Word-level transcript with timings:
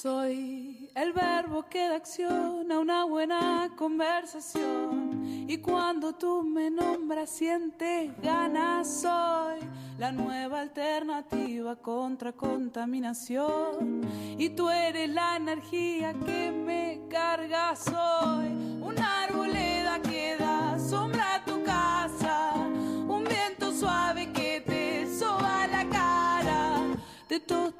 Soy 0.00 0.88
el 0.94 1.12
verbo 1.12 1.66
que 1.68 1.86
da 1.86 1.96
acción 1.96 2.72
a 2.72 2.78
una 2.78 3.04
buena 3.04 3.70
conversación. 3.76 5.44
Y 5.46 5.58
cuando 5.58 6.14
tú 6.14 6.42
me 6.42 6.70
nombras, 6.70 7.28
sientes 7.28 8.10
ganas. 8.22 9.02
Soy 9.02 9.58
la 9.98 10.10
nueva 10.10 10.62
alternativa 10.62 11.76
contra 11.76 12.32
contaminación. 12.32 14.00
Y 14.38 14.48
tú 14.48 14.70
eres 14.70 15.10
la 15.10 15.36
energía 15.36 16.14
que 16.14 16.50
me 16.50 17.02
carga. 17.10 17.76
Soy 17.76 18.69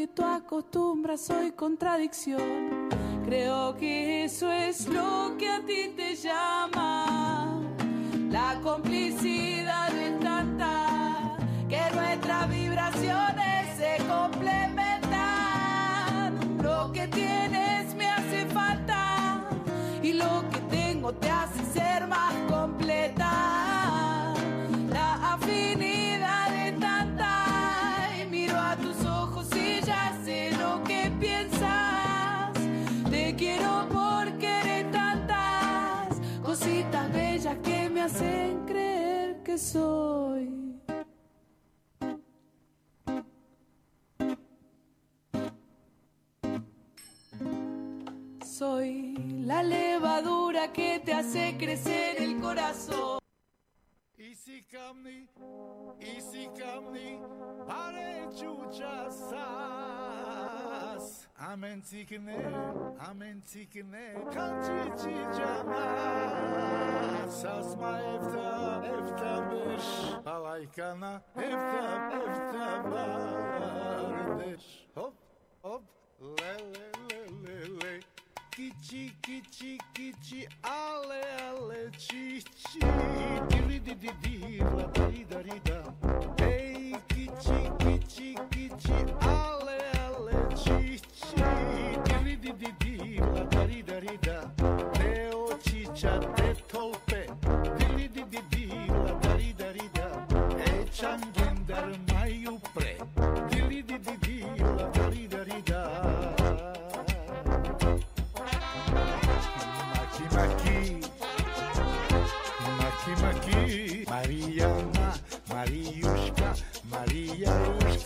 Que 0.00 0.08
tú 0.08 0.24
acostumbras, 0.24 1.20
soy 1.20 1.50
contradicción. 1.52 2.88
Creo 3.26 3.76
que 3.76 4.24
eso 4.24 4.50
es 4.50 4.88
lo 4.88 5.36
que 5.38 5.46
a 5.46 5.60
ti 5.60 5.92
te 5.94 6.16
llama. 6.16 7.60
La 8.30 8.58
complicidad 8.62 9.94
es 9.94 10.18
tanta 10.20 11.36
que 11.68 11.82
nuestras 11.94 12.48
vibraciones 12.48 13.76
se 13.76 13.98
complementan. 14.08 15.02
Lo 16.62 16.90
que 16.92 17.06
tienes 17.08 17.94
me 17.94 18.08
hace 18.08 18.46
falta 18.46 19.44
y 20.02 20.14
lo 20.14 20.48
que 20.50 20.60
tengo 20.70 21.12
te 21.12 21.28
hace 21.28 21.62
ser 21.74 22.06
más 22.06 22.32
completa. 22.48 23.69
Soy. 39.60 40.48
Soy 48.44 49.14
la 49.44 49.62
levadura 49.62 50.72
que 50.72 51.00
te 51.04 51.12
hace 51.12 51.56
crecer 51.58 52.22
el 52.22 52.40
corazón. 52.40 53.19
Isi 54.20 54.64
kamni, 54.70 55.26
isi 55.98 56.48
kamni, 56.58 57.20
pare 57.66 58.28
čuča 58.38 59.10
sas. 59.10 60.48
Amen 61.38 61.82
cikne, 61.82 62.36
amen 63.10 63.42
cikne, 63.46 64.14
kanči 64.32 64.90
čiča 65.00 65.64
Sas 67.30 67.76
ma 67.80 67.98
efta, 67.98 68.82
efta 68.84 69.48
beš, 69.50 69.84
palajkana, 70.24 71.20
efta, 71.36 72.10
efta 72.26 72.82
bardeš. 72.90 74.64
Hop, 74.94 75.14
hop, 75.62 75.82
le. 76.20 77.09
Kichi, 78.60 79.10
kichi, 79.22 79.78
kichi, 79.94 80.46
ale, 80.60 81.22
ale, 81.48 81.90
chi, 81.96 82.44
chi. 82.44 82.78
Diri, 83.48 83.80
di, 83.80 83.96
di, 83.96 84.12
di, 84.20 84.58
la, 84.58 84.84
di, 85.08 85.24
da, 85.26 85.40
di, 85.40 85.60
da. 85.62 85.80
Hey, 86.36 86.94
kichi, 87.06 87.70
kichi, 87.78 88.36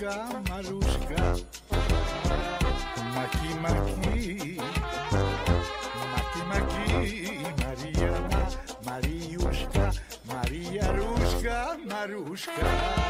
Μαρούσκα, 0.05 0.41
Μαρούσκα. 0.51 1.39
Μακί, 3.15 3.51
Μαρία, 7.63 8.29
Μαρίουσκα 8.85 9.93
Μαρία, 10.29 10.91
Ρούσκα, 10.91 11.79
Μαρούσκα, 11.89 11.89
Μαρούσκα. 11.89 13.04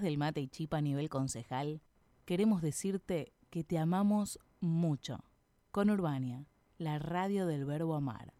Del 0.00 0.18
mate 0.18 0.40
y 0.40 0.48
chipa 0.48 0.78
a 0.78 0.80
nivel 0.80 1.08
concejal, 1.08 1.80
queremos 2.24 2.62
decirte 2.62 3.32
que 3.50 3.64
te 3.64 3.78
amamos 3.78 4.38
mucho. 4.60 5.24
Con 5.70 5.90
Urbania, 5.90 6.46
la 6.78 6.98
radio 6.98 7.46
del 7.46 7.64
verbo 7.64 7.94
amar. 7.94 8.32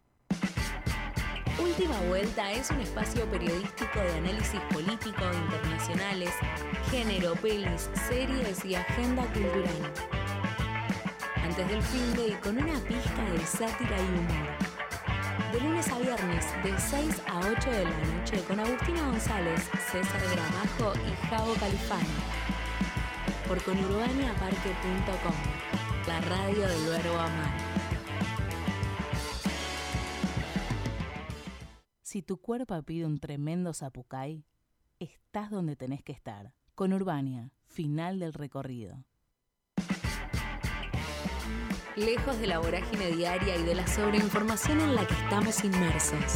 Última 1.61 1.99
Vuelta 2.07 2.51
es 2.51 2.69
un 2.69 2.81
espacio 2.81 3.29
periodístico 3.31 3.99
de 3.99 4.13
análisis 4.13 4.59
político, 4.71 5.23
internacionales, 5.33 6.31
género, 6.91 7.33
pelis, 7.35 7.89
series 8.07 8.65
y 8.65 8.75
agenda 8.75 9.23
cultural. 9.33 9.93
Antes 11.37 11.69
del 11.69 11.81
fin 11.81 12.13
de 12.15 12.27
y 12.29 12.31
con 12.41 12.57
una 12.57 12.77
pizca 12.79 13.31
de 13.31 13.45
sátira 13.45 13.97
y 13.97 14.19
humor. 14.19 14.64
De 15.55 15.61
lunes 15.61 15.87
a 15.87 15.97
viernes, 15.99 16.45
de 16.65 16.77
6 16.77 17.21
a 17.27 17.39
8 17.39 17.71
de 17.71 17.85
la 17.85 18.05
noche, 18.07 18.43
con 18.45 18.59
Agustina 18.59 19.05
González, 19.05 19.61
César 19.89 20.21
Gramajo 20.29 20.91
y 21.07 21.15
Javo 21.27 21.53
Califano. 21.53 22.09
Por 23.47 23.63
conurbaniaparque.com, 23.63 25.33
la 26.07 26.19
radio 26.19 26.67
del 26.67 26.85
verbo 26.89 27.17
amar. 27.17 27.57
Si 32.01 32.21
tu 32.21 32.41
cuerpo 32.41 32.83
pide 32.83 33.05
un 33.05 33.19
tremendo 33.19 33.73
zapucay, 33.73 34.43
estás 34.99 35.51
donde 35.51 35.77
tenés 35.77 36.03
que 36.03 36.11
estar. 36.11 36.51
Con 36.73 36.91
Urbania, 36.91 37.53
final 37.63 38.19
del 38.19 38.33
recorrido. 38.33 39.05
Lejos 41.95 42.37
de 42.41 42.47
la 42.47 42.59
vorágine 42.59 43.11
diaria 43.11 43.55
y 43.55 43.63
de 43.63 43.73
la 43.73 43.87
sobreinformación 43.87 44.81
en 44.81 44.95
la 44.95 45.07
que 45.07 45.13
estamos 45.13 45.63
inmersos. 45.63 46.35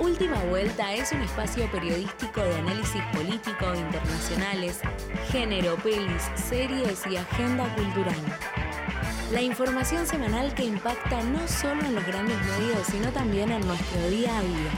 Última 0.00 0.42
Vuelta 0.44 0.94
es 0.94 1.12
un 1.12 1.20
espacio 1.20 1.70
periodístico 1.70 2.40
de 2.40 2.54
análisis 2.54 3.02
político, 3.12 3.74
internacionales, 3.74 4.80
género, 5.30 5.76
pelis, 5.76 6.22
series 6.36 7.06
y 7.06 7.16
agenda 7.18 7.68
cultural. 7.74 8.16
La 9.30 9.42
información 9.42 10.06
semanal 10.06 10.54
que 10.54 10.64
impacta 10.64 11.22
no 11.22 11.46
solo 11.46 11.84
en 11.84 11.94
los 11.94 12.06
grandes 12.06 12.38
medios, 12.38 12.86
sino 12.90 13.12
también 13.12 13.52
en 13.52 13.66
nuestro 13.66 14.08
día 14.08 14.38
a 14.38 14.40
día. 14.40 14.70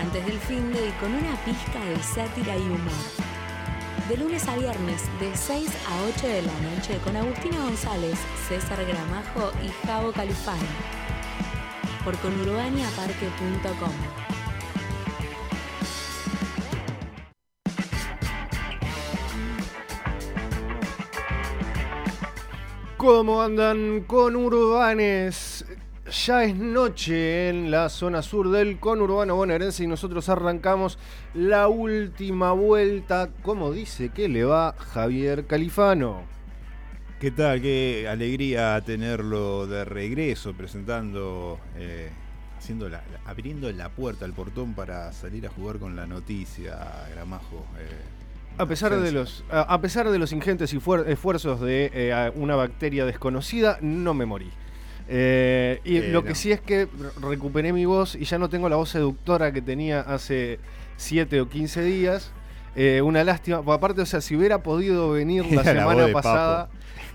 Antes 0.00 0.24
del 0.26 0.38
fin 0.38 0.72
de 0.72 0.86
y 0.86 0.92
con 0.92 1.12
una 1.12 1.34
pizca 1.44 1.84
de 1.86 2.00
sátira 2.04 2.56
y 2.56 2.62
humor. 2.62 3.39
De 4.08 4.16
lunes 4.16 4.48
a 4.48 4.56
viernes, 4.56 5.02
de 5.20 5.36
6 5.36 5.70
a 5.88 6.02
8 6.16 6.26
de 6.26 6.42
la 6.42 6.52
noche, 6.60 6.98
con 7.04 7.16
Agustina 7.16 7.62
González, 7.64 8.18
César 8.48 8.84
Gramajo 8.84 9.52
y 9.64 9.68
Javo 9.86 10.12
Califano. 10.12 10.66
Por 12.04 12.16
conurbaniaparque.com. 12.18 13.92
¿Cómo 22.96 23.42
andan 23.42 24.00
con 24.02 24.36
Urbanes? 24.36 25.64
Ya 26.10 26.42
es 26.42 26.56
noche 26.56 27.48
en 27.48 27.70
la 27.70 27.88
zona 27.88 28.20
sur 28.22 28.50
del 28.50 28.80
conurbano 28.80 29.36
bonaerense 29.36 29.84
y 29.84 29.86
nosotros 29.86 30.28
arrancamos 30.28 30.98
la 31.34 31.68
última 31.68 32.50
vuelta. 32.50 33.30
¿Cómo 33.42 33.70
dice 33.70 34.08
que 34.08 34.28
le 34.28 34.42
va 34.42 34.74
Javier 34.76 35.46
Califano? 35.46 36.22
¿Qué 37.20 37.30
tal? 37.30 37.62
Qué 37.62 38.08
alegría 38.08 38.80
tenerlo 38.80 39.68
de 39.68 39.84
regreso, 39.84 40.52
presentando, 40.52 41.60
eh, 41.76 42.10
haciendo 42.58 42.88
la, 42.88 43.04
abriendo 43.24 43.70
la 43.70 43.88
puerta, 43.90 44.24
el 44.24 44.32
portón 44.32 44.74
para 44.74 45.12
salir 45.12 45.46
a 45.46 45.50
jugar 45.50 45.78
con 45.78 45.94
la 45.94 46.08
noticia, 46.08 47.06
Gramajo. 47.14 47.64
Eh, 47.78 48.58
a 48.58 48.66
pesar, 48.66 48.98
de 48.98 49.12
los, 49.12 49.44
a 49.48 49.80
pesar 49.80 50.10
de 50.10 50.18
los 50.18 50.32
ingentes 50.32 50.74
esfuerzos 50.74 51.60
de 51.60 51.88
eh, 51.94 52.32
una 52.34 52.56
bacteria 52.56 53.04
desconocida, 53.04 53.78
no 53.80 54.12
me 54.12 54.26
morí. 54.26 54.50
Eh, 55.12 55.80
y 55.82 55.98
lo 56.02 56.22
que 56.22 56.36
sí 56.36 56.52
es 56.52 56.60
que 56.60 56.86
recuperé 57.20 57.72
mi 57.72 57.84
voz 57.84 58.14
y 58.14 58.24
ya 58.24 58.38
no 58.38 58.48
tengo 58.48 58.68
la 58.68 58.76
voz 58.76 58.90
seductora 58.90 59.52
que 59.52 59.60
tenía 59.60 60.00
hace 60.00 60.60
7 60.98 61.40
o 61.40 61.48
15 61.48 61.82
días. 61.82 62.30
Eh, 62.76 63.02
una 63.02 63.24
lástima. 63.24 63.58
Aparte, 63.58 64.02
o 64.02 64.06
sea, 64.06 64.20
si 64.20 64.36
hubiera 64.36 64.62
podido 64.62 65.10
venir 65.10 65.50
la 65.50 65.64
semana 65.64 66.06
pasada. 66.12 66.68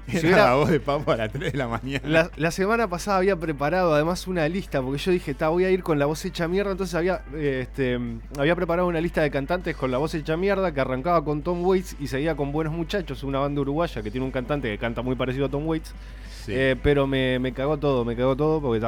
la 0.23 0.55
voz 0.55 0.69
de 0.69 0.79
Papo 0.81 1.13
a 1.13 1.15
las 1.15 1.31
3 1.31 1.53
de 1.53 1.57
la 1.57 1.69
mañana. 1.69 2.29
La, 2.35 2.51
semana 2.51 2.87
pasada 2.87 3.17
había 3.17 3.37
preparado 3.37 3.93
además 3.93 4.27
una 4.27 4.47
lista, 4.49 4.81
porque 4.81 4.99
yo 4.99 5.11
dije, 5.11 5.33
voy 5.33 5.63
a 5.63 5.71
ir 5.71 5.81
con 5.81 5.97
la 5.97 6.05
voz 6.05 6.25
hecha 6.25 6.49
mierda. 6.49 6.71
Entonces 6.71 6.95
había, 6.95 7.23
este, 7.33 7.97
había 8.37 8.55
preparado 8.57 8.89
una 8.89 8.99
lista 8.99 9.21
de 9.21 9.31
cantantes 9.31 9.75
con 9.77 9.89
la 9.89 9.97
voz 9.97 10.13
hecha 10.13 10.35
mierda 10.35 10.73
que 10.73 10.81
arrancaba 10.81 11.23
con 11.23 11.41
Tom 11.41 11.65
Waits 11.65 11.95
y 11.99 12.07
seguía 12.07 12.35
con 12.35 12.51
Buenos 12.51 12.73
Muchachos, 12.73 13.23
una 13.23 13.39
banda 13.39 13.61
uruguaya 13.61 14.01
que 14.01 14.11
tiene 14.11 14.25
un 14.25 14.31
cantante 14.31 14.69
que 14.69 14.77
canta 14.77 15.01
muy 15.01 15.15
parecido 15.15 15.45
a 15.45 15.49
Tom 15.49 15.65
Waits. 15.65 15.93
Eh, 16.47 16.75
pero 16.81 17.07
me, 17.07 17.53
cagó 17.55 17.77
todo, 17.77 18.05
me 18.05 18.15
cagó 18.15 18.35
todo 18.35 18.61
porque 18.61 18.85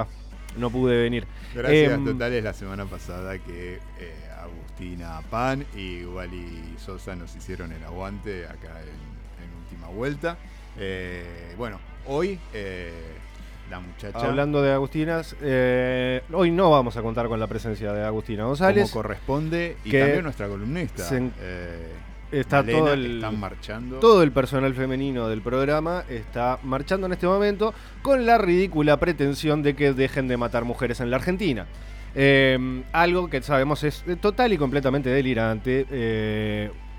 no 0.57 0.69
pude 0.69 1.01
venir. 1.01 1.27
Gracias 1.53 1.93
em, 1.93 2.05
totales 2.05 2.43
la 2.43 2.53
semana 2.53 2.85
pasada 2.85 3.37
que 3.39 3.75
eh, 3.99 4.13
Agustina 4.41 5.21
Pan 5.29 5.65
y 5.75 6.03
Wally 6.05 6.75
Sosa 6.77 7.15
nos 7.15 7.35
hicieron 7.35 7.71
el 7.71 7.83
aguante 7.83 8.45
acá 8.45 8.81
en 8.81 9.63
última 9.63 9.87
vuelta. 9.87 10.37
Eh, 10.79 11.55
bueno, 11.57 11.79
hoy 12.05 12.39
eh, 12.53 12.91
la 13.69 13.79
muchacha. 13.79 14.19
Hablando 14.19 14.61
de 14.61 14.71
Agustinas, 14.71 15.35
eh, 15.41 16.21
hoy 16.31 16.51
no 16.51 16.69
vamos 16.71 16.95
a 16.97 17.01
contar 17.01 17.27
con 17.27 17.39
la 17.39 17.47
presencia 17.47 17.91
de 17.93 18.03
Agustina 18.03 18.45
González. 18.45 18.91
Como 18.91 19.03
corresponde, 19.03 19.77
y 19.83 19.91
también 19.91 20.23
nuestra 20.23 20.47
columnista. 20.47 21.03
Está 22.31 22.65
todo 22.65 22.93
el, 22.93 23.15
están 23.15 23.39
marchando. 23.39 23.99
todo 23.99 24.23
el 24.23 24.31
personal 24.31 24.73
femenino 24.73 25.27
del 25.27 25.41
programa 25.41 26.03
está 26.09 26.59
marchando 26.63 27.07
en 27.07 27.13
este 27.13 27.27
momento 27.27 27.73
con 28.01 28.25
la 28.25 28.37
ridícula 28.37 28.97
pretensión 28.97 29.63
de 29.63 29.75
que 29.75 29.93
dejen 29.93 30.27
de 30.27 30.37
matar 30.37 30.65
mujeres 30.65 30.99
en 30.99 31.09
la 31.09 31.17
Argentina. 31.17 31.67
algo 32.93 33.29
que 33.29 33.41
sabemos 33.41 33.83
es 33.83 34.03
total 34.21 34.53
y 34.53 34.57
completamente 34.57 35.09
delirante 35.09 35.85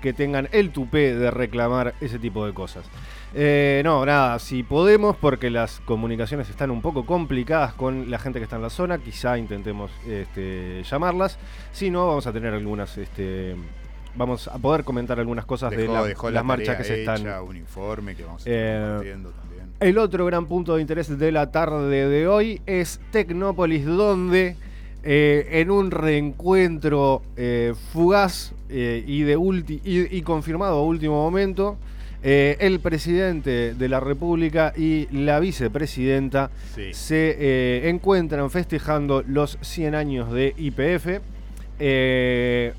que 0.01 0.13
tengan 0.13 0.47
el 0.51 0.71
tupé 0.71 1.15
de 1.15 1.31
reclamar 1.31 1.93
ese 2.01 2.19
tipo 2.19 2.45
de 2.45 2.53
cosas. 2.53 2.85
Eh, 3.33 3.81
no, 3.83 4.05
nada, 4.05 4.39
si 4.39 4.63
podemos, 4.63 5.15
porque 5.15 5.49
las 5.49 5.79
comunicaciones 5.81 6.49
están 6.49 6.71
un 6.71 6.81
poco 6.81 7.05
complicadas 7.05 7.73
con 7.73 8.09
la 8.09 8.17
gente 8.17 8.39
que 8.39 8.43
está 8.43 8.55
en 8.55 8.63
la 8.63 8.69
zona, 8.69 8.97
quizá 8.97 9.37
intentemos 9.37 9.91
este, 10.07 10.83
llamarlas. 10.83 11.37
Si 11.71 11.91
no, 11.91 12.07
vamos 12.07 12.25
a 12.27 12.33
tener 12.33 12.53
algunas, 12.53 12.97
este, 12.97 13.55
vamos 14.19 14.47
a 14.47 14.59
poder 14.59 14.83
comentar 14.83 15.19
algunas 15.19 15.45
cosas 15.45 15.71
de 15.71 15.87
las 15.87 16.45
marchas 16.45 16.77
que 16.77 16.83
se 16.83 16.99
están. 16.99 17.27
Un 17.41 17.57
informe 17.57 18.15
que 18.15 18.23
vamos 18.23 18.45
a 18.45 18.49
eh, 18.49 18.99
también. 19.01 19.69
El 19.79 19.97
otro 19.97 20.25
gran 20.25 20.45
punto 20.45 20.75
de 20.75 20.81
interés 20.81 21.17
de 21.17 21.31
la 21.31 21.51
tarde 21.51 22.07
de 22.07 22.27
hoy 22.27 22.61
es 22.67 22.99
Tecnópolis, 23.11 23.85
donde 23.85 24.55
eh, 25.03 25.47
en 25.53 25.71
un 25.71 25.89
reencuentro 25.89 27.23
fugaz 27.91 28.53
y, 28.69 29.21
de 29.23 29.37
y 29.83 30.21
confirmado 30.21 30.75
a 30.77 30.83
último 30.83 31.15
momento, 31.23 31.77
eh, 32.21 32.57
el 32.59 32.81
presidente 32.81 33.73
de 33.73 33.89
la 33.89 34.01
República 34.01 34.73
y 34.75 35.07
la 35.11 35.39
vicepresidenta 35.39 36.51
se 36.91 37.35
eh, 37.39 37.89
encuentran 37.89 38.49
festejando 38.51 39.23
los 39.25 39.57
100 39.61 39.95
años 39.95 40.31
de 40.31 40.53
IPF. 40.57 41.21
Eh, 41.79 42.73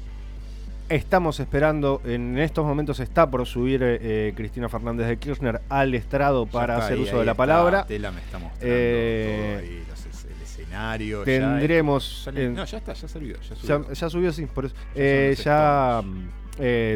estamos 0.90 1.40
esperando, 1.40 2.02
en 2.04 2.38
estos 2.38 2.66
momentos 2.66 3.00
está 3.00 3.30
por 3.30 3.46
subir 3.46 4.32
Cristina 4.36 4.68
Fernández 4.68 5.08
de 5.08 5.18
Kirchner 5.18 5.62
al 5.68 5.94
estrado 5.94 6.46
para 6.46 6.76
hacer 6.76 6.98
uso 6.98 7.18
de 7.18 7.24
la 7.24 7.34
palabra. 7.34 7.86
Tela 7.86 8.10
me 8.10 8.20
está 8.20 8.38
mostrando 8.38 8.74
el 8.74 10.42
escenario. 10.42 11.22
Tendremos. 11.22 12.28
no, 12.32 12.64
ya 12.64 12.78
está, 12.78 12.92
ya 12.92 13.08
subió. 13.08 13.36
Ya 13.40 13.56
subió, 13.56 13.92
ya, 13.92 14.10
subió 14.10 14.32
sí, 14.32 14.46
por 14.46 14.66
eso. 14.66 14.74
ya 14.94 16.00
eh, 16.00 16.30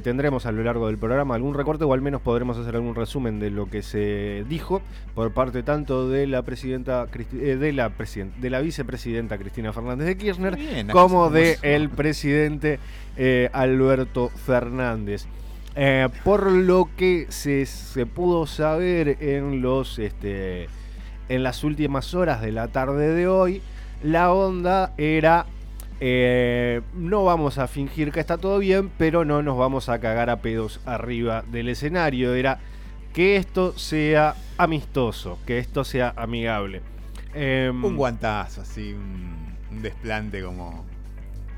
tendremos 0.05 0.47
a 0.47 0.53
lo 0.53 0.63
largo 0.63 0.89
del 0.89 0.99
programa 0.99 1.35
algún 1.35 1.55
recorte 1.55 1.85
o 1.85 1.93
al 1.93 2.03
menos 2.03 2.21
podremos 2.21 2.59
hacer 2.59 2.75
algún 2.77 2.95
resumen 2.95 3.41
de 3.41 3.51
lo 3.51 3.71
que 3.71 3.83
se 3.83 4.45
dijo 4.49 4.83
por 5.15 5.33
parte 5.33 5.63
tanto 5.63 6.09
de 6.09 6.27
la 6.27 6.43
presidenta 6.43 7.07
eh, 7.15 7.57
de 7.57 7.73
la 7.73 7.91
de 8.41 8.51
la 8.51 8.61
vicepresidenta 8.61 9.39
Cristina 9.39 9.73
Fernández 9.73 10.07
de 10.07 10.17
Kirchner 10.19 10.87
como 10.93 11.31
de 11.31 11.59
el 11.63 11.89
presidente 11.89 12.79
eh, 13.17 13.49
Alberto 13.53 14.29
Fernández. 14.29 15.27
por 16.25 16.51
lo 16.51 16.91
que 16.97 17.27
se, 17.31 17.65
se, 17.67 18.07
pudo 18.07 18.47
saber 18.47 19.17
en 19.21 19.63
los 19.63 19.99
este, 19.99 20.69
en 21.29 21.43
las 21.43 21.65
últimas 21.65 22.15
horas 22.15 22.41
de 22.43 22.53
la 22.53 22.69
tarde 22.69 23.15
de 23.15 23.27
hoy, 23.27 23.63
la 24.03 24.33
onda 24.33 24.93
era 24.99 25.47
eh, 26.01 26.83
no 26.95 27.25
vamos 27.25 27.59
a 27.59 27.69
fingir 27.69 28.13
que 28.13 28.21
está 28.21 28.39
todo 28.39 28.59
bien, 28.59 28.91
pero 28.99 29.25
no 29.25 29.43
nos 29.43 29.57
vamos 29.57 29.89
a 29.89 29.99
cagar 30.01 30.31
a 30.31 30.41
pedos 30.41 30.81
arriba 30.87 31.45
del 31.51 31.69
escenario. 31.69 32.35
Era 32.35 32.59
que 33.13 33.37
esto 33.37 33.79
sea 33.79 34.35
amistoso, 34.59 35.39
que 35.47 35.59
esto 35.59 35.85
sea 35.85 36.13
amigable. 36.17 36.83
Em, 37.33 37.85
un 37.85 37.97
guantazo, 37.97 38.61
así, 38.61 38.93
un, 38.93 39.83
desplante 39.83 40.43
como 40.43 40.85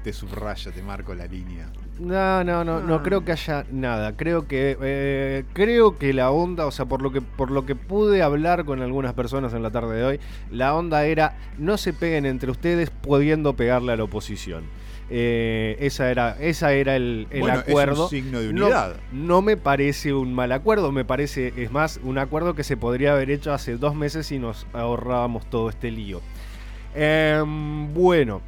te 0.03 0.13
subraya, 0.13 0.71
te 0.71 0.83
marco 0.83 1.15
la 1.15 1.27
línea. 1.27 1.69
No, 1.99 2.45
no, 2.45 2.63
no, 2.63 2.81
no 2.81 2.97
Ah. 2.97 3.03
creo 3.03 3.25
que 3.25 3.33
haya 3.33 3.65
nada. 3.71 4.17
Creo 4.17 4.47
que 4.47 4.77
eh, 4.83 5.45
creo 5.55 5.97
que 5.97 6.13
la 6.13 6.31
onda, 6.31 6.67
o 6.67 6.71
sea, 6.71 6.85
por 6.85 7.01
lo 7.01 7.11
que 7.11 7.23
por 7.23 7.51
lo 7.51 7.65
que 7.65 7.75
pude 7.75 8.23
hablar 8.23 8.65
con 8.67 8.83
algunas 8.83 9.15
personas 9.15 9.55
en 9.55 9.63
la 9.63 9.71
tarde 9.71 9.97
de 9.97 10.05
hoy, 10.05 10.21
la 10.51 10.75
onda 10.75 11.07
era 11.07 11.37
no 11.59 11.79
se 11.79 11.93
peguen 11.95 12.27
entre 12.27 12.51
ustedes 12.51 12.91
pudiendo 12.91 13.55
pegarle 13.57 13.93
a 13.93 13.97
la 13.97 14.05
oposición. 14.05 14.65
Eh, 15.09 15.77
esa 15.81 16.11
era 16.11 16.37
esa 16.41 16.73
era 16.73 16.97
el, 16.97 17.29
el 17.31 17.41
Bueno, 17.41 17.61
es 17.61 17.65
un 17.65 17.71
acuerdo. 17.71 18.09
signo 18.09 18.41
de 18.41 18.53
No- 18.53 18.65
unidad. 18.67 18.97
No, 19.13 19.41
me 19.41 19.57
parece 19.57 20.13
un 20.13 20.35
mal 20.35 20.53
acuerdo, 20.53 20.93
me 20.93 21.05
parece, 21.05 21.55
es 21.57 21.71
más, 21.73 21.99
un 22.03 22.19
acuerdo 22.19 22.55
que 22.55 22.65
se 22.65 22.77
podría 22.77 23.13
haber 23.13 23.31
hecho 23.31 23.55
hace 23.55 23.77
dos 23.79 23.95
meses 23.95 24.31
y 24.33 24.39
nos 24.39 24.67
ahorrábamos 24.75 25.49
todo 25.49 25.71
este 25.71 25.91
lío. 25.93 26.21
Em, 26.95 27.93
bueno, 27.95 28.41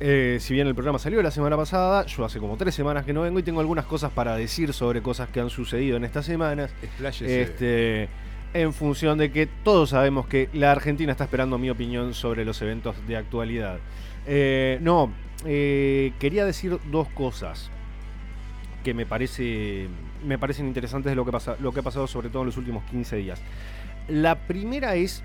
eh, 0.00 0.38
si 0.40 0.54
bien 0.54 0.66
el 0.66 0.74
programa 0.74 0.98
salió 0.98 1.22
la 1.22 1.30
semana 1.30 1.56
pasada, 1.56 2.06
yo 2.06 2.24
hace 2.24 2.38
como 2.38 2.56
tres 2.56 2.74
semanas 2.74 3.04
que 3.04 3.12
no 3.12 3.20
vengo 3.20 3.38
y 3.38 3.42
tengo 3.42 3.60
algunas 3.60 3.84
cosas 3.84 4.10
para 4.10 4.34
decir 4.34 4.72
sobre 4.72 5.02
cosas 5.02 5.28
que 5.28 5.40
han 5.40 5.50
sucedido 5.50 5.98
en 5.98 6.04
estas 6.04 6.24
semanas. 6.24 6.72
Expláyese. 6.82 7.42
Este, 7.42 8.08
en 8.54 8.72
función 8.72 9.18
de 9.18 9.30
que 9.30 9.46
todos 9.46 9.90
sabemos 9.90 10.26
que 10.26 10.48
la 10.54 10.72
Argentina 10.72 11.12
está 11.12 11.24
esperando 11.24 11.58
mi 11.58 11.68
opinión 11.68 12.14
sobre 12.14 12.46
los 12.46 12.60
eventos 12.62 12.96
de 13.06 13.16
actualidad. 13.16 13.78
Eh, 14.26 14.78
no, 14.80 15.12
eh, 15.44 16.12
quería 16.18 16.46
decir 16.46 16.78
dos 16.90 17.08
cosas 17.08 17.70
que 18.82 18.94
me 18.94 19.04
parece 19.04 19.86
me 20.24 20.38
parecen 20.38 20.66
interesantes 20.66 21.10
de 21.10 21.16
lo 21.16 21.24
que 21.24 21.32
pasa, 21.32 21.56
lo 21.60 21.72
que 21.72 21.80
ha 21.80 21.82
pasado 21.82 22.06
sobre 22.06 22.30
todo 22.30 22.42
en 22.42 22.46
los 22.46 22.56
últimos 22.56 22.84
15 22.84 23.16
días. 23.16 23.40
La 24.08 24.46
primera 24.46 24.94
es 24.96 25.22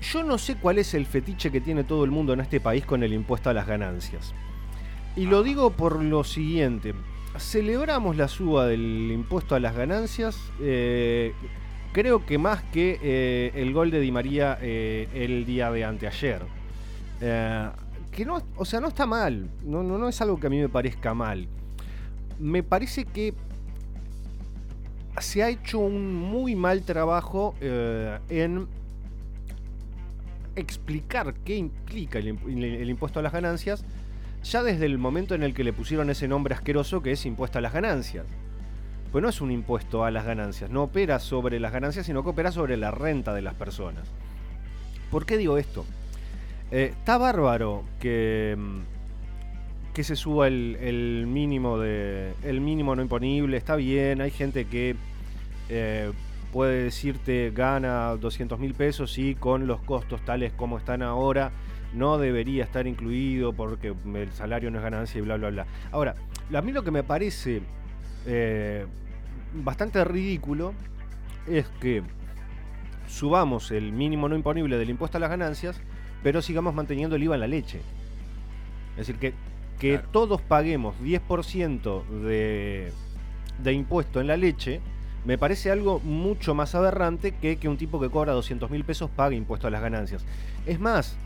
yo 0.00 0.22
no 0.22 0.38
sé 0.38 0.56
cuál 0.56 0.78
es 0.78 0.94
el 0.94 1.06
fetiche 1.06 1.50
que 1.50 1.60
tiene 1.60 1.84
todo 1.84 2.04
el 2.04 2.10
mundo 2.10 2.32
en 2.32 2.40
este 2.40 2.60
país 2.60 2.84
con 2.86 3.02
el 3.02 3.12
impuesto 3.12 3.50
a 3.50 3.54
las 3.54 3.66
ganancias. 3.66 4.32
Y 5.16 5.26
lo 5.26 5.42
digo 5.42 5.70
por 5.70 6.02
lo 6.02 6.24
siguiente. 6.24 6.94
Celebramos 7.38 8.16
la 8.16 8.28
suba 8.28 8.66
del 8.66 9.10
impuesto 9.12 9.54
a 9.54 9.60
las 9.60 9.76
ganancias. 9.76 10.38
eh, 10.60 11.34
creo 11.92 12.24
que 12.24 12.38
más 12.38 12.62
que 12.64 12.98
eh, 13.02 13.52
el 13.54 13.72
gol 13.72 13.90
de 13.90 14.00
Di 14.00 14.12
María 14.12 14.58
eh, 14.60 15.08
el 15.12 15.44
día 15.44 15.70
de 15.70 15.84
anteayer. 15.84 16.42
Que 17.20 18.24
no, 18.24 18.42
o 18.56 18.64
sea, 18.64 18.80
no 18.80 18.88
está 18.88 19.06
mal. 19.06 19.50
No, 19.64 19.82
no, 19.82 19.98
no 19.98 20.08
es 20.08 20.20
algo 20.20 20.40
que 20.40 20.46
a 20.46 20.50
mí 20.50 20.58
me 20.58 20.68
parezca 20.68 21.14
mal. 21.14 21.46
Me 22.38 22.62
parece 22.62 23.04
que 23.04 23.34
se 25.18 25.42
ha 25.42 25.50
hecho 25.50 25.78
un 25.78 26.14
muy 26.14 26.54
mal 26.54 26.82
trabajo 26.82 27.54
en 27.60 28.66
explicar 30.60 31.34
qué 31.44 31.56
implica 31.56 32.18
el, 32.18 32.36
imp- 32.36 32.46
el- 32.48 32.64
el 32.64 32.90
impuesto 32.90 33.18
a 33.20 33.22
las 33.22 33.32
ganancias, 33.32 33.84
ya 34.42 34.62
desde 34.62 34.86
el 34.86 34.98
momento 34.98 35.34
en 35.34 35.42
el 35.42 35.52
que 35.54 35.64
le 35.64 35.72
pusieron 35.72 36.08
ese 36.10 36.28
nombre 36.28 36.54
asqueroso 36.54 37.02
que 37.02 37.12
es 37.12 37.26
impuesto 37.26 37.58
a 37.58 37.60
las 37.60 37.72
ganancias. 37.72 38.26
Pues 39.12 39.22
no 39.22 39.28
es 39.28 39.40
un 39.40 39.50
impuesto 39.50 40.04
a 40.04 40.10
las 40.10 40.24
ganancias, 40.24 40.70
no 40.70 40.84
opera 40.84 41.18
sobre 41.18 41.58
las 41.60 41.72
ganancias, 41.72 42.06
sino 42.06 42.22
que 42.22 42.30
opera 42.30 42.52
sobre 42.52 42.76
la 42.76 42.90
renta 42.92 43.34
de 43.34 43.42
las 43.42 43.54
personas. 43.54 44.08
¿Por 45.10 45.26
qué 45.26 45.36
digo 45.36 45.58
esto? 45.58 45.84
Eh, 46.70 46.92
está 46.96 47.18
bárbaro 47.18 47.82
que, 47.98 48.54
mm, 48.56 49.92
que 49.92 50.04
se 50.04 50.14
suba 50.14 50.46
el, 50.46 50.76
el 50.80 51.26
mínimo 51.26 51.78
de 51.80 52.32
el 52.44 52.60
mínimo 52.60 52.94
no 52.94 53.02
imponible, 53.02 53.56
está 53.56 53.74
bien, 53.74 54.20
hay 54.20 54.30
gente 54.30 54.66
que 54.66 54.94
eh, 55.68 56.12
puede 56.52 56.84
decirte 56.84 57.52
gana 57.54 58.16
200 58.16 58.58
mil 58.58 58.74
pesos 58.74 59.18
y 59.18 59.34
con 59.34 59.66
los 59.66 59.80
costos 59.82 60.20
tales 60.24 60.52
como 60.52 60.78
están 60.78 61.02
ahora 61.02 61.50
no 61.94 62.18
debería 62.18 62.64
estar 62.64 62.86
incluido 62.86 63.52
porque 63.52 63.94
el 64.14 64.32
salario 64.32 64.70
no 64.70 64.78
es 64.78 64.84
ganancia 64.84 65.18
y 65.18 65.22
bla 65.22 65.36
bla 65.36 65.50
bla. 65.50 65.66
Ahora, 65.92 66.14
a 66.54 66.60
mí 66.62 66.72
lo 66.72 66.82
que 66.84 66.90
me 66.90 67.02
parece 67.02 67.62
eh, 68.26 68.86
bastante 69.54 70.04
ridículo 70.04 70.72
es 71.48 71.66
que 71.80 72.02
subamos 73.08 73.70
el 73.72 73.92
mínimo 73.92 74.28
no 74.28 74.36
imponible 74.36 74.78
del 74.78 74.90
impuesto 74.90 75.16
a 75.18 75.20
las 75.20 75.30
ganancias, 75.30 75.80
pero 76.22 76.42
sigamos 76.42 76.74
manteniendo 76.74 77.16
el 77.16 77.22
IVA 77.24 77.34
en 77.34 77.40
la 77.40 77.48
leche. 77.48 77.80
Es 78.92 79.06
decir, 79.06 79.16
que, 79.16 79.34
que 79.80 79.94
Claro. 79.94 80.08
todos 80.12 80.42
paguemos 80.42 80.94
10% 81.02 82.06
de, 82.22 82.92
de 83.62 83.72
impuesto 83.72 84.20
en 84.20 84.26
la 84.28 84.36
leche, 84.36 84.80
me 85.24 85.38
parece 85.38 85.70
algo 85.70 86.00
mucho 86.00 86.54
más 86.54 86.74
aberrante 86.74 87.32
que 87.32 87.56
que 87.56 87.68
un 87.68 87.76
tipo 87.76 88.00
que 88.00 88.08
cobra 88.08 88.32
200 88.32 88.70
mil 88.70 88.84
pesos 88.84 89.10
pague 89.10 89.36
impuesto 89.36 89.66
a 89.66 89.70
las 89.70 89.82
ganancias. 89.82 90.24
Es 90.66 90.80
más, 90.80 91.16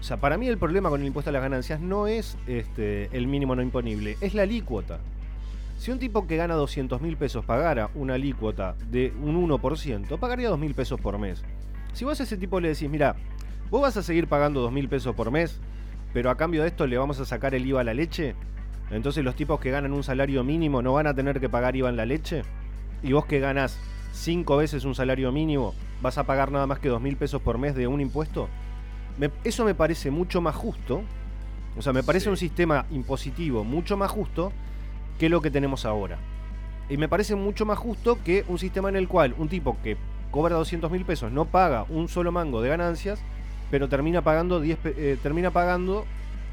o 0.00 0.02
sea, 0.02 0.16
para 0.18 0.38
mí 0.38 0.46
el 0.46 0.58
problema 0.58 0.88
con 0.88 1.00
el 1.00 1.06
impuesto 1.06 1.30
a 1.30 1.32
las 1.32 1.42
ganancias 1.42 1.80
no 1.80 2.06
es 2.06 2.38
este, 2.46 3.08
el 3.16 3.26
mínimo 3.26 3.56
no 3.56 3.62
imponible, 3.62 4.16
es 4.20 4.34
la 4.34 4.42
alícuota. 4.42 5.00
Si 5.76 5.90
un 5.90 5.98
tipo 5.98 6.26
que 6.26 6.36
gana 6.36 6.54
200 6.54 7.00
mil 7.00 7.16
pesos 7.16 7.44
pagara 7.44 7.90
una 7.94 8.14
alícuota 8.14 8.74
de 8.90 9.12
un 9.22 9.48
1%, 9.48 10.18
pagaría 10.18 10.48
2 10.48 10.58
mil 10.58 10.74
pesos 10.74 11.00
por 11.00 11.18
mes. 11.18 11.44
Si 11.92 12.04
vos 12.04 12.18
a 12.20 12.24
ese 12.24 12.36
tipo 12.36 12.60
le 12.60 12.68
decís, 12.68 12.88
mira, 12.88 13.16
vos 13.70 13.82
vas 13.82 13.96
a 13.96 14.02
seguir 14.02 14.26
pagando 14.26 14.60
2 14.60 14.72
mil 14.72 14.88
pesos 14.88 15.14
por 15.14 15.30
mes, 15.30 15.60
pero 16.12 16.30
a 16.30 16.36
cambio 16.36 16.62
de 16.62 16.68
esto 16.68 16.86
le 16.86 16.98
vamos 16.98 17.20
a 17.20 17.24
sacar 17.24 17.54
el 17.54 17.66
IVA 17.66 17.82
a 17.82 17.84
la 17.84 17.94
leche, 17.94 18.34
entonces 18.90 19.24
los 19.24 19.36
tipos 19.36 19.60
que 19.60 19.70
ganan 19.70 19.92
un 19.92 20.02
salario 20.02 20.42
mínimo 20.42 20.82
no 20.82 20.94
van 20.94 21.06
a 21.06 21.14
tener 21.14 21.40
que 21.40 21.48
pagar 21.48 21.76
IVA 21.76 21.90
en 21.90 21.96
la 21.96 22.06
leche, 22.06 22.42
y 23.02 23.12
vos 23.12 23.26
que 23.26 23.40
ganas 23.40 23.78
5 24.12 24.56
veces 24.56 24.84
un 24.84 24.94
salario 24.94 25.30
mínimo, 25.32 25.74
vas 26.02 26.18
a 26.18 26.24
pagar 26.24 26.50
nada 26.50 26.66
más 26.66 26.78
que 26.78 26.88
2 26.88 27.00
mil 27.00 27.16
pesos 27.16 27.40
por 27.42 27.58
mes 27.58 27.74
de 27.74 27.86
un 27.86 28.00
impuesto. 28.00 28.48
Me- 29.18 29.30
eso 29.44 29.64
me 29.64 29.74
parece 29.74 30.10
mucho 30.10 30.40
más 30.40 30.54
justo, 30.56 31.02
o 31.76 31.82
sea, 31.82 31.92
me 31.92 32.02
parece 32.02 32.24
Sí. 32.24 32.30
un 32.30 32.36
sistema 32.36 32.86
impositivo 32.90 33.64
mucho 33.64 33.96
más 33.96 34.10
justo 34.10 34.52
que 35.18 35.28
lo 35.28 35.40
que 35.42 35.50
tenemos 35.50 35.84
ahora. 35.84 36.18
Y 36.88 36.96
me 36.96 37.08
parece 37.08 37.34
mucho 37.34 37.66
más 37.66 37.78
justo 37.78 38.18
que 38.24 38.44
un 38.48 38.58
sistema 38.58 38.88
en 38.88 38.96
el 38.96 39.08
cual 39.08 39.34
un 39.38 39.48
tipo 39.48 39.76
que 39.82 39.96
cobra 40.30 40.56
200 40.56 40.90
mil 40.90 41.04
pesos 41.04 41.30
no 41.32 41.44
paga 41.46 41.84
un 41.88 42.08
solo 42.08 42.32
mango 42.32 42.62
de 42.62 42.68
ganancias, 42.70 43.20
pero 43.70 43.88
termina 43.88 44.22
pagando, 44.22 44.60
10, 44.60 44.78
pe- 44.78 44.94
eh, 44.96 45.18
termina 45.22 45.50
pagando 45.50 46.06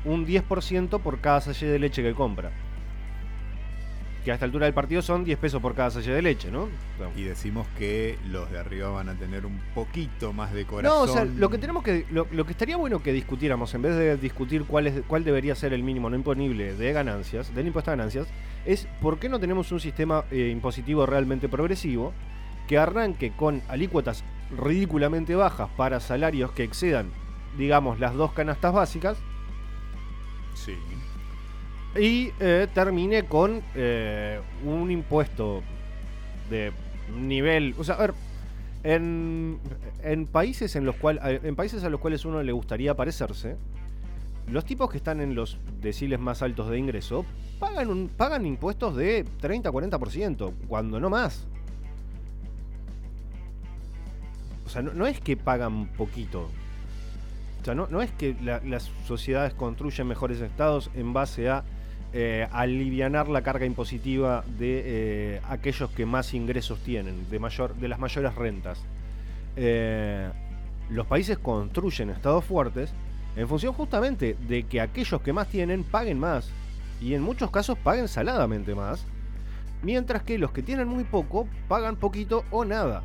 un 0.03 0.25
10% 0.25 0.99
por 0.99 1.19
cada 1.19 1.41
sallé 1.41 1.67
de 1.67 1.79
leche 1.79 2.03
que 2.03 2.13
compra. 2.13 2.51
Que 4.25 4.31
a 4.31 4.33
esta 4.33 4.45
altura 4.45 4.65
del 4.65 4.73
partido 4.73 5.03
son 5.03 5.23
10 5.23 5.37
pesos 5.37 5.61
por 5.61 5.75
cada 5.75 5.91
sallé 5.91 6.11
de 6.11 6.21
leche, 6.23 6.49
¿no? 6.49 6.67
Y 7.15 7.21
decimos 7.23 7.67
que 7.77 8.17
los 8.27 8.51
de 8.51 8.57
arriba 8.59 8.89
van 8.89 9.07
a 9.07 9.13
tener 9.13 9.45
un 9.45 9.59
poquito 9.75 10.33
más 10.33 10.51
de 10.51 10.63
No, 10.63 10.67
corazón. 10.69 11.09
o 11.09 11.13
sea, 11.13 11.25
lo 11.25 11.49
que 11.49 11.59
tenemos 11.59 11.83
que. 11.83 12.07
Lo, 12.09 12.27
lo 12.31 12.43
que 12.43 12.51
estaría 12.53 12.75
bueno 12.75 13.03
que 13.03 13.13
discutiéramos, 13.13 13.73
en 13.75 13.83
vez 13.83 13.95
de 13.95 14.17
discutir 14.17 14.65
cuál, 14.65 14.87
es, 14.87 15.03
cuál 15.07 15.23
debería 15.23 15.53
ser 15.53 15.73
el 15.73 15.83
mínimo 15.83 16.09
no 16.09 16.15
imponible 16.15 16.73
de 16.73 16.91
ganancias, 16.91 17.53
del 17.53 17.67
impuesto 17.67 17.91
a 17.91 17.95
ganancias, 17.95 18.27
es 18.65 18.87
por 18.99 19.19
qué 19.19 19.29
no 19.29 19.39
tenemos 19.39 19.71
un 19.71 19.79
sistema 19.79 20.25
eh, 20.31 20.49
impositivo 20.51 21.05
realmente 21.05 21.47
progresivo 21.47 22.11
que 22.67 22.79
arranque 22.79 23.31
con 23.31 23.61
alícuotas 23.67 24.23
ridículamente 24.57 25.35
bajas 25.35 25.69
para 25.77 25.99
salarios 25.99 26.51
que 26.51 26.63
excedan, 26.63 27.11
digamos, 27.59 27.99
las 27.99 28.15
dos 28.15 28.31
canastas 28.33 28.73
básicas 28.73 29.17
Sí. 30.55 30.73
Y 31.99 32.31
eh, 32.39 32.67
termine 32.73 33.23
con 33.25 33.61
eh, 33.75 34.39
un 34.65 34.91
impuesto 34.91 35.61
de 36.49 36.71
nivel. 37.17 37.73
O 37.77 37.83
sea, 37.83 37.95
a 37.95 37.99
ver, 37.99 38.13
en, 38.83 39.59
en 40.03 40.25
países 40.27 40.75
en 40.75 40.85
los 40.85 40.95
cuales. 40.95 41.23
En 41.43 41.55
países 41.55 41.83
a 41.83 41.89
los 41.89 41.99
cuales 41.99 42.25
uno 42.25 42.41
le 42.43 42.51
gustaría 42.51 42.95
parecerse, 42.95 43.55
los 44.51 44.65
tipos 44.65 44.89
que 44.91 44.97
están 44.97 45.21
en 45.21 45.35
los 45.35 45.57
deciles 45.81 46.19
más 46.19 46.41
altos 46.41 46.69
de 46.69 46.77
ingreso 46.77 47.25
pagan, 47.59 47.89
un, 47.89 48.09
pagan 48.09 48.45
impuestos 48.45 48.95
de 48.95 49.25
30-40%, 49.41 50.53
cuando 50.67 50.99
no 50.99 51.09
más. 51.09 51.47
O 54.65 54.69
sea, 54.69 54.81
no, 54.81 54.93
no 54.93 55.07
es 55.07 55.19
que 55.19 55.37
pagan 55.37 55.87
poquito. 55.97 56.49
O 57.61 57.65
sea, 57.65 57.75
no, 57.75 57.87
no 57.87 58.01
es 58.01 58.11
que 58.11 58.35
la- 58.41 58.61
las 58.63 58.91
sociedades 59.07 59.53
construyen 59.53 60.07
mejores 60.07 60.41
estados 60.41 60.91
en 60.93 61.13
base 61.13 61.49
a 61.49 61.63
eh, 62.17 62.47
alivianar 62.53 63.27
la 63.27 63.41
carga 63.41 63.65
impositiva 63.65 64.45
de 64.57 64.83
eh, 64.85 65.41
aquellos 65.49 65.89
que 65.89 66.05
más 66.05 66.33
ingresos 66.33 66.79
tienen, 66.79 67.29
de, 67.29 67.39
mayor, 67.39 67.75
de 67.75 67.89
las 67.89 67.99
mayores 67.99 68.33
rentas. 68.35 68.79
Eh, 69.57 70.29
los 70.89 71.05
países 71.07 71.37
construyen 71.37 72.09
estados 72.11 72.45
fuertes 72.45 72.93
en 73.35 73.49
función 73.49 73.73
justamente 73.73 74.37
de 74.47 74.63
que 74.63 74.79
aquellos 74.79 75.19
que 75.19 75.33
más 75.33 75.49
tienen 75.49 75.83
paguen 75.83 76.17
más. 76.17 76.49
Y 77.01 77.15
en 77.15 77.21
muchos 77.21 77.51
casos 77.51 77.77
paguen 77.77 78.07
saladamente 78.07 78.73
más. 78.75 79.05
Mientras 79.83 80.23
que 80.23 80.37
los 80.37 80.53
que 80.53 80.63
tienen 80.63 80.87
muy 80.87 81.03
poco 81.03 81.49
pagan 81.67 81.97
poquito 81.97 82.45
o 82.49 82.63
nada. 82.63 83.03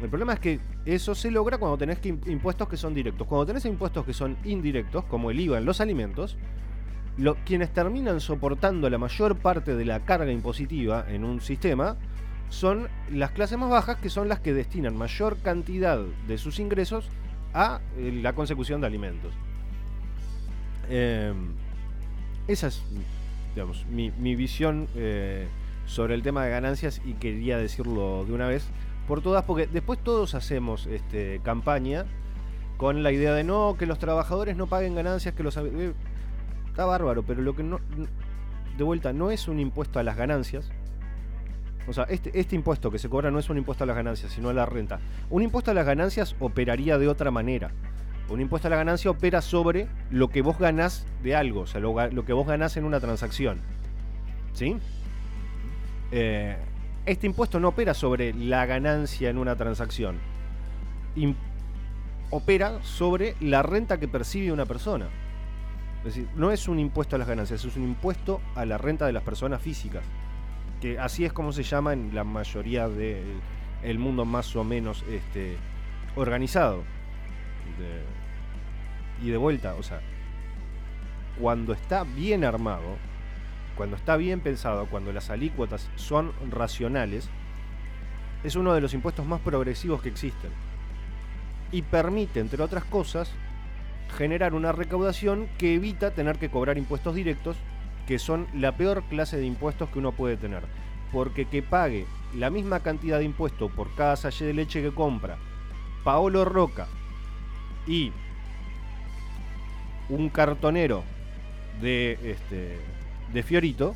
El 0.00 0.08
problema 0.08 0.34
es 0.34 0.38
que 0.38 0.60
eso 0.86 1.16
se 1.16 1.32
logra 1.32 1.58
cuando 1.58 1.76
tenés 1.76 1.98
impuestos 2.06 2.68
que 2.68 2.76
son 2.76 2.94
directos. 2.94 3.26
Cuando 3.26 3.46
tenés 3.46 3.64
impuestos 3.64 4.04
que 4.04 4.12
son 4.12 4.36
indirectos, 4.44 5.04
como 5.06 5.32
el 5.32 5.40
IVA 5.40 5.58
en 5.58 5.64
los 5.64 5.80
alimentos, 5.80 6.36
lo- 7.18 7.36
quienes 7.44 7.72
terminan 7.72 8.20
soportando 8.20 8.88
la 8.90 8.98
mayor 8.98 9.36
parte 9.36 9.74
de 9.74 9.84
la 9.84 10.00
carga 10.00 10.32
impositiva 10.32 11.06
en 11.08 11.24
un 11.24 11.40
sistema 11.40 11.96
son 12.48 12.88
las 13.10 13.30
clases 13.32 13.58
más 13.58 13.70
bajas, 13.70 13.96
que 13.96 14.10
son 14.10 14.28
las 14.28 14.40
que 14.40 14.52
destinan 14.52 14.96
mayor 14.96 15.38
cantidad 15.38 16.00
de 16.28 16.38
sus 16.38 16.58
ingresos 16.58 17.08
a 17.52 17.80
eh, 17.96 18.20
la 18.22 18.32
consecución 18.32 18.80
de 18.80 18.86
alimentos. 18.86 19.32
Eh, 20.88 21.32
esa 22.46 22.66
es 22.66 22.82
digamos, 23.54 23.86
mi, 23.86 24.10
visión 24.34 24.88
eh, 24.96 25.46
sobre 25.86 26.14
el 26.14 26.22
tema 26.22 26.44
de 26.44 26.50
ganancias 26.50 27.00
y 27.04 27.14
quería 27.14 27.56
decirlo 27.56 28.24
de 28.24 28.32
una 28.32 28.48
vez 28.48 28.66
por 29.06 29.22
todas, 29.22 29.44
porque 29.44 29.66
después 29.66 29.98
todos 30.02 30.34
hacemos 30.34 30.86
este, 30.86 31.40
campaña 31.44 32.04
con 32.76 33.02
la 33.02 33.12
idea 33.12 33.32
de 33.32 33.44
no, 33.44 33.76
que 33.78 33.86
los 33.86 33.98
trabajadores 33.98 34.56
no 34.56 34.66
paguen 34.66 34.94
ganancias, 34.94 35.34
que 35.34 35.42
los... 35.42 35.58
está 36.74 36.86
bárbaro, 36.86 37.22
pero 37.22 37.40
lo 37.40 37.54
que 37.54 37.62
no... 37.62 37.78
De 38.76 38.82
vuelta, 38.82 39.12
no 39.12 39.30
es 39.30 39.46
un 39.46 39.60
impuesto 39.60 40.00
a 40.00 40.02
las 40.02 40.16
ganancias. 40.16 40.72
O 41.86 41.92
sea, 41.92 42.02
este, 42.04 42.36
este 42.36 42.56
impuesto 42.56 42.90
que 42.90 42.98
se 42.98 43.08
cobra 43.08 43.30
no 43.30 43.38
es 43.38 43.48
un 43.48 43.58
impuesto 43.58 43.84
a 43.84 43.86
las 43.86 43.94
ganancias, 43.94 44.32
sino 44.32 44.48
a 44.48 44.52
la 44.52 44.66
renta. 44.66 44.98
Un 45.30 45.42
impuesto 45.42 45.70
a 45.70 45.74
las 45.74 45.86
ganancias 45.86 46.34
operaría 46.40 46.98
de 46.98 47.06
otra 47.06 47.30
manera. 47.30 47.70
Un 48.28 48.40
impuesto 48.40 48.66
a 48.66 48.70
la 48.72 48.76
ganancia 48.76 49.08
opera 49.08 49.40
sobre 49.40 49.86
lo 50.10 50.30
que 50.30 50.42
vos 50.42 50.58
ganás 50.58 51.06
de 51.22 51.36
algo, 51.36 51.60
o 51.60 51.66
sea, 51.68 51.80
lo, 51.80 52.24
que 52.24 52.32
vos 52.32 52.46
ganás 52.46 52.76
en 52.76 52.84
una 52.84 52.98
transacción. 52.98 53.60
¿Sí? 54.52 54.76
Eh, 56.10 56.56
este 57.06 57.28
impuesto 57.28 57.60
no 57.60 57.68
opera 57.68 57.94
sobre 57.94 58.34
la 58.34 58.66
ganancia 58.66 59.30
en 59.30 59.38
una 59.38 59.54
transacción. 59.54 60.18
Opera 62.30 62.82
sobre 62.82 63.36
la 63.38 63.62
renta 63.62 64.00
que 64.00 64.08
percibe 64.08 64.50
una 64.50 64.66
persona. 64.66 65.08
Es 66.04 66.14
decir, 66.14 66.28
no 66.36 66.50
es 66.50 66.68
un 66.68 66.78
impuesto 66.78 67.16
a 67.16 67.18
las 67.18 67.26
ganancias, 67.26 67.64
es 67.64 67.76
un 67.76 67.84
impuesto 67.84 68.42
a 68.54 68.66
la 68.66 68.76
renta 68.76 69.06
de 69.06 69.12
las 69.12 69.22
personas 69.22 69.62
físicas. 69.62 70.04
Que 70.82 70.98
así 70.98 71.24
es 71.24 71.32
como 71.32 71.50
se 71.50 71.62
llama 71.62 71.94
en 71.94 72.14
la 72.14 72.24
mayoría 72.24 72.90
del 72.90 73.98
mundo 73.98 74.26
más 74.26 74.54
o 74.54 74.64
menos 74.64 75.02
este, 75.08 75.56
organizado. 76.14 76.82
Y 79.22 79.30
de 79.30 79.36
vuelta, 79.38 79.74
o 79.76 79.82
sea, 79.82 80.02
cuando 81.40 81.72
está 81.72 82.04
bien 82.04 82.44
armado, 82.44 82.98
cuando 83.74 83.96
está 83.96 84.16
bien 84.18 84.40
pensado, 84.40 84.86
cuando 84.86 85.10
las 85.10 85.30
alícuotas 85.30 85.88
son 85.96 86.32
racionales, 86.50 87.30
es 88.42 88.56
uno 88.56 88.74
de 88.74 88.82
los 88.82 88.92
impuestos 88.92 89.24
más 89.24 89.40
progresivos 89.40 90.02
que 90.02 90.10
existen. 90.10 90.50
Y 91.72 91.80
permite, 91.80 92.40
entre 92.40 92.62
otras 92.62 92.84
cosas, 92.84 93.32
generar 94.16 94.54
una 94.54 94.72
recaudación 94.72 95.48
que 95.58 95.74
evita 95.74 96.12
tener 96.12 96.38
que 96.38 96.50
cobrar 96.50 96.78
impuestos 96.78 97.14
directos, 97.14 97.56
que 98.06 98.18
son 98.18 98.46
la 98.54 98.76
peor 98.76 99.02
clase 99.04 99.36
de 99.36 99.46
impuestos 99.46 99.88
que 99.90 99.98
uno 99.98 100.12
puede 100.12 100.36
tener. 100.36 100.62
Porque 101.12 101.46
que 101.46 101.62
pague 101.62 102.06
la 102.34 102.50
misma 102.50 102.80
cantidad 102.80 103.18
de 103.18 103.24
impuesto 103.24 103.68
por 103.68 103.94
cada 103.94 104.16
sallé 104.16 104.46
de 104.46 104.54
leche 104.54 104.82
que 104.82 104.92
compra 104.92 105.38
Paolo 106.02 106.44
Roca 106.44 106.86
y 107.86 108.12
un 110.08 110.28
cartonero 110.28 111.02
de, 111.80 112.18
este, 112.22 112.78
de 113.32 113.42
Fiorito 113.42 113.94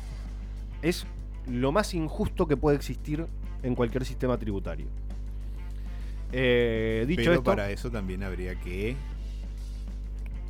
es 0.81 1.05
lo 1.47 1.71
más 1.71 1.93
injusto 1.93 2.47
que 2.47 2.57
puede 2.57 2.77
existir 2.77 3.25
en 3.63 3.75
cualquier 3.75 4.05
sistema 4.05 4.37
tributario. 4.37 4.87
Eh, 6.31 7.05
dicho 7.07 7.21
pero 7.21 7.33
esto, 7.33 7.43
para 7.43 7.71
eso 7.71 7.89
también 7.89 8.23
habría 8.23 8.55
que, 8.55 8.95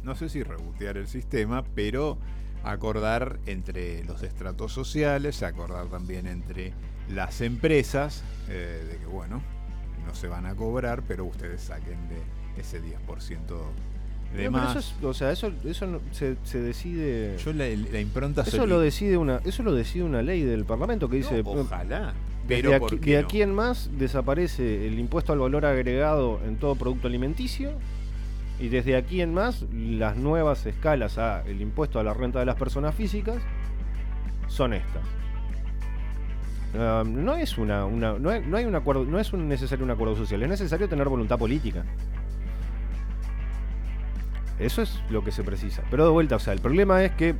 no 0.10 0.16
sé 0.16 0.28
si 0.28 0.42
rebotear 0.44 0.98
el 0.98 1.08
sistema, 1.08 1.64
pero 1.76 2.18
acordar 2.64 3.38
entre 3.46 4.04
los 4.06 4.24
estratos 4.24 4.74
sociales, 4.74 5.44
acordar 5.44 5.86
también 5.86 6.26
entre 6.28 6.74
las 7.14 7.42
empresas, 7.42 8.24
eh, 8.50 8.86
de 8.90 8.98
que 8.98 9.06
bueno, 9.06 9.42
no 10.08 10.16
se 10.16 10.28
van 10.28 10.48
a 10.48 10.56
cobrar, 10.56 11.04
pero 11.08 11.26
ustedes 11.26 11.62
saquen 11.62 11.98
de 12.10 12.60
ese 12.60 12.82
10% 12.82 12.92
de 14.34 14.46
No, 14.46 14.52
pero 14.52 14.52
más. 14.52 14.72
eso 14.72 14.80
es- 14.80 15.04
o 15.04 15.14
sea, 15.14 15.32
eso, 15.32 15.52
eso 15.64 15.86
no- 15.86 16.02
se, 16.12 16.38
se 16.44 16.60
decide. 16.60 17.38
Yo 17.38 17.54
la, 17.54 17.66
la 17.68 18.00
impronta 18.00 18.42
eso 18.42 18.66
lo 18.66 18.80
decide 18.80 19.16
una, 19.18 19.38
eso 19.46 19.62
lo 19.64 19.74
decide 19.74 20.04
una 20.04 20.24
ley 20.24 20.42
del 20.42 20.66
Parlamento 20.66 21.08
que 21.08 21.18
dice. 21.18 21.44
No, 21.44 21.52
ojalá. 21.52 22.14
Pero 22.48 22.72
aquí, 22.74 22.80
¿por 22.80 23.00
de 23.00 23.22
no? 23.22 23.28
aquí 23.28 23.42
en 23.44 23.54
más 23.54 23.92
desaparece 24.00 24.88
el 24.88 24.98
impuesto 25.00 25.34
al 25.34 25.40
valor 25.40 25.68
agregado 25.68 26.40
en 26.48 26.58
todo 26.58 26.74
producto 26.76 27.08
alimenticio 27.08 27.74
y 28.60 28.68
desde 28.70 28.96
aquí 28.98 29.22
en 29.22 29.34
más 29.34 29.66
las 29.74 30.18
nuevas 30.18 30.66
escalas 30.66 31.18
a 31.18 31.42
el 31.48 31.62
impuesto 31.62 32.00
a 32.00 32.04
la 32.04 32.14
renta 32.14 32.40
de 32.40 32.46
las 32.46 32.56
personas 32.56 32.94
físicas 32.96 33.38
son 34.48 34.74
estas. 34.74 35.04
No 36.74 37.36
es 37.36 37.58
una, 37.58 37.86
una- 37.86 38.14
no, 38.20 38.40
no 38.40 38.58
hay 38.58 38.66
un 38.66 38.76
acuerdo, 38.76 39.04
no 39.06 39.20
es 39.20 39.34
un 39.34 39.48
necesario 39.48 39.84
un 39.86 39.92
acuerdo 39.92 40.16
social, 40.16 40.44
es 40.44 40.50
necesario 40.50 40.88
tener 40.88 41.08
voluntad 41.10 41.38
política. 41.40 41.84
Eso 44.60 44.82
es 44.82 45.02
lo 45.10 45.24
que 45.24 45.32
se 45.32 45.44
precisa. 45.44 45.84
Pero 45.90 46.04
de 46.04 46.12
vuelta, 46.12 46.36
o 46.36 46.40
sea, 46.40 46.54
el 46.54 46.60
problema 46.60 47.04
es 47.04 47.12
que 47.14 47.36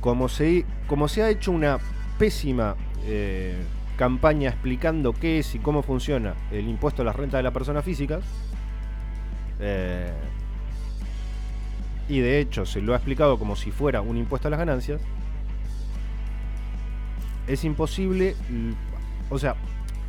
como 0.00 0.28
se, 0.28 0.64
como 0.86 1.08
se 1.08 1.22
ha 1.22 1.30
hecho 1.30 1.50
una 1.52 1.78
pésima 2.18 2.76
eh, 3.06 3.56
campaña 3.96 4.50
explicando 4.50 5.14
qué 5.14 5.38
es 5.38 5.54
y 5.54 5.58
cómo 5.58 5.82
funciona 5.82 6.34
el 6.52 6.68
impuesto 6.68 7.02
a 7.02 7.04
la 7.06 7.12
renta 7.12 7.38
de 7.38 7.42
las 7.42 7.52
personas 7.52 7.84
físicas, 7.84 8.22
eh, 9.58 10.12
y 12.10 12.18
de 12.20 12.40
hecho 12.40 12.66
se 12.66 12.80
lo 12.82 12.92
ha 12.92 12.96
explicado 12.96 13.38
como 13.38 13.56
si 13.56 13.70
fuera 13.70 14.00
un 14.02 14.16
impuesto 14.16 14.48
a 14.48 14.50
las 14.50 14.58
ganancias, 14.58 15.00
es 17.46 17.64
imposible, 17.64 18.34
o 19.30 19.38
sea, 19.38 19.54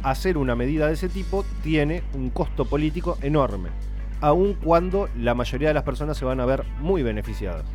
hacer 0.03 0.37
una 0.37 0.55
medida 0.55 0.87
de 0.87 0.93
ese 0.93 1.09
tipo 1.09 1.45
tiene 1.63 2.03
un 2.13 2.29
costo 2.29 2.65
político 2.65 3.17
enorme, 3.21 3.69
aun 4.19 4.55
cuando 4.55 5.09
la 5.17 5.33
mayoría 5.33 5.69
de 5.69 5.73
las 5.75 5.83
personas 5.83 6.17
se 6.17 6.25
van 6.25 6.39
a 6.39 6.45
ver 6.45 6.63
muy 6.79 7.03
beneficiadas. 7.03 7.65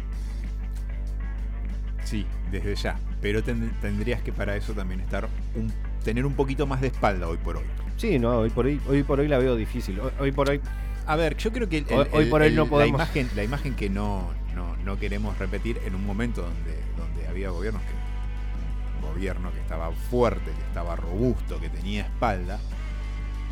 Sí, 2.04 2.24
desde 2.52 2.74
ya. 2.76 2.98
Pero 3.20 3.42
ten- 3.42 3.72
tendrías 3.80 4.22
que 4.22 4.32
para 4.32 4.54
eso 4.56 4.72
también 4.72 5.00
estar 5.00 5.28
un, 5.56 5.72
tener 6.04 6.24
un 6.24 6.34
poquito 6.34 6.66
más 6.66 6.80
de 6.80 6.88
espalda 6.88 7.26
hoy 7.28 7.38
por 7.38 7.56
hoy. 7.56 7.64
Sí, 7.96 8.18
no, 8.18 8.38
hoy 8.38 8.50
por 8.50 8.66
hoy, 8.66 8.80
hoy 8.88 9.02
por 9.02 9.18
hoy 9.18 9.26
la 9.26 9.38
veo 9.38 9.56
difícil. 9.56 9.98
Hoy, 9.98 10.10
hoy 10.20 10.30
por 10.32 10.48
hoy, 10.50 10.60
A 11.06 11.16
ver, 11.16 11.36
yo 11.36 11.52
creo 11.52 11.68
que 11.68 11.78
el- 11.78 11.86
Hoy- 11.90 12.06
el- 12.12 12.14
hoy 12.18 12.24
por 12.26 12.42
hoy 12.42 12.52
no 12.52 12.64
la, 12.64 12.70
podemos- 12.70 12.94
imagen, 13.00 13.30
la 13.36 13.44
imagen 13.44 13.74
que 13.74 13.88
no, 13.88 14.30
no, 14.54 14.76
no 14.78 14.98
queremos 14.98 15.38
repetir 15.38 15.80
en 15.84 15.94
un 15.94 16.04
momento 16.04 16.42
donde, 16.42 16.76
donde 16.96 17.28
había 17.28 17.50
gobiernos 17.50 17.82
que. 17.82 17.96
Un 19.06 19.12
gobierno 19.14 19.52
que 19.52 19.60
estaba 19.60 19.90
fuerte, 20.10 20.50
que 20.50 20.62
estaba 20.68 20.96
robusto, 20.96 21.60
que 21.60 21.68
tenía 21.70 22.02
espalda, 22.02 22.58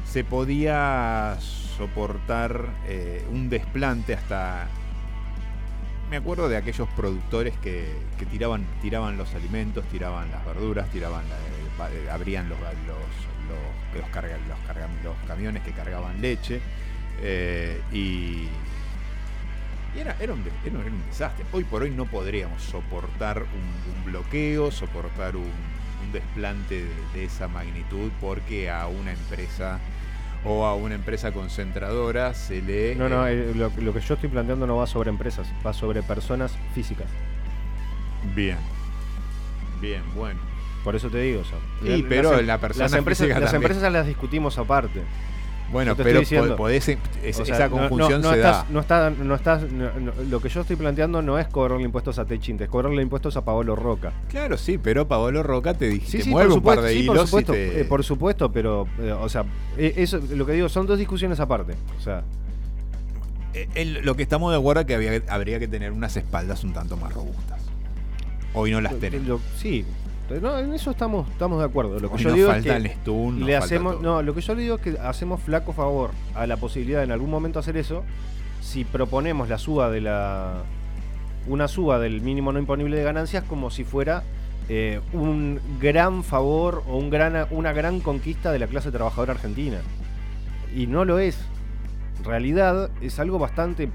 se 0.05 0.25
podía 0.25 1.37
soportar 1.77 2.67
eh, 2.87 3.25
un 3.31 3.49
desplante 3.49 4.15
hasta. 4.15 4.67
Me 6.11 6.17
acuerdo 6.19 6.49
de 6.49 6.57
aquellos 6.57 6.89
productores 6.91 7.57
que, 7.59 7.87
que 8.19 8.27
tiraban, 8.27 8.65
tiraban 8.83 9.17
los 9.17 9.35
alimentos, 9.35 9.85
tiraban 9.87 10.31
las 10.31 10.45
verduras, 10.45 10.89
tiraban 10.91 11.23
la- 11.29 11.89
eh, 11.89 12.11
abrían 12.11 12.49
los, 12.49 12.59
los, 12.61 12.69
los, 12.77 14.01
los, 14.01 14.11
carga- 14.11 14.39
los 14.49 14.59
carga- 14.69 14.89
los 15.03 15.15
camiones 15.27 15.63
que 15.63 15.73
cargaban 15.73 16.21
leche. 16.21 16.61
Eh, 17.23 17.81
y 17.93 18.49
y 19.97 20.01
era, 20.01 20.17
era, 20.19 20.33
un, 20.33 20.43
era 20.65 20.77
un- 20.79 21.03
desastre. 21.09 21.45
Hoy 21.53 21.63
por 21.65 21.83
hoy 21.83 21.91
no 21.91 22.05
podríamos 22.07 22.61
soportar 22.63 23.39
un, 23.43 23.95
un 23.97 24.05
bloqueo, 24.05 24.71
soportar 24.73 25.37
un, 25.37 25.45
un 25.45 26.13
desplante 26.13 26.83
de, 26.85 26.91
de 27.15 27.25
esa 27.25 27.47
magnitud 27.47 28.11
porque 28.21 28.69
a 28.71 28.89
una 28.89 29.13
empresa 29.13 29.79
o 30.45 30.67
a 30.67 30.75
una 30.75 30.97
empresa 30.97 31.31
concentradora 31.33 32.35
se 32.35 32.61
le... 32.61 32.97
no, 32.97 33.09
no, 33.09 33.27
eh, 33.29 33.51
eh, 33.51 33.53
lo, 33.55 33.71
lo 33.79 33.95
que 33.95 34.01
yo 34.01 34.15
estoy 34.15 34.29
planteando 34.29 34.67
no 34.67 34.77
va 34.77 34.87
sobre 34.89 35.11
empresas, 35.11 35.47
va 35.65 35.73
sobre 35.73 36.03
personas 36.03 36.57
físicas. 36.75 37.07
bien. 38.35 38.59
Bien, 39.81 40.03
bueno. 40.15 40.41
Por 40.83 40.97
eso 40.97 41.09
te 41.09 41.19
digo, 41.21 41.41
o 41.41 41.45
sea, 41.45 41.59
Sí, 41.83 42.03
la- 42.03 42.09
pero 42.09 42.31
las, 42.33 42.41
em- 42.41 42.47
la 42.47 42.59
persona 42.59 42.85
las 42.85 42.93
empresas, 42.95 43.29
las 43.29 43.55
empresas 43.55 43.93
las 43.93 44.07
discutimos 44.07 44.59
aparte. 44.59 45.03
Bueno, 45.73 45.97
pero 45.97 46.21
diciendo. 46.21 46.55
podés, 46.57 46.89
es- 46.89 47.41
O 47.41 47.45
sea, 47.45 47.57
esa 47.57 47.69
no- 47.69 47.89
no- 47.89 47.97
no 47.97 48.09
se 48.09 48.17
estás, 48.37 48.41
da. 48.41 48.67
No 48.71 48.81
está, 48.81 49.11
no 49.11 49.35
estás, 49.35 49.63
lo 50.29 50.41
que 50.41 50.49
yo 50.49 50.61
estoy 50.61 50.77
planteando 50.77 51.21
no 51.23 51.39
es 51.39 51.49
cobrarle 51.49 51.85
impuestos 51.85 52.19
a 52.19 52.25
Techinte, 52.27 52.65
es 52.65 52.71
cobrarle 52.71 53.03
impuestos 53.03 53.37
a 53.37 53.45
Paolo 53.45 53.75
Roca. 53.75 54.13
Claro, 54.29 54.57
sí, 54.57 54.79
pero 54.79 55.09
Paolo 55.09 55.43
Roca 55.43 55.75
te, 55.75 55.91
Sí, 55.93 56.19
te 56.19 56.23
sí, 56.23 56.31
mueve 56.31 56.51
por 56.51 56.59
un 56.59 56.65
par 56.65 56.81
de 56.83 56.93
sí, 56.93 57.03
por 57.07 57.17
hilos 57.17 57.25
y 57.25 57.27
supuesto, 57.27 57.53
te- 57.53 57.81
eh, 57.81 57.85
por 57.87 58.05
supuesto, 58.05 58.53
pero, 58.53 58.87
eh, 59.01 59.11
o 59.13 59.29
sea, 59.29 59.45
eh, 59.77 59.95
eso, 59.97 60.21
lo 60.31 60.47
que 60.47 60.53
digo, 60.53 60.69
son 60.69 60.87
dos 60.87 60.99
discusiones 60.99 61.41
aparte. 61.41 61.75
O 61.99 62.01
sea, 62.01 62.23
el- 63.75 64.03
lo 64.05 64.15
que 64.17 64.23
estamos 64.23 64.53
de 64.53 64.59
acuerdo 64.59 64.81
es 64.83 64.87
que 64.87 64.95
había- 64.95 65.23
habría 65.29 65.59
que 65.59 65.69
tener 65.69 65.93
unas 65.93 66.17
espaldas 66.17 66.63
un 66.65 66.73
tanto 66.73 66.97
más 66.97 67.13
robustas. 67.13 67.61
Hoy 68.53 68.71
no 68.71 68.81
las 68.81 68.95
tenemos. 68.99 69.41
sí, 69.59 69.85
no, 70.41 70.59
en 70.59 70.73
eso 70.73 70.91
estamos, 70.91 71.29
estamos 71.31 71.59
de 71.59 71.65
acuerdo. 71.65 72.01
Lo 72.01 72.09
que 72.09 72.17
Hoy 72.17 72.23
yo 72.23 72.33
digo 72.33 72.49
falta 72.49 72.77
es 72.77 72.77
el 72.77 72.83
que 72.85 72.95
stun, 72.95 73.45
le 73.45 73.57
hacemos, 73.57 74.01
no, 74.01 74.23
lo 74.23 74.35
que 74.35 74.41
yo 74.41 74.55
le 74.55 74.63
digo 74.63 74.77
es 74.77 74.81
que 74.81 74.99
hacemos 74.99 75.41
flaco 75.41 75.73
favor 75.73 76.11
a 76.35 76.47
la 76.47 76.57
posibilidad 76.57 76.99
de 76.99 77.05
en 77.05 77.13
algún 77.13 77.31
momento 77.31 77.59
hacer 77.59 77.77
eso 77.77 78.05
si 78.61 78.85
proponemos 78.85 79.49
la 79.49 79.59
suba 79.59 79.91
de 79.91 80.01
la 80.01 80.63
una 81.47 81.69
suba 81.69 81.99
del 81.99 82.23
mínimo 82.23 82.53
no 82.53 82.59
imponible 82.59 82.97
de 82.97 83.03
ganancias 83.03 83.45
como 83.45 83.71
si 83.71 83.85
fuera 83.85 84.23
eh, 84.71 85.01
un 85.13 85.61
gran 85.79 86.25
favor 86.25 86.83
o 86.89 86.97
un 86.97 87.11
gran, 87.11 87.47
una 87.51 87.73
gran 87.73 88.01
conquista 88.01 88.51
de 88.51 88.59
la 88.59 88.67
clase 88.67 88.91
trabajadora 88.91 89.35
argentina. 89.35 89.79
Y 90.75 90.87
no 90.87 91.05
lo 91.05 91.19
es. 91.19 91.39
En 92.19 92.25
realidad 92.25 92.91
es 93.03 93.19
algo 93.19 93.39
bastante... 93.39 93.91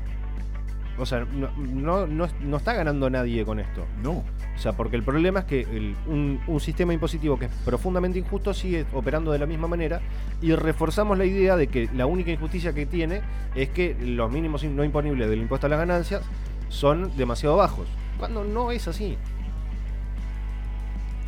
O 1.00 1.06
sea, 1.06 1.26
no, 1.26 1.50
no, 1.58 2.06
no, 2.08 2.28
no 2.42 2.58
está 2.58 2.74
ganando 2.74 3.10
nadie 3.10 3.46
con 3.46 3.60
esto. 3.60 3.86
No. 4.04 4.12
O 4.56 4.62
sea, 4.62 4.74
porque 4.74 4.98
el 4.98 5.04
problema 5.04 5.40
es 5.40 5.46
que 5.46 5.62
el- 5.62 5.96
un, 6.08 6.40
un 6.48 6.60
sistema 6.60 6.94
impositivo 6.94 7.40
que 7.40 7.46
es 7.46 7.52
profundamente 7.64 8.20
injusto 8.20 8.54
sigue 8.54 8.86
operando 8.94 9.32
de 9.32 9.40
la 9.40 9.46
misma 9.46 9.68
manera 9.70 10.02
y 10.42 10.54
reforzamos 10.54 11.18
la 11.18 11.26
idea 11.26 11.56
de 11.56 11.68
que 11.68 11.90
la 11.96 12.06
única 12.06 12.32
injusticia 12.32 12.74
que 12.74 12.86
tiene 12.86 13.22
es 13.56 13.70
que 13.70 13.96
los 14.02 14.30
mínimos 14.32 14.64
no 14.66 14.84
imponibles 14.84 15.30
del 15.30 15.40
impuesto 15.40 15.68
a 15.68 15.70
las 15.70 15.80
ganancias 15.80 16.22
son 16.68 17.16
demasiado 17.16 17.56
bajos. 17.56 17.88
Cuando 18.18 18.44
no 18.44 18.72
es 18.72 18.88
así. 18.88 19.18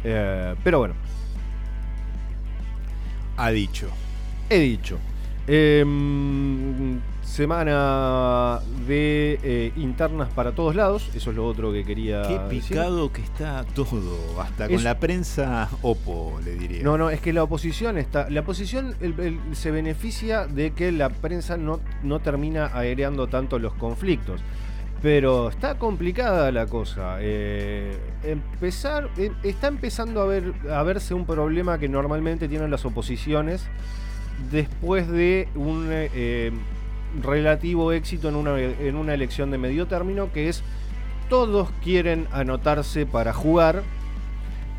Eh, 0.04 0.56
pero 0.64 0.80
bueno, 0.80 0.96
Ha 3.38 3.50
dicho. 3.52 3.88
he 4.50 4.60
dicho. 4.60 4.98
Em, 5.48 7.00
semana 7.32 8.60
de 8.88 9.40
eh, 9.42 9.72
internas 9.78 10.30
para 10.34 10.52
todos 10.52 10.76
lados. 10.76 11.10
Eso 11.16 11.30
es 11.32 11.36
lo 11.36 11.46
otro 11.48 11.72
que 11.72 11.84
quería 11.86 12.24
Qué 12.24 12.38
decir. 12.38 12.64
picado 12.76 13.12
que 13.12 13.22
está 13.22 13.64
todo. 13.74 14.40
Hasta 14.42 14.66
Es- 14.66 14.72
con 14.72 14.84
la 14.84 15.00
prensa 15.00 15.70
opo, 15.82 16.40
le 16.44 16.56
diría. 16.56 16.84
No, 16.84 16.98
no, 16.98 17.10
es 17.10 17.22
que 17.22 17.32
la 17.34 17.44
oposición 17.44 17.98
está. 17.98 18.30
La 18.30 18.42
oposición 18.42 18.96
el- 19.02 19.20
el- 19.20 19.40
se 19.56 19.72
beneficia 19.72 20.46
de 20.46 20.72
que 20.72 20.92
la 20.92 21.10
prensa 21.10 21.56
no, 21.58 21.80
no 22.04 22.20
termina 22.20 22.70
aereando 22.74 23.28
tanto 23.28 23.60
los 23.60 23.74
conflictos. 23.74 24.42
Pero 25.02 25.50
está 25.50 25.80
complicada 25.80 26.52
la 26.52 26.68
cosa. 26.68 27.18
Eh, 27.22 27.98
empezar, 28.24 29.10
eh, 29.18 29.32
está 29.42 29.68
empezando 29.68 30.22
a, 30.22 30.26
ver, 30.26 30.54
a 30.72 30.84
verse 30.84 31.14
un 31.16 31.26
problema 31.26 31.80
que 31.80 31.88
normalmente 31.90 32.48
tienen 32.48 32.70
las 32.70 32.86
oposiciones 32.86 33.66
después 34.52 35.08
de 35.08 35.48
un 35.56 35.88
eh, 35.92 36.52
relativo 37.22 37.92
éxito 37.92 38.30
en 38.30 38.36
una, 38.36 38.60
en 38.60 38.96
una 38.96 39.14
elección 39.14 39.52
de 39.52 39.58
medio 39.58 39.88
término, 39.88 40.32
que 40.32 40.50
es 40.50 40.64
todos 41.30 41.70
quieren 41.82 42.28
anotarse 42.32 43.06
para 43.06 43.32
jugar, 43.32 43.84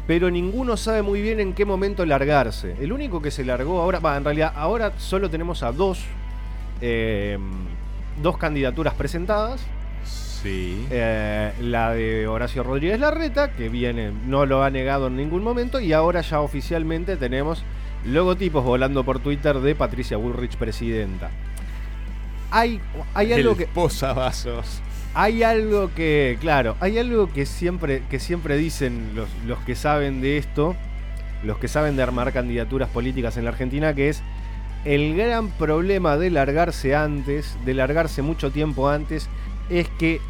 pero 0.06 0.30
ninguno 0.30 0.76
sabe 0.76 1.00
muy 1.00 1.22
bien 1.22 1.40
en 1.40 1.54
qué 1.54 1.64
momento 1.64 2.04
largarse. 2.04 2.76
El 2.80 2.92
único 2.92 3.22
que 3.22 3.30
se 3.30 3.44
largó 3.44 3.80
ahora, 3.80 4.00
va, 4.00 4.16
en 4.16 4.24
realidad 4.24 4.52
ahora 4.54 4.92
solo 4.98 5.30
tenemos 5.30 5.62
a 5.62 5.72
dos, 5.72 6.04
eh, 6.80 7.38
dos 8.22 8.36
candidaturas 8.36 8.94
presentadas. 8.94 9.64
Sí. 10.04 10.86
Eh, 10.90 11.52
la 11.60 11.92
de 11.92 12.26
Horacio 12.26 12.64
Rodríguez 12.64 13.00
Larreta, 13.00 13.52
que 13.52 13.68
viene, 13.68 14.12
no 14.26 14.44
lo 14.44 14.62
ha 14.62 14.70
negado 14.70 15.06
en 15.06 15.16
ningún 15.16 15.42
momento, 15.42 15.80
y 15.80 15.92
ahora 15.92 16.20
ya 16.20 16.40
oficialmente 16.40 17.16
tenemos 17.16 17.64
logotipos 18.04 18.64
volando 18.64 19.04
por 19.04 19.20
Twitter 19.20 19.60
de 19.60 19.74
Patricia 19.74 20.16
Bullrich, 20.16 20.56
presidenta. 20.56 21.30
Hay, 22.52 22.80
hay 23.14 23.32
algo 23.32 23.52
El 23.52 23.56
que. 23.56 23.66
posavasos. 23.66 24.80
Hay 25.14 25.42
algo 25.42 25.90
que, 25.94 26.38
claro, 26.40 26.76
hay 26.80 26.98
algo 26.98 27.30
que 27.30 27.44
siempre, 27.44 28.02
que 28.08 28.18
siempre 28.18 28.56
dicen 28.56 29.12
los, 29.14 29.28
los 29.46 29.58
que 29.60 29.74
saben 29.74 30.20
de 30.22 30.38
esto, 30.38 30.74
los 31.42 31.58
que 31.58 31.68
saben 31.68 31.96
de 31.96 32.02
armar 32.02 32.32
candidaturas 32.32 32.88
políticas 32.88 33.36
en 33.36 33.44
la 33.44 33.50
Argentina, 33.50 33.94
que 33.94 34.08
es 34.08 34.22
el 34.84 35.16
gran 35.16 35.48
problema 35.50 36.16
de 36.16 36.30
largarse 36.30 36.94
antes, 36.94 37.56
de 37.64 37.74
largarse 37.74 38.22
mucho 38.22 38.50
tiempo 38.50 38.88
antes, 38.88 39.28
es 39.70 39.88
que 39.98 40.20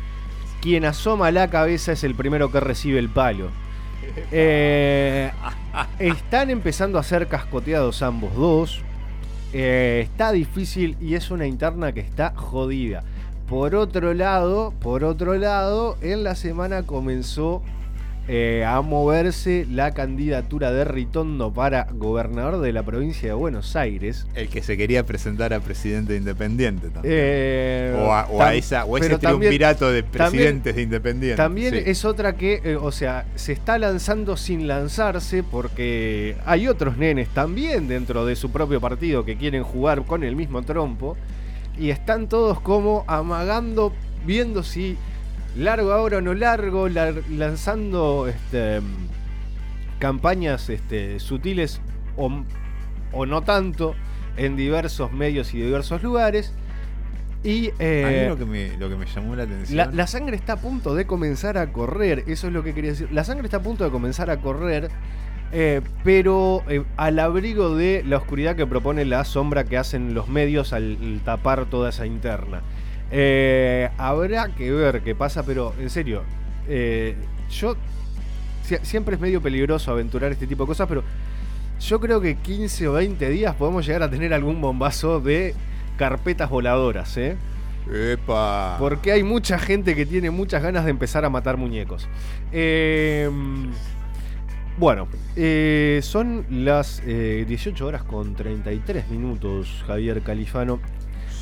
quien 0.61 0.85
asoma 0.85 1.31
la 1.31 1.49
cabeza 1.49 1.93
es 1.93 2.05
el 2.05 2.15
primero 2.15 2.51
que 2.51 2.61
recibe 2.61 2.99
el 2.99 3.09
palo. 3.09 3.51
Eh, 4.33 5.31
están 6.01 6.51
empezando 6.51 6.99
a 6.99 7.03
ser 7.03 7.29
cascoteados 7.29 8.03
ambos 8.03 8.35
dos. 8.35 8.83
Eh, 9.53 10.01
está 10.05 10.33
difícil 10.33 10.97
y 11.01 11.15
es 11.15 11.31
una 11.31 11.47
interna 11.47 11.93
que 11.93 12.01
está 12.01 12.33
jodida. 12.35 13.05
Por 13.49 13.75
otro 13.75 14.15
lado, 14.15 14.73
por 14.81 15.05
otro 15.05 15.35
lado, 15.35 15.99
en 16.01 16.25
la 16.25 16.35
semana 16.35 16.85
comenzó 16.85 17.63
eh, 18.29 18.65
a 18.65 18.81
moverse 18.83 19.67
la 19.69 19.91
candidatura 19.93 20.71
de 20.71 20.85
Ritondo 20.85 21.53
para 21.53 21.89
gobernador 21.93 22.61
de 22.61 22.73
la 22.73 22.85
provincia 22.85 23.29
de 23.29 23.35
Buenos 23.35 23.75
Aires. 23.75 24.27
El 24.35 24.49
que 24.49 24.63
se 24.63 24.77
quería 24.77 25.05
presentar 25.05 25.53
a 25.53 25.59
presidente 25.61 26.17
independiente 26.17 26.89
también. 26.91 27.15
Eh, 27.17 27.97
o 27.99 28.13
a, 28.13 28.27
o 28.31 28.41
a 28.41 28.53
tam- 28.53 28.57
esa, 28.57 28.85
o 28.85 28.97
ese 28.97 29.19
triunvirato 29.19 29.91
de 29.91 30.03
también- 30.05 30.31
presidentes 30.31 30.77
de 30.77 30.83
independiente. 30.83 31.37
También 31.37 31.75
Sí. 31.75 31.83
es 31.87 32.05
otra 32.05 32.37
que, 32.37 32.61
eh, 32.65 32.77
o 32.77 32.93
sea, 32.93 33.27
se 33.35 33.53
está 33.53 33.77
lanzando 33.79 34.37
sin 34.37 34.69
lanzarse 34.69 35.43
porque 35.43 36.37
hay 36.47 36.69
otros 36.69 36.97
nenes 36.97 37.29
también 37.31 37.89
dentro 37.89 38.25
de 38.25 38.37
su 38.37 38.51
propio 38.53 38.81
partido 38.81 39.25
que 39.25 39.37
quieren 39.37 39.65
jugar 39.65 40.05
con 40.05 40.23
el 40.23 40.37
mismo 40.37 40.63
trompo 40.63 41.17
y 41.77 41.91
están 41.91 42.29
todos 42.29 42.61
como 42.61 43.05
amagando, 43.09 43.93
viendo 44.25 44.63
si 44.63 44.97
largo 45.57 45.93
ahora 45.93 46.19
o 46.19 46.21
no 46.21 46.35
largo, 46.35 46.89
lar- 46.89 47.23
lanzando 47.31 48.27
este, 48.29 48.81
campañas 49.99 50.69
este, 50.71 51.21
sutiles 51.21 51.81
o, 52.17 52.31
o 53.13 53.27
no 53.27 53.43
tanto 53.43 53.95
en 54.37 54.57
diversos 54.57 55.13
medios 55.13 55.53
y 55.55 55.59
diversos 55.61 56.03
lugares. 56.03 56.53
Y, 57.45 57.71
A 57.71 57.73
eh, 57.81 58.21
mí 58.23 58.29
lo 58.29 58.39
que, 58.39 58.45
me, 58.45 58.77
lo 58.79 58.89
que 58.89 58.97
me 58.97 59.07
llamó 59.07 59.35
la 59.35 59.43
atención. 59.45 59.77
la, 59.77 59.87
la 59.87 60.07
sangre 60.07 60.37
está 60.37 60.55
a 60.55 60.57
punto 60.61 60.95
de 60.95 61.07
comenzar 61.07 61.59
a 61.59 61.73
correr, 61.73 62.23
eso 62.29 62.47
es 62.47 62.53
lo 62.53 62.63
que 62.63 62.73
quería 62.73 62.91
decir. 62.93 63.09
La 63.13 63.25
sangre 63.25 63.47
está 63.47 63.57
a 63.57 63.63
punto 63.63 63.83
de 63.85 63.91
comenzar 63.91 64.31
a 64.31 64.37
correr, 64.41 64.91
eh, 65.51 65.81
pero 66.05 66.63
eh, 66.69 66.85
al 66.97 67.19
abrigo 67.19 67.75
de 67.77 68.05
la 68.07 68.19
oscuridad 68.19 68.55
que 68.55 68.65
propone 68.65 69.05
la 69.05 69.25
sombra 69.25 69.65
que 69.65 69.77
hacen 69.77 70.15
los 70.15 70.29
medios 70.29 70.73
al, 70.73 70.97
al 71.03 71.21
tapar 71.25 71.67
toda 71.67 71.91
esa 71.91 72.07
interna. 72.07 72.63
Eh, 73.13 73.91
habrá 73.99 74.49
que 74.49 74.73
ver 74.73 75.03
qué 75.03 75.15
pasa, 75.15 75.43
pero 75.45 75.75
en 75.79 75.91
serio, 75.91 76.23
eh, 76.67 77.15
yo 77.51 77.77
sie- 78.67 78.81
siempre 78.83 79.17
es 79.17 79.21
medio 79.21 79.43
peligroso 79.43 79.93
aventurar 79.93 80.33
este 80.33 80.47
tipo 80.47 80.63
de 80.65 80.69
cosas, 80.69 80.89
pero 80.89 81.05
yo 81.79 82.01
creo 82.01 82.21
que 82.21 82.37
15 82.37 82.89
o 82.89 82.95
20 82.95 83.29
días 83.29 83.55
podemos 83.55 83.85
llegar 83.87 84.03
a 84.03 84.11
tener 84.11 84.33
algún 84.33 84.61
bombazo 84.61 85.21
de 85.21 85.55
carpetas 85.99 86.49
voladoras, 86.49 87.17
¿eh? 87.19 87.37
Epa. 87.93 88.77
Porque 88.79 89.13
hay 89.13 89.23
mucha 89.25 89.59
gente 89.59 89.95
que 89.97 90.07
tiene 90.07 90.31
muchas 90.31 90.63
ganas 90.63 90.85
de 90.85 90.91
empezar 90.93 91.25
a 91.25 91.29
matar 91.31 91.57
muñecos. 91.59 92.09
Eh, 92.53 93.29
bueno, 94.79 95.07
eh, 95.37 96.01
son 96.03 96.47
las 96.49 97.03
eh, 97.05 97.45
18 97.47 97.85
horas 97.87 98.05
con 98.05 98.35
33 98.35 99.09
minutos, 99.11 99.85
Javier 99.87 100.23
Califano. 100.23 100.81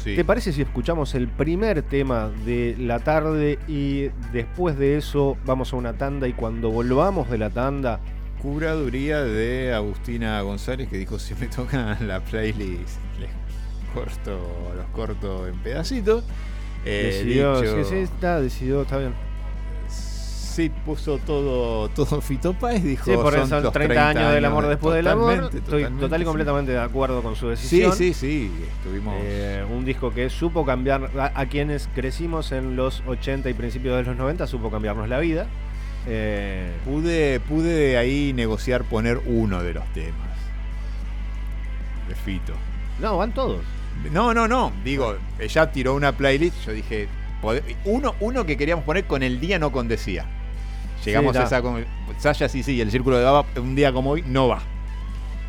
Sí. 0.03 0.17
¿Te 0.17 0.25
parece 0.25 0.53
si 0.53 0.63
escuchamos 0.63 1.15
el 1.15 1.29
primer 1.29 1.83
tema 1.83 2.31
de 2.47 2.75
la 2.79 2.99
tarde 3.01 3.59
y 3.69 4.09
después 4.33 4.79
de 4.79 4.97
eso 4.97 5.37
vamos 5.45 5.73
a 5.73 5.77
una 5.77 5.93
tanda 5.95 6.27
y 6.27 6.33
cuando 6.33 6.71
volvamos 6.71 7.29
de 7.31 7.39
la 7.39 7.51
tanda... 7.51 8.01
Curaduría 8.41 9.23
de 9.23 9.75
Agustina 9.75 10.41
González 10.41 10.89
que 10.89 10.97
dijo 10.97 11.19
si 11.19 11.35
me 11.35 11.47
tocan 11.47 11.97
la 12.09 12.21
playlist 12.21 12.99
les 13.21 13.29
corto, 13.95 14.41
los 14.75 14.87
corto 14.95 15.47
en 15.47 15.59
pedacitos. 15.59 16.25
Eh, 16.87 17.11
decidió, 17.13 17.61
dicho- 17.61 17.85
sí, 17.85 17.91
sí, 17.91 17.97
está, 17.97 18.41
decidió, 18.41 18.81
está 18.83 18.97
bien. 18.97 19.13
Sí 20.63 20.71
puso 20.85 21.19
todo, 21.19 21.89
todo 21.91 22.21
Fito 22.21 22.53
Páez, 22.55 22.83
dijo 22.83 23.05
Sí, 23.05 23.13
por 23.15 23.35
eso 23.35 23.47
son 23.47 23.63
los 23.63 23.73
30, 23.73 24.09
años 24.09 24.33
del 24.33 24.45
amor 24.45 24.67
después 24.67 24.95
del 24.97 25.07
amor. 25.09 25.51
Estoy 25.55 25.85
total 25.85 26.21
y 26.21 26.23
sí. 26.23 26.27
completamente 26.27 26.73
de 26.73 26.81
acuerdo 26.81 27.23
con 27.23 27.35
su 27.37 27.47
Sí, 27.57 27.81
decisión. 27.81 27.93
sí, 27.95 28.15
sí, 28.15 28.53
estuvimos... 28.79 29.15
Eh, 29.19 29.65
un 29.71 29.85
disco 29.85 30.13
que 30.13 30.29
supo 30.31 30.65
cambiar 30.65 31.11
a, 31.19 31.33
a 31.41 31.47
quienes 31.47 31.89
crecimos 31.95 32.53
en 32.53 32.77
los 32.77 33.03
80 33.07 33.49
y 33.51 33.55
principios 33.55 33.97
de 33.97 34.03
los 34.05 34.17
90, 34.17 34.47
supo 34.47 34.71
cambiarnos 34.71 35.09
la 35.09 35.19
vida. 35.19 35.47
Eh, 36.07 36.71
Pude, 36.85 37.41
pude 37.41 37.97
ahí 37.99 38.33
negociar 38.33 38.85
poner 38.85 39.21
uno 39.27 39.63
de 39.63 39.75
los 39.75 39.85
temas 39.93 40.31
de 42.09 42.15
Fito. 42.15 42.55
no, 43.01 43.17
van 43.19 43.33
todos. 43.33 43.61
No, 44.13 44.33
no, 44.33 44.49
no. 44.49 44.73
Digo, 44.83 45.17
ella 45.39 45.71
tiró 45.73 45.95
una 45.95 46.13
playlist. 46.13 46.65
Yo 46.67 46.73
dije, 46.73 47.07
uno, 47.85 48.15
uno 48.21 48.47
que 48.47 48.57
queríamos 48.57 48.85
poner 48.85 49.05
con 49.05 49.23
el 49.23 49.41
día, 49.41 49.59
no 49.59 49.73
con 49.73 49.89
decía. 49.89 50.25
Llegamos 51.05 51.33
Sí, 51.37 51.43
a 51.43 51.45
esa. 51.45 51.63
Sasha, 52.19 52.49
sí, 52.49 52.63
sí, 52.63 52.81
el 52.81 52.91
círculo 52.91 53.17
de 53.19 53.25
Baba, 53.25 53.47
un 53.57 53.75
día 53.75 53.93
como 53.93 54.11
hoy, 54.11 54.23
no 54.27 54.49
va. 54.49 54.63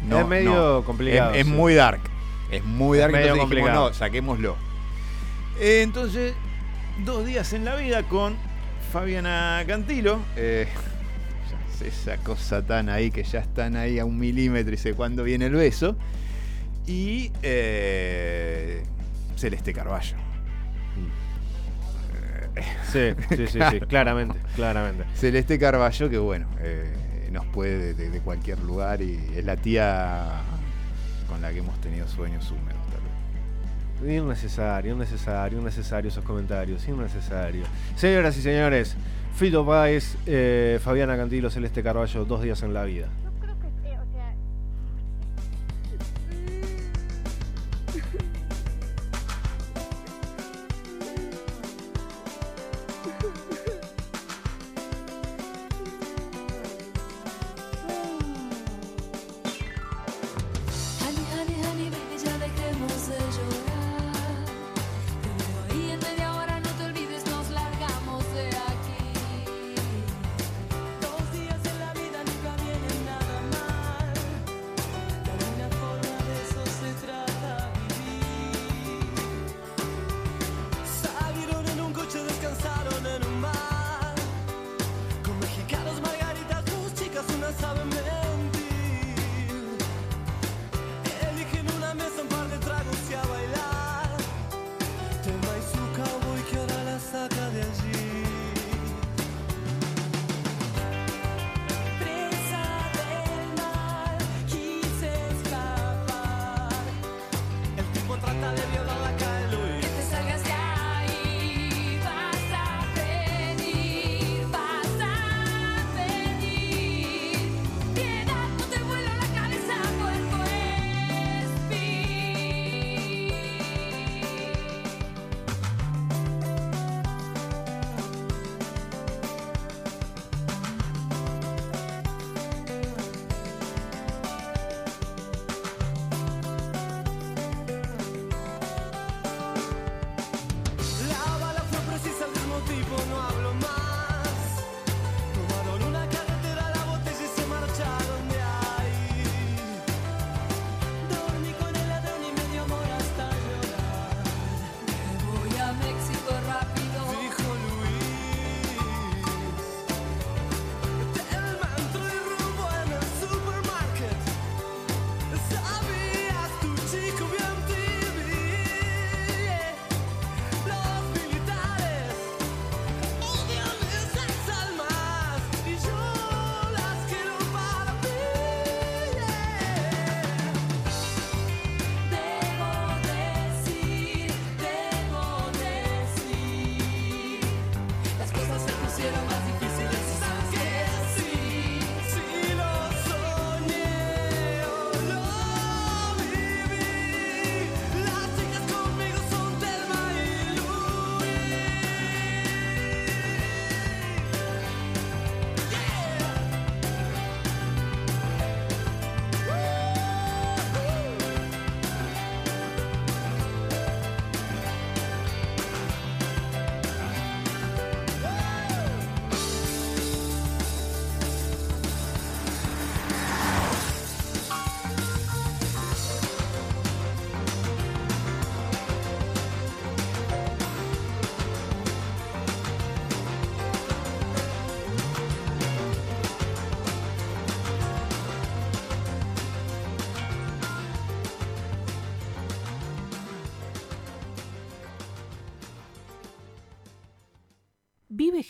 No, 0.08 0.20
es 0.22 0.28
medio 0.28 0.54
no. 0.80 0.84
complicado. 0.84 1.32
Es, 1.34 1.42
es 1.42 1.46
sí. 1.48 1.52
muy 1.54 1.74
dark. 1.76 2.02
Es 2.50 2.64
muy 2.64 2.98
Es 2.98 3.02
dark. 3.04 3.14
medio 3.14 3.28
entonces 3.34 3.50
dijimos, 3.50 3.68
complicado. 3.70 3.90
no, 3.90 3.94
saquémoslo. 3.94 4.56
Eh, 5.60 5.82
entonces, 5.84 6.34
dos 7.06 7.26
días 7.26 7.52
en 7.54 7.66
la 7.66 7.76
vida 7.76 8.04
con 8.04 8.36
Fabiana 8.92 9.64
Cantilo. 9.68 10.20
Eh, 10.36 10.68
esa 11.86 12.18
cosa 12.18 12.66
tan 12.66 12.90
ahí 12.90 13.10
que 13.12 13.24
ya 13.24 13.40
están 13.40 13.76
ahí 13.76 14.00
a 14.00 14.06
un 14.06 14.18
milímetro 14.18 14.74
y 14.74 14.78
sé 14.78 14.94
cuándo 14.94 15.24
viene 15.24 15.46
el 15.48 15.54
beso. 15.56 15.96
Y 16.88 17.32
eh, 17.42 18.84
Celeste 19.36 19.74
Carballo. 19.74 20.16
Sí, 22.92 23.14
sí, 23.30 23.48
sí, 23.48 23.60
sí, 23.72 23.80
claramente, 23.82 24.38
claramente. 24.56 25.06
Celeste 25.16 25.58
Carballo, 25.58 26.10
que 26.10 26.18
bueno, 26.18 26.48
eh, 26.60 27.30
nos 27.32 27.46
puede 27.48 27.94
de, 27.94 28.10
de- 28.10 28.20
cualquier 28.20 28.60
lugar 28.60 29.02
y 29.02 29.18
es 29.36 29.46
la 29.46 29.56
tía 29.56 30.26
con 31.30 31.42
la 31.42 31.52
que 31.52 31.60
hemos 31.60 31.80
tenido 31.80 32.08
sueños 32.08 32.52
húmedos, 32.52 32.82
tal 32.92 34.08
vez. 34.08 34.18
Innecesario, 34.18 34.94
innecesario, 34.96 35.60
innecesario 35.62 36.10
esos 36.10 36.26
comentarios, 36.26 36.86
innecesario. 36.88 37.64
Señoras 37.96 38.36
y 38.38 38.42
señores, 38.42 38.96
Fito 39.36 39.66
Páez, 39.66 40.18
eh, 40.26 40.80
Fabiana 40.84 41.16
Cantilo, 41.16 41.50
Celeste 41.50 41.82
Carballo, 41.82 42.26
dos 42.26 42.42
días 42.44 42.62
en 42.64 42.74
la 42.74 42.84
vida. 42.84 43.08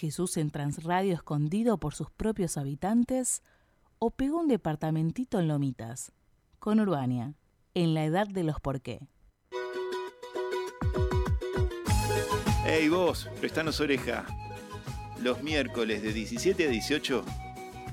Jesús 0.02 0.36
en 0.38 0.50
Transradio 0.50 1.14
escondido 1.14 1.78
por 1.78 1.94
sus 1.94 2.10
propios 2.10 2.58
habitantes 2.58 3.44
o 4.00 4.10
pegó 4.10 4.40
un 4.40 4.48
departamentito 4.48 5.40
en 5.40 5.48
Lomitas, 5.48 6.12
con 6.58 6.80
Urbania, 6.80 7.36
en 7.76 7.94
la 7.94 8.04
edad 8.04 8.28
de 8.28 8.44
los 8.44 8.60
por 8.60 8.82
qué. 8.82 9.08
Hey 12.66 12.90
vos, 12.90 13.30
prestanos 13.40 13.80
oreja. 13.80 14.26
Los 15.22 15.44
miércoles 15.44 16.02
de 16.02 16.14
17 16.14 16.66
a 16.66 16.70
18, 16.72 17.24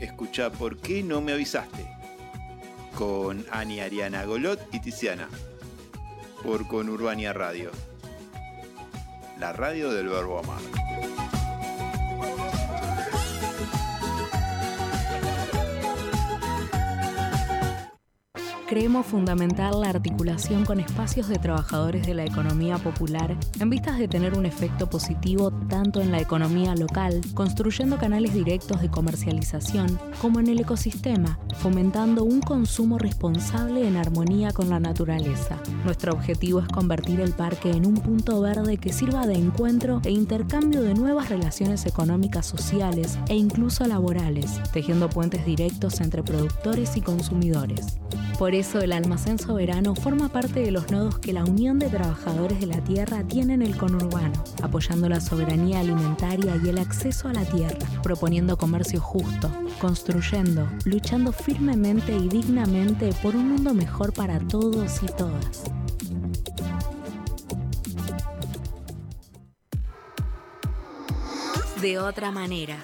escucha 0.01 0.51
¿Por 0.51 0.79
qué 0.79 1.03
no 1.03 1.21
me 1.21 1.33
avisaste? 1.33 1.95
Con 2.97 3.45
Ani 3.51 3.81
Ariana 3.81 4.25
Golot 4.25 4.59
y 4.73 4.81
Tiziana. 4.81 5.29
Por 6.43 6.67
Conurbania 6.69 7.35
Radio. 7.35 7.71
La 9.39 9.53
radio 9.53 9.93
del 9.93 10.09
verbo 10.09 10.39
amar. 10.39 10.78
Thank 12.29 12.53
you. 12.53 12.58
Creemos 18.69 19.07
fundamental 19.07 19.81
la 19.81 19.89
articulación 19.89 20.67
con 20.67 20.79
espacios 20.79 21.27
de 21.29 21.39
trabajadores 21.39 22.07
de 22.07 22.13
la 22.13 22.27
economía 22.27 22.77
popular 22.77 23.35
en 23.59 23.71
vistas 23.71 23.99
de 23.99 24.09
tener 24.09 24.37
un 24.37 24.45
efecto 24.45 24.91
positivo 24.91 25.51
tanto 25.71 26.03
en 26.03 26.13
la 26.13 26.21
economía 26.21 26.75
local, 26.75 27.23
construyendo 27.33 27.97
canales 27.97 28.35
directos 28.35 28.83
de 28.83 28.91
comercialización, 28.91 29.99
como 30.21 30.39
en 30.41 30.49
el 30.49 30.61
ecosistema, 30.61 31.39
fomentando 31.57 32.25
un 32.25 32.43
consumo 32.43 32.99
responsable 32.99 33.89
en 33.89 33.97
armonía 33.97 34.53
con 34.53 34.69
la 34.69 34.79
naturaleza. 34.79 35.57
Nuestro 35.87 36.13
objetivo 36.13 36.61
es 36.61 36.69
convertir 36.69 37.21
el 37.21 37.33
parque 37.33 37.71
en 37.71 37.87
un 37.87 37.95
punto 37.95 38.39
verde 38.43 38.77
que 38.77 38.93
sirva 38.93 39.27
de 39.27 39.35
encuentro 39.35 40.03
e 40.05 40.11
intercambio 40.11 40.83
de 40.83 40.93
nuevas 40.93 41.31
relaciones 41.31 41.87
económicas, 41.87 42.45
sociales 42.45 43.19
e 43.29 43.35
incluso 43.35 43.87
laborales, 43.87 44.61
tejiendo 44.73 45.09
puentes 45.09 45.47
directos 45.47 46.03
entre 46.03 46.23
productores 46.23 46.99
y 46.99 47.01
consumidores. 47.01 47.99
Por 48.39 48.55
Congreso, 48.59 48.81
el 48.81 48.91
almacén 48.91 49.39
soberano 49.39 49.95
forma 49.95 50.31
parte 50.31 50.59
de 50.59 50.73
los 50.73 50.91
nodos 50.91 51.21
que 51.21 51.33
la 51.33 51.45
Unión 51.45 51.79
de 51.79 51.89
Trabajadores 51.89 52.59
de 52.59 52.67
la 52.67 52.83
Tierra 52.83 53.23
tiene 53.23 53.55
en 53.55 53.63
el 53.63 53.77
conurbano, 53.77 54.33
apoyando 54.65 55.09
la 55.09 55.21
soberanía 55.21 55.79
alimentaria 55.79 56.61
y 56.65 56.69
el 56.69 56.79
acceso 56.79 57.29
a 57.29 57.35
la 57.35 57.45
tierra, 57.45 57.79
proponiendo 58.03 58.59
comercio 58.59 59.01
justo, 59.01 59.49
construyendo, 59.81 60.69
luchando 60.87 61.31
firmemente 61.31 62.17
y 62.17 62.29
dignamente 62.29 63.13
por 63.23 63.37
un 63.37 63.49
mundo 63.49 63.75
mejor 63.75 64.13
para 64.13 64.41
todos 64.41 65.05
y 65.05 65.07
todas. 65.07 65.63
De 71.81 72.01
otra 72.01 72.33
manera. 72.33 72.77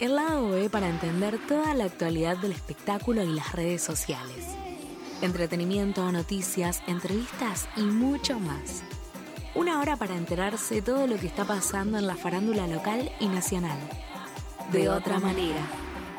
El 0.00 0.16
lado 0.16 0.48
B 0.48 0.70
para 0.70 0.88
entender 0.88 1.38
toda 1.46 1.74
la 1.74 1.84
actualidad 1.84 2.38
del 2.38 2.52
espectáculo 2.52 3.22
y 3.22 3.34
las 3.34 3.52
redes 3.52 3.82
sociales. 3.82 4.53
Entretenimiento, 5.24 6.12
noticias, 6.12 6.82
entrevistas 6.86 7.66
y 7.78 7.80
mucho 7.80 8.38
más. 8.38 8.82
Una 9.54 9.80
hora 9.80 9.96
para 9.96 10.14
enterarse 10.14 10.82
todo 10.82 11.06
lo 11.06 11.16
que 11.16 11.26
está 11.26 11.46
pasando 11.46 11.96
en 11.96 12.06
la 12.06 12.14
farándula 12.14 12.66
local 12.66 13.10
y 13.20 13.28
nacional. 13.28 13.78
De 14.70 14.90
otra 14.90 15.20
manera. 15.20 15.66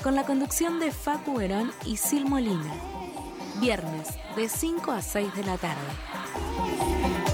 Con 0.01 0.16
la 0.16 0.24
conducción 0.24 0.80
de 0.80 0.89
Facu 0.89 1.38
Verón 1.38 1.72
y 1.86 1.97
Sil 2.01 2.26
Molina. 2.26 2.74
Viernes 3.62 4.08
de 4.36 4.49
5 4.49 4.91
a 4.91 5.03
6 5.03 5.36
de 5.36 5.43
la 5.43 5.58
tarde. 5.60 7.24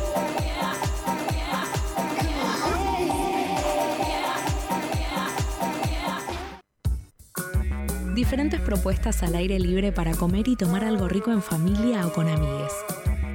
Diferentes 8.21 8.61
propuestas 8.61 9.23
al 9.23 9.33
aire 9.33 9.57
libre 9.57 9.91
para 9.91 10.13
comer 10.13 10.47
y 10.47 10.55
tomar 10.55 10.83
algo 10.83 11.07
rico 11.07 11.31
en 11.31 11.41
familia 11.41 12.05
o 12.05 12.13
con 12.13 12.29
amigues. 12.29 12.71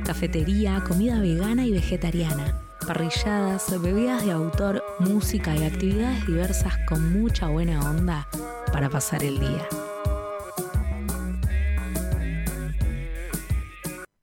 Cafetería, 0.05 0.80
comida 0.87 1.18
vegana 1.20 1.66
y 1.66 1.72
vegetariana, 1.72 2.62
parrilladas, 2.87 3.82
bebidas 3.82 4.24
de 4.24 4.30
autor, 4.30 4.84
música 5.01 5.57
y 5.57 5.64
actividades 5.64 6.24
diversas 6.28 6.74
con 6.87 7.20
mucha 7.20 7.49
buena 7.49 7.80
onda 7.80 8.28
para 8.72 8.89
pasar 8.89 9.24
el 9.24 9.41
día. 9.41 9.66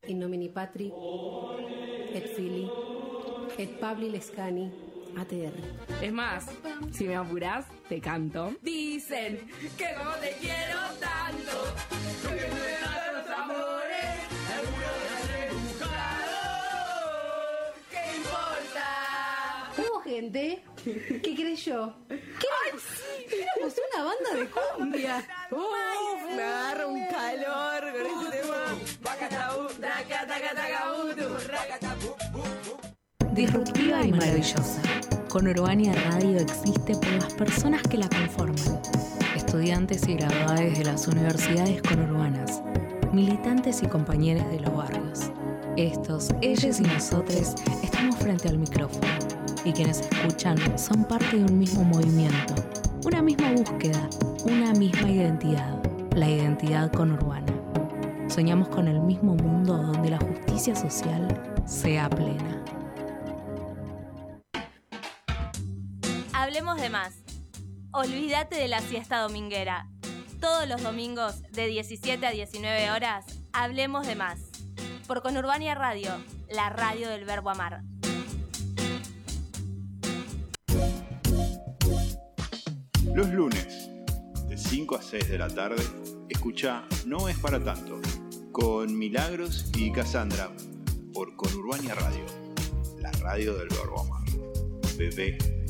In 0.08 0.18
nomine 0.18 0.48
Patri, 0.48 0.94
et 2.14 2.26
Fili, 2.38 2.70
et 3.58 3.80
Pabli 3.82 4.10
Lescani, 4.10 4.72
ATR. 5.18 5.54
Es 6.02 6.12
más, 6.12 6.46
si 6.92 7.06
me 7.06 7.16
apurás, 7.16 7.66
te 7.90 8.00
canto. 8.02 8.54
Dicen 8.62 9.48
que 9.78 9.94
no 9.94 10.12
te 10.16 10.32
quiero 10.40 10.80
tanto, 11.00 11.74
porque 12.24 12.48
no 12.48 12.56
me 12.56 12.78
los 13.20 13.30
amores, 13.30 14.16
el 14.54 14.64
muro 14.72 14.94
de 15.04 15.18
rebujado. 15.48 16.42
¿Qué 17.92 18.04
importa? 18.18 18.88
Hubo 19.78 20.00
gente 20.02 20.64
que 20.84 21.36
creyó 21.36 21.96
que 22.08 22.48
éramos, 22.66 22.84
éramos 23.32 23.74
una 23.94 24.04
banda 24.04 24.30
de 24.40 24.46
cumbia. 24.50 25.16
Uf, 25.52 26.36
me 26.36 26.44
agarra 26.44 26.88
un 26.88 27.06
calor 27.08 27.82
con 27.92 28.06
este 28.06 28.38
tema. 28.42 28.60
Disruptiva 33.32 34.06
y 34.06 34.12
maravillosa. 34.12 34.82
Con 35.30 35.48
Urbania 35.48 35.94
Radio 36.12 36.38
existe 36.38 36.94
por 36.94 37.12
las 37.14 37.34
personas 37.34 37.82
que 37.84 37.98
la 37.98 38.10
conforman. 38.10 38.80
Estudiantes 39.36 40.08
y 40.08 40.16
graduados 40.16 40.78
de 40.78 40.84
las 40.84 41.08
universidades 41.08 41.82
conurbanas, 41.82 42.62
militantes 43.12 43.82
y 43.82 43.88
compañeros 43.88 44.48
de 44.52 44.60
los 44.60 44.76
barrios. 44.76 45.32
Estos, 45.78 46.30
ellos 46.42 46.80
y 46.80 46.84
nosotros 46.84 47.56
estamos 47.82 48.18
frente 48.18 48.50
al 48.50 48.60
micrófono 48.60 49.08
y 49.66 49.72
quienes 49.72 50.02
escuchan 50.02 50.58
son 50.78 51.04
parte 51.06 51.38
de 51.38 51.46
un 51.46 51.58
mismo 51.58 51.84
movimiento, 51.84 52.54
una 53.06 53.22
misma 53.22 53.54
búsqueda, 53.54 54.08
una 54.46 54.74
misma 54.74 55.10
identidad, 55.10 55.82
la 56.16 56.30
identidad 56.30 56.92
conurbana. 56.92 57.52
Soñamos 58.28 58.68
con 58.70 58.88
el 58.88 59.00
mismo 59.00 59.36
mundo 59.36 59.78
donde 59.78 60.12
la 60.12 60.20
justicia 60.20 60.76
social 60.76 61.28
sea 61.66 62.10
plena. 62.10 62.64
Hablemos 66.44 66.76
de 66.76 66.90
más. 66.90 67.14
Olvídate 67.94 68.58
de 68.58 68.68
la 68.68 68.82
siesta 68.82 69.20
dominguera. 69.20 69.88
Todos 70.42 70.68
los 70.68 70.84
domingos 70.84 71.42
de 71.54 71.68
17 71.68 72.26
a 72.26 72.32
19 72.32 72.92
horas, 72.92 73.24
hablemos 73.54 74.06
de 74.06 74.18
más. 74.18 74.42
Por 75.08 75.22
Conurbania 75.22 75.74
Radio, 75.74 76.10
la 76.50 76.70
radio 76.70 77.08
del 77.08 77.24
verbo 77.24 77.50
amar. 77.50 77.84
Los 83.16 83.30
lunes, 83.30 83.90
de 84.50 84.58
5 84.58 84.98
a 84.98 85.02
6 85.02 85.30
de 85.30 85.38
la 85.38 85.48
tarde, 85.48 85.82
escucha 86.28 86.84
No 87.06 87.30
es 87.30 87.38
para 87.40 87.64
tanto, 87.64 88.02
con 88.52 88.98
Milagros 88.98 89.72
y 89.78 89.94
Cassandra, 89.94 90.52
por 91.14 91.38
Conurbania 91.38 91.96
Radio, 91.96 92.26
la 93.00 93.14
radio 93.14 93.56
del 93.56 93.70
verbo 93.70 94.02
amar. 94.02 94.28
Bebé. 94.98 95.63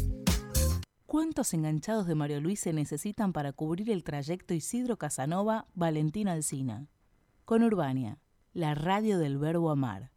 ¿Cuántos 1.14 1.54
enganchados 1.54 2.08
de 2.08 2.16
Mario 2.16 2.42
Luis 2.42 2.60
se 2.60 2.74
necesitan 2.74 3.34
para 3.34 3.52
cubrir 3.52 3.92
el 3.92 4.04
trayecto 4.04 4.56
Isidro 4.56 4.98
Casanova, 4.98 5.68
Valentín 5.76 6.28
Alsina? 6.28 6.88
Con 7.46 7.62
Urbania, 7.62 8.18
la 8.52 8.74
radio 8.74 9.20
del 9.20 9.38
verbo 9.38 9.70
amar. 9.70 10.10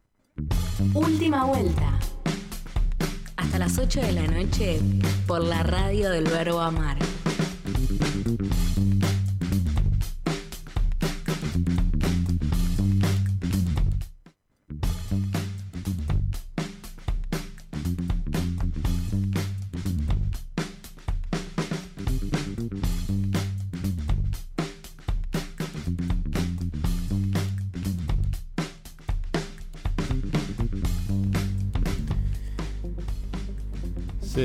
Última 0.95 1.45
vuelta. 1.45 1.99
Hasta 3.35 3.59
las 3.59 3.77
8 3.77 4.01
de 4.01 4.11
la 4.11 4.25
noche 4.25 4.79
por 5.27 5.43
la 5.43 5.61
radio 5.61 6.09
del 6.09 6.23
verbo 6.23 6.61
amar. 6.61 6.97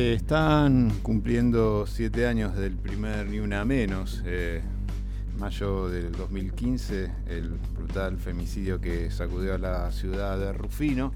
Están 0.03 0.91
cumpliendo 1.03 1.87
siete 1.87 2.27
años 2.27 2.57
del 2.57 2.77
primer 2.77 3.29
Ni 3.29 3.39
Una 3.39 3.65
Menos. 3.65 4.21
eh, 4.27 4.61
mayo 5.39 5.89
del 5.89 6.11
2015, 6.11 7.09
el 7.29 7.51
brutal 7.77 8.19
femicidio 8.19 8.81
que 8.81 9.13
sacudió 9.13 9.55
a 9.55 9.59
la 9.59 9.93
ciudad 9.93 10.41
de 10.41 10.53
Rufino, 10.53 11.13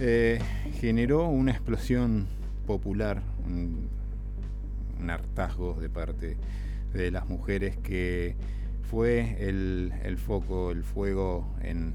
eh, 0.00 0.40
generó 0.80 1.28
una 1.28 1.52
explosión 1.52 2.26
popular, 2.66 3.22
un, 3.46 3.88
hartazgo 5.08 5.78
de 5.80 5.88
parte 5.88 6.36
de 6.92 7.10
las 7.12 7.28
mujeres 7.28 7.76
que 7.76 8.34
fue 8.90 9.36
el, 9.38 10.18
foco, 10.18 10.72
el 10.72 10.82
fuego 10.82 11.46
en 11.62 11.94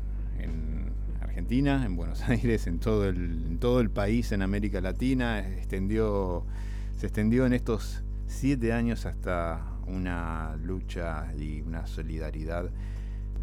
Argentina, 1.37 1.85
en 1.85 1.95
Buenos 1.95 2.21
Aires, 2.27 2.65
en 2.65 2.79
todo, 2.79 3.05
el, 3.05 3.59
todo 3.59 3.79
el 3.79 3.91
país, 3.91 4.31
en 4.31 4.41
América 4.41 4.81
Latina, 4.81 5.43
se 5.43 5.61
extendió 5.61 7.45
en 7.45 7.53
estos 7.53 8.01
siete 8.25 8.73
años 8.73 9.05
hasta 9.05 9.61
una 9.85 10.55
lucha 10.63 11.31
y 11.37 11.61
una 11.61 11.85
solidaridad 11.85 12.71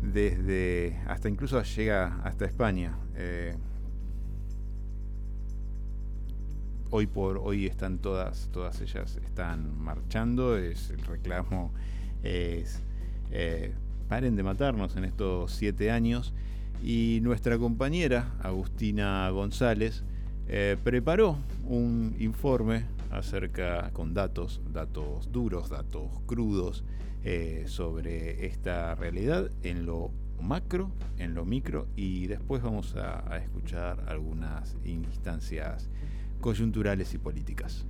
desde 0.02 0.98
hasta 1.06 1.28
incluso 1.28 1.62
llega 1.62 2.20
hasta 2.24 2.46
España. 2.46 2.98
Eh, 3.14 3.54
hoy 6.90 7.06
por 7.06 7.38
hoy 7.38 7.66
están 7.66 7.98
todas, 7.98 8.48
todas 8.52 8.80
ellas 8.80 9.16
están 9.24 9.78
marchando, 9.78 10.56
es 10.56 10.90
el 10.90 10.98
reclamo 10.98 11.72
es 12.24 12.82
eh, 13.30 13.72
paren 14.08 14.34
de 14.34 14.42
matarnos 14.42 14.96
en 14.96 15.04
estos 15.04 15.52
siete 15.52 15.92
años. 15.92 16.34
Y 16.82 17.20
nuestra 17.22 17.58
compañera, 17.58 18.34
Agustina 18.42 19.28
González, 19.30 20.04
eh, 20.48 20.76
preparó 20.82 21.38
un 21.66 22.14
informe 22.18 22.84
acerca, 23.10 23.90
con 23.92 24.12
datos, 24.12 24.60
datos 24.72 25.32
duros, 25.32 25.70
datos 25.70 26.10
crudos, 26.26 26.84
eh, 27.22 27.64
sobre 27.66 28.44
esta 28.46 28.94
realidad 28.94 29.50
en 29.62 29.86
lo 29.86 30.10
macro, 30.42 30.90
en 31.16 31.34
lo 31.34 31.46
micro, 31.46 31.86
y 31.96 32.26
después 32.26 32.62
vamos 32.62 32.96
a, 32.96 33.32
a 33.32 33.38
escuchar 33.38 34.04
algunas 34.08 34.76
instancias 34.84 35.88
coyunturales 36.42 37.14
y 37.14 37.18
políticas. 37.18 37.86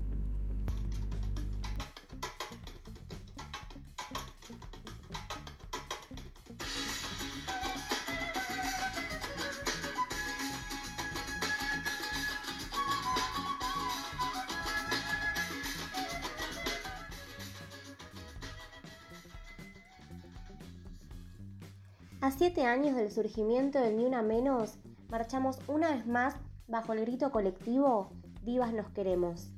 Siete 22.44 22.66
años 22.66 22.94
del 22.94 23.10
surgimiento 23.10 23.80
del 23.80 23.96
Ni 23.96 24.04
Una 24.04 24.20
Menos, 24.20 24.74
marchamos 25.08 25.58
una 25.66 25.94
vez 25.94 26.06
más 26.06 26.34
bajo 26.66 26.92
el 26.92 27.00
grito 27.00 27.30
colectivo 27.30 28.12
Vivas 28.42 28.74
nos 28.74 28.90
queremos. 28.90 29.48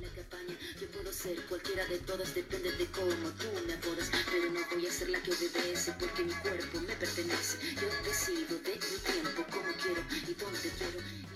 La 0.00 0.08
campaña, 0.16 0.56
yo 0.80 0.88
puedo 0.90 1.12
ser 1.12 1.36
cualquiera 1.50 1.84
de 1.84 1.98
todas, 1.98 2.34
depende 2.34 2.72
de 2.72 2.86
cómo 2.86 3.28
tú 3.36 3.44
me 3.66 3.74
abordas. 3.74 4.10
Pero 4.32 4.50
no 4.50 4.60
voy 4.72 4.86
a 4.86 4.90
ser 4.90 5.10
la 5.10 5.20
que 5.20 5.32
obedece 5.32 5.92
porque 6.00 6.24
mi 6.24 6.32
cuerpo 6.32 6.80
me 6.80 6.96
pertenece. 6.96 7.58
Yo 7.76 7.88
decido 8.02 8.56
de 8.56 8.72
mi 8.72 8.96
tiempo 9.04 9.44
como 9.52 9.68
quiero 9.76 10.00
y 10.10 10.32
donde 10.32 10.68
quiero. 10.78 11.28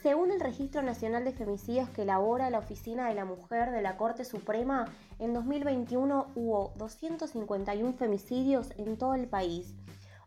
Según 0.00 0.30
el 0.30 0.38
Registro 0.38 0.82
Nacional 0.82 1.24
de 1.24 1.32
Femicidios 1.32 1.90
que 1.90 2.02
elabora 2.02 2.50
la 2.50 2.60
Oficina 2.60 3.08
de 3.08 3.16
la 3.16 3.24
Mujer 3.24 3.72
de 3.72 3.82
la 3.82 3.96
Corte 3.96 4.24
Suprema, 4.24 4.86
en 5.20 5.34
2021 5.34 6.32
hubo 6.34 6.72
251 6.76 7.92
femicidios 7.92 8.72
en 8.78 8.96
todo 8.96 9.14
el 9.14 9.28
país, 9.28 9.74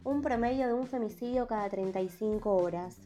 un 0.04 0.22
promedio 0.22 0.68
de 0.68 0.74
un 0.74 0.86
femicidio 0.86 1.48
cada 1.48 1.68
35 1.68 2.56
horas. 2.56 2.98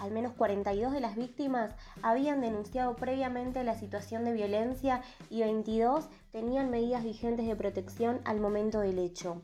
Al 0.00 0.10
menos 0.10 0.32
42 0.32 0.92
de 0.92 1.00
las 1.00 1.14
víctimas 1.14 1.72
habían 2.02 2.40
denunciado 2.40 2.96
previamente 2.96 3.62
la 3.62 3.78
situación 3.78 4.24
de 4.24 4.32
violencia 4.32 5.02
y 5.28 5.40
22 5.40 6.08
tenían 6.32 6.70
medidas 6.70 7.04
vigentes 7.04 7.46
de 7.46 7.54
protección 7.54 8.20
al 8.24 8.40
momento 8.40 8.80
del 8.80 8.98
hecho. 8.98 9.40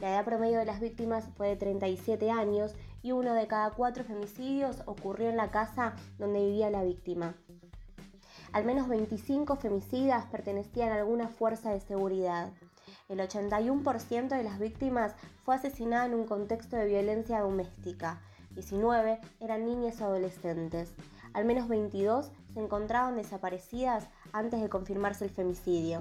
La 0.00 0.10
edad 0.10 0.24
promedio 0.24 0.58
de 0.58 0.66
las 0.66 0.80
víctimas 0.80 1.24
fue 1.36 1.48
de 1.48 1.56
37 1.56 2.30
años 2.30 2.74
y 3.02 3.12
uno 3.12 3.32
de 3.32 3.46
cada 3.46 3.70
cuatro 3.70 4.04
femicidios 4.04 4.82
ocurrió 4.84 5.30
en 5.30 5.36
la 5.36 5.50
casa 5.50 5.94
donde 6.18 6.44
vivía 6.44 6.68
la 6.68 6.82
víctima. 6.82 7.36
Al 8.52 8.66
menos 8.66 8.86
25 8.86 9.56
femicidas 9.56 10.26
pertenecían 10.26 10.92
a 10.92 10.96
alguna 10.96 11.28
fuerza 11.28 11.70
de 11.70 11.80
seguridad. 11.80 12.50
El 13.08 13.18
81% 13.20 14.28
de 14.28 14.42
las 14.42 14.58
víctimas 14.58 15.14
fue 15.44 15.54
asesinada 15.54 16.04
en 16.04 16.14
un 16.14 16.26
contexto 16.26 16.76
de 16.76 16.86
violencia 16.86 17.40
doméstica. 17.40 18.20
19 18.54 19.20
eran 19.40 19.64
niñas 19.64 20.00
o 20.02 20.04
adolescentes. 20.04 20.92
Al 21.32 21.46
menos 21.46 21.66
22 21.68 22.30
se 22.52 22.60
encontraban 22.60 23.16
desaparecidas 23.16 24.08
antes 24.32 24.60
de 24.60 24.68
confirmarse 24.68 25.24
el 25.24 25.30
femicidio. 25.30 26.00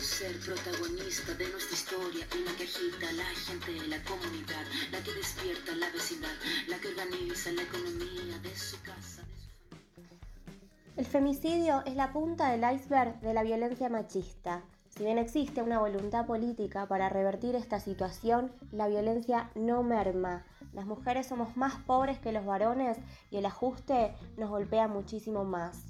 Ser 0.00 0.38
protagonista 0.40 1.34
de 1.34 1.48
nuestra 1.50 1.74
historia, 1.76 2.26
la 2.44 2.56
que 2.56 2.64
agita 2.64 3.12
la 3.12 3.24
gente, 3.24 3.86
la 3.88 4.02
comunidad, 4.04 4.64
la 4.90 5.02
que 5.02 5.12
despierta 5.12 5.74
la 5.74 5.90
vecindad, 5.90 6.32
la 6.68 6.78
que 6.78 6.88
organiza 6.88 7.52
la 7.52 7.62
economía 7.62 8.38
de 8.38 8.56
su 8.56 8.80
casa. 8.82 9.22
El 10.96 11.04
femicidio 11.04 11.82
es 11.84 11.96
la 11.96 12.12
punta 12.12 12.50
del 12.50 12.64
iceberg 12.74 13.20
de 13.20 13.34
la 13.34 13.42
violencia 13.42 13.90
machista. 13.90 14.62
Si 14.88 15.04
bien 15.04 15.18
existe 15.18 15.62
una 15.62 15.78
voluntad 15.78 16.26
política 16.26 16.86
para 16.86 17.10
revertir 17.10 17.54
esta 17.54 17.78
situación, 17.78 18.52
la 18.72 18.88
violencia 18.88 19.50
no 19.54 19.82
merma. 19.82 20.44
Las 20.72 20.86
mujeres 20.86 21.26
somos 21.26 21.56
más 21.56 21.74
pobres 21.82 22.18
que 22.18 22.32
los 22.32 22.46
varones 22.46 22.96
y 23.30 23.36
el 23.36 23.46
ajuste 23.46 24.14
nos 24.38 24.48
golpea 24.48 24.88
muchísimo 24.88 25.44
más. 25.44 25.84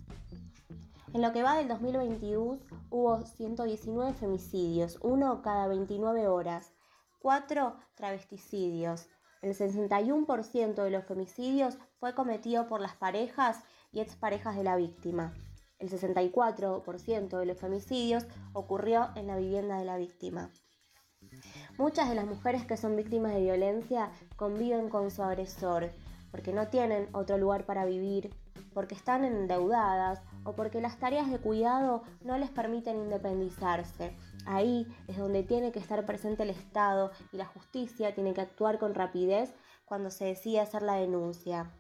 En 1.12 1.22
lo 1.22 1.32
que 1.32 1.42
va 1.42 1.56
del 1.56 1.66
2022 1.66 2.61
hubo 2.90 3.22
119 3.22 4.14
femicidios, 4.14 4.96
uno 5.02 5.42
cada 5.42 5.66
29 5.66 6.28
horas, 6.28 6.72
cuatro 7.18 7.74
travesticidios. 7.96 9.08
El 9.42 9.56
61% 9.56 10.84
de 10.84 10.90
los 10.90 11.04
femicidios 11.04 11.78
fue 11.98 12.14
cometido 12.14 12.68
por 12.68 12.80
las 12.80 12.94
parejas 12.94 13.58
y 13.90 13.98
exparejas 13.98 14.54
de 14.54 14.62
la 14.62 14.76
víctima. 14.76 15.34
El 15.80 15.90
64% 15.90 17.38
de 17.38 17.46
los 17.46 17.58
femicidios 17.58 18.26
ocurrió 18.52 19.08
en 19.16 19.26
la 19.26 19.36
vivienda 19.36 19.78
de 19.78 19.86
la 19.86 19.96
víctima. 19.96 20.52
Muchas 21.76 22.08
de 22.08 22.14
las 22.14 22.26
mujeres 22.26 22.66
que 22.66 22.76
son 22.76 22.94
víctimas 22.94 23.34
de 23.34 23.40
violencia 23.40 24.12
conviven 24.36 24.88
con 24.88 25.11
su 25.11 25.24
agresor 25.24 25.90
porque 26.30 26.52
no 26.52 26.68
tienen 26.68 27.08
otro 27.12 27.36
lugar 27.38 27.66
para 27.66 27.84
vivir, 27.84 28.32
porque 28.72 28.94
están 28.94 29.24
endeudadas 29.24 30.20
o 30.45 30.55
porque 30.55 30.80
las 30.80 30.99
tareas 30.99 31.30
de 31.30 31.38
cuidado 31.38 32.03
no 32.22 32.38
les 32.38 32.51
permiten 32.51 32.99
independizarse. 32.99 34.16
Ahí 34.47 34.86
es 35.09 35.18
donde 35.18 35.43
tiene 35.43 35.72
que 35.72 35.78
estar 35.78 36.07
presente 36.07 36.43
el 36.43 36.51
Estado 36.51 37.11
y 37.32 37.36
la 37.36 37.47
justicia 37.47 38.14
tiene 38.14 38.34
que 38.34 38.41
actuar 38.41 38.78
con 38.78 38.95
rapidez 38.95 39.55
cuando 39.84 40.11
se 40.11 40.26
decide 40.26 40.61
hacer 40.61 40.82
la 40.82 40.95
denuncia. 40.95 41.70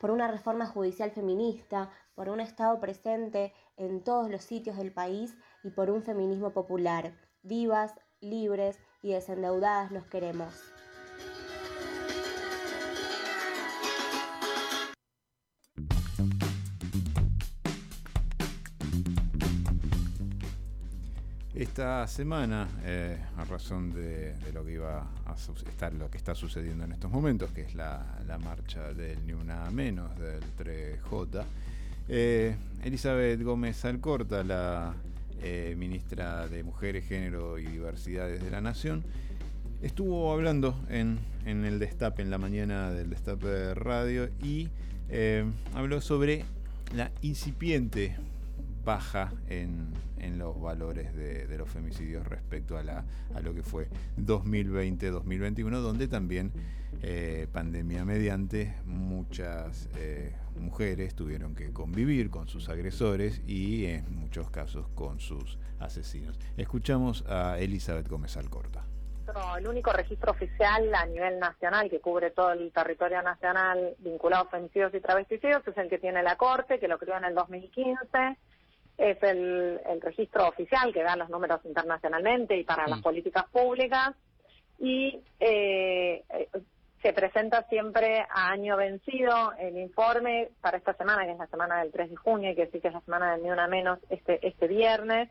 Por 0.00 0.10
una 0.10 0.28
reforma 0.28 0.66
judicial 0.66 1.12
feminista, 1.12 1.90
por 2.14 2.28
un 2.28 2.40
Estado 2.40 2.78
presente 2.80 3.52
en 3.76 4.02
todos 4.02 4.30
los 4.30 4.42
sitios 4.42 4.76
del 4.76 4.92
país 4.92 5.36
y 5.62 5.70
por 5.70 5.90
un 5.90 6.02
feminismo 6.02 6.50
popular. 6.50 7.14
Vivas, 7.42 7.94
libres 8.20 8.78
y 9.02 9.12
desendeudadas 9.12 9.90
nos 9.90 10.04
queremos. 10.06 10.73
Esta 21.54 22.04
semana, 22.08 22.66
eh, 22.84 23.16
a 23.36 23.44
razón 23.44 23.94
de, 23.94 24.34
lo 24.52 24.64
que 24.64 24.72
iba 24.72 25.06
a 25.24 25.34
estar, 25.68 25.94
lo 25.94 26.10
que 26.10 26.18
está 26.18 26.34
sucediendo 26.34 26.82
en 26.82 26.90
estos 26.90 27.08
momentos, 27.12 27.52
que 27.52 27.60
es 27.60 27.76
la, 27.76 28.04
marcha 28.42 28.92
del 28.92 29.24
Ni 29.24 29.34
Una 29.34 29.70
Menos, 29.70 30.18
del 30.18 30.42
3J, 30.58 31.44
eh, 32.08 32.56
Elizabeth 32.82 33.40
Gómez 33.40 33.84
Alcorta, 33.84 34.42
la 34.42 34.94
eh, 35.42 35.76
ministra 35.78 36.48
de 36.48 36.64
Mujeres, 36.64 37.06
Género 37.06 37.56
y 37.56 37.66
Diversidades 37.66 38.42
de 38.42 38.50
la 38.50 38.60
Nación, 38.60 39.04
estuvo 39.80 40.32
hablando 40.32 40.76
en, 40.88 41.20
en 41.46 41.64
el 41.64 41.78
Destape, 41.78 42.22
en 42.22 42.30
la 42.30 42.38
mañana 42.38 42.90
del 42.90 43.10
Destape 43.10 43.74
Radio, 43.74 44.28
y 44.42 44.70
habló 45.72 46.00
sobre 46.00 46.44
la 46.96 47.12
incipiente 47.22 48.16
baja 48.84 49.32
en, 49.48 49.92
los 50.38 50.60
valores 50.60 51.14
de, 51.14 51.56
los 51.58 51.68
femicidios 51.68 52.26
respecto 52.26 52.78
a, 52.78 52.82
la, 52.82 53.04
a 53.34 53.40
lo 53.40 53.54
que 53.54 53.62
fue 53.62 53.88
2020-2021, 54.18 55.70
donde 55.80 56.08
también 56.08 56.50
eh, 57.02 57.46
pandemia 57.52 58.04
mediante 58.04 58.74
muchas 58.86 59.88
eh, 59.96 60.34
mujeres 60.56 61.14
tuvieron 61.14 61.54
que 61.54 61.72
convivir 61.72 62.30
con 62.30 62.48
sus 62.48 62.68
agresores 62.68 63.42
y 63.46 63.86
en 63.86 64.04
muchos 64.16 64.50
casos 64.50 64.88
con 64.94 65.20
sus 65.20 65.58
asesinos. 65.78 66.38
Escuchamos 66.56 67.24
a 67.28 67.58
Elizabeth 67.58 68.08
Gómez 68.08 68.36
Alcorta. 68.36 68.84
El 69.58 69.66
único 69.66 69.92
registro 69.92 70.32
oficial 70.32 70.94
a 70.94 71.06
nivel 71.06 71.38
nacional 71.38 71.88
que 71.90 72.00
cubre 72.00 72.30
todo 72.30 72.52
el 72.52 72.70
territorio 72.72 73.22
nacional 73.22 73.94
vinculado 73.98 74.44
a 74.44 74.50
femicidios 74.50 74.94
y 74.94 75.00
travesticidios 75.00 75.66
es 75.66 75.76
el 75.78 75.88
que 75.88 75.98
tiene 75.98 76.22
la 76.22 76.36
Corte, 76.36 76.78
que 76.78 76.88
lo 76.88 76.98
creó 76.98 77.16
en 77.16 77.24
el 77.24 77.34
2015 77.34 78.36
es 78.98 79.22
el, 79.22 79.80
registro 80.00 80.48
oficial 80.48 80.92
que 80.92 81.02
da 81.02 81.16
los 81.16 81.30
números 81.30 81.60
internacionalmente 81.64 82.56
y 82.56 82.64
para 82.64 82.86
las 82.86 83.00
mm. 83.00 83.02
políticas 83.02 83.44
públicas 83.50 84.14
y 84.78 85.20
eh, 85.40 86.22
eh, 86.28 86.48
se 87.04 87.12
presenta 87.12 87.68
siempre 87.68 88.20
a 88.20 88.48
año 88.48 88.78
vencido 88.78 89.52
el 89.58 89.76
informe 89.76 90.48
para 90.62 90.78
esta 90.78 90.94
semana, 90.94 91.26
que 91.26 91.32
es 91.32 91.38
la 91.38 91.46
semana 91.48 91.80
del 91.80 91.92
3 91.92 92.08
de 92.08 92.16
junio, 92.16 92.50
y 92.50 92.54
que 92.54 92.68
sí 92.68 92.80
que 92.80 92.88
es 92.88 92.94
la 92.94 93.02
semana 93.02 93.32
del 93.32 93.42
Ni 93.42 93.50
Una 93.50 93.68
Menos 93.68 93.98
este, 94.08 94.46
este 94.46 94.66
viernes. 94.68 95.28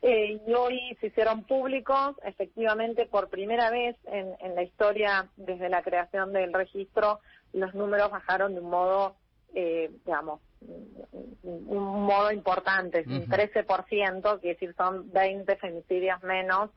Eh, 0.00 0.40
y 0.46 0.54
hoy 0.54 0.96
se 1.00 1.08
hicieron 1.08 1.42
públicos, 1.42 2.14
efectivamente, 2.22 3.06
por 3.06 3.30
primera 3.30 3.68
vez 3.68 3.96
en, 4.06 4.32
en 4.38 4.54
la 4.54 4.62
historia, 4.62 5.28
desde 5.36 5.68
la 5.68 5.82
creación 5.82 6.32
del 6.32 6.52
registro, 6.52 7.18
los 7.52 7.74
números 7.74 8.12
bajaron 8.12 8.54
de 8.54 8.60
un 8.60 8.70
modo, 8.70 9.16
eh, 9.54 9.90
digamos, 10.06 10.40
un 10.60 12.04
modo 12.04 12.32
importante, 12.32 13.04
un 13.06 13.26
13%, 13.26 14.40
quiere 14.40 14.54
decir 14.54 14.74
son 14.76 15.10
20 15.12 15.56
femicidios 15.56 16.22
menos 16.22 16.70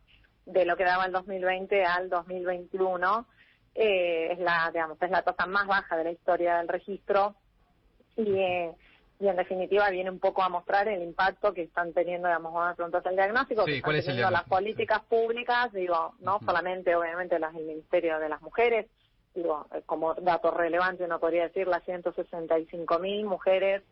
de 0.45 0.65
lo 0.65 0.75
que 0.75 0.83
daba 0.83 1.05
el 1.05 1.11
2020 1.11 1.83
al 1.83 2.09
2021. 2.09 3.27
Eh, 3.73 4.33
es 4.33 4.39
la, 4.39 4.69
digamos, 4.73 5.01
es 5.01 5.09
la 5.09 5.21
tasa 5.21 5.45
más 5.45 5.65
baja 5.67 5.95
de 5.97 6.03
la 6.03 6.11
historia 6.11 6.57
del 6.57 6.67
registro. 6.67 7.35
Y, 8.17 8.33
eh, 8.37 8.71
y 9.19 9.27
en 9.27 9.35
definitiva 9.35 9.89
viene 9.89 10.09
un 10.09 10.19
poco 10.19 10.41
a 10.41 10.49
mostrar 10.49 10.87
el 10.87 11.03
impacto 11.03 11.53
que 11.53 11.61
están 11.61 11.93
teniendo, 11.93 12.27
digamos, 12.27 12.53
vamos 12.53 12.71
a 12.71 12.75
preguntar 12.75 13.03
el 13.05 13.15
diagnóstico, 13.15 13.65
que 13.65 13.77
están 13.77 14.01
teniendo 14.01 14.31
las 14.31 14.43
políticas 14.45 15.01
públicas, 15.03 15.71
digo, 15.73 16.15
no 16.19 16.39
solamente 16.43 16.95
obviamente 16.95 17.37
las 17.37 17.53
del 17.53 17.65
Ministerio 17.65 18.19
de 18.19 18.29
las 18.29 18.41
Mujeres, 18.41 18.87
digo, 19.33 19.65
eh, 19.73 19.81
como 19.85 20.13
dato 20.15 20.51
relevante 20.51 21.05
uno 21.05 21.19
podría 21.19 21.43
decir 21.43 21.67
las 21.67 21.83
165 21.83 22.99
mil 22.99 23.25
mujeres 23.25 23.83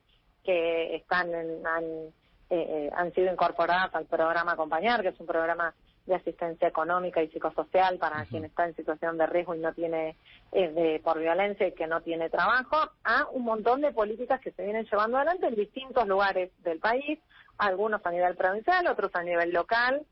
que 0.43 0.95
están 0.95 1.33
han, 1.33 1.83
eh, 1.83 2.11
eh, 2.49 2.89
han 2.95 3.13
sido 3.13 3.31
incorporadas 3.31 3.93
al 3.93 4.05
programa 4.05 4.53
Acompañar, 4.53 5.01
que 5.01 5.09
es 5.09 5.19
un 5.19 5.27
programa 5.27 5.73
de 6.05 6.15
asistencia 6.15 6.67
económica 6.67 7.21
y 7.21 7.29
psicosocial 7.29 7.99
para 7.99 8.25
quien 8.25 8.43
está 8.43 8.65
en 8.65 8.75
situación 8.75 9.17
de 9.19 9.27
riesgo 9.27 9.53
y 9.53 9.59
no 9.59 9.73
tiene 9.73 10.15
de, 10.51 10.99
por 11.03 11.19
violencia 11.19 11.67
y 11.67 11.73
que 11.73 11.85
no 11.85 12.01
tiene 12.01 12.31
trabajo, 12.31 12.77
a 13.03 13.27
un 13.31 13.43
montón 13.43 13.81
de 13.81 13.91
políticas 13.93 14.41
que 14.41 14.51
se 14.51 14.63
vienen 14.63 14.85
llevando 14.85 15.17
adelante 15.17 15.47
en 15.47 15.55
distintos 15.55 16.07
lugares 16.07 16.49
del 16.63 16.79
país, 16.79 17.19
algunos 17.59 18.03
a 18.03 18.09
nivel 18.09 18.35
provincial, 18.35 18.87
otros 18.87 19.11
a 19.13 19.21
nivel 19.21 19.51
local, 19.51 20.03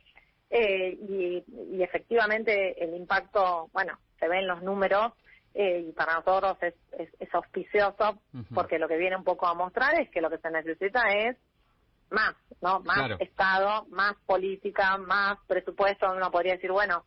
y, 0.51 1.43
y 1.71 1.82
efectivamente 1.82 2.84
el 2.84 2.95
impacto, 2.95 3.69
bueno, 3.73 3.97
se 4.20 4.28
ven 4.28 4.47
los 4.47 4.61
números, 4.63 5.13
eh, 5.53 5.86
y 5.89 5.91
para 5.91 6.15
nosotros 6.15 6.57
es, 6.61 6.76
es, 6.99 7.09
es 7.20 7.34
auspicioso 7.34 8.20
porque 8.53 8.78
lo 8.78 8.88
que 8.88 8.97
viene 8.97 9.15
un 9.15 9.24
poco 9.24 9.47
a 9.47 9.55
mostrar 9.55 9.99
es 9.99 10.09
que 10.11 10.22
lo 10.22 10.30
que 10.30 10.38
se 10.38 10.51
necesita 10.51 11.01
es 11.13 11.36
más, 12.11 12.36
¿no? 12.61 12.80
Más 12.82 12.97
Claro. 12.97 13.15
Estado, 13.20 13.86
más 13.89 14.13
política, 14.26 14.97
más 14.97 15.39
presupuesto. 15.47 16.11
Uno 16.11 16.30
podría 16.32 16.53
decir, 16.53 16.72
bueno, 16.72 17.05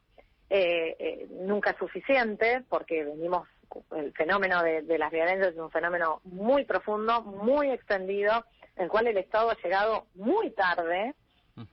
eh, 0.49 0.97
eh, 0.99 1.27
nunca 1.31 1.71
es 1.71 1.77
suficiente 1.77 2.65
porque 2.69 3.05
venimos, 3.05 3.47
el 3.97 4.13
fenómeno 4.15 4.63
de, 4.63 4.83
de 4.83 4.99
las 4.99 5.13
violencias 5.13 5.53
es 5.53 5.59
un 5.59 5.71
fenómeno 5.71 6.21
muy 6.25 6.65
profundo, 6.65 7.23
muy 7.23 7.71
extendido, 7.71 8.45
en 8.77 8.85
el 8.85 8.89
cual 8.91 9.07
el 9.07 9.17
Estado 9.19 9.51
ha 9.51 9.57
llegado 9.63 10.07
muy 10.15 10.51
tarde, 10.51 11.15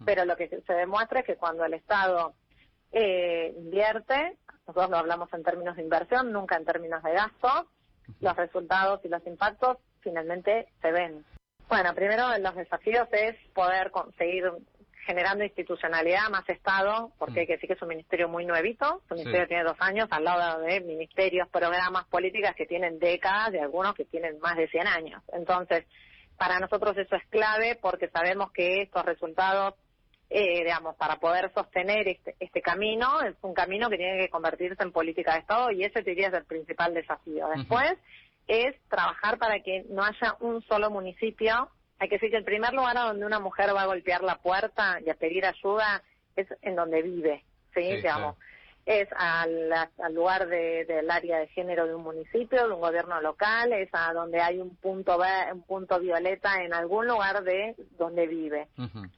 pero 0.06 0.26
lo 0.26 0.36
que 0.36 0.48
se 0.48 0.74
demuestra 0.74 1.22
es 1.22 1.26
que 1.26 1.38
cuando 1.38 1.66
el 1.66 1.74
Estado 1.74 2.34
eh, 3.00 3.54
invierte, 3.56 4.38
nosotros 4.66 4.90
lo 4.90 4.98
hablamos 4.98 5.32
en 5.34 5.44
términos 5.44 5.76
de 5.76 5.84
inversión, 5.84 6.32
nunca 6.32 6.58
en 6.58 6.66
términos 6.66 7.04
de 7.04 7.14
gasto, 7.14 7.68
los 8.22 8.36
resultados 8.36 9.02
y 9.04 9.10
los 9.10 9.26
impactos 9.28 9.78
finalmente 10.02 10.68
se 10.82 10.92
ven. 10.92 11.24
Bueno, 11.70 11.94
primero 11.94 12.30
de 12.30 12.40
los 12.40 12.56
desafíos 12.56 13.08
es 13.12 13.36
poder 13.54 13.92
conseguir 13.92 14.52
generando 15.06 15.46
institucionalidad, 15.46 16.30
más 16.30 16.48
Estado, 16.50 17.12
porque 17.18 17.42
hay 17.42 17.48
que 17.48 17.54
decir 17.54 17.68
que 17.68 17.76
es 17.76 17.82
un 17.82 17.88
ministerio 17.88 18.28
muy 18.28 18.46
nuevito, 18.46 19.02
su 19.08 19.16
ministerio 19.16 19.48
tiene 19.48 19.64
dos 19.64 19.78
años 19.80 20.08
al 20.12 20.26
lado 20.26 20.62
de 20.62 20.82
ministerios, 20.82 21.48
programas, 21.48 22.06
políticas 22.08 22.56
que 22.56 22.66
tienen 22.66 23.00
décadas 23.00 23.54
y 23.54 23.58
algunos 23.58 23.94
que 23.96 24.04
tienen 24.04 24.38
más 24.40 24.58
de 24.58 24.68
100 24.68 24.88
años. 24.88 25.24
Entonces, 25.32 25.86
para 26.38 26.60
nosotros 26.60 26.98
eso 26.98 27.16
es 27.16 27.26
clave 27.30 27.78
porque 27.82 28.10
sabemos 28.10 28.52
que 28.52 28.82
estos 28.82 29.06
resultados, 29.06 29.76
eh, 30.30 30.64
digamos, 30.64 30.96
para 30.96 31.18
poder 31.18 31.52
sostener 31.54 32.08
este, 32.08 32.36
este 32.40 32.62
camino, 32.62 33.22
es 33.22 33.36
un 33.42 33.54
camino 33.54 33.90
que 33.90 33.98
tiene 33.98 34.20
que 34.20 34.30
convertirse 34.30 34.84
en 34.84 34.92
política 34.92 35.34
de 35.34 35.40
Estado 35.40 35.72
y 35.72 35.84
ese 35.84 36.02
diría 36.02 36.28
es 36.28 36.34
el 36.34 36.46
principal 36.46 36.94
desafío. 36.94 37.48
Después 37.56 37.94
es 38.48 38.76
trabajar 38.90 39.38
para 39.38 39.62
que 39.62 39.86
no 39.90 40.04
haya 40.04 40.36
un 40.40 40.62
solo 40.64 40.90
municipio. 40.90 41.70
Hay 42.00 42.10
que 42.10 42.16
decir 42.16 42.30
que 42.30 42.38
el 42.38 42.44
primer 42.44 42.74
lugar 42.74 42.98
a 42.98 43.06
donde 43.06 43.26
una 43.26 43.40
mujer 43.40 43.76
va 43.76 43.84
a 43.84 43.88
golpear 43.88 44.22
la 44.22 44.36
puerta 44.36 45.00
y 45.06 45.10
a 45.10 45.16
pedir 45.16 45.46
ayuda 45.46 46.04
es 46.36 46.48
en 46.62 46.76
donde 46.76 47.02
vive, 47.02 47.44
¿sí? 47.74 47.82
Sí, 47.82 47.96
digamos 47.98 48.36
es 48.88 49.10
al, 49.18 49.72
al 49.74 50.14
lugar 50.16 50.48
de- 50.48 50.86
del 50.86 51.12
área 51.12 51.40
de 51.40 51.48
género 51.50 51.86
de 51.86 51.94
un 51.94 52.04
municipio, 52.04 52.66
de 52.68 52.74
un 52.74 52.80
gobierno 52.80 53.20
local, 53.22 53.74
es 53.74 53.90
a 53.92 54.14
donde 54.14 54.40
hay 54.42 54.60
un 54.60 54.76
punto 54.78 55.20
un 55.54 55.62
punto 55.64 56.00
violeta 56.00 56.64
en 56.64 56.74
algún 56.74 57.06
lugar 57.06 57.44
de 57.44 57.76
donde 57.98 58.28
vive. 58.28 58.70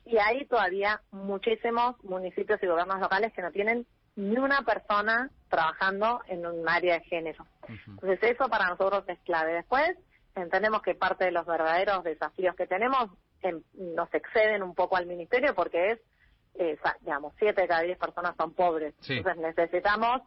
Y 0.05 0.17
hay 0.17 0.45
todavía 0.45 1.01
muchísimos 1.11 2.03
municipios 2.03 2.61
y 2.63 2.67
gobiernos 2.67 2.99
locales 2.99 3.31
que 3.33 3.43
no 3.43 3.51
tienen 3.51 3.85
ni 4.15 4.37
una 4.37 4.63
persona 4.63 5.29
trabajando 5.49 6.19
en 6.27 6.45
un 6.45 6.67
área 6.67 6.95
de 6.95 7.05
género. 7.05 7.45
Entonces 7.87 8.19
eso 8.23 8.49
para 8.49 8.69
nosotros 8.69 9.03
es 9.07 9.19
clave. 9.19 9.53
Después 9.53 9.91
entendemos 10.35 10.81
que 10.81 10.95
parte 10.95 11.25
de 11.25 11.31
los 11.31 11.45
verdaderos 11.45 12.03
desafíos 12.03 12.55
que 12.55 12.65
tenemos 12.65 13.11
em, 13.43 13.61
nos 13.73 14.11
exceden 14.13 14.63
un 14.63 14.73
poco 14.73 14.97
al 14.97 15.05
ministerio 15.05 15.53
porque 15.53 15.91
es 15.91 15.99
eh, 16.55 16.77
digamos, 17.01 17.33
siete 17.37 17.61
de 17.61 17.67
cada 17.67 17.81
diez 17.81 17.97
personas 17.97 18.35
son 18.37 18.53
pobres. 18.53 18.93
Sí. 19.01 19.17
Entonces 19.17 19.41
necesitamos 19.41 20.21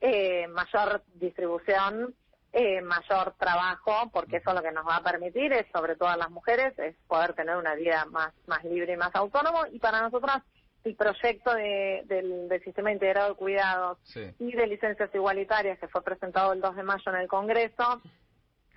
eh, 0.00 0.46
mayor 0.48 1.02
distribución, 1.14 2.14
eh, 2.52 2.80
mayor 2.80 3.34
trabajo, 3.38 4.10
porque 4.12 4.36
eso 4.38 4.52
lo 4.54 4.62
que 4.62 4.72
nos 4.72 4.86
va 4.86 4.96
a 4.96 5.02
permitir 5.02 5.52
es, 5.52 5.66
sobre 5.72 5.96
todo 5.96 6.08
a 6.08 6.16
las 6.16 6.30
mujeres, 6.30 6.78
es 6.78 6.96
poder 7.06 7.34
tener 7.34 7.56
una 7.56 7.74
vida 7.74 8.04
más, 8.06 8.32
más 8.46 8.64
libre 8.64 8.94
y 8.94 8.96
más 8.96 9.14
autónomo. 9.14 9.66
Y 9.70 9.78
para 9.78 10.00
nosotras, 10.00 10.42
el 10.84 10.94
proyecto 10.96 11.52
de- 11.54 12.02
del, 12.06 12.48
del 12.48 12.62
Sistema 12.64 12.90
Integrado 12.92 13.30
de 13.30 13.34
Cuidados 13.34 13.98
y 14.38 14.52
de 14.52 14.66
licencias 14.66 15.10
igualitarias 15.14 15.78
que 15.78 15.88
fue 15.88 16.02
presentado 16.02 16.52
el 16.52 16.60
2 16.60 16.76
de 16.76 16.82
mayo 16.84 17.02
en 17.12 17.16
el 17.16 17.28
Congreso, 17.28 18.00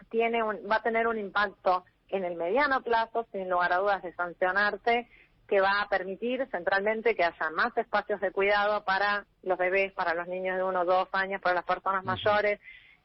tiene 0.10 0.44
un, 0.44 0.58
va 0.70 0.78
a 0.78 0.82
tener 0.84 1.08
un 1.08 1.18
impacto 1.18 1.86
en 2.10 2.26
el 2.26 2.36
mediano 2.36 2.82
plazo, 2.82 3.26
sin 3.32 3.50
lugar 3.50 3.72
a 3.72 3.78
dudas, 3.78 4.04
de 4.04 4.14
sancionarte, 4.14 5.08
que 5.52 5.60
va 5.60 5.82
a 5.82 5.90
permitir 5.90 6.48
centralmente 6.50 7.14
que 7.14 7.26
haya 7.26 7.50
más 7.54 7.76
espacios 7.78 8.22
de 8.22 8.32
cuidado 8.32 8.86
para 8.86 9.26
los 9.44 9.58
bebés, 9.58 9.92
para 9.92 10.14
los 10.14 10.26
niños 10.30 10.56
de 10.56 10.64
uno 10.64 10.80
o 10.80 10.86
dos 10.86 11.10
años, 11.12 11.42
para 11.42 11.56
las 11.56 11.66
personas 11.66 12.06
mayores, 12.06 12.62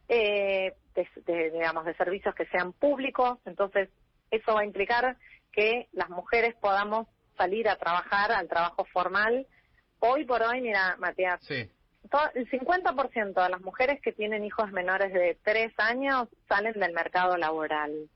eh, 0.08 0.72
de, 0.94 1.08
de, 1.26 1.50
digamos, 1.50 1.84
de 1.84 1.94
servicios 1.96 2.36
que 2.36 2.46
sean 2.46 2.72
públicos. 2.72 3.40
Entonces, 3.46 3.88
eso 4.30 4.54
va 4.54 4.60
a 4.60 4.64
implicar 4.64 5.16
que 5.50 5.88
las 5.90 6.08
mujeres 6.08 6.54
podamos 6.60 7.08
salir 7.36 7.68
a 7.68 7.74
trabajar, 7.78 8.30
al 8.30 8.46
trabajo 8.46 8.84
formal. 8.92 9.44
Hoy 9.98 10.24
por 10.24 10.40
hoy, 10.44 10.60
mira, 10.60 10.94
Matías, 11.00 11.40
to- 12.08 12.30
el 12.36 12.48
50% 12.48 13.42
de 13.42 13.48
las 13.48 13.60
mujeres 13.60 14.00
que 14.00 14.12
tienen 14.12 14.44
hijos 14.44 14.70
menores 14.70 15.12
de 15.12 15.36
3 15.42 15.72
años 15.78 16.28
salen 16.48 16.74
del 16.74 16.92
mercado 16.92 17.36
laboral. 17.36 18.08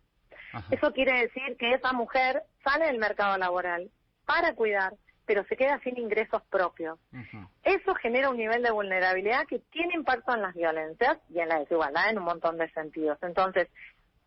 Eso 0.70 0.93
quiere 0.93 1.22
decir 1.22 1.57
que 1.59 1.72
esa 1.74 1.93
mujer 1.93 2.45
sale 2.62 2.87
del 2.87 2.99
mercado 2.99 3.37
laboral 3.37 3.91
para 4.31 4.55
cuidar, 4.55 4.95
pero 5.26 5.45
se 5.45 5.57
queda 5.57 5.81
sin 5.81 5.99
ingresos 5.99 6.41
propios. 6.51 7.01
Eso 7.64 7.95
genera 7.97 8.31
un 8.31 8.37
nivel 8.37 8.62
de 8.62 8.70
vulnerabilidad 8.70 9.45
que 9.49 9.59
tiene 9.59 9.95
impacto 9.95 10.33
en 10.33 10.43
las 10.43 10.55
violencias 10.55 11.18
y 11.31 11.41
en 11.41 11.49
la 11.49 11.59
desigualdad 11.59 12.11
en 12.11 12.18
un 12.18 12.24
montón 12.24 12.57
de 12.57 12.70
sentidos. 12.70 13.18
Entonces, 13.22 13.68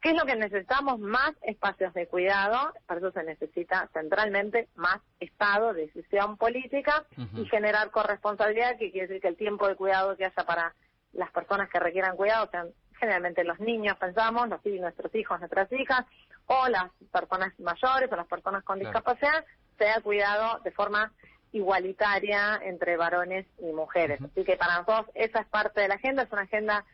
¿qué 0.02 0.10
es 0.10 0.16
lo 0.18 0.26
que 0.26 0.36
necesitamos? 0.36 1.00
Más 1.00 1.32
espacios 1.44 1.94
de 1.94 2.08
cuidado, 2.08 2.74
para 2.86 3.00
eso 3.00 3.12
se 3.12 3.24
necesita 3.24 3.90
centralmente 3.94 4.68
más 4.76 5.00
Estado, 5.22 5.74
decisión 5.74 6.36
política 6.36 7.06
y 7.34 7.46
generar 7.46 7.90
corresponsabilidad, 7.90 8.78
que 8.78 8.92
quiere 8.92 9.08
decir 9.08 9.22
que 9.22 9.30
el 9.30 9.38
tiempo 9.38 9.70
de 9.70 9.76
cuidado 9.76 10.18
que 10.18 10.26
haya 10.26 10.44
para 10.46 10.76
las 11.14 11.32
personas 11.32 11.70
que 11.70 11.80
requieran 11.80 12.18
cuidado 12.18 12.50
sean 12.52 12.68
generalmente 13.00 13.46
los 13.46 13.60
niños, 13.60 13.96
pensamos, 13.98 14.50
los 14.50 14.66
nuestros 14.66 15.16
hijos, 15.16 15.40
nuestras 15.40 15.72
hijas, 15.72 16.06
o 16.46 16.68
las 16.68 16.92
personas 17.12 17.58
mayores 17.60 18.12
o 18.12 18.16
las 18.16 18.28
personas 18.28 18.64
con 18.64 18.80
Claro. 18.80 19.46
Sea 19.78 20.02
cuidado 20.02 20.60
de 20.64 20.72
forma 20.72 21.12
igualitaria 21.52 22.60
entre 22.64 22.98
varones 22.98 23.46
y 23.60 23.72
mujeres. 23.74 24.20
Así 24.22 24.44
que 24.44 24.58
para 24.58 24.80
nosotros 24.80 25.12
esa 25.16 25.40
es 25.42 25.48
parte 25.48 25.82
de 25.82 25.88
la 25.88 25.96
agenda, 25.96 26.24
es 26.24 26.32
una 26.32 26.42
agenda 26.44 26.86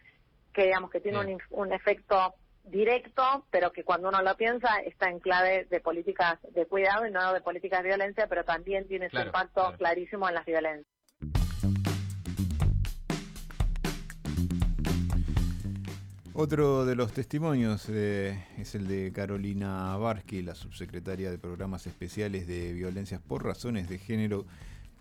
que 0.53 0.63
digamos 0.63 0.91
que 0.91 0.99
tiene 0.99 1.19
un, 1.19 1.41
un 1.51 1.73
efecto 1.73 2.35
directo, 2.65 3.45
pero 3.51 3.71
que 3.71 3.83
cuando 3.83 4.09
uno 4.09 4.21
lo 4.21 4.35
piensa 4.35 4.77
está 4.85 5.09
en 5.09 5.19
clave 5.19 5.65
de 5.69 5.79
políticas 5.79 6.39
de 6.51 6.65
cuidado 6.65 7.07
y 7.07 7.11
no 7.11 7.33
de 7.33 7.41
políticas 7.41 7.81
de 7.81 7.89
violencia, 7.89 8.27
pero 8.27 8.43
también 8.43 8.87
tiene 8.87 9.05
su 9.07 9.11
Claro, 9.11 9.27
impacto 9.27 9.73
clarísimo 9.77 10.27
en 10.27 10.35
las 10.35 10.45
violencias. 10.45 10.98
Otro 16.41 16.85
de 16.85 16.95
los 16.95 17.11
testimonios 17.11 17.87
eh, 17.89 18.45
es 18.57 18.73
el 18.73 18.87
de 18.87 19.11
Carolina 19.11 19.97
Barsky, 19.97 20.41
la 20.41 20.55
subsecretaria 20.55 21.29
de 21.29 21.37
Programas 21.37 21.85
Especiales 21.85 22.47
de 22.47 22.71
Violencias 22.71 23.19
por 23.19 23.43
Razones 23.43 23.89
de 23.89 23.97
Género, 23.97 24.45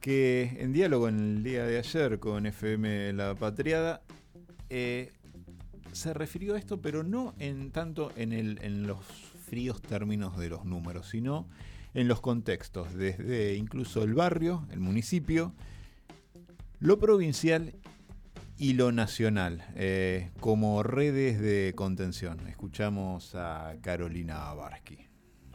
que 0.00 0.56
en 0.58 0.72
diálogo 0.72 1.08
en 1.08 1.20
el 1.20 1.44
día 1.44 1.64
de 1.64 1.78
ayer 1.78 2.18
con 2.18 2.44
FM 2.44 3.12
La 3.12 3.36
Patriada 3.36 4.02
eh, 4.68 5.12
se 5.92 6.12
refirió 6.12 6.56
a 6.56 6.58
esto, 6.58 6.80
pero 6.80 7.04
no 7.04 7.34
en 7.38 7.70
tanto 7.70 8.10
en, 8.16 8.32
en 8.32 8.88
los 8.88 8.98
fríos 9.46 9.80
términos 9.80 10.36
de 10.38 10.48
los 10.48 10.64
números, 10.64 11.08
sino 11.08 11.46
en 11.94 12.08
los 12.08 12.20
contextos, 12.20 12.92
desde 12.94 13.54
incluso 13.54 14.02
el 14.02 14.12
barrio, 14.12 14.66
el 14.72 14.80
municipio, 14.80 15.54
lo 16.80 16.98
provincial 16.98 17.74
y 18.58 18.74
lo 18.74 18.92
nacional, 18.92 19.62
eh, 19.76 20.30
como 20.40 20.82
redes 20.82 21.40
de 21.40 21.72
contención. 21.76 22.46
Escuchamos 22.48 23.34
a 23.34 23.74
Carolina 23.82 24.52
Barsky. 24.54 24.98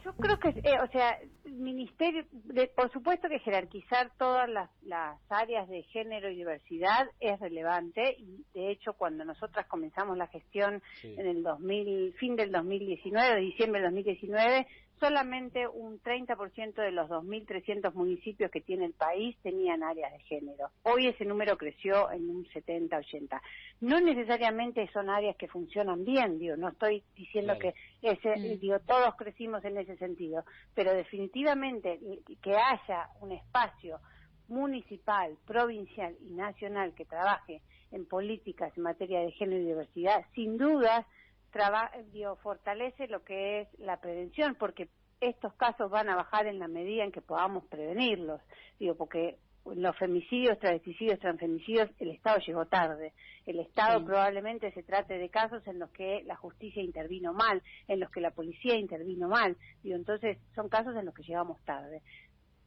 Yo 0.04 0.12
creo 0.16 0.38
que, 0.38 0.48
eh, 0.50 0.78
o 0.86 0.90
sea, 0.92 1.18
el 1.46 1.54
ministerio, 1.54 2.26
de- 2.30 2.66
por 2.66 2.92
supuesto 2.92 3.26
que 3.28 3.38
jerarquizar 3.38 4.10
todas 4.18 4.46
las, 4.50 4.68
las 4.82 5.18
áreas 5.30 5.66
de 5.70 5.82
género 5.84 6.28
y 6.30 6.36
diversidad 6.36 7.06
es 7.20 7.40
relevante 7.40 8.14
y 8.18 8.44
de 8.52 8.70
hecho 8.70 8.92
cuando 8.94 9.24
nosotras 9.24 9.66
comenzamos 9.66 10.18
la 10.18 10.26
gestión 10.26 10.82
Sí. 11.00 11.14
en 11.16 11.26
el 11.26 11.42
2000, 11.42 12.12
fin 12.18 12.36
del 12.36 12.52
2019, 12.52 13.34
de 13.36 13.40
diciembre 13.40 13.80
del 13.80 13.90
2019, 13.92 14.66
solamente 15.00 15.66
un 15.68 16.00
30% 16.00 16.74
de 16.74 16.92
los 16.92 17.08
2.300 17.08 17.92
municipios 17.94 18.50
que 18.50 18.60
tiene 18.60 18.86
el 18.86 18.92
país 18.92 19.36
tenían 19.42 19.82
áreas 19.82 20.12
de 20.12 20.20
género. 20.20 20.70
Hoy 20.82 21.08
ese 21.08 21.24
número 21.24 21.56
creció 21.58 22.10
en 22.10 22.30
un 22.30 22.44
70-80. 22.46 23.40
No 23.80 24.00
necesariamente 24.00 24.88
son 24.92 25.10
áreas 25.10 25.36
que 25.36 25.48
funcionan 25.48 26.04
bien, 26.04 26.38
digo, 26.38 26.56
no 26.56 26.68
estoy 26.68 27.02
diciendo 27.16 27.54
Claro. 27.58 27.74
que 28.02 28.10
ese, 28.10 28.56
digo, 28.58 28.78
todos 28.80 29.14
crecimos 29.16 29.64
en 29.64 29.78
ese 29.78 29.96
sentido, 29.96 30.44
pero 30.74 30.92
definitivamente 30.92 31.98
que 32.42 32.54
haya 32.56 33.08
un 33.20 33.32
espacio 33.32 33.98
municipal, 34.48 35.36
provincial 35.46 36.14
y 36.20 36.32
nacional 36.34 36.94
que 36.94 37.04
trabaje 37.04 37.62
en 37.92 38.06
políticas 38.06 38.76
en 38.76 38.82
materia 38.82 39.20
de 39.20 39.32
género 39.32 39.62
y 39.62 39.66
diversidad, 39.66 40.24
sin 40.34 40.58
dudas 40.58 41.06
traba- 41.54 41.90
digo, 42.12 42.34
fortalece 42.36 43.06
lo 43.06 43.22
que 43.24 43.60
es 43.60 43.68
la 43.78 44.00
prevención, 44.00 44.56
porque 44.56 44.88
estos 45.20 45.54
casos 45.54 45.88
van 45.88 46.08
a 46.08 46.16
bajar 46.16 46.46
en 46.48 46.58
la 46.58 46.66
medida 46.68 47.04
en 47.04 47.12
que 47.12 47.22
podamos 47.22 47.64
prevenirlos. 47.66 48.40
Digo, 48.80 48.96
porque 48.96 49.38
los 49.64 49.96
femicidios, 49.96 50.58
travesticidios, 50.58 51.20
transfemicidios, 51.20 51.88
el 52.00 52.10
Estado 52.10 52.38
llegó 52.40 52.66
tarde. 52.66 53.14
El 53.46 53.60
Estado 53.60 54.00
Sí. 54.00 54.04
probablemente 54.04 54.72
se 54.72 54.82
trate 54.82 55.16
de 55.16 55.30
casos 55.30 55.66
en 55.66 55.78
los 55.78 55.90
que 55.92 56.22
la 56.26 56.36
justicia 56.36 56.82
intervino 56.82 57.32
mal, 57.32 57.62
en 57.88 58.00
los 58.00 58.10
que 58.10 58.20
la 58.20 58.32
policía 58.32 58.74
intervino 58.76 59.28
mal. 59.28 59.56
Digo, 59.82 59.96
entonces 59.96 60.36
son 60.54 60.68
casos 60.68 60.94
en 60.96 61.06
los 61.06 61.14
que 61.14 61.22
llegamos 61.22 61.58
tarde. 61.64 62.02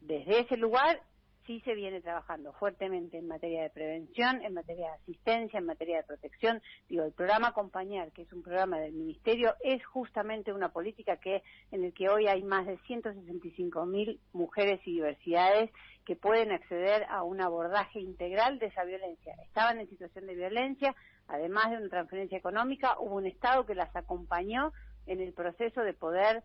Desde 0.01 0.39
ese 0.39 0.57
lugar 0.57 1.01
sí 1.47 1.61
se 1.61 1.73
viene 1.73 2.01
trabajando 2.01 2.51
fuertemente 2.53 3.17
en 3.17 3.27
materia 3.27 3.63
de 3.63 3.69
prevención, 3.69 4.43
en 4.43 4.53
materia 4.53 4.89
de 4.89 4.95
asistencia, 4.95 5.57
en 5.57 5.65
materia 5.65 5.97
de 5.97 6.03
protección. 6.03 6.61
Digo, 6.89 7.05
el 7.05 7.13
programa 7.13 7.47
Acompañar, 7.47 8.11
que 8.11 8.23
es 8.23 8.33
un 8.33 8.43
programa 8.43 8.79
del 8.79 8.91
Ministerio, 8.91 9.55
es 9.63 9.83
justamente 9.85 10.53
una 10.53 10.69
política 10.69 11.17
que 11.17 11.41
en 11.71 11.85
el 11.85 11.93
que 11.93 12.09
hoy 12.09 12.27
hay 12.27 12.43
más 12.43 12.67
de 12.67 12.77
165 12.79 13.85
mil 13.85 14.19
mujeres 14.33 14.81
y 14.85 14.91
diversidades 14.91 15.71
que 16.05 16.17
pueden 16.17 16.51
acceder 16.51 17.05
a 17.09 17.23
un 17.23 17.41
abordaje 17.41 18.01
integral 18.01 18.59
de 18.59 18.67
esa 18.67 18.83
violencia. 18.83 19.33
Estaban 19.43 19.79
en 19.79 19.89
situación 19.89 20.27
de 20.27 20.35
violencia, 20.35 20.95
además 21.27 21.71
de 21.71 21.77
una 21.77 21.89
transferencia 21.89 22.37
económica, 22.37 22.97
hubo 22.99 23.15
un 23.15 23.25
Estado 23.25 23.65
que 23.65 23.75
las 23.75 23.95
acompañó 23.95 24.73
en 25.05 25.21
el 25.21 25.33
proceso 25.33 25.81
de 25.81 25.93
poder 25.93 26.43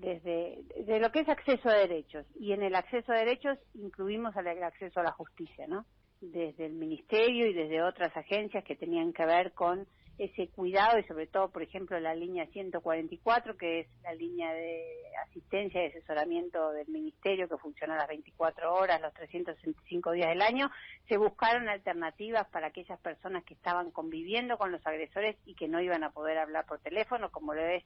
desde 0.00 0.58
de 0.84 0.98
lo 0.98 1.10
que 1.12 1.20
es 1.20 1.28
acceso 1.28 1.68
a 1.68 1.74
derechos 1.74 2.26
y 2.38 2.52
en 2.52 2.62
el 2.62 2.74
acceso 2.74 3.12
a 3.12 3.18
derechos 3.18 3.58
incluimos 3.74 4.34
el 4.36 4.48
acceso 4.62 5.00
a 5.00 5.04
la 5.04 5.12
justicia, 5.12 5.66
¿no? 5.66 5.84
Desde 6.20 6.66
el 6.66 6.72
ministerio 6.72 7.46
y 7.46 7.54
desde 7.54 7.82
otras 7.82 8.14
agencias 8.16 8.64
que 8.64 8.76
tenían 8.76 9.12
que 9.12 9.24
ver 9.24 9.52
con 9.52 9.86
ese 10.18 10.48
cuidado 10.48 10.98
y 10.98 11.04
sobre 11.04 11.26
todo, 11.26 11.50
por 11.50 11.62
ejemplo, 11.62 11.98
la 11.98 12.14
línea 12.14 12.46
144, 12.48 13.56
que 13.56 13.80
es 13.80 13.86
la 14.02 14.12
línea 14.12 14.52
de 14.52 14.84
asistencia 15.26 15.82
y 15.82 15.86
asesoramiento 15.86 16.72
del 16.72 16.88
ministerio 16.88 17.48
que 17.48 17.56
funciona 17.56 17.96
las 17.96 18.08
24 18.08 18.74
horas, 18.74 19.00
los 19.00 19.14
365 19.14 20.12
días 20.12 20.28
del 20.28 20.42
año, 20.42 20.70
se 21.08 21.16
buscaron 21.16 21.70
alternativas 21.70 22.46
para 22.50 22.66
aquellas 22.66 23.00
personas 23.00 23.44
que 23.44 23.54
estaban 23.54 23.90
conviviendo 23.92 24.58
con 24.58 24.72
los 24.72 24.86
agresores 24.86 25.36
y 25.46 25.54
que 25.54 25.68
no 25.68 25.80
iban 25.80 26.04
a 26.04 26.10
poder 26.10 26.36
hablar 26.36 26.66
por 26.66 26.80
teléfono, 26.80 27.30
como 27.30 27.54
lo 27.54 27.62
es 27.62 27.82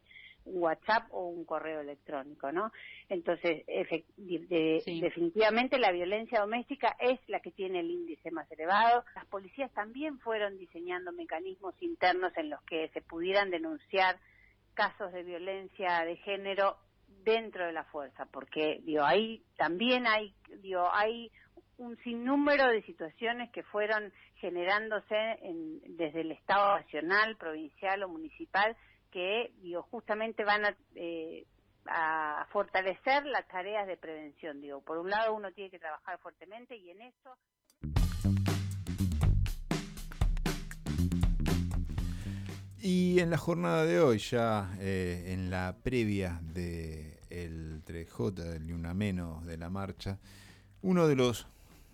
WhatsApp 0.46 1.04
o 1.10 1.26
un 1.28 1.44
correo 1.44 1.80
electrónico, 1.80 2.52
¿no? 2.52 2.70
Entonces, 3.08 3.64
de- 4.48 4.82
definitivamente 5.00 5.78
la 5.78 5.90
violencia 5.92 6.40
doméstica 6.40 6.96
es 6.98 7.18
la 7.28 7.40
que 7.40 7.50
tiene 7.50 7.80
el 7.80 7.90
índice 7.90 8.30
más 8.30 8.50
elevado. 8.52 9.04
Las 9.14 9.26
policías 9.26 9.72
también 9.72 10.18
fueron 10.20 10.58
diseñando 10.58 11.12
mecanismos 11.12 11.74
internos 11.80 12.32
en 12.36 12.50
los 12.50 12.62
que 12.62 12.88
se 12.90 13.00
pudieran 13.02 13.50
denunciar 13.50 14.18
casos 14.74 15.12
de 15.12 15.22
violencia 15.22 16.04
de 16.04 16.16
género 16.16 16.76
dentro 17.24 17.64
de 17.66 17.72
la 17.72 17.84
fuerza, 17.84 18.26
porque 18.26 18.80
digo, 18.82 19.02
ahí 19.04 19.42
también 19.56 20.06
hay, 20.06 20.34
digo, 20.60 20.88
hay 20.92 21.30
un 21.78 21.96
sinnúmero 21.98 22.68
de 22.68 22.82
situaciones 22.82 23.50
que 23.50 23.62
fueron 23.62 24.12
generándose 24.36 25.16
en- 25.42 25.96
desde 25.96 26.20
el 26.20 26.32
Estado 26.32 26.76
nacional, 26.76 27.36
provincial 27.36 28.02
o 28.02 28.08
municipal 28.08 28.76
que 29.14 29.52
digo 29.62 29.82
justamente 29.92 30.42
van 30.44 30.66
a, 30.66 30.76
eh, 30.96 31.46
a 31.86 32.46
fortalecer 32.50 33.24
las 33.26 33.46
tareas 33.46 33.86
de 33.86 33.96
prevención. 33.96 34.60
Digo, 34.60 34.80
por 34.80 34.98
un 34.98 35.08
lado 35.08 35.34
uno 35.34 35.52
tiene 35.52 35.70
que 35.70 35.78
trabajar 35.78 36.18
fuertemente 36.18 36.76
y 36.76 36.90
en 36.90 37.00
eso 37.00 37.38
Y 42.86 43.18
en 43.20 43.30
la 43.30 43.38
jornada 43.38 43.86
de 43.86 43.98
hoy, 43.98 44.18
ya 44.18 44.76
eh, 44.78 45.32
en 45.32 45.48
la 45.48 45.74
previa 45.82 46.38
del 46.42 47.14
el 47.30 47.82
3J, 47.82 48.32
del 48.34 48.66
Ni 48.66 48.72
Una 48.74 48.92
Menos 48.92 49.46
de 49.46 49.56
la 49.56 49.70
marcha, 49.70 50.18
uno 50.82 51.08
de 51.08 51.16
los 51.16 51.46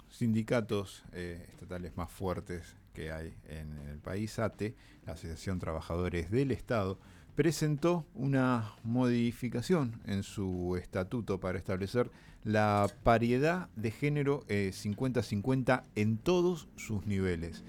sindicatos 0.09 1.05
eh, 1.13 1.47
estatales 1.53 1.97
más 1.97 2.11
fuertes 2.11 2.75
que 2.93 3.13
hay 3.13 3.35
en 3.49 3.79
el 3.89 3.99
país, 3.99 4.39
ATE, 4.39 4.75
la 5.07 5.15
Asociación 5.15 5.59
Trabajadores 5.59 6.31
del 6.31 6.51
Estado, 6.51 6.99
presentó 7.35 8.05
una 8.15 8.73
modificación 8.85 10.01
en 10.07 10.23
su 10.23 10.77
estatuto 10.77 11.41
para 11.41 11.59
establecer 11.59 12.11
la 12.45 12.91
paridad 13.03 13.69
de 13.77 13.91
género 13.91 14.45
eh, 14.49 14.73
50-50 14.75 15.83
en 15.95 16.19
todos 16.19 16.69
sus 16.77 17.07
niveles. 17.07 17.63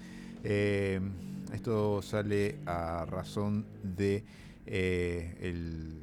Eh, 0.44 1.00
esto 1.52 2.02
sale 2.02 2.56
a 2.66 3.04
razón 3.06 3.66
de 3.82 4.24
eh, 4.66 5.36
el, 5.40 6.00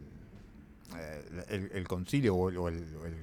eh, 0.97 1.45
el, 1.49 1.71
el 1.73 1.87
concilio 1.87 2.35
o 2.35 2.49
el, 2.49 2.57
o 2.57 2.67
el 2.69 3.15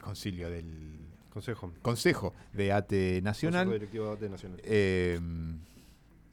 concilio 0.00 0.50
del 0.50 0.93
Consejo. 1.34 1.70
Consejo 1.82 2.32
de 2.54 2.72
ATE 2.72 3.20
Nacional, 3.22 3.66
Consejo 3.66 3.72
Directivo 3.74 4.06
de 4.06 4.12
ATE 4.12 4.28
Nacional. 4.30 4.60
eh, 4.62 5.20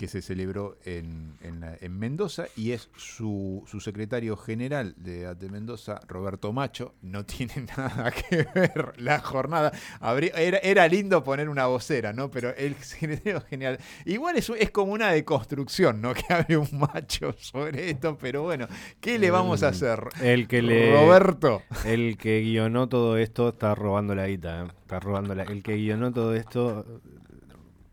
que 0.02 0.08
se 0.08 0.24
celebró 0.24 0.80
en, 0.84 1.36
en 1.42 1.60
la- 1.60 1.78
en 1.80 2.00
Mendoza 2.00 2.46
y 2.56 2.72
es 2.72 2.90
su, 2.98 3.64
su 3.68 3.80
secretario 3.80 4.36
general 4.36 4.96
de 4.98 5.28
ATE 5.28 5.48
Mendoza, 5.48 6.00
Roberto 6.08 6.52
Macho. 6.52 6.96
No 7.04 7.24
tiene 7.32 7.68
nada 7.78 8.10
que 8.10 8.48
ver 8.56 8.94
la 8.98 9.20
jornada. 9.20 9.72
Habría- 10.00 10.32
era, 10.34 10.58
era 10.58 10.88
lindo 10.88 11.24
poner 11.24 11.50
una 11.50 11.68
vocera, 11.68 12.14
¿no? 12.14 12.32
Pero 12.32 12.50
el 12.56 12.74
secretario 12.78 13.42
general. 13.42 13.78
Igual 14.06 14.38
es, 14.38 14.50
es 14.50 14.72
como 14.72 14.94
una 14.94 15.12
deconstrucción, 15.12 16.02
¿no? 16.02 16.14
Que 16.22 16.34
hable 16.34 16.58
un 16.58 16.80
macho 16.80 17.36
sobre 17.38 17.92
esto, 17.92 18.18
pero 18.20 18.42
bueno, 18.42 18.68
¿qué 19.00 19.20
le 19.20 19.30
vamos 19.30 19.62
a 19.62 19.68
hacer? 19.68 20.00
El 20.20 20.48
que 20.48 20.64
le. 20.64 20.94
Roberto. 21.00 21.62
El 21.86 22.18
que 22.18 22.42
guionó 22.42 22.90
todo 22.90 23.18
esto 23.18 23.50
está 23.50 23.76
robando 23.76 24.16
la 24.16 24.26
guita, 24.28 24.64
¿eh? 24.64 24.68
Está 24.82 25.00
robando 25.00 25.36
la. 25.36 25.44
El 25.44 25.62
que 25.62 25.76
guionó 25.76 26.12
todo 26.12 26.34
esto. 26.34 26.88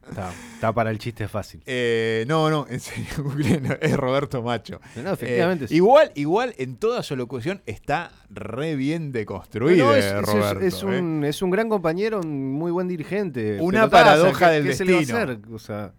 Está, 0.08 0.32
está 0.54 0.72
para 0.72 0.90
el 0.90 0.98
chiste 0.98 1.28
fácil. 1.28 1.62
Eh, 1.66 2.24
no, 2.28 2.48
no, 2.50 2.66
en 2.68 2.80
serio, 2.80 3.06
es 3.80 3.96
Roberto 3.96 4.42
Macho. 4.42 4.80
No, 4.96 5.12
efectivamente 5.12 5.66
Eh, 5.66 5.68
sí. 5.68 5.74
igual, 5.76 6.10
igual, 6.14 6.54
en 6.58 6.76
toda 6.76 7.02
su 7.02 7.14
locución 7.16 7.62
está 7.66 8.10
re 8.30 8.74
bien 8.76 9.12
deconstruido, 9.12 9.86
No, 9.86 9.94
es, 9.94 10.04
eh, 10.04 10.18
es- 10.18 10.22
Roberto. 10.26 10.60
es 10.64 10.82
eh. 10.82 10.86
un, 10.86 11.24
es 11.24 11.42
un 11.42 11.50
gran 11.50 11.68
compañero, 11.68 12.20
un 12.20 12.52
muy 12.52 12.70
buen 12.70 12.88
dirigente. 12.88 13.58
Una 13.60 13.80
Pero, 13.82 13.90
paradoja 13.90 14.46
¿qué- 14.48 14.54
del 14.54 14.64
qué 14.66 14.74
se 14.74 14.84
le 14.84 14.92
va 14.92 14.98
a 14.98 15.00
destino. 15.00 15.18
hacer? 15.20 15.38
O 15.52 15.58
sea, 15.58 15.92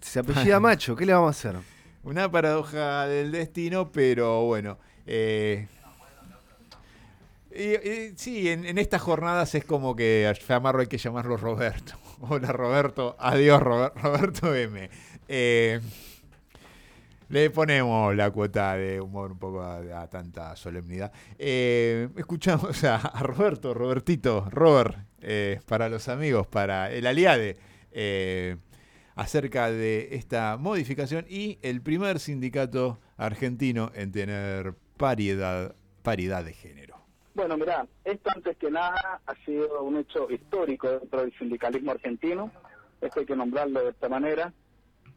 se 0.00 0.18
apellida 0.20 0.60
Macho, 0.60 0.94
¿qué 0.96 1.04
le 1.06 1.12
vamos 1.12 1.28
a 1.28 1.30
hacer? 1.48 1.60
Una 2.04 2.30
paradoja 2.30 3.06
del 3.06 3.32
destino, 3.32 3.90
pero 3.92 4.44
bueno. 4.44 4.78
eh, 5.06 5.66
y- 7.54 7.88
y 7.88 8.12
sí, 8.16 8.48
en, 8.48 8.64
en 8.64 8.78
estas 8.78 9.02
jornadas 9.02 9.54
es 9.54 9.64
como 9.64 9.96
que 9.96 10.28
a 10.28 10.34
Famarro 10.34 10.80
hay 10.80 10.86
que 10.86 10.98
llamarlo 10.98 11.36
Roberto. 11.36 11.94
Hola 12.20 12.52
Roberto, 12.52 13.16
adiós 13.18 13.60
Rober- 13.62 13.92
Roberto 13.94 14.54
M. 14.54 14.90
Eh, 15.28 15.80
le 17.28 17.50
ponemos 17.50 18.14
la 18.16 18.30
cuota 18.30 18.74
de 18.76 19.00
humor 19.00 19.32
un 19.32 19.38
poco 19.38 19.62
a, 19.62 20.08
tanta 20.08 20.56
solemnidad. 20.56 21.12
Eh, 21.38 22.08
escuchamos 22.16 22.82
a, 22.84 22.98
Roberto, 23.20 23.72
Robertito, 23.74 24.48
Robert, 24.50 24.96
eh, 25.20 25.60
para 25.66 25.88
los 25.88 26.08
amigos, 26.08 26.46
para 26.46 26.90
el 26.90 27.06
aliade, 27.06 27.56
acerca 29.14 29.70
de 29.70 30.08
esta 30.12 30.56
modificación 30.56 31.24
y 31.28 31.58
el 31.62 31.82
primer 31.82 32.18
sindicato 32.20 33.00
argentino 33.16 33.90
en 33.94 34.12
tener 34.12 34.74
paridad 34.96 35.74
de 36.44 36.52
género. 36.52 36.87
Bueno, 37.38 37.56
mira, 37.56 37.86
esto 38.02 38.30
antes 38.34 38.56
que 38.56 38.68
nada 38.68 39.20
ha 39.24 39.34
sido 39.44 39.84
un 39.84 39.96
hecho 39.96 40.28
histórico 40.28 40.90
dentro 40.90 41.20
del 41.20 41.32
sindicalismo 41.38 41.92
argentino, 41.92 42.50
esto 43.00 43.20
hay 43.20 43.26
que 43.26 43.36
nombrarlo 43.36 43.80
de 43.80 43.90
esta 43.90 44.08
manera. 44.08 44.52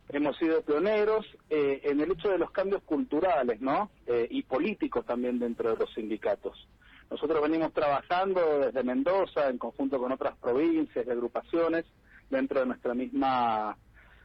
Hemos 0.07 0.37
sido 0.37 0.61
pioneros 0.61 1.25
eh, 1.49 1.81
en 1.83 1.99
el 1.99 2.11
hecho 2.11 2.29
de 2.29 2.37
los 2.37 2.51
cambios 2.51 2.83
culturales, 2.83 3.59
¿no? 3.59 3.89
Eh, 4.05 4.27
y 4.29 4.43
políticos 4.43 5.03
también 5.03 5.39
dentro 5.39 5.71
de 5.71 5.77
los 5.77 5.91
sindicatos. 5.95 6.67
Nosotros 7.09 7.41
venimos 7.41 7.73
trabajando 7.73 8.59
desde 8.59 8.83
Mendoza, 8.83 9.49
en 9.49 9.57
conjunto 9.57 9.97
con 9.97 10.11
otras 10.11 10.37
provincias 10.37 11.03
y 11.07 11.09
agrupaciones, 11.09 11.85
dentro 12.29 12.59
de 12.59 12.67
nuestra 12.67 12.93
misma, 12.93 13.75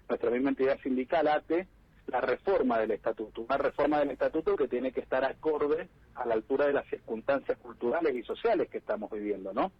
nuestra 0.06 0.30
misma 0.30 0.50
entidad 0.50 0.78
sindical, 0.82 1.28
ATE, 1.28 1.66
la 2.06 2.20
reforma 2.20 2.78
del 2.78 2.92
estatuto. 2.92 3.42
Una 3.42 3.58
reforma 3.58 3.98
del 3.98 4.10
estatuto 4.10 4.56
que 4.56 4.68
tiene 4.68 4.92
que 4.92 5.00
estar 5.00 5.24
acorde 5.24 5.88
a 6.14 6.26
la 6.26 6.34
altura 6.34 6.66
de 6.66 6.72
las 6.72 6.86
circunstancias 6.88 7.58
culturales 7.58 8.14
y 8.14 8.22
sociales 8.22 8.68
que 8.68 8.78
estamos 8.78 9.10
viviendo, 9.10 9.52
¿no? 9.52 9.72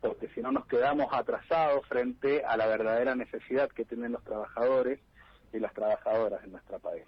Porque 0.00 0.28
si 0.28 0.40
no 0.40 0.52
nos 0.52 0.66
quedamos 0.66 1.08
atrasados 1.12 1.86
frente 1.86 2.44
a 2.44 2.56
la 2.56 2.66
verdadera 2.66 3.14
necesidad 3.14 3.68
que 3.70 3.84
tienen 3.84 4.12
los 4.12 4.24
trabajadores 4.24 5.00
y 5.52 5.58
las 5.58 5.72
trabajadoras 5.72 6.42
en 6.44 6.52
nuestro 6.52 6.78
país. 6.78 7.04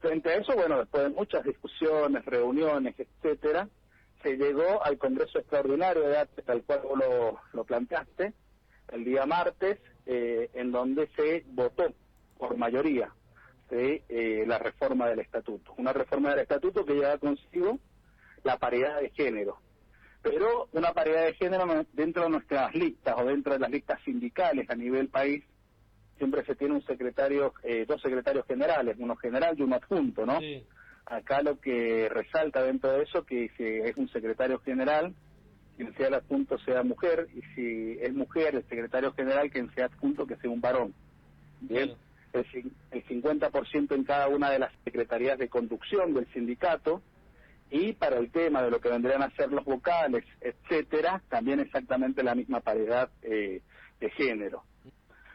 Frente 0.00 0.30
a 0.30 0.36
eso, 0.36 0.54
bueno, 0.54 0.78
después 0.78 1.04
de 1.04 1.10
muchas 1.10 1.44
discusiones, 1.44 2.24
reuniones, 2.24 2.94
etcétera, 2.98 3.68
se 4.22 4.36
llegó 4.36 4.82
al 4.84 4.98
Congreso 4.98 5.38
Extraordinario 5.38 6.02
de 6.08 6.18
ATE, 6.18 6.42
tal 6.42 6.62
cual 6.64 6.80
vos 6.82 6.98
lo, 6.98 7.40
lo 7.52 7.64
planteaste, 7.64 8.32
el 8.92 9.04
día 9.04 9.26
martes, 9.26 9.78
eh, 10.06 10.50
en 10.54 10.72
donde 10.72 11.08
se 11.16 11.44
votó 11.46 11.84
por 12.36 12.56
mayoría 12.56 13.10
¿sí? 13.70 14.02
eh, 14.08 14.44
la 14.46 14.58
reforma 14.58 15.08
del 15.08 15.20
estatuto. 15.20 15.74
Una 15.78 15.92
reforma 15.92 16.30
del 16.30 16.40
estatuto 16.40 16.84
que 16.84 16.94
lleva 16.94 17.18
consigo 17.18 17.78
la 18.42 18.58
paridad 18.58 19.00
de 19.00 19.10
género. 19.10 19.58
pero 20.22 20.68
una 20.72 20.92
paridad 20.92 21.24
de 21.24 21.34
género 21.34 21.66
dentro 21.92 22.24
de 22.24 22.30
nuestras 22.30 22.74
listas 22.74 23.14
o 23.18 23.24
dentro 23.24 23.52
de 23.52 23.58
las 23.58 23.70
listas 23.70 24.00
sindicales 24.04 24.68
a 24.70 24.74
nivel 24.74 25.08
país 25.08 25.44
siempre 26.18 26.44
se 26.44 26.54
tiene 26.54 26.74
un 26.74 26.84
secretario, 26.84 27.52
eh, 27.62 27.84
dos 27.86 28.00
secretarios 28.00 28.46
generales, 28.46 28.96
uno 28.98 29.16
general 29.16 29.54
y 29.58 29.62
uno 29.62 29.76
adjunto, 29.76 30.24
¿no? 30.24 30.38
Acá 31.06 31.42
lo 31.42 31.60
que 31.60 32.08
resalta 32.08 32.62
dentro 32.62 32.92
de 32.92 33.02
eso 33.02 33.24
que 33.24 33.50
si 33.56 33.64
es 33.64 33.96
un 33.96 34.08
secretario 34.08 34.58
general, 34.60 35.14
quien 35.76 35.94
sea 35.96 36.08
el 36.08 36.14
adjunto 36.14 36.56
sea 36.58 36.82
mujer, 36.82 37.28
y 37.34 37.42
si 37.54 37.98
es 38.00 38.14
mujer, 38.14 38.54
el 38.54 38.66
secretario 38.68 39.12
general, 39.12 39.50
quien 39.50 39.74
sea 39.74 39.86
adjunto, 39.86 40.26
que 40.26 40.36
sea 40.36 40.50
un 40.50 40.60
varón. 40.60 40.94
Bien, 41.60 41.94
el, 42.34 42.72
el 42.90 43.04
50% 43.06 43.94
en 43.94 44.04
cada 44.04 44.28
una 44.28 44.50
de 44.50 44.58
las 44.58 44.72
secretarías 44.84 45.38
de 45.38 45.48
conducción 45.48 46.14
del 46.14 46.30
sindicato, 46.32 47.02
y 47.70 47.92
para 47.92 48.18
el 48.18 48.30
tema 48.30 48.62
de 48.62 48.70
lo 48.70 48.80
que 48.80 48.88
vendrían 48.88 49.22
a 49.22 49.30
ser 49.30 49.50
los 49.50 49.64
vocales, 49.64 50.24
etcétera, 50.40 51.22
también 51.28 51.60
exactamente 51.60 52.22
la 52.22 52.34
misma 52.34 52.60
paridad 52.60 53.10
eh, 53.22 53.62
de 54.00 54.10
género. 54.10 54.62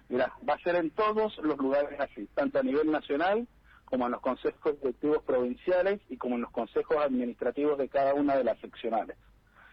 Mira, 0.07 0.33
va 0.47 0.53
a 0.53 0.59
ser 0.59 0.75
en 0.75 0.89
todos 0.91 1.37
los 1.39 1.57
lugares 1.57 1.99
así, 1.99 2.27
tanto 2.33 2.59
a 2.59 2.63
nivel 2.63 2.91
nacional 2.91 3.47
como 3.85 4.05
en 4.05 4.11
los 4.11 4.21
consejos 4.21 4.79
directivos 4.79 5.23
provinciales 5.23 5.99
y 6.09 6.17
como 6.17 6.35
en 6.35 6.41
los 6.41 6.51
consejos 6.51 6.97
administrativos 6.97 7.77
de 7.77 7.89
cada 7.89 8.13
una 8.13 8.35
de 8.37 8.43
las 8.43 8.59
seccionales. 8.59 9.17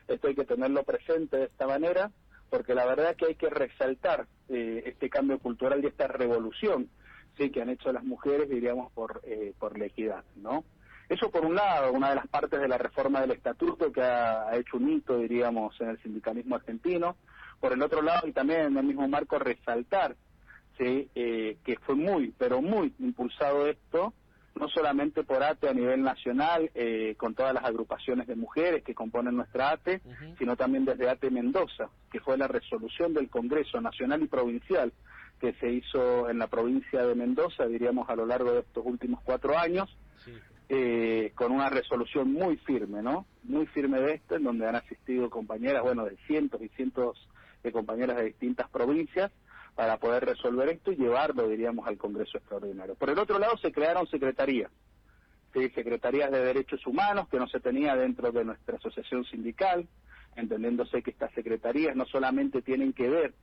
Esto 0.09 0.29
hay 0.29 0.35
que 0.35 0.45
tenerlo 0.45 0.83
presente 0.85 1.37
de 1.37 1.45
esta 1.45 1.67
manera, 1.67 2.11
porque 2.51 2.75
la 2.75 2.87
verdad 2.87 3.11
es 3.11 3.17
que 3.17 3.27
hay 3.27 3.35
que 3.35 3.51
resaltar 3.51 4.27
eh, 4.49 4.83
este 4.87 5.11
cambio 5.11 5.39
cultural 5.39 5.85
y 5.85 5.87
esta 5.87 6.07
revolución 6.07 6.89
sí 7.37 7.51
que 7.51 7.63
han 7.63 7.71
hecho 7.71 7.93
las 7.93 8.05
mujeres, 8.05 8.49
diríamos, 8.49 8.93
por, 8.93 9.21
eh, 9.25 9.53
por 9.59 9.79
la 9.79 9.87
equidad, 9.87 10.25
¿no? 10.37 10.65
Eso 11.09 11.31
por 11.31 11.45
un 11.45 11.55
lado, 11.55 11.93
una 11.93 12.11
de 12.11 12.17
las 12.17 12.27
partes 12.27 12.61
de 12.61 12.67
la 12.67 12.79
reforma 12.79 13.21
del 13.21 13.31
estatuto 13.33 13.93
que 13.93 14.03
ha, 14.03 14.49
ha 14.49 14.57
hecho 14.57 14.77
un 14.77 14.91
hito, 14.91 15.19
diríamos, 15.19 15.81
en 15.81 15.91
el 15.91 16.03
sindicalismo 16.03 16.57
argentino. 16.57 17.17
Por 17.61 17.73
el 17.73 17.83
otro 17.83 18.03
lado, 18.03 18.27
y 18.27 18.33
también 18.33 18.63
en 18.63 18.77
el 18.77 18.85
mismo 18.85 19.07
marco, 19.07 19.39
resaltar 19.39 20.17
sí, 20.79 21.09
eh, 21.15 21.59
que 21.65 21.77
fue 21.81 21.95
muy, 21.95 22.35
pero 22.37 22.61
muy 22.61 22.93
impulsado 22.99 23.67
esto, 23.67 24.13
no 24.55 24.69
solamente 24.69 25.23
por 25.23 25.43
ATE 25.43 25.69
a 25.69 25.75
nivel 25.75 26.03
nacional, 26.03 26.71
eh, 26.75 27.15
con 27.19 27.35
todas 27.35 27.53
las 27.53 27.65
agrupaciones 27.65 28.27
de 28.27 28.37
mujeres 28.37 28.83
que 28.85 28.95
componen 28.95 29.37
nuestra 29.37 29.71
ATE, 29.71 30.01
sino 30.39 30.57
también 30.57 30.85
desde 30.85 31.11
ATE 31.11 31.31
Mendoza, 31.31 31.91
que 32.11 32.21
fue 32.21 32.39
la 32.39 32.49
resolución 32.49 33.13
del 33.13 33.29
Congreso 33.29 33.81
Nacional 33.81 34.23
y 34.23 34.29
Provincial 34.29 34.93
que 35.41 35.53
se 35.55 35.71
hizo 35.71 36.29
en 36.29 36.39
la 36.39 36.47
provincia 36.47 37.05
de 37.07 37.15
Mendoza, 37.15 37.67
diríamos, 37.67 38.09
a 38.09 38.17
lo 38.17 38.27
largo 38.27 38.53
de 38.53 38.61
estos 38.61 38.85
últimos 38.87 39.21
cuatro 39.23 39.57
años, 39.59 39.95
eh, 40.69 41.33
con 41.35 41.53
una 41.53 41.69
resolución 41.69 42.33
muy 42.33 42.57
firme, 42.59 43.03
¿no? 43.03 43.27
Muy 43.45 43.67
firme 43.67 44.01
de 44.01 44.15
esto, 44.15 44.37
en 44.37 44.45
donde 44.45 44.67
han 44.67 44.77
asistido 44.77 45.31
compañeras, 45.31 45.83
bueno, 45.83 46.05
de 46.05 46.17
cientos 46.27 46.61
y 46.63 46.69
cientos 46.71 47.29
de 47.63 47.71
compañeras 47.71 48.17
de 48.17 48.25
distintas 48.25 48.69
provincias, 48.71 49.31
para 49.77 49.99
poder 49.99 50.25
resolver 50.25 50.71
esto 50.71 50.91
y 50.91 50.97
llevarlo, 50.97 51.47
diríamos, 51.49 51.87
al 51.87 51.99
Congreso 51.99 52.39
Extraordinario. 52.39 52.95
Por 52.95 53.11
el 53.11 53.19
otro 53.19 53.39
lado, 53.39 53.59
se 53.59 53.71
crearon 53.71 54.07
secretarías, 54.07 54.73
¿sí? 55.53 55.69
secretarías 55.75 56.31
de 56.31 56.43
derechos 56.43 56.85
humanos 56.87 57.29
que 57.29 57.39
no 57.39 57.47
se 57.47 57.61
tenía 57.61 57.95
dentro 57.95 58.33
de 58.33 58.45
nuestra 58.45 58.77
asociación 58.77 59.25
sindical, 59.27 59.87
entendiéndose 60.35 61.03
que 61.03 61.11
estas 61.11 61.33
secretarías 61.35 61.95
no 61.95 62.07
solamente 62.07 62.63
tienen 62.63 62.95
que 62.95 63.09
ver 63.09 63.35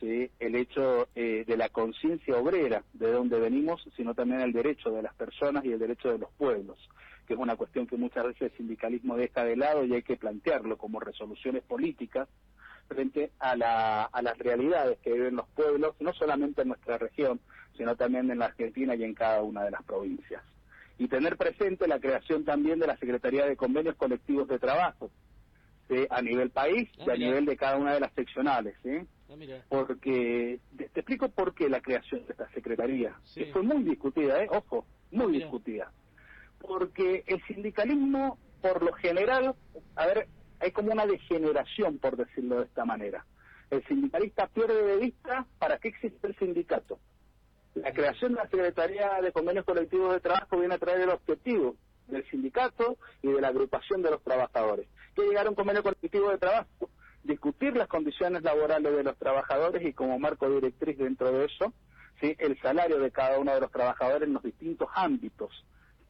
¿sí? 0.00 0.30
el 0.38 0.54
hecho 0.54 1.08
eh, 1.14 1.44
de 1.46 1.56
la 1.56 1.68
conciencia 1.68 2.36
obrera 2.36 2.84
de 2.92 3.10
donde 3.10 3.38
venimos, 3.38 3.86
sino 3.96 4.14
también 4.14 4.40
el 4.40 4.52
derecho 4.52 4.90
de 4.90 5.02
las 5.02 5.14
personas 5.14 5.64
y 5.64 5.72
el 5.72 5.78
derecho 5.78 6.10
de 6.10 6.18
los 6.18 6.30
pueblos, 6.32 6.78
que 7.26 7.34
es 7.34 7.38
una 7.38 7.56
cuestión 7.56 7.86
que 7.86 7.96
muchas 7.96 8.24
veces 8.24 8.42
el 8.42 8.56
sindicalismo 8.56 9.16
deja 9.16 9.44
de 9.44 9.56
lado 9.56 9.84
y 9.84 9.94
hay 9.94 10.02
que 10.02 10.16
plantearlo 10.16 10.78
como 10.78 11.00
resoluciones 11.00 11.62
políticas 11.62 12.28
frente 12.88 13.32
a, 13.38 13.54
la, 13.54 14.04
a 14.04 14.22
las 14.22 14.38
realidades 14.38 14.98
que 15.00 15.12
viven 15.12 15.36
los 15.36 15.48
pueblos, 15.48 15.94
no 16.00 16.12
solamente 16.14 16.62
en 16.62 16.68
nuestra 16.68 16.96
región, 16.96 17.38
sino 17.76 17.96
también 17.96 18.30
en 18.30 18.38
la 18.38 18.46
Argentina 18.46 18.94
y 18.94 19.04
en 19.04 19.14
cada 19.14 19.42
una 19.42 19.64
de 19.64 19.70
las 19.70 19.82
provincias. 19.84 20.42
Y 20.96 21.06
tener 21.06 21.36
presente 21.36 21.86
la 21.86 22.00
creación 22.00 22.44
también 22.44 22.78
de 22.80 22.86
la 22.86 22.96
Secretaría 22.96 23.46
de 23.46 23.56
Convenios 23.56 23.94
Colectivos 23.96 24.48
de 24.48 24.58
Trabajo, 24.58 25.10
¿sí? 25.88 26.06
a 26.10 26.22
nivel 26.22 26.50
país 26.50 26.88
y 26.96 27.10
a 27.10 27.14
nivel 27.14 27.44
de 27.44 27.56
cada 27.56 27.76
una 27.76 27.94
de 27.94 28.00
las 28.00 28.12
seccionales. 28.14 28.74
¿sí? 28.82 29.06
Porque, 29.68 30.60
te, 30.76 30.88
te 30.88 31.00
explico 31.00 31.28
por 31.28 31.54
qué 31.54 31.68
la 31.68 31.80
creación 31.80 32.24
de 32.24 32.32
esta 32.32 32.48
Secretaría, 32.50 33.14
que 33.34 33.46
fue 33.52 33.62
muy 33.62 33.82
discutida, 33.82 34.42
¿eh? 34.42 34.48
ojo, 34.50 34.86
muy 35.10 35.32
discutida. 35.32 35.92
Porque 36.60 37.24
el 37.26 37.42
sindicalismo, 37.46 38.38
por 38.62 38.82
lo 38.82 38.92
general, 38.94 39.54
a 39.96 40.06
ver, 40.06 40.28
hay 40.60 40.72
como 40.72 40.92
una 40.92 41.06
degeneración, 41.06 41.98
por 41.98 42.16
decirlo 42.16 42.58
de 42.58 42.64
esta 42.64 42.84
manera. 42.84 43.24
El 43.70 43.84
sindicalista 43.86 44.46
pierde 44.46 44.82
de 44.82 44.96
vista 44.96 45.46
para 45.58 45.78
qué 45.78 45.88
existe 45.88 46.26
el 46.26 46.36
sindicato. 46.36 46.98
La 47.74 47.92
creación 47.92 48.32
de 48.32 48.38
la 48.38 48.48
Secretaría 48.48 49.20
de 49.22 49.30
Convenios 49.30 49.64
Colectivos 49.64 50.14
de 50.14 50.20
Trabajo 50.20 50.58
viene 50.58 50.74
a 50.74 50.78
traer 50.78 51.02
el 51.02 51.10
objetivo 51.10 51.76
del 52.08 52.28
sindicato 52.30 52.96
y 53.22 53.30
de 53.30 53.40
la 53.40 53.48
agrupación 53.48 54.02
de 54.02 54.10
los 54.10 54.22
trabajadores. 54.22 54.88
Que 55.14 55.22
llegar 55.22 55.46
a 55.46 55.50
un 55.50 55.54
convenio 55.54 55.82
colectivo 55.82 56.30
de 56.30 56.38
trabajo, 56.38 56.90
discutir 57.24 57.76
las 57.76 57.88
condiciones 57.88 58.42
laborales 58.42 58.96
de 58.96 59.04
los 59.04 59.16
trabajadores 59.18 59.84
y 59.84 59.92
como 59.92 60.18
marco 60.18 60.48
directriz 60.50 60.98
dentro 60.98 61.32
de 61.32 61.46
eso, 61.46 61.72
¿sí? 62.20 62.34
el 62.38 62.58
salario 62.60 62.98
de 62.98 63.10
cada 63.10 63.38
uno 63.38 63.54
de 63.54 63.60
los 63.60 63.70
trabajadores 63.70 64.28
en 64.28 64.34
los 64.34 64.42
distintos 64.42 64.88
ámbitos 64.94 65.64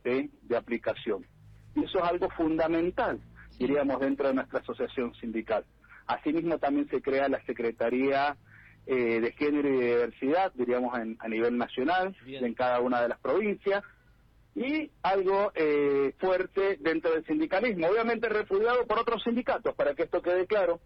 ¿sí? 0.04 0.30
de 0.42 0.56
aplicación. 0.56 1.26
Y 1.74 1.84
eso 1.84 1.98
es 1.98 2.04
algo 2.04 2.28
fundamental 2.30 3.20
diríamos, 3.58 4.00
dentro 4.00 4.28
de 4.28 4.34
nuestra 4.34 4.60
asociación 4.60 5.14
sindical. 5.14 5.64
Asimismo, 6.06 6.58
también 6.58 6.88
se 6.88 7.02
crea 7.02 7.28
la 7.28 7.44
Secretaría 7.44 8.36
eh, 8.86 9.20
de 9.20 9.32
Género 9.32 9.68
y 9.68 9.78
Diversidad, 9.78 10.52
diríamos, 10.54 10.98
en, 10.98 11.16
a 11.18 11.28
nivel 11.28 11.58
nacional, 11.58 12.16
en 12.26 12.54
cada 12.54 12.80
una 12.80 13.02
de 13.02 13.08
las 13.08 13.18
provincias, 13.18 13.82
y 14.54 14.90
algo 15.02 15.52
eh, 15.54 16.14
fuerte 16.18 16.78
dentro 16.80 17.12
del 17.12 17.24
sindicalismo, 17.26 17.88
obviamente 17.88 18.28
repudiado 18.28 18.86
por 18.86 18.98
otros 18.98 19.22
sindicatos, 19.22 19.74
para 19.74 19.94
que 19.94 20.04
esto 20.04 20.22
quede 20.22 20.46
claro, 20.46 20.80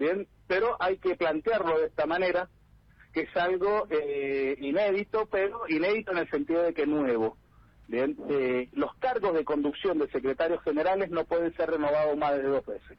bien, 0.00 0.26
pero 0.48 0.76
hay 0.80 0.98
que 0.98 1.14
plantearlo 1.14 1.78
de 1.78 1.86
esta 1.86 2.06
manera, 2.06 2.48
que 3.12 3.22
es 3.22 3.36
algo 3.36 3.86
eh, 3.90 4.56
inédito, 4.58 5.28
pero 5.30 5.68
inédito 5.68 6.10
en 6.10 6.18
el 6.18 6.30
sentido 6.30 6.62
de 6.62 6.74
que 6.74 6.86
nuevo. 6.86 7.36
Bien, 7.86 8.16
eh, 8.28 8.68
los 8.72 8.94
cargos 8.96 9.34
de 9.34 9.44
conducción 9.44 9.98
de 9.98 10.08
secretarios 10.10 10.62
generales 10.62 11.10
no 11.10 11.24
pueden 11.24 11.54
ser 11.54 11.70
renovados 11.70 12.16
más 12.16 12.36
de 12.36 12.44
dos 12.44 12.64
veces. 12.64 12.98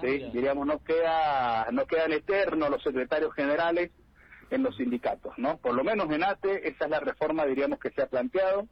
¿sí? 0.00 0.30
Diríamos, 0.32 0.66
no 0.66 0.82
queda, 0.82 1.68
no 1.72 1.86
quedan 1.86 2.12
eternos 2.12 2.70
los 2.70 2.82
secretarios 2.82 3.34
generales 3.34 3.90
en 4.50 4.62
los 4.62 4.76
sindicatos, 4.76 5.34
¿no? 5.36 5.58
Por 5.58 5.74
lo 5.74 5.82
menos 5.82 6.10
en 6.10 6.22
ATE, 6.22 6.68
esa 6.68 6.84
es 6.84 6.90
la 6.90 7.00
reforma, 7.00 7.44
diríamos, 7.44 7.80
que 7.80 7.90
se 7.90 8.02
ha 8.02 8.06
planteado. 8.06 8.68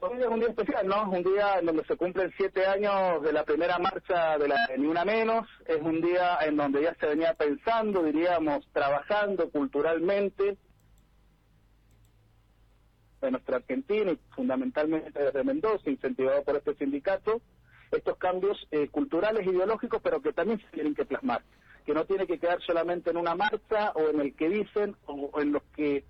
Hoy 0.00 0.20
es 0.20 0.28
un 0.28 0.38
día 0.38 0.48
especial, 0.50 0.86
¿no? 0.86 1.02
Es 1.12 1.18
un 1.18 1.32
día 1.32 1.58
en 1.58 1.66
donde 1.66 1.84
se 1.84 1.96
cumplen 1.96 2.32
siete 2.36 2.64
años 2.66 3.20
de 3.20 3.32
la 3.32 3.44
primera 3.44 3.78
marcha 3.78 4.38
de 4.38 4.46
la 4.46 4.56
Ni 4.76 4.86
Una 4.86 5.04
Menos. 5.04 5.48
Es 5.66 5.82
un 5.82 6.00
día 6.00 6.38
en 6.42 6.56
donde 6.56 6.82
ya 6.82 6.94
se 7.00 7.06
venía 7.06 7.34
pensando, 7.34 8.04
diríamos, 8.04 8.64
trabajando 8.72 9.50
culturalmente 9.50 10.56
de 13.20 13.30
nuestra 13.32 13.56
Argentina 13.56 14.12
y 14.12 14.20
fundamentalmente 14.36 15.18
desde 15.18 15.42
Mendoza, 15.42 15.90
incentivado 15.90 16.44
por 16.44 16.56
este 16.56 16.76
sindicato, 16.76 17.40
estos 17.90 18.16
cambios 18.18 18.68
eh, 18.70 18.86
culturales, 18.88 19.44
ideológicos, 19.48 20.00
pero 20.00 20.22
que 20.22 20.32
también 20.32 20.60
se 20.60 20.68
tienen 20.68 20.94
que 20.94 21.06
plasmar, 21.06 21.42
que 21.84 21.94
no 21.94 22.04
tiene 22.04 22.28
que 22.28 22.38
quedar 22.38 22.62
solamente 22.62 23.10
en 23.10 23.16
una 23.16 23.34
marcha 23.34 23.90
o 23.96 24.10
en 24.10 24.20
el 24.20 24.36
que 24.36 24.48
dicen 24.48 24.94
o 25.06 25.40
en 25.40 25.50
los 25.50 25.62
que 25.74 26.04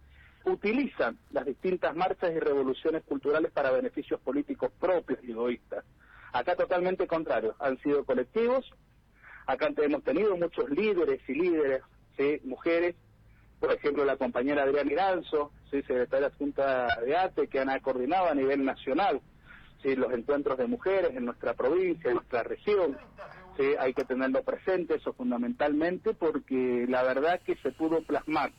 utilizan 0.49 1.19
las 1.31 1.45
distintas 1.45 1.95
marchas 1.95 2.33
y 2.35 2.39
revoluciones 2.39 3.03
culturales 3.05 3.51
para 3.53 3.71
beneficios 3.71 4.21
políticos 4.21 4.71
propios 4.79 5.19
y 5.23 5.33
egoístas. 5.33 5.85
Acá 6.33 6.57
totalmente 6.57 7.07
contrario, 7.07 7.55
han 7.59 7.79
sido 7.79 8.05
colectivos, 8.05 8.71
acá 9.47 9.71
hemos 9.79 10.05
tenido 10.05 10.37
muchos 10.37 10.69
líderes 10.71 11.21
y 11.29 11.35
líderes, 11.35 11.83
¿sí? 12.17 12.41
mujeres, 12.45 12.97
por 13.61 13.73
ejemplo 13.73 14.05
la 14.05 14.17
compañera 14.17 14.65
Adriana 14.65 14.93
Iranzo, 14.93 15.53
¿sí? 15.71 15.83
secretaria 15.83 16.29
adjunta 16.29 17.01
de 17.05 17.17
ATE, 17.17 17.49
que 17.49 17.61
han 17.61 17.81
coordinado 17.81 18.29
a 18.29 18.35
nivel 18.35 18.65
nacional 18.65 19.21
¿sí? 19.83 19.97
los 19.97 20.13
encuentros 20.13 20.59
de 20.59 20.67
mujeres 20.67 21.17
en 21.17 21.25
nuestra 21.25 21.55
provincia, 21.55 22.11
en 22.11 22.17
nuestra 22.17 22.43
región. 22.43 22.97
¿sí? 23.57 23.75
Hay 23.79 23.95
que 23.95 24.05
tenerlo 24.05 24.43
presente, 24.43 24.97
eso 24.97 25.13
fundamentalmente, 25.13 26.15
porque 26.15 26.87
la 26.89 27.03
verdad 27.03 27.41
que 27.41 27.57
se 27.57 27.73
pudo 27.73 28.03
plasmar, 28.03 28.53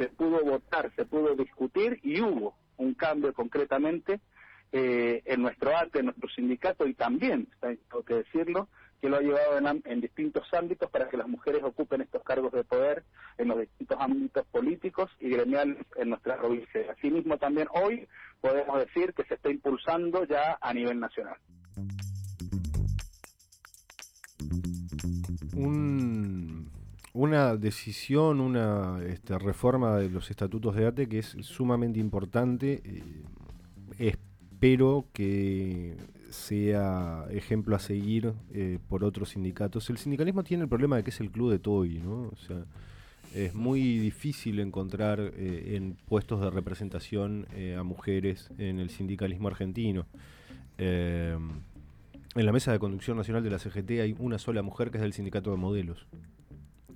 se 0.00 0.08
pudo 0.08 0.42
votar, 0.42 0.90
se 0.96 1.04
pudo 1.04 1.34
discutir 1.36 2.00
y 2.02 2.22
hubo 2.22 2.54
un 2.78 2.94
cambio 2.94 3.34
concretamente 3.34 4.20
eh, 4.72 5.20
en 5.26 5.42
nuestro 5.42 5.76
ATE, 5.76 5.98
en 5.98 6.06
nuestro 6.06 6.26
sindicato 6.30 6.86
y 6.86 6.94
también, 6.94 7.48
tengo 7.60 8.02
que 8.02 8.14
decirlo, 8.14 8.68
que 8.98 9.10
lo 9.10 9.16
ha 9.16 9.20
llevado 9.20 9.58
en, 9.58 9.82
en, 9.84 10.00
distintos 10.00 10.46
ámbitos 10.54 10.90
para 10.90 11.10
que 11.10 11.18
las 11.18 11.28
mujeres 11.28 11.62
ocupen 11.64 12.00
estos 12.00 12.22
cargos 12.22 12.50
de 12.52 12.64
poder 12.64 13.04
en 13.36 13.48
los 13.48 13.60
distintos 13.60 13.98
ámbitos 14.00 14.46
políticos 14.46 15.10
y 15.20 15.28
gremiales 15.28 15.76
en 15.96 16.08
nuestra 16.08 16.38
provincia. 16.38 16.80
Asimismo, 16.90 17.36
también 17.36 17.68
hoy 17.74 18.08
podemos 18.40 18.78
decir 18.78 19.12
que 19.12 19.24
se 19.24 19.34
está 19.34 19.50
impulsando 19.50 20.24
ya 20.24 20.56
a 20.62 20.72
nivel 20.72 20.98
nacional. 20.98 21.36
un- 25.54 26.79
una 27.12 27.56
decisión, 27.56 28.40
una 28.40 29.00
este, 29.04 29.38
reforma 29.38 29.96
de 29.96 30.10
los 30.10 30.30
estatutos 30.30 30.74
de 30.76 30.86
ATE 30.86 31.08
que 31.08 31.18
es 31.18 31.36
sumamente 31.40 31.98
importante. 31.98 32.82
eh, 32.84 34.12
espero 34.60 35.06
que 35.14 35.96
sea 36.28 37.24
ejemplo 37.30 37.74
a 37.74 37.78
seguir 37.78 38.34
eh, 38.52 38.78
por 38.88 39.04
otros 39.04 39.30
sindicatos. 39.30 39.88
El 39.88 39.96
sindicalismo 39.96 40.44
tiene 40.44 40.64
el 40.64 40.68
problema 40.68 40.96
de 40.96 41.02
que 41.02 41.08
es 41.08 41.20
el 41.20 41.30
club 41.30 41.50
de 41.50 41.58
Toby, 41.58 41.98
¿no? 41.98 42.28
O 42.28 42.36
sea, 42.36 42.64
es 43.34 43.54
muy 43.54 43.98
difícil 43.98 44.60
encontrar 44.60 45.18
eh, 45.18 45.76
en 45.76 45.96
puestos 46.06 46.42
de 46.42 46.50
representación 46.50 47.46
eh, 47.54 47.76
a 47.78 47.82
mujeres 47.82 48.50
en 48.58 48.80
el 48.80 48.90
sindicalismo 48.90 49.48
argentino. 49.48 50.06
En 50.76 51.62
la 52.34 52.52
mesa 52.52 52.72
de 52.72 52.78
conducción 52.78 53.16
nacional 53.16 53.42
de 53.42 53.50
la 53.50 53.58
CGT 53.58 53.90
hay 54.02 54.14
una 54.18 54.38
sola 54.38 54.62
mujer 54.62 54.90
que 54.90 54.98
es 54.98 55.02
del 55.02 55.12
sindicato 55.12 55.50
de 55.50 55.56
modelos. 55.56 56.06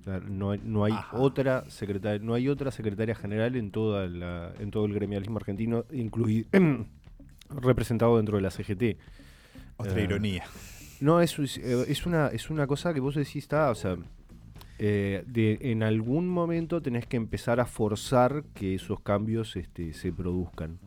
No 0.05 0.51
hay, 0.51 0.61
no 0.63 0.83
hay 0.83 0.93
otra 1.11 1.69
secretaria, 1.69 2.23
no 2.23 2.33
hay 2.33 2.47
otra 2.47 2.71
secretaria 2.71 3.15
general 3.15 3.55
en 3.55 3.71
toda 3.71 4.07
la, 4.07 4.53
en 4.59 4.71
todo 4.71 4.85
el 4.85 4.93
gremialismo 4.93 5.37
argentino, 5.37 5.85
incluido 5.91 6.47
representado 7.49 8.17
dentro 8.17 8.37
de 8.37 8.43
la 8.43 8.51
CGT. 8.51 8.97
Otra 9.77 9.99
Eh, 9.99 10.03
ironía. 10.03 10.43
No, 11.01 11.21
es, 11.21 11.37
es, 11.39 11.57
eh, 11.57 11.85
es 11.87 12.05
una, 12.05 12.27
es 12.27 12.49
una 12.49 12.67
cosa 12.67 12.93
que 12.93 12.99
vos 12.99 13.15
decís, 13.15 13.37
está, 13.37 13.69
o 13.69 13.75
sea, 13.75 13.97
eh, 14.77 15.23
de, 15.25 15.57
en 15.61 15.83
algún 15.83 16.27
momento 16.27 16.81
tenés 16.81 17.05
que 17.07 17.17
empezar 17.17 17.59
a 17.59 17.65
forzar 17.65 18.43
que 18.53 18.75
esos 18.75 18.99
cambios 18.99 19.55
este, 19.55 19.93
se 19.93 20.11
produzcan. 20.11 20.79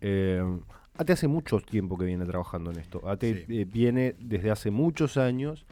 Eh, 0.00 0.42
ATE 0.96 1.12
hace 1.12 1.28
mucho 1.28 1.58
tiempo 1.60 1.98
que 1.98 2.04
viene 2.04 2.24
trabajando 2.24 2.70
en 2.70 2.78
esto. 2.78 3.08
ATE 3.08 3.46
eh, 3.48 3.64
viene 3.64 4.14
desde 4.18 4.50
hace 4.50 4.70
muchos 4.70 5.16
años 5.16 5.64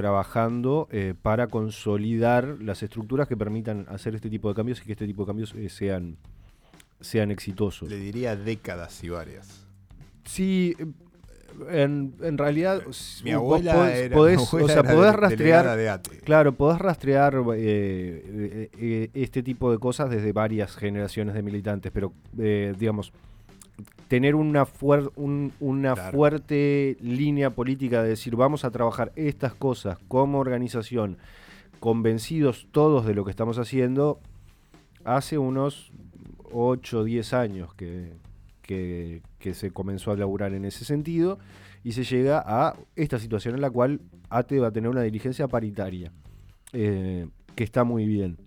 trabajando 0.00 0.88
eh, 0.90 1.14
para 1.20 1.46
consolidar 1.48 2.56
las 2.60 2.82
estructuras 2.82 3.28
que 3.28 3.36
permitan 3.36 3.86
hacer 3.88 4.14
este 4.14 4.30
tipo 4.30 4.48
de 4.48 4.54
cambios 4.54 4.80
y 4.80 4.84
que 4.86 4.92
este 4.92 5.06
tipo 5.06 5.22
de 5.22 5.26
cambios 5.28 5.54
eh, 5.54 5.68
sean, 5.68 6.16
sean 7.00 7.30
exitosos. 7.30 7.88
Le 7.88 7.96
diría 7.98 8.36
décadas 8.36 9.02
y 9.04 9.08
varias. 9.10 9.66
Sí, 10.24 10.74
eh, 10.78 10.86
en, 11.70 12.14
en 12.22 12.38
realidad 12.38 12.80
Mi 13.24 13.34
vos 13.34 13.60
abuela 13.60 13.74
podés- 13.74 13.94
era- 13.96 14.16
podés- 14.16 14.36
mi 14.38 14.44
abuela 14.46 14.64
o 14.64 14.68
sea, 14.68 14.80
era 14.80 14.94
podés 14.94 15.10
de- 15.12 15.16
rastrear, 15.16 15.38
delegada 15.64 15.76
de 15.76 15.88
ATE. 15.90 16.18
claro, 16.20 16.52
podés 16.54 16.78
rastrear 16.78 17.34
eh, 17.56 19.10
este 19.14 19.42
tipo 19.42 19.70
de 19.70 19.78
cosas 19.78 20.08
desde 20.10 20.32
varias 20.32 20.74
generaciones 20.76 21.34
de 21.34 21.42
militantes, 21.42 21.92
pero 21.92 22.12
digamos 22.32 23.12
tener 24.10 24.34
una 24.34 24.66
fuer- 24.66 25.12
un- 25.14 25.52
una 25.60 25.94
Claro. 25.94 26.10
fuerte 26.18 26.96
línea 27.00 27.50
política 27.50 28.02
de 28.02 28.08
decir 28.08 28.34
vamos 28.34 28.64
a 28.64 28.72
trabajar 28.72 29.12
estas 29.14 29.54
cosas 29.54 29.98
como 30.08 30.40
organización, 30.40 31.16
convencidos 31.78 32.66
todos 32.72 33.06
de 33.06 33.14
lo 33.14 33.24
que 33.24 33.30
estamos 33.30 33.56
haciendo, 33.58 34.18
hace 35.04 35.38
unos 35.38 35.92
8 36.50 36.98
o 36.98 37.04
10 37.04 37.32
años 37.34 37.72
que, 37.74 38.14
que, 38.62 39.22
que 39.38 39.54
se 39.54 39.70
comenzó 39.70 40.10
a 40.10 40.16
laburar 40.16 40.54
en 40.54 40.64
ese 40.64 40.84
sentido 40.84 41.38
y 41.84 41.92
se 41.92 42.02
llega 42.02 42.42
a 42.44 42.74
esta 42.96 43.20
situación 43.20 43.54
en 43.54 43.60
la 43.60 43.70
cual 43.70 44.00
ATE 44.28 44.58
va 44.58 44.66
a 44.66 44.72
tener 44.72 44.90
una 44.90 45.02
dirigencia 45.02 45.46
paritaria, 45.46 46.10
eh, 46.72 47.28
que 47.54 47.62
está 47.62 47.84
muy 47.84 48.06
bien. 48.06 48.38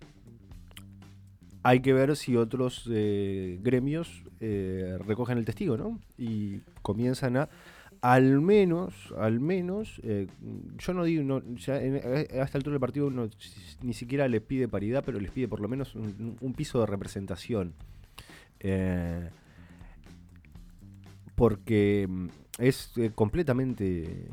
Hay 1.64 1.80
que 1.80 1.94
ver 1.94 2.18
si 2.18 2.36
otros 2.36 2.86
eh, 2.92 3.58
gremios 3.64 4.24
eh, 4.46 4.98
recogen 5.00 5.38
el 5.38 5.46
testigo, 5.46 5.78
¿no? 5.78 6.00
Y 6.18 6.60
comienzan 6.82 7.38
a, 7.38 7.50
al 8.04 8.42
menos, 8.42 9.14
al 9.18 9.40
menos, 9.40 10.02
eh, 10.04 10.28
yo 10.78 10.94
no 10.94 11.06
digo, 11.06 11.38
a 11.38 11.78
esta 12.44 12.58
altura 12.58 12.74
del 12.74 12.80
partido 12.82 13.10
ni 13.82 13.94
siquiera 13.94 14.28
les 14.28 14.42
pide 14.42 14.68
paridad, 14.68 15.04
pero 15.06 15.22
les 15.22 15.32
pide 15.32 15.48
por 15.48 15.62
lo 15.62 15.70
menos 15.70 15.96
un, 15.96 16.54
piso 16.54 16.82
de 16.82 16.86
representación. 16.86 17.74
Eh, 18.60 19.30
porque 21.36 22.06
mm, 22.10 22.28
es 22.60 22.92
eh, 22.98 23.12
completamente 23.16 24.28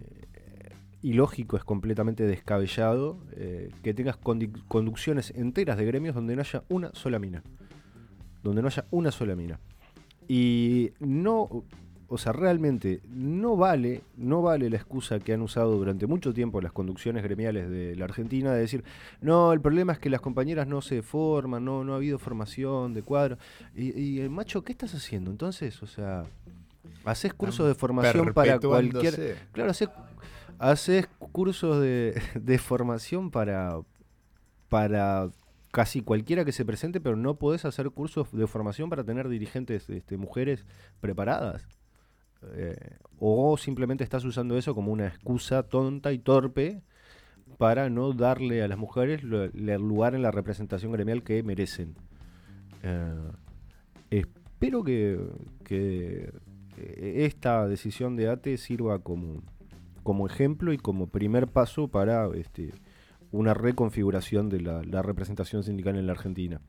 ilógico, 1.02 1.56
es 1.56 1.62
completamente 1.62 2.24
descabellado 2.24 3.20
que 3.84 3.94
tengas 3.94 4.16
conducciones 4.16 5.30
enteras 5.30 5.78
de 5.78 5.86
gremios 5.86 6.16
donde 6.16 6.34
no 6.34 6.42
haya 6.42 6.64
una 6.68 6.90
sola 6.92 7.20
mina. 7.20 7.44
Donde 8.42 8.62
no 8.62 8.66
haya 8.66 8.84
una 8.90 9.12
sola 9.12 9.36
mina. 9.36 9.61
Y 10.33 10.93
no, 11.01 11.64
o 12.07 12.16
sea, 12.16 12.33
realmente 12.33 13.01
no 13.09 13.57
vale, 13.57 14.03
no 14.16 14.43
vale 14.43 14.70
la 14.70 14.76
excusa 14.76 15.18
que 15.18 15.33
han 15.33 15.43
usado 15.43 15.76
durante 15.76 16.07
mucho 16.07 16.33
tiempo 16.33 16.61
las 16.61 16.70
conducciones 16.70 17.24
gremiales 17.24 17.68
de 17.68 17.97
la 17.97 18.05
Argentina 18.05 18.53
de 18.53 18.61
decir, 18.61 18.85
no, 19.20 19.53
el 19.53 19.61
problema 19.61 19.93
es 19.93 19.99
que 19.99 20.09
las 20.09 20.20
compañeras 20.20 20.68
no 20.68 20.83
se 20.83 21.03
forman, 21.03 21.64
no, 21.64 21.83
no 21.83 21.95
ha 21.95 21.97
habido 21.97 22.20
formación 22.20 22.95
de 22.95 23.03
cuadro. 23.03 23.39
Y, 23.74 24.20
y, 24.20 24.28
macho, 24.28 24.62
¿qué 24.62 24.70
estás 24.70 24.95
haciendo 24.95 25.33
entonces? 25.33 25.83
O 25.83 25.89
sea, 25.89 26.22
haces 27.05 27.35
cursos 27.35 27.66
de 27.66 27.74
formación 27.74 28.33
para 28.33 28.61
cualquier... 28.61 29.37
Claro, 29.51 29.72
haces, 29.72 29.89
haces 30.61 31.09
cursos 31.33 31.81
de, 31.81 32.22
de 32.41 32.59
formación 32.59 33.33
para, 33.33 33.81
para 34.68 35.28
casi 35.71 36.01
cualquiera 36.03 36.45
que 36.45 36.53
se 36.53 36.64
presente, 36.64 37.01
pero 37.01 37.16
no 37.16 37.37
podés 37.37 37.64
hacer 37.64 37.91
cursos 37.91 38.31
de 38.33 38.47
formación 38.47 38.91
para 38.91 39.05
tener 39.05 39.29
dirigentes 39.29 39.89
este, 39.89 40.16
mujeres 40.16 40.66
preparadas. 41.01 41.66
Eh, 42.55 42.97
o 43.18 43.57
simplemente 43.59 44.03
estás 44.03 44.25
usando 44.25 44.57
eso 44.57 44.75
como 44.75 44.93
una 44.93 45.07
excusa 45.07 45.62
tonta 45.62 46.12
y 46.12 46.18
torpe 46.18 46.81
para 47.59 47.91
no 47.91 48.12
darle 48.12 48.62
a 48.62 48.68
las 48.68 48.79
mujeres 48.79 49.23
el 49.23 49.83
lugar 49.83 50.14
en 50.14 50.23
la 50.23 50.31
representación 50.31 50.93
gremial 50.93 51.23
que 51.23 51.43
merecen. 51.43 51.95
Eh, 52.83 53.31
espero 54.11 54.83
que, 54.83 55.21
que 55.64 56.33
eh, 56.79 57.25
esta 57.27 57.68
decisión 57.68 58.16
de 58.16 58.31
ATE 58.31 58.57
sirva 58.57 59.01
como, 59.01 59.43
como 60.03 60.27
ejemplo 60.27 60.73
y 60.73 60.79
como 60.79 61.09
primer 61.09 61.47
paso 61.49 61.89
para 61.89 62.29
este, 62.35 62.73
una 63.33 63.55
reconfiguración 63.55 64.49
de 64.49 64.61
la, 64.61 65.03
representación 65.03 65.62
sindical 65.62 65.97
en 65.97 66.07
la 66.07 66.12
Argentina. 66.12 66.61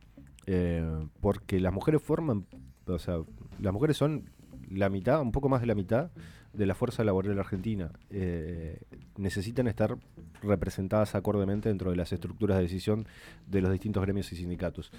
Eh, 0.47 0.83
porque 1.19 1.59
las 1.59 1.73
mujeres 1.73 2.01
forman, 2.01 2.45
o 2.85 2.99
sea, 2.99 3.19
las 3.59 3.73
mujeres 3.73 3.97
son 3.97 4.29
la 4.69 4.89
mitad, 4.89 5.21
un 5.21 5.31
poco 5.31 5.49
más 5.49 5.61
de 5.61 5.67
la 5.67 5.75
mitad 5.75 6.11
de 6.53 6.65
la 6.65 6.75
fuerza 6.75 7.03
laboral 7.03 7.39
argentina. 7.39 7.91
Eh, 8.09 8.81
necesitan 9.17 9.67
estar 9.67 9.97
representadas 10.41 11.15
acordemente 11.15 11.69
dentro 11.69 11.91
de 11.91 11.97
las 11.97 12.11
estructuras 12.11 12.57
de 12.57 12.63
decisión 12.63 13.05
de 13.47 13.61
los 13.61 13.71
distintos 13.71 14.03
gremios 14.03 14.31
y 14.31 14.35
sindicatos. 14.35 14.91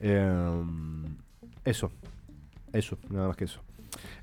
Eh, 0.00 0.62
eso, 1.64 1.90
eso, 2.72 2.98
nada 3.10 3.28
más 3.28 3.36
que 3.36 3.44
eso. 3.44 3.60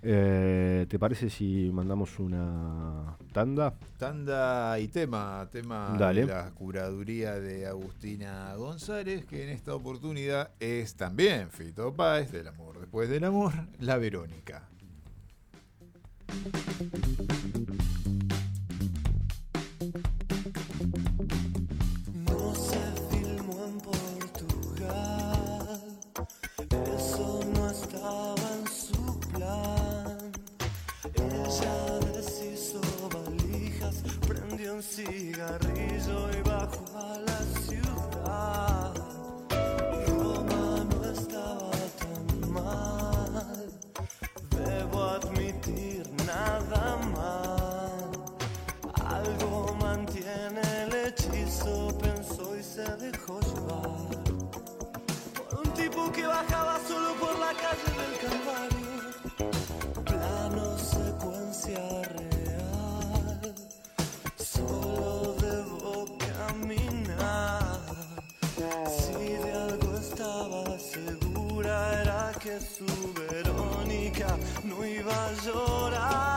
Eh, 0.02 0.86
¿Te 0.90 1.00
parece 1.00 1.30
si 1.30 1.70
mandamos 1.74 2.20
una 2.20 3.18
tanda? 3.32 3.74
Tanda 3.98 4.80
y 4.80 4.88
tema, 4.88 5.48
tema 5.52 5.96
Dale. 5.98 6.22
de 6.22 6.28
la 6.28 6.52
curaduría 6.52 7.40
de 7.40 7.68
Agustina 7.68 8.54
González, 8.56 9.26
que 9.26 9.44
en 9.44 9.50
esta 9.50 9.76
oportunidad 9.76 10.52
es 10.60 10.96
también 10.96 11.50
Fito 11.50 11.94
Páez, 11.94 12.32
del 12.32 12.48
amor 12.48 12.80
después 12.80 13.10
del 13.10 13.24
amor, 13.24 13.54
la 13.80 13.98
Verónica. 13.98 14.70
Cigarrillo 35.06 36.30
y 36.38 36.42
bajó 36.42 36.86
a 36.98 37.20
la 37.20 37.40
ciudad. 37.62 38.94
Roma 40.08 40.86
no 40.90 41.06
estaba 41.12 41.72
tan 42.00 42.52
mal, 42.52 43.70
debo 44.50 45.04
admitir 45.04 46.04
nada 46.26 46.98
mal. 47.16 48.10
Algo 49.06 49.76
mantiene 49.76 50.62
el 50.84 50.94
hechizo, 51.08 51.98
pensó 52.00 52.58
y 52.58 52.64
se 52.64 52.84
dejó 52.98 53.40
llevar. 53.40 54.24
Por 55.36 55.60
un 55.66 55.74
tipo 55.74 56.12
que 56.12 56.28
bajaba 56.28 56.80
solo 56.88 57.14
por 57.16 57.40
la 57.40 57.54
calle 57.54 57.90
del 58.00 58.14
Calvario. 58.24 58.79
Su 72.60 72.86
Verónica 73.14 74.38
no 74.64 74.86
iba 74.86 75.14
a 75.28 75.34
llorar. 75.44 76.29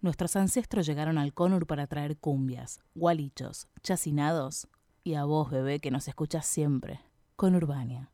Nuestros 0.00 0.36
ancestros 0.36 0.86
llegaron 0.86 1.18
al 1.18 1.34
Conur 1.34 1.66
para 1.66 1.88
traer 1.88 2.18
cumbias, 2.18 2.80
gualichos, 2.94 3.66
chacinados 3.82 4.68
y 5.02 5.14
a 5.14 5.24
vos, 5.24 5.50
bebé, 5.50 5.80
que 5.80 5.90
nos 5.90 6.06
escuchas 6.06 6.46
siempre, 6.46 7.00
con 7.34 7.56
Urbania. 7.56 8.12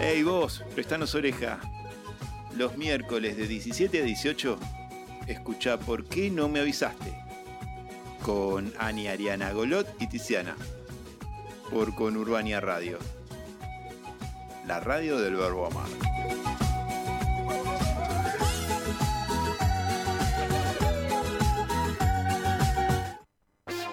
Hey 0.00 0.24
vos, 0.24 0.64
prestanos 0.74 1.14
oreja. 1.14 1.60
Los 2.56 2.76
miércoles 2.76 3.36
de 3.36 3.46
17 3.46 4.00
a 4.00 4.04
18, 4.04 4.58
escucha 5.28 5.78
¿Por 5.78 6.04
qué 6.06 6.28
no 6.28 6.48
me 6.48 6.58
avisaste? 6.58 7.16
Con 8.24 8.72
Ani 8.78 9.06
Ariana 9.06 9.52
Golot 9.52 9.86
y 10.00 10.08
Tiziana. 10.08 10.56
Por 11.70 11.94
Conurbania 11.94 12.60
Radio. 12.60 12.98
La 14.66 14.80
radio 14.80 15.18
del 15.18 15.36
verbo 15.36 15.66
amar. 15.66 16.11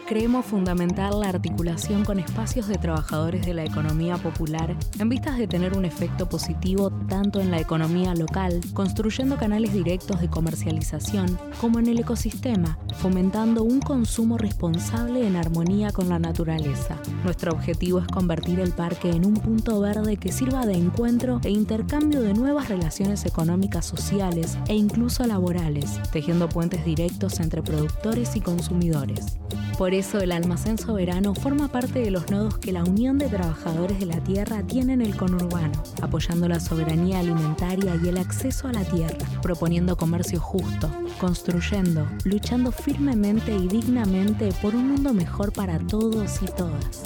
Creemos 0.10 0.44
fundamental 0.48 1.20
la 1.20 1.30
articulación 1.30 2.04
con 2.04 2.18
espacios 2.18 2.68
de 2.68 2.80
trabajadores 2.80 3.46
de 3.46 3.54
la 3.54 3.64
economía 3.64 4.18
popular 4.18 4.76
en 4.98 5.08
vistas 5.08 5.38
de 5.38 5.48
tener 5.48 5.78
un 5.78 5.86
efecto 5.86 6.28
positivo 6.28 6.90
tanto 7.08 7.40
en 7.40 7.52
la 7.52 7.60
economía 7.60 8.16
local, 8.16 8.60
construyendo 8.74 9.38
canales 9.38 9.72
directos 9.72 10.20
de 10.20 10.28
comercialización, 10.28 11.38
como 11.62 11.78
en 11.78 11.86
el 11.86 12.00
ecosistema, 12.00 12.80
fomentando 12.98 13.62
un 13.62 13.82
consumo 13.82 14.40
responsable 14.40 15.28
en 15.28 15.36
armonía 15.36 15.92
con 15.92 16.10
la 16.10 16.18
naturaleza. 16.18 16.98
Nuestro 17.24 17.52
objetivo 17.52 18.00
es 18.00 18.08
convertir 18.08 18.60
el 18.62 18.72
parque 18.72 19.12
en 19.12 19.28
un 19.28 19.36
punto 19.36 19.80
verde 19.80 20.18
que 20.18 20.32
sirva 20.32 20.66
de 20.66 20.74
encuentro 20.74 21.40
e 21.44 21.52
intercambio 21.52 22.22
de 22.22 22.34
nuevas 22.34 22.68
relaciones 22.68 23.28
económicas 23.28 23.86
sociales 23.86 24.58
e 24.70 24.74
incluso 24.74 25.28
laborales, 25.28 26.02
tejiendo 26.12 26.50
puentes 26.50 26.84
directos 26.84 27.40
entre 27.40 27.62
productores 27.62 28.36
y 28.36 28.42
consumidores. 28.42 29.38
Por 29.78 29.94
eso 30.00 30.20
el 30.22 30.32
almacén 30.32 30.78
soberano 30.78 31.36
forma 31.36 31.68
parte 31.68 32.00
de 32.00 32.10
los 32.10 32.32
nodos 32.32 32.58
que 32.58 32.72
la 32.72 32.86
Unión 32.86 33.18
de 33.18 33.28
Trabajadores 33.28 34.00
de 34.00 34.06
la 34.06 34.24
Tierra 34.24 34.64
tiene 34.64 34.94
en 34.94 35.02
el 35.02 35.18
conurbano, 35.18 35.84
apoyando 36.02 36.48
la 36.48 36.62
soberanía 36.62 37.20
alimentaria 37.20 38.00
y 38.02 38.08
el 38.08 38.18
acceso 38.18 38.70
a 38.70 38.72
la 38.72 38.86
tierra, 38.86 39.18
proponiendo 39.42 39.98
comercio 39.98 40.40
justo, 40.40 40.90
construyendo, 41.20 42.08
luchando 42.24 42.72
firmemente 42.72 43.54
y 43.54 43.68
dignamente 43.68 44.54
por 44.62 44.74
un 44.74 44.88
mundo 44.88 45.14
mejor 45.14 45.52
para 45.52 45.78
todos 45.80 46.42
y 46.44 46.46
todas. 46.46 47.04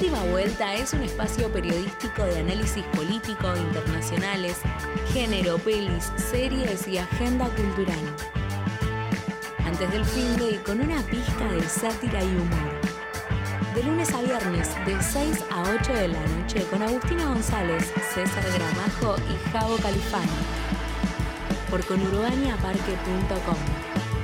Última 0.00 0.24
Vuelta 0.30 0.74
es 0.76 0.94
un 0.94 1.02
espacio 1.02 1.52
periodístico 1.52 2.24
de 2.24 2.38
análisis 2.38 2.82
político, 2.96 3.54
internacionales, 3.54 4.56
género, 5.12 5.58
pelis, 5.58 6.10
series 6.16 6.88
y 6.88 6.96
agenda 6.96 7.44
cultural. 7.50 7.98
Antes 9.62 9.92
del 9.92 10.02
fin 10.06 10.38
de 10.38 10.62
con 10.62 10.80
una 10.80 11.02
pista 11.02 11.52
de 11.52 11.62
sátira 11.68 12.24
y 12.24 12.28
humor. 12.28 12.80
De 13.74 13.82
lunes 13.82 14.10
a 14.14 14.22
viernes, 14.22 14.70
de 14.86 15.02
6 15.02 15.44
a 15.50 15.64
8 15.78 15.92
de 15.92 16.08
la 16.08 16.26
noche, 16.28 16.64
con 16.70 16.82
Agustina 16.82 17.26
González, 17.26 17.92
César 18.14 18.44
Gramajo 18.54 19.16
y 19.28 19.50
Javo 19.50 19.76
Califano. 19.76 20.32
Por 21.68 21.84
conurbaniaparque.com, 21.84 23.58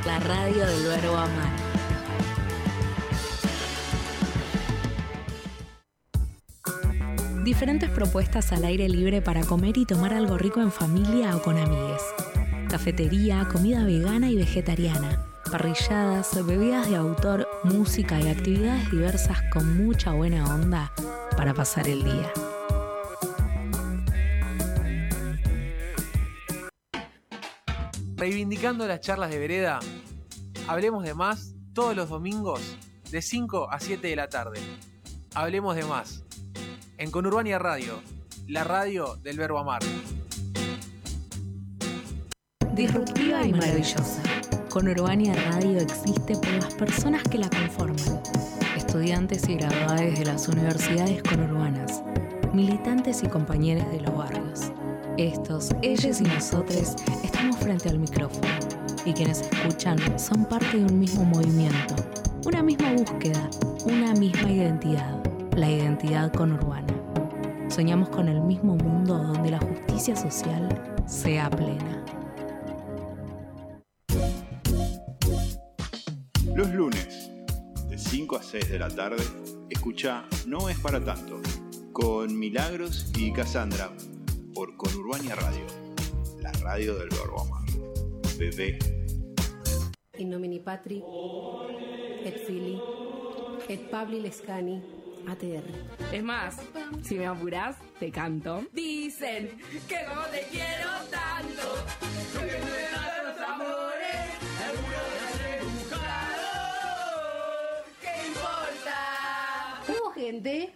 la 0.06 0.20
radio 0.20 0.66
del 0.68 0.86
verbo 0.86 1.18
amar. 1.18 1.65
Diferentes 7.46 7.88
propuestas 7.90 8.50
al 8.50 8.64
aire 8.64 8.88
libre 8.88 9.22
para 9.22 9.44
comer 9.44 9.78
y 9.78 9.86
tomar 9.86 10.12
algo 10.12 10.36
rico 10.36 10.60
en 10.60 10.72
familia 10.72 11.36
o 11.36 11.42
con 11.42 11.56
amigues. 11.56 12.02
Cafetería, 12.68 13.46
comida 13.52 13.84
vegana 13.84 14.28
y 14.28 14.34
vegetariana. 14.34 15.24
Parrilladas, 15.52 16.44
bebidas 16.44 16.90
de 16.90 16.96
autor, 16.96 17.46
música 17.62 18.20
y 18.20 18.26
actividades 18.26 18.90
diversas 18.90 19.38
con 19.52 19.76
mucha 19.76 20.12
buena 20.12 20.44
onda 20.52 20.92
para 21.36 21.54
pasar 21.54 21.86
el 21.86 22.02
día. 22.02 22.32
Reivindicando 28.16 28.88
las 28.88 29.00
charlas 29.02 29.30
de 29.30 29.38
vereda, 29.38 29.78
hablemos 30.66 31.04
de 31.04 31.14
más 31.14 31.54
todos 31.74 31.94
los 31.94 32.08
domingos 32.08 32.76
de 33.12 33.22
5 33.22 33.70
a 33.70 33.78
7 33.78 34.04
de 34.04 34.16
la 34.16 34.28
tarde. 34.28 34.58
Hablemos 35.32 35.76
de 35.76 35.84
más. 35.84 36.25
En 36.98 37.10
Conurbania 37.10 37.58
Radio, 37.58 38.00
la 38.48 38.64
radio 38.64 39.16
del 39.16 39.36
verbo 39.36 39.58
amar. 39.58 39.82
Disruptiva 42.72 43.44
y 43.44 43.52
maravillosa. 43.52 44.22
Conurbania 44.70 45.34
Radio 45.34 45.78
existe 45.78 46.36
por 46.36 46.52
las 46.54 46.74
personas 46.74 47.22
que 47.24 47.36
la 47.36 47.50
conforman. 47.50 48.22
Estudiantes 48.78 49.46
y 49.46 49.56
graduados 49.56 50.18
de 50.18 50.24
las 50.24 50.48
universidades 50.48 51.22
conurbanas. 51.22 52.02
Militantes 52.54 53.22
y 53.22 53.28
compañeros 53.28 53.90
de 53.92 54.00
los 54.00 54.16
barrios. 54.16 54.72
Estos, 55.18 55.72
ellos 55.82 56.22
y 56.22 56.24
nosotros 56.24 56.94
estamos 57.22 57.58
frente 57.58 57.90
al 57.90 57.98
micrófono. 57.98 58.48
Y 59.04 59.12
quienes 59.12 59.42
escuchan 59.42 59.98
son 60.18 60.46
parte 60.46 60.78
de 60.78 60.86
un 60.86 60.98
mismo 60.98 61.26
movimiento. 61.26 61.94
Una 62.46 62.62
misma 62.62 62.94
búsqueda. 62.94 63.50
Una 63.84 64.14
misma 64.14 64.50
identidad. 64.50 65.25
La 65.56 65.70
identidad 65.70 66.32
conurbana. 66.32 66.94
Soñamos 67.68 68.10
con 68.10 68.28
el 68.28 68.40
mismo 68.42 68.76
mundo 68.76 69.16
donde 69.16 69.50
la 69.50 69.58
justicia 69.58 70.14
social 70.14 70.68
sea 71.06 71.48
plena. 71.50 72.04
Los 76.54 76.70
lunes, 76.70 77.30
de 77.88 77.98
5 77.98 78.36
a 78.36 78.42
6 78.42 78.70
de 78.70 78.78
la 78.78 78.88
tarde, 78.88 79.24
escucha 79.70 80.24
No 80.46 80.68
es 80.68 80.78
para 80.78 81.02
tanto, 81.02 81.40
con 81.92 82.38
Milagros 82.38 83.10
y 83.16 83.32
Cassandra, 83.32 83.90
por 84.54 84.76
Conurbania 84.76 85.34
Radio, 85.34 85.66
la 86.40 86.52
radio 86.52 86.94
del 86.96 87.08
verbo 87.08 87.40
amar. 87.40 87.64
Bebé. 88.38 88.78
in 90.18 90.30
nomine 90.30 90.60
Patri, 90.60 91.02
et 92.24 92.38
Fili, 92.46 92.78
et 93.68 93.90
Pabli 93.90 94.20
Lescani, 94.20 94.80
ATR. 95.28 95.64
Es 96.12 96.22
más, 96.22 96.56
si 97.02 97.16
me 97.16 97.26
apurás, 97.26 97.76
te 97.98 98.10
canto. 98.10 98.64
Dicen 98.72 99.58
que 99.88 100.02
no 100.04 100.22
te 100.26 100.42
quiero 100.50 100.90
tanto. 101.10 101.84
Porque 102.34 102.58
no 102.58 102.74
eran 102.74 103.26
los 103.26 103.40
amores, 103.40 104.16
el. 104.66 104.76
¿Qué 108.00 108.26
importa? 108.28 109.82
Hubo 109.88 110.10
gente 110.12 110.74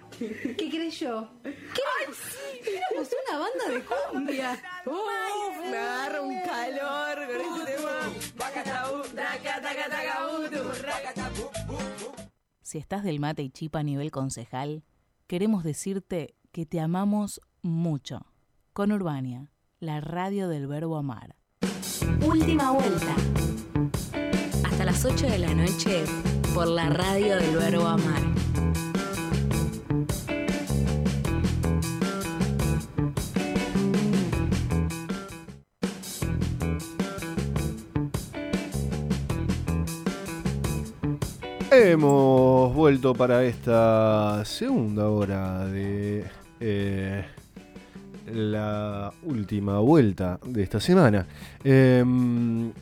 que 0.56 0.70
creyó 0.70 1.28
que 2.64 2.76
éramos 2.76 3.08
una 3.28 3.38
banda 3.38 3.64
de 3.68 3.80
cumbia. 3.84 4.62
Uf, 4.84 5.70
me 5.70 5.76
agarra 5.76 6.20
un 6.20 6.40
calor 6.42 7.16
con 7.26 7.40
este 7.40 7.76
tema. 7.76 8.10
Si 12.70 12.78
estás 12.78 13.02
del 13.02 13.18
mate 13.18 13.42
y 13.42 13.50
chipa 13.50 13.80
a 13.80 13.82
nivel 13.82 14.12
concejal, 14.12 14.84
queremos 15.26 15.64
decirte 15.64 16.36
que 16.52 16.66
te 16.66 16.78
amamos 16.78 17.40
mucho. 17.62 18.26
Con 18.72 18.92
Urbania, 18.92 19.50
la 19.80 20.00
radio 20.00 20.46
del 20.46 20.68
verbo 20.68 20.96
amar. 20.96 21.34
Última 22.24 22.70
vuelta. 22.70 23.16
Hasta 24.62 24.84
las 24.84 25.04
8 25.04 25.26
de 25.26 25.38
la 25.40 25.52
noche 25.52 26.04
por 26.54 26.68
la 26.68 26.88
radio 26.90 27.38
del 27.38 27.56
verbo 27.56 27.88
amar. 27.88 28.39
Hemos 41.72 42.74
vuelto 42.74 43.14
para 43.14 43.44
esta 43.44 44.44
segunda 44.44 45.08
hora 45.08 45.66
de 45.66 46.24
eh, 46.58 47.24
la 48.32 49.12
última 49.22 49.78
vuelta 49.78 50.40
de 50.44 50.64
esta 50.64 50.80
semana. 50.80 51.28
Em, 51.62 52.72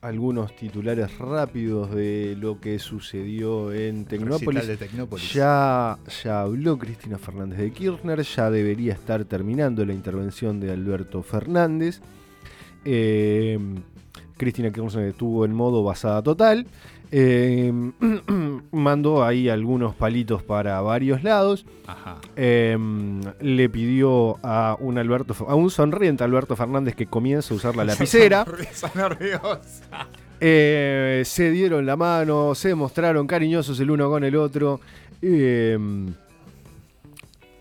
algunos 0.00 0.56
titulares 0.56 1.18
rápidos 1.18 1.94
de 1.94 2.36
lo 2.40 2.58
que 2.58 2.78
sucedió 2.78 3.70
en 3.70 4.06
Tecnópolis. 4.06 4.62
Recital 4.62 4.66
de 4.66 4.76
Tecnópolis. 4.78 5.32
Ya, 5.34 5.98
ya 6.24 6.40
habló 6.40 6.78
Cristina 6.78 7.18
Fernández 7.18 7.58
de 7.58 7.70
Kirchner, 7.70 8.22
ya 8.22 8.50
debería 8.50 8.94
estar 8.94 9.26
terminando 9.26 9.84
la 9.84 9.92
intervención 9.92 10.58
de 10.58 10.72
Alberto 10.72 11.22
Fernández. 11.22 12.00
Em, 12.82 13.82
Cristina 14.38 14.72
Kirchner 14.72 15.08
estuvo 15.08 15.44
en 15.44 15.52
modo 15.52 15.82
basada 15.82 16.22
total. 16.22 16.66
Eh, 17.10 17.72
mandó 18.70 19.24
ahí 19.24 19.48
algunos 19.48 19.94
palitos 19.94 20.42
para 20.42 20.80
varios 20.82 21.22
lados. 21.22 21.64
Ajá. 21.86 22.18
Eh, 22.36 22.76
le 23.40 23.68
pidió 23.70 24.36
a 24.42 24.76
un 24.78 24.98
Alberto, 24.98 25.34
a 25.48 25.54
un 25.54 25.70
sonriente 25.70 26.22
Alberto 26.22 26.54
Fernández 26.54 26.94
que 26.94 27.06
comience 27.06 27.54
a 27.54 27.56
usar 27.56 27.76
la 27.76 27.84
lapicera. 27.86 28.44
Sonrisa 28.44 28.90
nerviosa. 28.94 30.08
Eh, 30.40 31.22
se 31.24 31.50
dieron 31.50 31.86
la 31.86 31.96
mano, 31.96 32.54
se 32.54 32.74
mostraron 32.74 33.26
cariñosos 33.26 33.80
el 33.80 33.90
uno 33.90 34.10
con 34.10 34.22
el 34.24 34.36
otro. 34.36 34.80
Eh, 35.22 35.78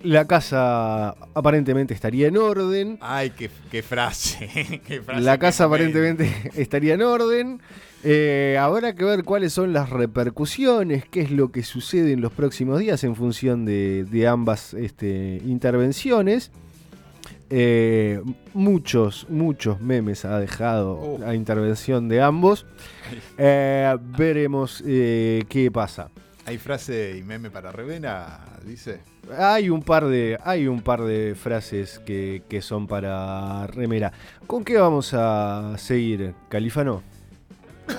la 0.04 0.26
casa 0.26 1.10
aparentemente 1.34 1.94
estaría 1.94 2.28
en 2.28 2.38
orden. 2.38 2.98
Ay, 3.02 3.32
qué, 3.32 3.50
qué 3.72 3.82
frase. 3.82 4.82
qué 4.88 5.02
frase 5.02 5.22
La 5.22 5.38
casa 5.38 5.66
aparentemente 5.66 6.52
estaría 6.56 6.94
en 6.94 7.02
orden. 7.02 7.62
Eh, 8.04 8.58
habrá 8.60 8.94
que 8.96 9.04
ver 9.04 9.24
cuáles 9.24 9.54
son 9.54 9.74
las 9.74 9.90
repercusiones, 9.90 11.06
qué 11.10 11.22
es 11.22 11.32
lo 11.32 11.52
que 11.52 11.64
sucede 11.64 12.14
en 12.14 12.22
los 12.22 12.32
próximos 12.32 12.80
días 12.80 13.04
en 13.04 13.16
función 13.16 13.66
de, 13.66 14.06
de 14.06 14.28
ambas 14.28 14.74
este, 14.74 15.42
intervenciones. 15.46 16.52
Eh, 17.50 18.22
muchos, 18.54 19.26
muchos 19.30 19.80
memes 19.80 20.26
ha 20.26 20.38
dejado 20.40 20.92
Oh. 21.00 21.18
la 21.20 21.34
intervención 21.34 22.08
de 22.10 22.22
ambos. 22.22 22.66
Eh, 23.38 23.96
veremos 24.18 24.84
eh, 24.86 25.44
qué 25.48 25.72
pasa. 25.72 26.10
Hay 26.46 26.58
frase 26.58 27.16
y 27.18 27.24
meme 27.24 27.50
para 27.50 27.72
Revena, 27.72 28.40
dice. 28.66 29.00
Hay 29.38 29.70
un 29.70 29.82
par 29.82 30.08
de, 30.08 30.38
hay 30.44 30.68
un 30.68 30.82
par 30.82 31.04
de 31.04 31.36
frases 31.36 32.00
que, 32.06 32.44
que 32.50 32.62
son 32.62 32.86
para 32.88 33.66
remera. 33.68 34.12
¿Con 34.46 34.64
qué 34.66 34.78
vamos 34.78 35.14
a 35.14 35.76
seguir, 35.78 36.34
Califano? 36.50 37.02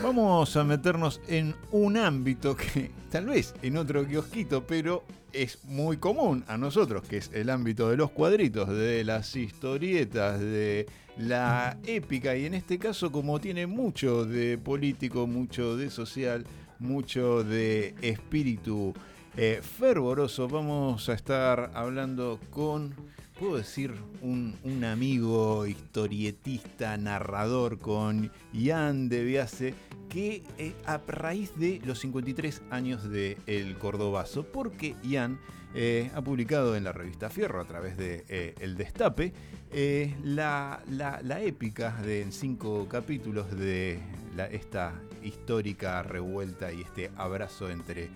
Vamos 0.03 0.57
a 0.57 0.65
meternos 0.65 1.21
en 1.29 1.55
un 1.73 1.97
ámbito 1.97 2.57
que 2.57 2.91
tal 3.11 3.27
vez 3.27 3.55
en 3.63 3.77
otro 3.77 4.07
kiosquito, 4.07 4.65
pero 4.67 5.05
es 5.33 5.65
muy 5.65 5.97
común 5.97 6.45
a 6.47 6.57
nosotros, 6.57 7.03
que 7.07 7.19
es 7.19 7.31
el 7.35 7.51
ámbito 7.51 7.91
de 7.91 7.97
los 7.97 8.11
cuadritos, 8.11 8.69
de 8.69 9.05
las 9.05 9.35
historietas, 9.35 10.41
de 10.41 10.87
la 11.17 11.77
épica, 11.85 12.37
y 12.37 12.47
en 12.47 12.55
este 12.55 12.79
caso 12.79 13.11
como 13.11 13.41
tiene 13.41 13.67
mucho 13.67 14.25
de 14.25 14.57
político, 14.57 15.27
mucho 15.27 15.77
de 15.77 15.91
social, 15.91 16.45
mucho 16.79 17.43
de 17.43 17.95
espíritu 18.01 18.95
eh, 19.37 19.61
fervoroso, 19.63 20.49
vamos 20.49 21.09
a 21.09 21.15
estar 21.15 21.71
hablando 21.75 22.39
con, 22.51 22.95
puedo 23.39 23.57
decir, 23.57 23.95
un, 24.21 24.85
amigo 24.85 25.67
historietista, 25.67 26.97
narrador, 26.97 27.79
con 27.79 28.31
Ian 28.53 29.09
de 29.09 29.25
Biase, 29.25 29.75
que 30.09 30.43
eh, 30.59 30.73
a 30.87 30.99
raíz 31.07 31.53
de 31.57 31.81
los 31.85 32.01
53 32.01 32.63
años 32.71 33.09
de 33.09 33.37
El 33.47 33.77
Cordobazo, 33.77 34.45
porque 34.45 34.95
Ian 35.05 35.39
eh, 35.75 36.11
ha 36.15 36.23
publicado 36.23 36.77
en 36.77 36.85
la 36.85 36.93
revista 36.93 37.31
Fierro 37.31 37.61
a 37.61 37.67
través 37.67 37.97
de 37.97 38.25
eh, 38.29 38.55
El 38.61 38.77
Destape 38.77 39.33
la, 40.25 40.83
la- 40.89 41.41
épica 41.43 41.95
de 42.03 42.23
en 42.23 42.33
cinco 42.33 42.89
capítulos 42.89 43.51
de 43.57 44.01
esta 44.51 44.99
histórica 45.23 46.03
revuelta 46.03 46.73
y 46.73 46.81
este 46.81 47.11
abrazo 47.17 47.69
entre 47.71 48.09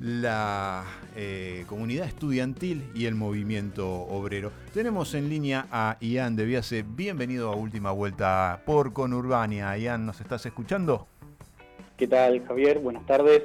la 0.00 0.84
eh, 1.16 1.64
comunidad 1.66 2.06
estudiantil 2.06 2.88
y 2.94 3.06
el 3.06 3.14
movimiento 3.14 3.88
obrero. 3.88 4.52
Tenemos 4.72 5.14
en 5.14 5.28
línea 5.28 5.66
a 5.72 5.96
Ian 6.00 6.36
de 6.36 6.44
Biase. 6.44 6.84
Bienvenido 6.86 7.50
a 7.50 7.56
Última 7.56 7.90
Vuelta 7.90 8.62
por 8.64 8.92
Conurbania. 8.92 9.76
Ian, 9.76 10.06
¿nos 10.06 10.20
estás 10.20 10.46
escuchando? 10.46 11.08
¿Qué 11.96 12.06
tal, 12.06 12.44
Javier? 12.46 12.78
Buenas 12.78 13.04
tardes. 13.06 13.42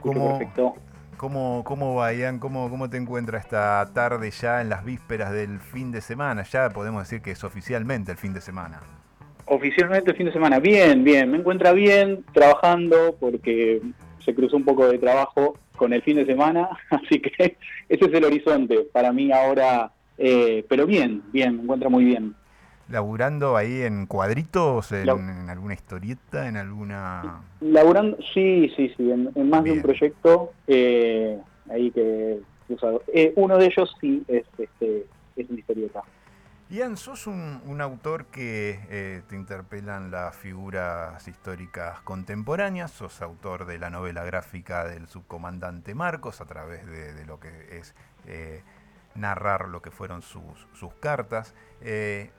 ¿Cómo, 0.00 0.38
perfecto. 0.38 0.74
¿Cómo, 1.16 1.64
cómo 1.64 1.96
va, 1.96 2.12
Ian? 2.12 2.38
¿Cómo, 2.38 2.70
¿Cómo 2.70 2.88
te 2.88 2.96
encuentras 2.96 3.44
esta 3.44 3.90
tarde 3.92 4.30
ya 4.30 4.60
en 4.60 4.68
las 4.68 4.84
vísperas 4.84 5.32
del 5.32 5.58
fin 5.58 5.90
de 5.90 6.00
semana? 6.00 6.44
Ya 6.44 6.70
podemos 6.70 7.02
decir 7.02 7.22
que 7.22 7.32
es 7.32 7.42
oficialmente 7.42 8.12
el 8.12 8.18
fin 8.18 8.32
de 8.32 8.40
semana. 8.40 8.80
Oficialmente 9.46 10.10
el 10.12 10.16
fin 10.16 10.26
de 10.26 10.32
semana. 10.32 10.60
Bien, 10.60 11.02
bien. 11.02 11.30
Me 11.30 11.38
encuentra 11.38 11.72
bien 11.72 12.24
trabajando 12.32 13.16
porque 13.18 13.80
se 14.26 14.34
cruzó 14.34 14.56
un 14.58 14.64
poco 14.64 14.86
de 14.86 14.98
trabajo 14.98 15.56
con 15.76 15.94
el 15.94 16.02
fin 16.02 16.16
de 16.16 16.26
semana, 16.26 16.68
así 16.90 17.20
que 17.20 17.56
ese 17.88 18.04
es 18.04 18.12
el 18.12 18.24
horizonte 18.24 18.80
para 18.92 19.10
mí 19.12 19.32
ahora. 19.32 19.90
eh, 20.18 20.64
pero 20.68 20.84
bien, 20.86 21.22
bien, 21.32 21.56
me 21.56 21.62
encuentra 21.62 21.88
muy 21.88 22.04
bien. 22.04 22.34
¿Laburando 22.88 23.56
ahí 23.56 23.82
en 23.82 24.06
cuadritos, 24.06 24.92
en, 24.92 25.06
La- 25.06 25.12
en 25.14 25.50
alguna 25.50 25.74
historieta, 25.74 26.46
en 26.48 26.56
alguna...? 26.56 27.40
Laburando, 27.60 28.16
sí, 28.32 28.70
sí, 28.76 28.92
sí, 28.96 29.10
en, 29.10 29.30
en 29.34 29.50
más 29.50 29.64
de 29.64 29.72
un 29.72 29.82
proyecto 29.82 30.52
eh, 30.68 31.38
ahí 31.70 31.90
que 31.90 32.38
o 32.68 32.78
sea, 32.78 32.90
eh, 33.12 33.32
uno 33.36 33.58
de 33.58 33.66
ellos 33.66 33.94
sí 34.00 34.22
es 34.28 34.44
este 34.58 35.06
es 35.36 35.48
una 35.50 35.58
historieta. 35.58 36.02
Ian, 36.68 36.96
sos 36.96 37.28
un, 37.28 37.62
un 37.64 37.80
autor 37.80 38.26
que 38.26 38.80
eh, 38.90 39.22
te 39.28 39.36
interpelan 39.36 40.10
las 40.10 40.34
figuras 40.34 41.28
históricas 41.28 42.00
contemporáneas, 42.00 42.90
sos 42.90 43.22
autor 43.22 43.66
de 43.66 43.78
la 43.78 43.88
novela 43.88 44.24
gráfica 44.24 44.84
del 44.84 45.06
subcomandante 45.06 45.94
Marcos 45.94 46.40
a 46.40 46.44
través 46.46 46.84
de, 46.86 47.24
lo 47.24 47.38
que 47.38 47.78
es 47.78 47.94
eh, 48.26 48.64
narrar 49.14 49.68
lo 49.68 49.80
que 49.80 49.92
fueron 49.92 50.22
sus, 50.22 50.66
sus 50.74 50.92
cartas. 50.94 51.54
eh, 51.82 52.32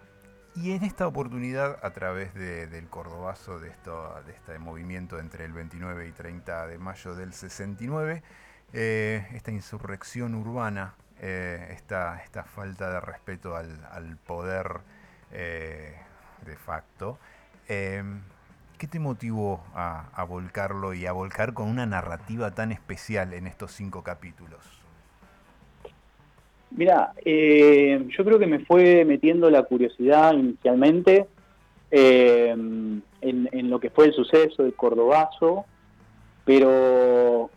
y 0.56 0.72
en 0.72 0.84
esta 0.84 1.06
oportunidad, 1.06 1.78
a 1.86 1.92
través 1.92 2.34
de- 2.34 2.66
del 2.66 2.88
Cordobazo, 2.90 3.60
de, 3.60 3.70
esto, 3.70 4.12
de 4.26 4.34
este 4.34 4.58
movimiento 4.58 5.20
entre 5.20 5.46
el 5.46 5.54
29 5.54 6.08
y 6.08 6.12
30 6.12 6.66
de 6.66 6.80
mayo 6.80 7.14
del 7.14 7.32
69, 7.34 8.24
eh, 8.74 9.28
esta 9.34 9.52
insurrección 9.52 10.34
urbana, 10.34 10.96
eh, 11.22 11.70
esta, 11.72 12.22
esta 12.24 12.44
falta 12.44 12.92
de 12.92 13.00
respeto 13.00 13.56
al, 13.56 14.18
poder 14.26 14.68
eh, 15.32 15.94
de 16.46 16.56
facto, 16.56 17.18
eh, 17.68 18.04
¿qué 18.78 18.88
te 18.88 19.00
motivó 19.00 19.64
a, 19.74 20.24
volcarlo 20.30 20.94
y 20.94 21.06
a 21.08 21.12
volcar 21.12 21.54
con 21.54 21.70
una 21.70 21.86
narrativa 21.86 22.52
tan 22.52 22.72
especial 22.72 23.34
en 23.34 23.48
estos 23.48 23.72
cinco 23.72 24.04
capítulos? 24.04 24.60
Mira, 26.70 27.14
eh, 27.26 28.06
yo 28.16 28.24
creo 28.24 28.38
que 28.38 28.46
me 28.46 28.60
fue 28.60 29.04
metiendo 29.04 29.50
la 29.50 29.64
curiosidad 29.64 30.34
inicialmente 30.34 31.26
en, 31.90 33.02
en 33.22 33.70
lo 33.70 33.80
que 33.80 33.90
fue 33.90 34.06
el 34.06 34.14
suceso 34.14 34.62
del 34.62 34.76
Cordobazo, 34.76 35.66
pero 36.46 37.50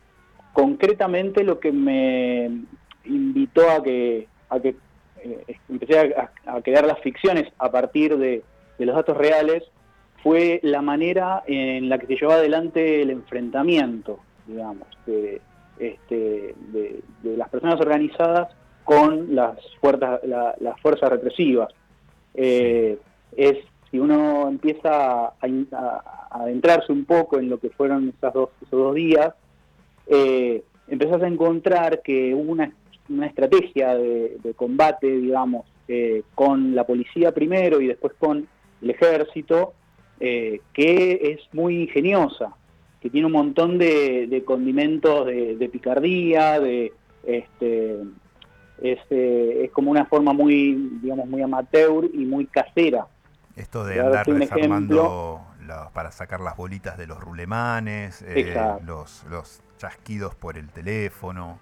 concretamente 0.52 1.44
lo 1.44 1.60
que 1.60 1.72
me 1.72 2.64
invitó 3.04 3.68
a 3.70 3.82
que, 3.82 4.26
a 4.48 4.60
que 4.60 4.74
eh, 5.22 5.56
empecé 5.68 5.98
a, 6.16 6.30
a 6.46 6.62
crear 6.62 6.86
las 6.86 6.98
ficciones 7.00 7.52
a 7.58 7.70
partir 7.70 8.16
de, 8.16 8.42
los 8.78 8.94
datos 8.96 9.16
reales 9.16 9.62
fue 10.22 10.60
la 10.62 10.80
manera 10.82 11.42
en 11.46 11.88
la 11.90 11.98
que 11.98 12.06
se 12.06 12.16
llevó 12.16 12.32
adelante 12.32 13.02
el 13.02 13.10
enfrentamiento, 13.10 14.20
digamos, 14.46 14.86
de, 15.06 15.40
este, 15.78 16.54
de, 16.72 17.02
las 17.36 17.48
personas 17.50 17.80
organizadas 17.80 18.48
con 18.84 19.34
las 19.34 19.58
fuerzas, 19.80 20.20
la- 20.24 20.54
las 20.60 20.80
fuerzas 20.80 21.10
represivas. 21.10 21.68
Eh, 22.34 22.98
es 23.36 23.58
si 23.90 23.98
uno 23.98 24.48
empieza 24.48 25.26
a, 25.26 25.32
a- 25.72 26.26
a 26.30 26.42
adentrarse 26.44 26.92
un 26.92 27.04
poco 27.04 27.38
en 27.38 27.50
lo 27.50 27.58
que 27.58 27.70
fueron 27.70 28.08
esas 28.16 28.32
dos, 28.32 28.50
esos 28.62 28.78
dos 28.78 28.94
días, 28.94 29.34
eh, 30.06 30.62
empezás 30.88 31.22
a 31.22 31.26
encontrar 31.28 32.00
que 32.02 32.34
hubo 32.34 32.52
una, 32.52 32.72
una 33.10 33.26
estrategia 33.26 33.94
de, 33.96 34.38
de 34.42 34.54
combate, 34.54 35.06
digamos, 35.08 35.66
eh, 35.88 36.22
con 36.34 36.74
la 36.74 36.84
policía 36.84 37.32
primero 37.32 37.80
y 37.80 37.88
después 37.88 38.14
con 38.18 38.46
el 38.80 38.90
ejército, 38.90 39.74
eh, 40.20 40.60
que 40.72 41.18
es 41.36 41.40
muy 41.54 41.82
ingeniosa, 41.82 42.54
que 43.00 43.10
tiene 43.10 43.26
un 43.26 43.32
montón 43.32 43.78
de, 43.78 44.26
de 44.28 44.44
condimentos 44.44 45.26
de, 45.26 45.56
de 45.56 45.68
picardía, 45.68 46.60
de 46.60 46.92
este 47.24 47.96
es, 48.82 48.98
eh, 49.10 49.62
es 49.64 49.70
como 49.72 49.90
una 49.90 50.06
forma 50.06 50.32
muy, 50.32 50.74
digamos, 51.02 51.28
muy 51.28 51.42
amateur 51.42 52.08
y 52.12 52.24
muy 52.24 52.46
casera. 52.46 53.06
Esto 53.56 53.84
de 53.84 53.96
andar 54.06 54.24
desarmando 54.40 55.40
la- 55.66 55.90
para 55.90 56.10
sacar 56.12 56.40
las 56.40 56.56
bolitas 56.56 56.96
de 56.96 57.06
los 57.06 57.20
rulemanes, 57.20 58.22
eh, 58.22 58.34
los, 58.86 59.24
los 59.30 59.60
chasquidos 59.76 60.34
por 60.34 60.56
el 60.56 60.68
teléfono. 60.70 61.58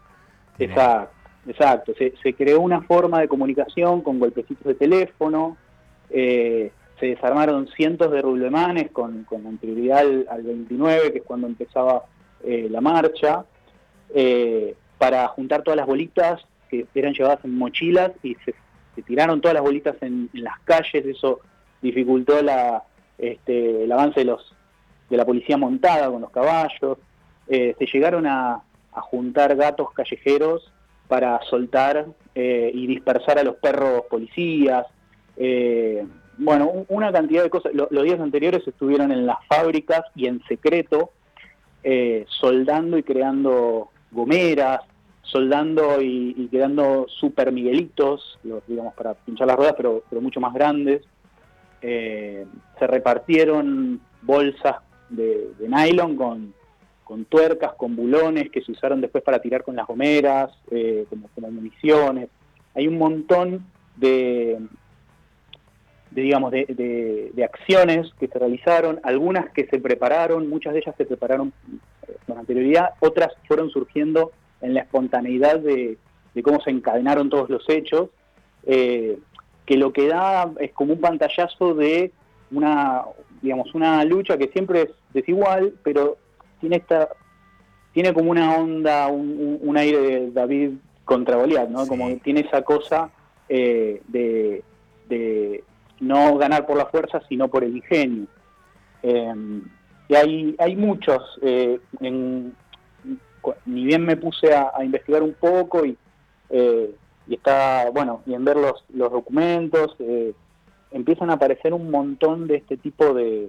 Tiene- 0.56 0.74
Exacto, 0.74 1.12
exacto. 1.46 1.92
Se, 1.98 2.14
se 2.22 2.34
creó 2.34 2.60
una 2.60 2.82
forma 2.82 3.20
de 3.20 3.28
comunicación 3.28 4.02
con 4.02 4.18
golpecitos 4.18 4.64
de 4.64 4.74
teléfono, 4.74 5.56
eh, 6.10 6.72
se 6.98 7.06
desarmaron 7.06 7.68
cientos 7.68 8.10
de 8.10 8.22
rulemanes 8.22 8.90
con, 8.90 9.24
con 9.24 9.46
anterioridad 9.46 9.98
al, 9.98 10.26
al 10.30 10.42
29, 10.42 11.12
que 11.12 11.18
es 11.18 11.24
cuando 11.24 11.46
empezaba 11.46 12.04
eh, 12.44 12.68
la 12.70 12.80
marcha, 12.80 13.44
eh, 14.14 14.74
para 14.96 15.26
juntar 15.28 15.62
todas 15.62 15.76
las 15.76 15.86
bolitas 15.86 16.44
que 16.68 16.86
eran 16.94 17.14
llevadas 17.14 17.44
en 17.44 17.56
mochilas 17.56 18.12
y 18.22 18.34
se, 18.44 18.54
tiraron 19.06 19.40
todas 19.40 19.54
las 19.54 19.62
bolitas 19.62 19.96
en, 20.00 20.28
en 20.34 20.44
las 20.44 20.58
calles, 20.64 21.06
eso 21.06 21.40
dificultó 21.80 22.42
la, 22.42 22.82
este, 23.16 23.84
el 23.84 23.92
avance 23.92 24.20
de 24.20 24.26
los 24.26 24.54
de 25.08 25.16
la 25.16 25.24
policía 25.24 25.56
montada 25.56 26.10
con 26.10 26.20
los 26.20 26.30
caballos, 26.30 26.98
eh, 27.46 27.74
se 27.78 27.86
llegaron 27.86 28.26
a, 28.26 28.62
a 28.92 29.00
juntar 29.00 29.56
gatos 29.56 29.90
callejeros 29.92 30.70
para 31.08 31.40
soltar 31.48 32.06
eh, 32.34 32.70
y 32.72 32.86
dispersar 32.86 33.38
a 33.38 33.42
los 33.44 33.56
perros 33.56 34.02
policías. 34.08 34.86
eh, 35.40 36.04
bueno, 36.36 36.68
un- 36.68 36.86
una 36.88 37.10
cantidad 37.12 37.42
de 37.42 37.50
cosas. 37.50 37.72
Lo- 37.74 37.88
los 37.90 38.04
días 38.04 38.20
anteriores 38.20 38.66
estuvieron 38.66 39.10
en 39.12 39.24
las 39.26 39.38
fábricas 39.48 40.02
y 40.14 40.26
en 40.26 40.40
secreto, 40.48 41.10
eh, 41.82 42.24
soldando 42.28 42.96
y 42.98 43.02
creando 43.02 43.90
gomeras, 44.10 44.80
soldando 45.22 46.00
y, 46.00 46.48
creando 46.50 47.06
super 47.08 47.52
miguelitos, 47.52 48.38
los, 48.44 48.66
digamos, 48.66 48.94
para 48.94 49.14
pinchar 49.14 49.46
las 49.46 49.56
ruedas, 49.56 49.74
pero, 49.76 50.02
pero 50.08 50.20
mucho 50.20 50.40
más 50.40 50.54
grandes. 50.54 51.02
Eh, 51.82 52.46
se 52.78 52.86
repartieron 52.86 54.00
bolsas 54.22 54.76
de, 55.10 55.52
de 55.58 55.68
nylon 55.68 56.16
con, 56.16 56.54
con 57.08 57.24
tuercas, 57.24 57.72
con 57.72 57.96
bulones 57.96 58.50
que 58.50 58.60
se 58.60 58.70
usaron 58.70 59.00
después 59.00 59.24
para 59.24 59.40
tirar 59.40 59.64
con 59.64 59.74
las 59.74 59.86
gomeras, 59.86 60.50
eh, 60.70 61.06
como, 61.08 61.50
municiones. 61.50 62.28
Hay 62.74 62.86
un 62.86 62.98
montón 62.98 63.64
de, 63.96 64.58
digamos, 66.10 66.50
de, 66.52 66.66
de- 66.66 67.30
de 67.32 67.44
acciones 67.44 68.12
que 68.20 68.28
se 68.28 68.38
realizaron, 68.38 69.00
algunas 69.04 69.48
que 69.54 69.66
se 69.68 69.78
prepararon, 69.80 70.50
muchas 70.50 70.74
de 70.74 70.80
ellas 70.80 70.94
se 70.98 71.06
prepararon 71.06 71.50
eh, 72.06 72.16
con 72.26 72.36
anterioridad, 72.36 72.90
otras 73.00 73.28
fueron 73.46 73.70
surgiendo 73.70 74.32
en 74.60 74.74
la 74.74 74.80
espontaneidad 74.80 75.60
de, 75.60 75.96
de 76.34 76.42
cómo 76.42 76.60
se 76.60 76.70
encadenaron 76.70 77.30
todos 77.30 77.48
los 77.48 77.66
hechos, 77.70 78.10
eh, 78.66 79.18
que 79.64 79.78
lo 79.78 79.94
que 79.94 80.08
da 80.08 80.50
es 80.60 80.72
como 80.72 80.92
un 80.92 81.00
pantallazo 81.00 81.72
de 81.72 82.12
una, 82.50 83.02
digamos, 83.40 83.74
una 83.74 84.04
lucha 84.04 84.36
que 84.36 84.48
siempre 84.48 84.82
es 84.82 84.90
desigual, 85.14 85.72
pero 85.82 86.18
tiene 86.60 86.76
esta, 86.76 87.08
tiene 87.92 88.12
como 88.12 88.30
una 88.30 88.56
onda, 88.56 89.08
un, 89.08 89.76
aire 89.76 89.98
de 89.98 90.30
David 90.30 90.72
contra 91.04 91.36
Goliat, 91.36 91.68
¿no? 91.68 91.86
Como 91.86 92.14
tiene 92.18 92.40
esa 92.40 92.62
cosa 92.62 93.10
eh, 93.48 94.02
de, 94.08 94.62
de 95.08 95.64
no 96.00 96.36
ganar 96.36 96.66
por 96.66 96.76
la 96.76 96.86
fuerza, 96.86 97.20
sino 97.28 97.48
por 97.48 97.64
el 97.64 97.76
ingenio. 97.76 98.26
Eh, 99.02 99.34
y 100.08 100.14
hay, 100.14 100.56
hay 100.58 100.76
muchos, 100.76 101.22
eh, 101.42 101.80
en- 102.00 102.54
ni 103.66 103.84
bien 103.84 104.04
me 104.04 104.16
puse 104.16 104.54
a, 104.54 104.72
a 104.74 104.84
investigar 104.84 105.22
un 105.22 105.34
poco 105.34 105.84
y, 105.84 105.96
eh, 106.50 106.90
y 107.26 107.34
está, 107.34 107.90
bueno, 107.90 108.22
y 108.26 108.34
en 108.34 108.44
ver 108.44 108.56
los, 108.56 108.84
los 108.92 109.10
documentos, 109.10 109.94
eh, 109.98 110.32
empiezan 110.90 111.30
a 111.30 111.34
aparecer 111.34 111.72
un 111.74 111.90
montón 111.90 112.46
de 112.46 112.56
este 112.56 112.76
tipo 112.76 113.14
de, 113.14 113.48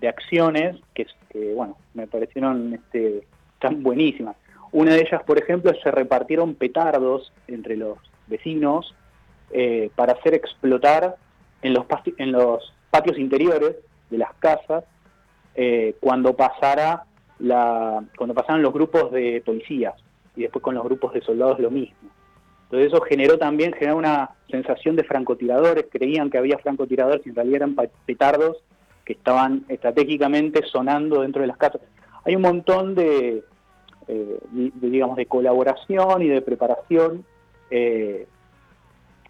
de 0.00 0.08
acciones 0.08 0.76
que, 0.94 1.06
que, 1.28 1.54
bueno, 1.54 1.76
me 1.94 2.06
parecieron 2.06 2.74
este, 2.74 3.26
tan 3.58 3.82
buenísimas. 3.82 4.36
Una 4.72 4.94
de 4.94 5.00
ellas, 5.00 5.22
por 5.24 5.38
ejemplo, 5.38 5.72
se 5.82 5.90
repartieron 5.90 6.54
petardos 6.54 7.32
entre 7.48 7.76
los 7.76 7.98
vecinos 8.26 8.94
eh, 9.50 9.90
para 9.96 10.12
hacer 10.12 10.34
explotar 10.34 11.16
en 11.62 11.74
los, 11.74 11.84
en 12.18 12.32
los 12.32 12.72
patios 12.90 13.18
interiores 13.18 13.76
de 14.10 14.18
las 14.18 14.32
casas 14.34 14.84
eh, 15.54 15.96
cuando 16.00 16.34
pasara 16.34 17.04
la, 17.38 18.04
cuando 18.16 18.34
pasaran 18.34 18.62
los 18.62 18.72
grupos 18.72 19.10
de 19.10 19.42
policías 19.44 19.94
y 20.36 20.42
después 20.42 20.62
con 20.62 20.74
los 20.74 20.84
grupos 20.84 21.12
de 21.12 21.20
soldados 21.22 21.58
lo 21.58 21.70
mismo. 21.70 21.96
Entonces 22.64 22.92
eso 22.92 23.00
generó 23.02 23.36
también 23.36 23.72
generó 23.72 23.96
una 23.96 24.30
sensación 24.48 24.94
de 24.94 25.02
francotiradores, 25.02 25.86
creían 25.90 26.30
que 26.30 26.38
había 26.38 26.58
francotiradores 26.58 27.26
y 27.26 27.30
en 27.30 27.34
realidad 27.34 27.56
eran 27.56 27.76
petardos 28.06 28.58
que 29.10 29.18
estaban 29.18 29.64
estratégicamente 29.68 30.62
sonando 30.70 31.22
dentro 31.22 31.40
de 31.42 31.48
las 31.48 31.56
casas. 31.56 31.80
Hay 32.24 32.36
un 32.36 32.42
montón 32.42 32.94
de, 32.94 33.42
eh, 34.06 34.38
de, 34.52 34.88
digamos, 34.88 35.16
de 35.16 35.26
colaboración 35.26 36.22
y 36.22 36.28
de 36.28 36.40
preparación, 36.42 37.24
eh, 37.70 38.28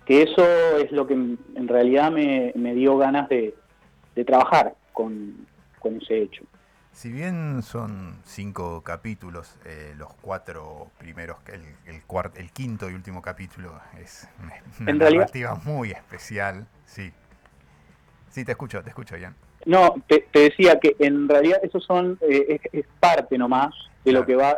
que 0.05 0.23
eso 0.23 0.44
es 0.77 0.93
lo 0.93 1.07
que 1.07 1.15
en 1.15 1.66
realidad 1.66 2.11
me, 2.12 2.52
me 2.57 2.74
dio 2.74 2.98
ganas 2.98 3.27
de, 3.31 3.55
de 4.15 4.24
trabajar 4.27 4.74
con, 4.93 5.47
con 5.78 5.97
ese 5.97 6.24
hecho. 6.24 6.44
Si 6.93 7.11
bien 7.11 7.62
son 7.62 8.16
cinco 8.24 8.82
capítulos, 8.82 9.57
eh, 9.65 9.94
los 9.97 10.12
cuatro 10.20 10.89
primeros, 10.98 11.39
el, 11.47 11.62
el, 11.86 12.02
el 12.35 12.51
quinto 12.51 12.90
y 12.90 12.94
último 12.94 13.23
capítulo 13.23 13.81
es 13.98 14.28
una, 14.43 14.98
realidad- 14.98 15.20
narrativa 15.20 15.55
muy 15.65 15.93
especial. 15.93 16.66
Sí. 16.85 17.11
Sí, 18.28 18.44
te 18.44 18.52
escucho, 18.52 18.82
te 18.82 18.90
escucho, 18.90 19.16
Ian. 19.16 19.35
No, 19.66 19.94
te, 20.06 20.26
te 20.32 20.40
decía 20.40 20.78
que 20.80 20.96
en 20.98 21.28
realidad 21.28 21.60
eso 21.62 21.80
son 21.80 22.18
eh, 22.22 22.58
es, 22.64 22.80
es 22.80 22.86
parte 22.98 23.36
nomás 23.36 23.74
de 24.04 24.12
lo 24.12 24.24
que 24.24 24.34
va 24.36 24.56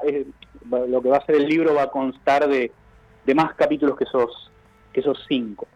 lo 0.70 1.02
que 1.02 1.08
va 1.08 1.16
a 1.16 1.26
ser 1.26 1.34
el 1.36 1.48
libro 1.48 1.74
va 1.74 1.82
a 1.84 1.90
constar 1.90 2.46
de, 2.48 2.70
de 3.26 3.34
más 3.34 3.54
capítulos 3.54 3.96
que 3.96 4.04
esos 4.04 4.50
que 4.92 5.00
esos 5.00 5.18
cinco. 5.26 5.66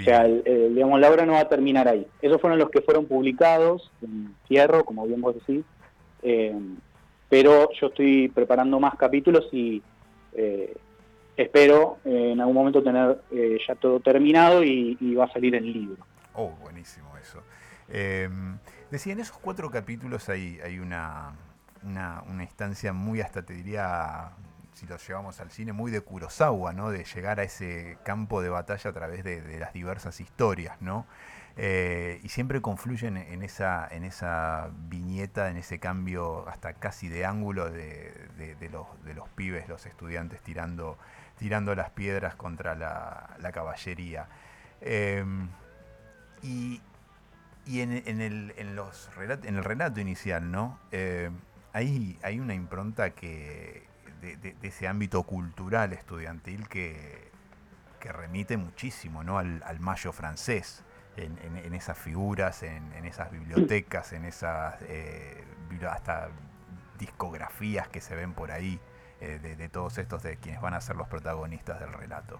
O 0.00 0.02
sea, 0.02 0.24
el- 0.26 0.42
el, 0.44 0.74
digamos 0.74 0.98
la 0.98 1.08
obra 1.10 1.24
no 1.24 1.34
va 1.34 1.40
a 1.40 1.48
terminar 1.48 1.86
ahí. 1.86 2.04
Esos 2.20 2.40
fueron 2.40 2.58
los 2.58 2.70
que 2.70 2.80
fueron 2.80 3.06
publicados 3.06 3.88
en 4.02 4.34
Fierro, 4.48 4.84
como 4.84 5.06
bien 5.06 5.20
vos 5.20 5.34
decís. 5.36 5.64
eh, 6.22 6.54
pero 7.28 7.68
yo 7.80 7.88
estoy 7.88 8.28
preparando 8.28 8.78
más 8.80 8.94
capítulos 8.96 9.48
y 9.52 9.82
eh, 10.32 10.74
espero 11.36 11.98
eh, 12.04 12.30
en 12.32 12.40
algún 12.40 12.54
momento 12.54 12.82
tener 12.82 13.18
eh, 13.32 13.58
ya 13.66 13.74
todo 13.74 14.00
terminado 14.00 14.62
y, 14.64 14.96
y 15.00 15.14
va 15.14 15.24
a 15.24 15.32
salir 15.32 15.54
el 15.54 15.72
libro. 15.72 16.04
Oh, 16.34 16.50
buenísimo. 16.62 17.06
Eh, 17.88 18.28
decía, 18.90 19.12
en 19.12 19.20
esos 19.20 19.38
cuatro 19.38 19.70
capítulos 19.70 20.28
hay, 20.28 20.60
hay 20.60 20.78
una, 20.78 21.34
una, 21.82 22.42
instancia 22.42 22.92
muy, 22.92 23.20
hasta 23.20 23.44
te 23.44 23.54
diría, 23.54 24.32
si 24.72 24.86
lo 24.86 24.96
llevamos 24.96 25.40
al 25.40 25.50
cine, 25.50 25.72
muy 25.72 25.90
de 25.90 26.00
Kurosawa, 26.00 26.72
¿no? 26.72 26.90
De 26.90 27.04
llegar 27.04 27.40
a 27.40 27.44
ese 27.44 27.98
campo 28.04 28.42
de 28.42 28.48
batalla 28.48 28.90
a 28.90 28.92
través 28.92 29.24
de, 29.24 29.58
las 29.58 29.72
diversas 29.72 30.20
historias, 30.20 30.80
¿no? 30.80 31.06
Eh, 31.58 32.20
y 32.22 32.28
siempre 32.28 32.60
confluyen 32.60 33.16
en 33.16 33.42
esa, 33.42 33.88
en 33.90 34.04
esa 34.04 34.68
viñeta, 34.88 35.48
en 35.48 35.56
ese 35.56 35.78
cambio 35.78 36.46
hasta 36.48 36.74
casi 36.74 37.08
de 37.08 37.24
ángulo 37.24 37.70
de, 37.70 38.28
los, 38.70 38.86
de 39.04 39.14
los 39.14 39.28
pibes, 39.30 39.66
los 39.66 39.86
estudiantes 39.86 40.42
tirando, 40.42 40.98
tirando 41.38 41.74
las 41.74 41.90
piedras 41.90 42.34
contra 42.34 42.74
la, 42.74 43.52
caballería. 43.52 44.28
Eh, 44.82 45.24
y 46.42 46.82
Y 47.66 47.80
en, 47.80 48.02
en 48.06 48.20
el, 48.20 48.54
en, 48.56 48.76
los 48.76 49.10
relat- 49.16 49.44
en 49.44 49.56
el 49.56 49.64
relato 49.64 50.00
inicial, 50.00 50.50
¿no? 50.50 50.78
Eh, 50.92 51.30
hay, 51.72 52.16
hay 52.22 52.38
una 52.38 52.54
impronta 52.54 53.10
que 53.10 53.82
de, 54.20 54.54
ese 54.62 54.88
ámbito 54.88 55.22
cultural 55.24 55.92
estudiantil 55.92 56.68
que, 56.68 57.28
que 58.00 58.12
remite 58.12 58.56
muchísimo 58.56 59.22
¿no? 59.24 59.38
al, 59.38 59.62
al 59.64 59.78
mayo 59.80 60.12
francés, 60.12 60.84
en, 61.16 61.36
en- 61.42 61.74
esas 61.74 61.98
figuras, 61.98 62.62
en, 62.62 63.04
esas 63.04 63.30
bibliotecas, 63.30 64.12
en 64.12 64.24
esas 64.24 64.76
eh, 64.82 65.44
hasta 65.90 66.28
discografías 66.98 67.88
que 67.88 68.00
se 68.00 68.14
ven 68.14 68.32
por 68.32 68.50
ahí 68.52 68.80
eh, 69.20 69.38
de 69.56 69.68
todos 69.68 69.98
estos 69.98 70.22
de 70.22 70.36
quienes 70.36 70.60
van 70.60 70.74
a 70.74 70.80
ser 70.80 70.96
los 70.96 71.08
protagonistas 71.08 71.80
del 71.80 71.92
relato. 71.92 72.38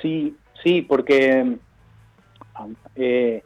Sí, 0.00 0.36
sí, 0.62 0.82
porque 0.82 1.58
eh, 2.96 3.42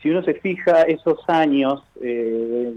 si 0.00 0.10
uno 0.10 0.22
se 0.22 0.34
fija 0.34 0.82
esos 0.82 1.18
años, 1.28 1.82
eh, 2.00 2.72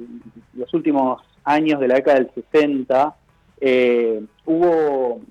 los 0.53 0.73
últimos 0.73 1.21
años 1.43 1.79
de 1.79 1.87
la 1.87 1.95
década 1.95 2.19
del 2.19 2.31
60, 2.33 3.15
eh, 3.61 4.23
hubo, 4.45 5.21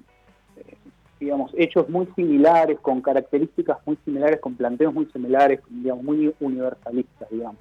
digamos, 1.21 1.53
hechos 1.57 1.89
muy 1.89 2.09
similares, 2.16 2.79
con 2.81 3.01
características 3.01 3.79
muy 3.87 3.97
similares, 4.05 4.41
con 4.41 4.55
planteos 4.55 4.93
muy 4.93 5.07
similares, 5.07 5.61
digamos, 5.69 6.05
muy 6.05 6.35
universalistas, 6.41 7.31
digamos, 7.31 7.57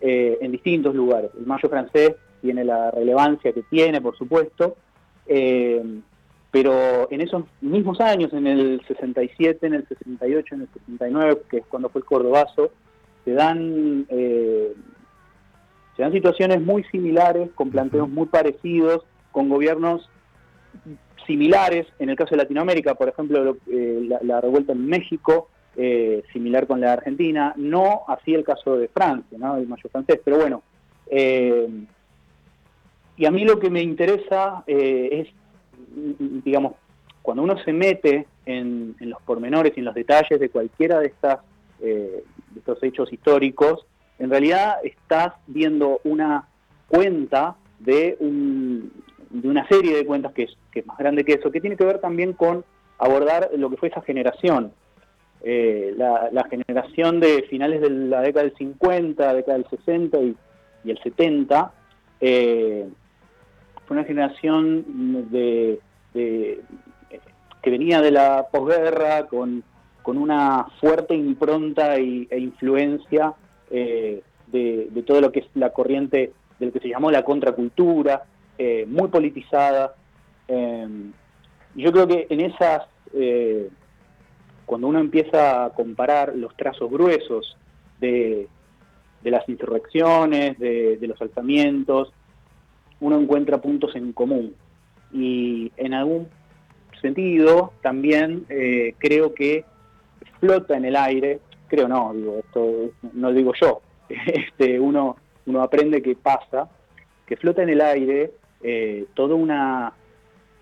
en 0.00 0.52
distintos 0.52 0.94
lugares. 0.94 1.30
El 1.38 1.46
Mayo 1.46 1.68
francés 1.68 2.16
tiene 2.42 2.62
la 2.64 2.90
relevancia 2.90 3.52
que 3.52 3.62
tiene, 3.62 4.02
por 4.02 4.16
supuesto, 4.18 4.76
pero 6.54 7.10
en 7.10 7.20
esos 7.20 7.42
mismos 7.60 8.00
años, 8.00 8.32
en 8.32 8.46
el 8.46 8.80
67, 8.86 9.66
en 9.66 9.74
el 9.74 9.88
68, 9.88 10.54
en 10.54 10.60
el 10.60 10.68
69, 10.72 11.42
que 11.50 11.56
es 11.56 11.66
cuando 11.66 11.88
fue 11.88 11.98
el 11.98 12.04
Cordobazo, 12.04 12.70
se 13.24 13.32
dan, 13.32 14.06
eh, 14.08 14.72
se 15.96 16.02
dan 16.02 16.12
situaciones 16.12 16.62
muy 16.62 16.84
similares, 16.84 17.50
con 17.56 17.70
planteos 17.72 18.08
muy 18.08 18.26
parecidos, 18.26 19.02
con 19.32 19.48
gobiernos 19.48 20.08
similares. 21.26 21.88
En 21.98 22.10
el 22.10 22.14
caso 22.14 22.36
de 22.36 22.42
Latinoamérica, 22.42 22.94
por 22.94 23.08
ejemplo, 23.08 23.42
lo- 23.42 23.56
eh, 23.66 24.04
la, 24.06 24.20
la 24.22 24.40
revuelta 24.40 24.74
en 24.74 24.86
México, 24.86 25.48
eh, 25.76 26.22
similar 26.32 26.68
con 26.68 26.80
la 26.80 26.86
de 26.86 26.92
Argentina. 26.92 27.52
No 27.56 28.02
así 28.06 28.32
el 28.32 28.44
caso 28.44 28.76
de 28.76 28.86
Francia, 28.86 29.36
¿no? 29.40 29.56
el 29.56 29.66
mayo 29.66 29.88
francés. 29.90 30.20
Pero 30.24 30.36
bueno, 30.38 30.62
eh, 31.10 31.66
y 33.16 33.26
a 33.26 33.32
mí 33.32 33.44
lo 33.44 33.58
que 33.58 33.70
me 33.70 33.82
interesa 33.82 34.62
es 34.68 35.26
digamos, 36.44 36.74
cuando 37.22 37.42
uno 37.42 37.56
se 37.64 37.72
mete 37.72 38.26
en, 38.46 38.96
los 39.00 39.20
pormenores 39.22 39.72
y 39.76 39.80
en 39.80 39.86
los 39.86 39.94
detalles 39.94 40.38
de 40.38 40.48
cualquiera 40.50 41.00
de, 41.00 41.06
estas, 41.06 41.38
eh, 41.80 42.22
estos 42.56 42.82
hechos 42.82 43.12
históricos, 43.12 43.86
en 44.18 44.30
realidad 44.30 44.76
estás 44.84 45.34
viendo 45.46 46.00
una 46.04 46.46
cuenta 46.88 47.56
de, 47.80 48.16
un- 48.20 48.92
de 49.30 49.48
una 49.48 49.66
serie 49.68 49.96
de 49.96 50.06
cuentas 50.06 50.32
que 50.32 50.44
es, 50.44 50.56
que 50.70 50.80
es 50.80 50.86
más 50.86 50.98
grande 50.98 51.24
que 51.24 51.32
eso, 51.34 51.50
que 51.50 51.60
tiene 51.60 51.76
que 51.76 51.84
ver 51.84 51.98
también 51.98 52.32
con 52.34 52.64
abordar 52.98 53.50
lo 53.56 53.70
que 53.70 53.76
fue 53.76 53.88
esa 53.88 54.02
generación. 54.02 54.72
Eh, 55.42 55.94
la, 55.96 56.46
generación 56.48 57.20
de 57.20 57.42
finales 57.50 57.82
de 57.82 57.90
la 57.90 58.22
década 58.22 58.46
del 58.46 58.56
50, 58.56 59.34
década 59.34 59.58
del 59.58 59.68
60 59.68 60.18
y, 60.22 60.36
el 60.90 60.98
70, 61.02 61.72
eh, 62.20 62.88
fue 63.86 63.96
una 63.96 64.04
generación 64.06 64.84
de, 65.30 65.78
que 66.14 67.70
venía 67.70 68.00
de 68.00 68.10
la 68.10 68.46
posguerra 68.50 69.26
con, 69.26 69.62
una 70.06 70.66
fuerte 70.80 71.14
impronta 71.14 71.98
y- 71.98 72.28
e 72.30 72.38
influencia 72.38 73.32
eh, 73.70 74.22
de, 74.48 74.88
todo 75.06 75.20
lo 75.20 75.32
que 75.32 75.40
es 75.40 75.46
la 75.54 75.70
corriente 75.70 76.32
de 76.58 76.66
lo 76.66 76.72
que 76.72 76.80
se 76.80 76.88
llamó 76.88 77.10
la 77.10 77.24
contracultura, 77.24 78.24
eh, 78.58 78.84
muy 78.88 79.08
politizada. 79.08 79.94
eh, 80.48 80.86
yo 81.74 81.90
creo 81.90 82.06
que 82.06 82.26
en 82.30 82.40
esas, 82.40 82.82
cuando 84.64 84.86
uno 84.86 85.00
empieza 85.00 85.64
a 85.64 85.70
comparar 85.70 86.36
los 86.36 86.56
trazos 86.56 86.88
gruesos 86.90 87.56
de, 88.00 88.46
de 89.22 89.30
las 89.30 89.48
insurrecciones, 89.48 90.56
de, 90.58 90.96
de 90.98 91.06
los 91.08 91.20
alzamientos, 91.20 92.12
uno 93.00 93.20
encuentra 93.20 93.60
puntos 93.60 93.94
en 93.96 94.12
común. 94.12 94.54
Y 95.12 95.72
en 95.76 95.94
algún 95.94 96.28
sentido 97.00 97.72
también 97.82 98.46
eh, 98.48 98.94
creo 98.98 99.34
que 99.34 99.64
flota 100.40 100.76
en 100.76 100.84
el 100.84 100.96
aire, 100.96 101.40
creo 101.68 101.88
no, 101.88 102.12
digo, 102.14 102.38
esto 102.38 102.90
no 103.12 103.28
lo 103.28 103.34
digo 103.34 103.52
yo, 103.60 103.80
este, 104.08 104.78
uno, 104.80 105.16
uno 105.46 105.62
aprende 105.62 106.02
que 106.02 106.14
pasa, 106.16 106.68
que 107.26 107.36
flota 107.36 107.62
en 107.62 107.70
el 107.70 107.80
aire 107.80 108.32
eh, 108.62 109.06
toda 109.14 109.34
una, 109.34 109.92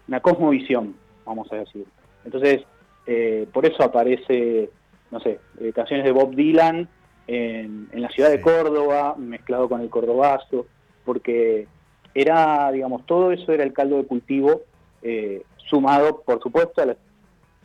una 0.08 0.20
cosmovisión, 0.20 0.94
vamos 1.24 1.50
a 1.52 1.56
decir. 1.56 1.86
Entonces, 2.24 2.62
eh, 3.06 3.46
por 3.52 3.66
eso 3.66 3.82
aparece, 3.82 4.70
no 5.10 5.20
sé, 5.20 5.40
eh, 5.60 5.72
canciones 5.72 6.04
de 6.04 6.12
Bob 6.12 6.34
Dylan 6.34 6.88
en, 7.26 7.88
en 7.92 8.02
la 8.02 8.08
ciudad 8.10 8.30
de 8.30 8.40
Córdoba, 8.40 9.14
mezclado 9.16 9.68
con 9.68 9.80
el 9.80 9.90
cordobazo, 9.90 10.66
porque 11.04 11.66
era, 12.14 12.70
digamos, 12.72 13.06
todo 13.06 13.32
eso 13.32 13.52
era 13.52 13.64
el 13.64 13.72
caldo 13.72 13.96
de 13.96 14.04
cultivo, 14.06 14.62
eh, 15.02 15.42
sumado, 15.56 16.20
por 16.22 16.40
supuesto, 16.42 16.82
a 16.82 16.86
las 16.86 16.96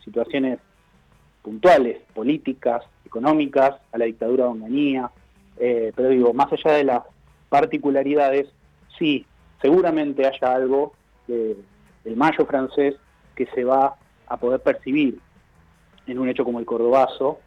situaciones 0.04 0.60
puntuales, 1.42 2.02
políticas, 2.14 2.84
económicas, 3.06 3.76
a 3.92 3.98
la 3.98 4.06
dictadura 4.06 4.46
de 4.46 4.50
Onganía, 4.50 5.12
eh, 5.58 5.92
pero 5.96 6.10
digo, 6.10 6.34
más 6.34 6.52
allá 6.52 6.76
de 6.78 6.84
las 6.84 7.04
particularidades, 7.50 8.48
sí, 8.98 9.26
seguramente 9.62 10.26
haya 10.26 10.54
algo 10.54 10.94
de- 11.28 11.58
del 12.04 12.16
mayo 12.16 12.46
francés 12.46 12.96
que 13.36 13.46
se 13.48 13.64
va 13.64 13.96
a 14.28 14.38
poder 14.38 14.60
percibir 14.62 15.20
en 16.06 16.20
un 16.20 16.30
hecho 16.30 16.44
como 16.44 16.60
el 16.60 16.66
cordobazo, 16.66 17.40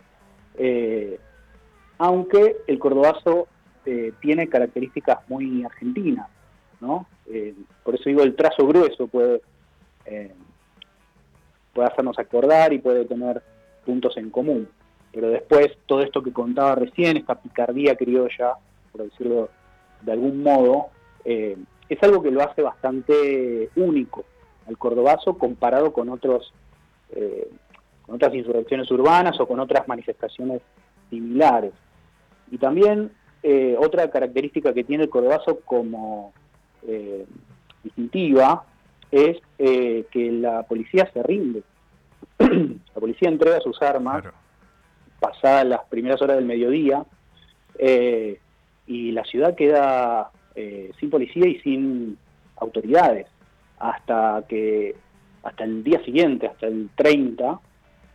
eh, 0.56 1.18
aunque 1.98 2.56
el 2.66 2.78
cordobazo 2.78 3.48
tiene 4.20 4.48
características 4.48 5.18
muy 5.28 5.64
argentinas, 5.64 6.28
Eh, 7.26 7.54
por 7.84 7.94
eso 7.94 8.04
digo, 8.06 8.22
el 8.22 8.34
trazo 8.34 8.66
grueso 8.66 9.06
puede, 9.06 9.40
eh, 10.06 10.34
puede 11.72 11.88
hacernos 11.88 12.18
acordar 12.18 12.72
y 12.72 12.78
puede 12.78 13.04
tener 13.04 13.42
puntos 13.84 14.16
en 14.16 14.30
común. 14.30 14.68
Pero 15.12 15.28
después, 15.28 15.68
todo 15.86 16.02
esto 16.02 16.22
que 16.22 16.32
contaba 16.32 16.74
recién, 16.74 17.16
esta 17.16 17.40
picardía 17.40 17.96
criolla, 17.96 18.54
por 18.92 19.04
decirlo 19.04 19.48
de 20.02 20.12
algún 20.12 20.42
modo, 20.42 20.88
eh, 21.24 21.56
es 21.88 22.02
algo 22.02 22.22
que 22.22 22.30
lo 22.30 22.42
hace 22.42 22.62
bastante 22.62 23.68
único 23.76 24.24
al 24.66 24.78
cordobazo 24.78 25.36
comparado 25.36 25.92
con 25.92 26.08
otros 26.08 26.52
con 28.06 28.14
otras 28.14 28.32
insurrecciones 28.32 28.88
urbanas 28.92 29.40
o 29.40 29.48
con 29.48 29.58
otras 29.58 29.88
manifestaciones 29.88 30.62
similares. 31.10 31.72
Y 32.52 32.56
también 32.56 33.10
otra 33.78 34.08
característica 34.12 34.72
que 34.72 34.84
tiene 34.84 35.04
el 35.04 35.10
cordobazo 35.10 35.58
como 35.64 36.32
eh, 36.86 37.26
distintiva 37.82 38.64
es 39.10 39.38
eh, 39.58 40.06
que 40.10 40.32
la 40.32 40.62
policía 40.64 41.10
se 41.12 41.22
rinde. 41.22 41.62
la 42.38 43.00
policía 43.00 43.28
entrega 43.28 43.60
sus 43.60 43.80
armas 43.82 44.24
pasadas 45.18 45.66
las 45.66 45.84
primeras 45.88 46.22
horas 46.22 46.36
del 46.36 46.46
mediodía 46.46 47.04
eh, 47.78 48.38
y 48.86 49.12
la 49.12 49.24
ciudad 49.24 49.54
queda 49.54 50.30
sin 50.98 51.08
policía 51.08 51.48
y 51.48 51.58
sin 51.60 52.18
autoridades 52.56 53.26
hasta 53.78 54.44
que 54.46 54.94
hasta 55.42 55.64
el 55.64 55.82
día 55.82 56.02
siguiente, 56.04 56.46
hasta 56.46 56.66
el 56.66 56.90
30, 56.94 57.58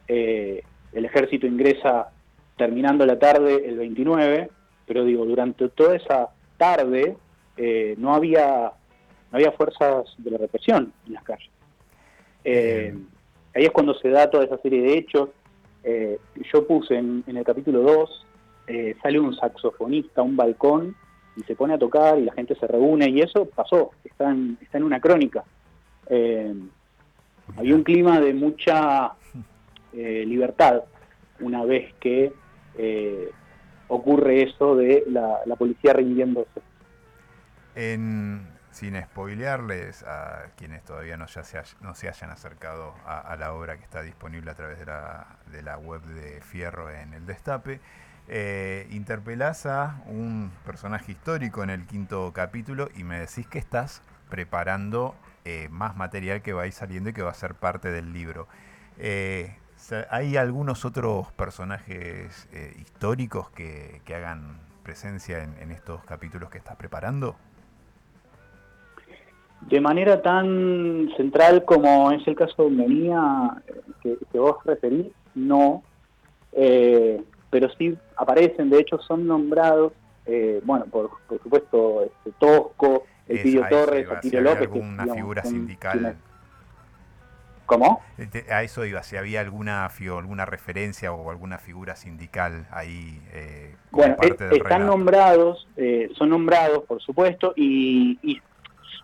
eh, 0.07 0.63
el 0.93 1.05
ejército 1.05 1.47
ingresa 1.47 2.09
terminando 2.55 3.05
la 3.05 3.19
tarde 3.19 3.67
el 3.67 3.77
29, 3.77 4.49
pero 4.85 5.03
digo, 5.03 5.25
durante 5.25 5.67
toda 5.69 5.95
esa 5.95 6.29
tarde 6.57 7.17
eh, 7.57 7.95
no 7.97 8.13
había 8.13 8.73
no 9.31 9.37
había 9.37 9.51
fuerzas 9.51 10.05
de 10.17 10.31
la 10.31 10.37
represión 10.37 10.93
en 11.07 11.13
las 11.13 11.23
calles. 11.23 11.49
Eh, 12.43 12.95
ahí 13.53 13.65
es 13.65 13.71
cuando 13.71 13.93
se 13.95 14.09
da 14.09 14.29
toda 14.29 14.45
esa 14.45 14.57
serie 14.59 14.81
de 14.81 14.97
hechos. 14.97 15.29
Eh, 15.83 16.19
yo 16.53 16.65
puse 16.65 16.95
en, 16.95 17.23
en 17.27 17.37
el 17.37 17.43
capítulo 17.43 17.81
2, 17.81 18.25
eh, 18.67 18.95
sale 19.01 19.19
un 19.19 19.35
saxofonista 19.35 20.21
a 20.21 20.23
un 20.23 20.35
balcón 20.37 20.95
y 21.35 21.43
se 21.43 21.55
pone 21.55 21.73
a 21.73 21.77
tocar 21.77 22.17
y 22.17 22.23
la 22.23 22.33
gente 22.33 22.55
se 22.55 22.65
reúne 22.65 23.09
y 23.09 23.19
eso 23.19 23.45
pasó, 23.45 23.91
está 24.03 24.31
en, 24.31 24.57
está 24.61 24.77
en 24.77 24.83
una 24.85 24.99
crónica. 24.99 25.43
Había 27.57 27.75
un 27.75 27.83
clima 27.83 28.19
de 28.19 28.33
mucha 28.33 29.13
libertad 29.91 30.83
una 31.39 31.65
vez 31.65 31.93
que 31.99 32.31
ocurre 33.87 34.43
eso 34.43 34.75
de 34.75 35.03
la, 35.07 35.39
la 35.45 35.55
policía 35.55 35.93
rindiéndose. 35.93 36.61
En, 37.75 38.47
sin 38.71 39.01
spoilearles 39.01 40.03
a 40.03 40.47
quienes 40.57 40.83
todavía 40.83 41.17
no, 41.17 41.27
se, 41.27 41.39
hayan 42.07 42.29
acercado 42.29 42.93
a, 43.05 43.35
la 43.37 43.53
obra 43.53 43.77
que 43.77 43.83
está 43.83 44.01
disponible 44.01 44.51
a 44.51 44.55
través 44.55 44.79
de 44.79 45.61
la, 45.61 45.77
web 45.77 46.01
de 46.01 46.41
Fierro 46.41 46.89
en 46.89 47.13
el 47.13 47.25
Destape, 47.25 47.79
eh, 48.27 48.87
interpelás 48.91 49.65
a 49.65 50.01
un 50.07 50.51
personaje 50.65 51.11
histórico 51.11 51.63
en 51.63 51.69
el 51.69 51.85
quinto 51.85 52.33
capítulo 52.33 52.89
y 52.95 53.03
me 53.03 53.19
decís 53.19 53.47
que 53.47 53.59
estás 53.59 54.01
preparando 54.29 55.15
eh, 55.45 55.69
más 55.69 55.95
material 55.95 56.41
que 56.41 56.53
va 56.53 56.63
a 56.63 56.67
ir 56.67 56.73
saliendo 56.73 57.11
y 57.11 57.13
que 57.13 57.21
va 57.21 57.29
a 57.29 57.35
ser 57.35 57.53
parte 57.53 57.91
del 57.91 58.13
libro. 58.13 58.47
Eh, 58.97 59.55
¿Hay 60.09 60.37
algunos 60.37 60.85
otros 60.85 61.31
personajes 61.33 62.47
eh, 62.51 62.75
históricos 62.79 63.51
que, 63.51 64.01
hagan 64.07 64.59
presencia 64.83 65.43
en, 65.43 65.55
en 65.59 65.71
estos 65.71 66.03
capítulos 66.05 66.49
que 66.49 66.57
estás 66.57 66.75
preparando? 66.77 67.37
De 69.69 69.81
manera 69.81 70.21
tan 70.21 71.09
central 71.17 71.65
como 71.65 72.11
es 72.11 72.25
el 72.27 72.35
caso 72.35 72.69
de 72.69 72.75
eh, 73.67 73.81
que, 74.03 74.17
que 74.31 74.39
vos 74.39 74.57
referís, 74.63 75.07
no, 75.33 75.83
eh, 76.51 77.21
pero 77.49 77.69
sí 77.77 77.97
aparecen, 78.15 78.69
de 78.69 78.79
hecho 78.79 78.99
son 78.99 79.25
nombrados, 79.27 79.93
eh, 80.25 80.61
bueno, 80.63 80.85
por, 80.85 81.09
por 81.27 81.41
supuesto, 81.41 82.03
este, 82.03 82.31
Tosco, 82.39 83.05
el 83.27 83.37
Eso, 83.37 83.43
Pidio 83.43 83.63
a 83.63 83.67
eso 83.69 83.85
Torres, 83.85 84.07
Atilio 84.11 84.41
López. 84.41 84.61
alguna 84.61 84.91
digamos, 84.91 85.15
figura 85.15 85.43
son 85.43 85.51
sindical. 85.51 86.15
¿Cómo? 87.65 88.01
Este, 88.19 88.53
A 88.53 88.61
eso 88.61 88.85
iba, 88.85 89.01
si 89.01 89.17
había 89.17 89.41
alguna, 89.41 89.85
alguna 89.87 90.45
referencia 90.45 91.11
o 91.11 91.31
alguna 91.31 91.57
figura 91.57 91.95
sindical 91.95 92.67
ahí 92.69 93.19
eh, 93.33 93.75
como 93.89 94.03
Bueno, 94.03 94.15
parte 94.17 94.43
eh, 94.43 94.47
del 94.47 94.57
están 94.57 94.81
relato. 94.81 94.85
nombrados, 94.97 95.67
eh, 95.75 96.11
son 96.15 96.29
nombrados, 96.29 96.83
por 96.83 97.01
supuesto, 97.01 97.53
y, 97.55 98.19
y 98.21 98.39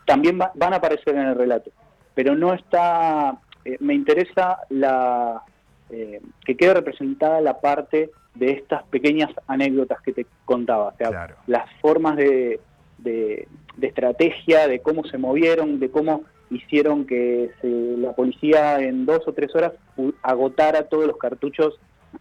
también 0.06 0.40
va- 0.40 0.52
van 0.56 0.74
a 0.74 0.78
aparecer 0.78 1.16
en 1.16 1.28
el 1.28 1.36
relato. 1.36 1.72
Pero 2.14 2.36
no 2.36 2.54
está, 2.54 3.38
eh, 3.66 3.78
me 3.80 3.94
interesa 3.94 4.58
la 4.70 5.42
eh, 5.90 6.22
que 6.46 6.56
quede 6.56 6.74
representada 6.76 7.42
la 7.42 7.60
parte 7.60 8.12
de 8.36 8.52
estas 8.52 8.84
pequeñas 8.84 9.30
anécdotas 9.48 10.00
que 10.02 10.14
te 10.14 10.26
contaba, 10.46 10.88
o 10.88 10.96
sea, 10.98 11.10
las 11.48 11.70
formas 11.82 12.16
de, 12.16 12.62
de- 13.00 13.48
de 13.76 13.88
estrategia, 13.88 14.68
de 14.70 14.80
cómo 14.80 15.04
se 15.04 15.18
movieron, 15.18 15.80
de 15.82 15.90
cómo 15.92 16.24
hicieron 16.50 17.06
que 17.06 17.52
se- 17.62 17.98
la 17.98 18.14
policía 18.14 18.80
en 18.80 19.06
dos 19.06 19.28
o 19.28 19.34
tres 19.34 19.54
horas 19.56 19.74
agotara 20.22 20.84
todos 20.88 21.08
los 21.08 21.18
cartuchos 21.18 21.78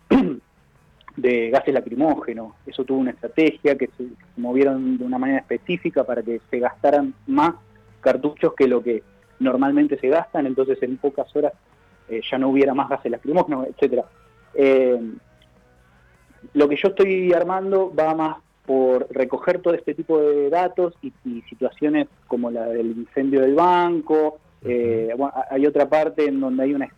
de 1.16 1.50
gases 1.50 1.74
lacrimógenos. 1.74 2.54
Eso 2.66 2.84
tuvo 2.84 2.98
una 2.98 3.10
estrategia 3.10 3.76
que 3.76 3.88
se 3.96 4.04
movieron 4.36 4.98
de 4.98 5.04
una 5.04 5.18
manera 5.18 5.40
específica 5.40 6.04
para 6.04 6.22
que 6.22 6.40
se 6.50 6.58
gastaran 6.58 7.14
más 7.26 7.54
cartuchos 8.00 8.54
que 8.54 8.66
lo 8.66 8.82
que 8.82 9.02
normalmente 9.38 9.98
se 9.98 10.08
gastan, 10.08 10.46
entonces 10.46 10.82
en 10.82 10.96
pocas 10.96 11.34
horas 11.34 11.52
eh, 12.08 12.20
ya 12.28 12.38
no 12.38 12.48
hubiera 12.48 12.74
más 12.74 12.88
gases 12.88 13.10
lacrimógenos, 13.10 13.66
etcétera. 13.68 14.04
Eh, 14.54 15.00
lo 16.54 16.68
que 16.68 16.76
yo 16.76 16.88
estoy 16.88 17.32
armando 17.32 17.92
va 17.94 18.14
más 18.14 18.36
por 18.66 19.06
recoger 19.10 19.60
todo 19.60 19.74
este 19.74 19.94
tipo 19.94 20.18
de 20.20 20.48
datos 20.48 20.94
y, 21.02 21.12
y 21.24 21.42
situaciones 21.42 22.08
como 22.28 22.50
la 22.50 22.66
del 22.66 22.90
incendio 22.92 23.40
del 23.40 23.54
banco. 23.54 24.38
eh, 24.62 25.12
bueno, 25.16 25.32
hay 25.50 25.66
otra 25.66 25.88
parte 25.88 26.26
en 26.26 26.40
donde 26.40 26.62
hay 26.64 26.74
una, 26.74 26.88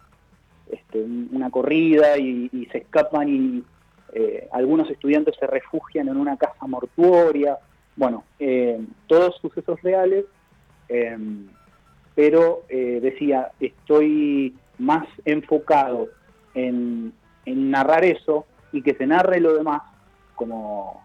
este, 0.70 1.02
una 1.02 1.50
corrida 1.50 2.18
y, 2.18 2.48
y 2.52 2.66
se 2.66 2.78
escapan 2.78 3.28
y 3.28 3.64
eh, 4.12 4.48
algunos 4.52 4.90
estudiantes 4.90 5.34
se 5.38 5.46
refugian 5.46 6.08
en 6.08 6.16
una 6.16 6.36
casa 6.36 6.66
mortuoria. 6.66 7.58
Bueno, 7.96 8.24
eh, 8.38 8.80
todos 9.06 9.36
sucesos 9.40 9.80
reales, 9.82 10.24
eh, 10.92 11.16
pero 12.14 12.62
eh, 12.68 13.00
decía, 13.00 13.50
estoy 13.60 14.54
más 14.78 15.06
enfocado 15.24 16.08
en, 16.54 17.12
en 17.46 17.70
narrar 17.70 18.04
eso 18.04 18.46
y 18.72 18.82
que 18.82 18.94
se 18.94 19.06
narre 19.06 19.40
lo 19.40 19.54
demás 19.54 19.82
como, 20.34 21.02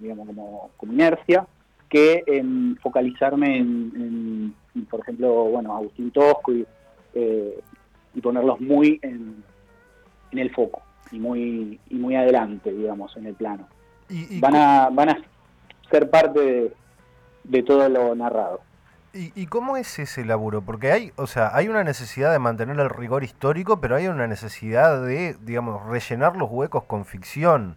digamos, 0.00 0.26
como, 0.26 0.70
como 0.76 0.92
inercia, 0.92 1.46
que 1.88 2.24
en 2.26 2.76
focalizarme 2.82 3.58
en, 3.58 4.54
en, 4.74 4.86
por 4.86 5.00
ejemplo, 5.00 5.44
bueno, 5.44 5.74
Agustín 5.74 6.10
Tosco 6.10 6.52
y, 6.52 6.66
eh, 7.14 7.60
y 8.14 8.20
ponerlos 8.20 8.60
muy 8.60 8.98
en, 9.02 9.42
en 10.30 10.38
el 10.38 10.50
foco 10.50 10.82
y 11.10 11.18
muy 11.18 11.78
y 11.90 11.94
muy 11.94 12.16
adelante, 12.16 12.72
digamos, 12.72 13.16
en 13.16 13.26
el 13.26 13.34
plano. 13.34 13.68
van 14.40 14.56
a 14.56 14.88
van 14.90 15.10
a 15.10 15.18
ser 15.90 16.08
parte 16.10 16.40
de, 16.40 16.72
de 17.44 17.62
todo 17.62 17.88
lo 17.88 18.14
narrado. 18.14 18.60
¿Y, 19.14 19.32
y 19.34 19.46
cómo 19.46 19.76
es 19.76 19.98
ese 19.98 20.24
laburo? 20.24 20.62
Porque 20.62 20.90
hay, 20.90 21.12
o 21.16 21.26
sea, 21.26 21.54
hay 21.54 21.68
una 21.68 21.84
necesidad 21.84 22.32
de 22.32 22.38
mantener 22.38 22.80
el 22.80 22.88
rigor 22.88 23.24
histórico, 23.24 23.80
pero 23.80 23.96
hay 23.96 24.08
una 24.08 24.26
necesidad 24.26 25.04
de, 25.04 25.36
digamos, 25.42 25.84
rellenar 25.86 26.36
los 26.36 26.50
huecos 26.50 26.84
con 26.84 27.04
ficción. 27.04 27.76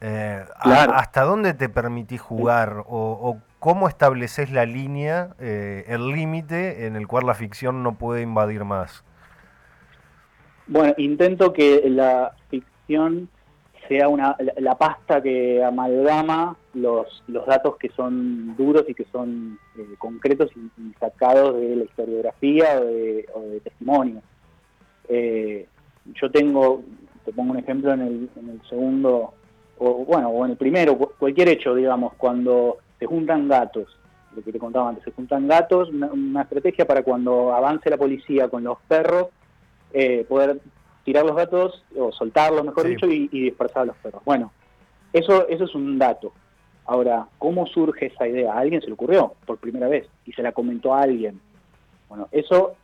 Eh, 0.00 0.44
a-. 0.56 0.84
¿Hasta 0.84 1.22
dónde 1.22 1.54
te 1.54 1.68
permitís 1.68 2.20
jugar? 2.20 2.84
¿O, 2.86 3.18
o 3.20 3.40
cómo 3.58 3.88
estableces 3.88 4.50
la 4.50 4.66
línea, 4.66 5.30
eh, 5.40 5.84
el 5.88 6.12
límite 6.12 6.86
en 6.86 6.96
el 6.96 7.06
cual 7.08 7.26
la 7.26 7.34
ficción 7.34 7.82
no 7.82 7.94
puede 7.94 8.22
invadir 8.22 8.64
más? 8.64 9.04
Bueno, 10.68 10.94
intento 10.98 11.52
que 11.52 11.82
la 11.88 12.32
ficción 12.50 13.28
sea 13.88 14.08
una 14.08 14.36
la, 14.58 14.76
pasta 14.76 15.20
que 15.22 15.64
amalgama 15.64 16.56
los, 16.74 17.24
los 17.26 17.46
datos 17.46 17.76
que 17.76 17.88
son 17.90 18.54
duros 18.56 18.84
y 18.86 18.94
que 18.94 19.04
son 19.10 19.58
eh, 19.76 19.94
concretos 19.98 20.50
y, 20.54 20.92
sacados 21.00 21.56
de 21.56 21.76
la 21.76 21.84
historiografía 21.84 22.78
o 22.80 22.84
de, 22.84 23.28
o 23.34 23.40
de 23.40 23.60
testimonio. 23.60 24.22
Eh, 25.08 25.66
yo 26.14 26.30
tengo, 26.30 26.82
te 27.24 27.32
pongo 27.32 27.52
un 27.52 27.58
ejemplo 27.58 27.92
en 27.92 28.00
el, 28.02 28.30
en 28.36 28.48
el 28.50 28.62
segundo, 28.68 29.32
o 29.78 30.04
bueno, 30.04 30.28
o 30.28 30.44
en 30.44 30.52
el 30.52 30.56
primero, 30.56 30.96
cu- 30.96 31.12
cualquier 31.18 31.48
hecho, 31.48 31.74
digamos, 31.74 32.14
cuando 32.14 32.78
se 32.98 33.06
juntan 33.06 33.48
gatos, 33.48 33.86
lo 34.36 34.42
que 34.42 34.52
te 34.52 34.58
contaba 34.58 34.90
antes, 34.90 35.04
se 35.04 35.12
juntan 35.12 35.48
gatos, 35.48 35.88
una, 35.90 36.08
una 36.12 36.42
estrategia 36.42 36.86
para 36.86 37.02
cuando 37.02 37.54
avance 37.54 37.88
la 37.90 37.96
policía 37.96 38.48
con 38.48 38.64
los 38.64 38.78
perros, 38.86 39.28
eh, 39.92 40.26
poder 40.28 40.60
tirar 41.08 41.24
los 41.24 41.36
gatos, 41.36 41.82
o 41.96 42.12
soltarlos, 42.12 42.66
mejor 42.66 42.82
Sí. 42.84 42.90
dicho, 42.90 43.06
y, 43.06 43.30
y 43.32 43.40
dispersar 43.44 43.84
a 43.84 43.86
los 43.86 43.96
perros. 43.96 44.20
Bueno, 44.26 44.52
eso, 45.14 45.48
eso 45.48 45.64
es 45.64 45.74
un 45.74 45.98
dato. 45.98 46.34
Ahora, 46.84 47.26
¿cómo 47.38 47.66
surge 47.66 48.06
esa 48.12 48.28
idea? 48.28 48.52
A 48.52 48.58
alguien 48.58 48.82
se 48.82 48.88
le 48.88 48.92
ocurrió 48.92 49.32
por 49.46 49.56
primera 49.56 49.88
vez 49.88 50.06
y 50.26 50.32
se 50.32 50.42
la 50.42 50.52
comentó 50.52 50.92
a 50.92 51.00
alguien. 51.00 51.40
Bueno, 52.10 52.28
eso, 52.30 52.74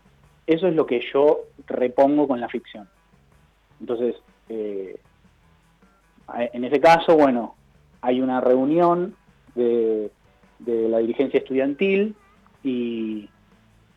eso 0.46 0.68
es 0.68 0.74
lo 0.74 0.86
que 0.86 1.02
yo 1.12 1.40
repongo 1.66 2.26
con 2.26 2.40
la 2.40 2.48
ficción. 2.48 2.88
Entonces, 3.78 4.14
eh, 4.48 4.98
en 6.54 6.64
ese 6.64 6.80
caso, 6.80 7.16
bueno, 7.18 7.56
hay 8.00 8.22
una 8.22 8.40
reunión 8.40 9.14
de, 9.54 10.10
de 10.60 10.88
la 10.88 10.98
dirigencia 10.98 11.40
estudiantil 11.40 12.14
y 12.62 13.28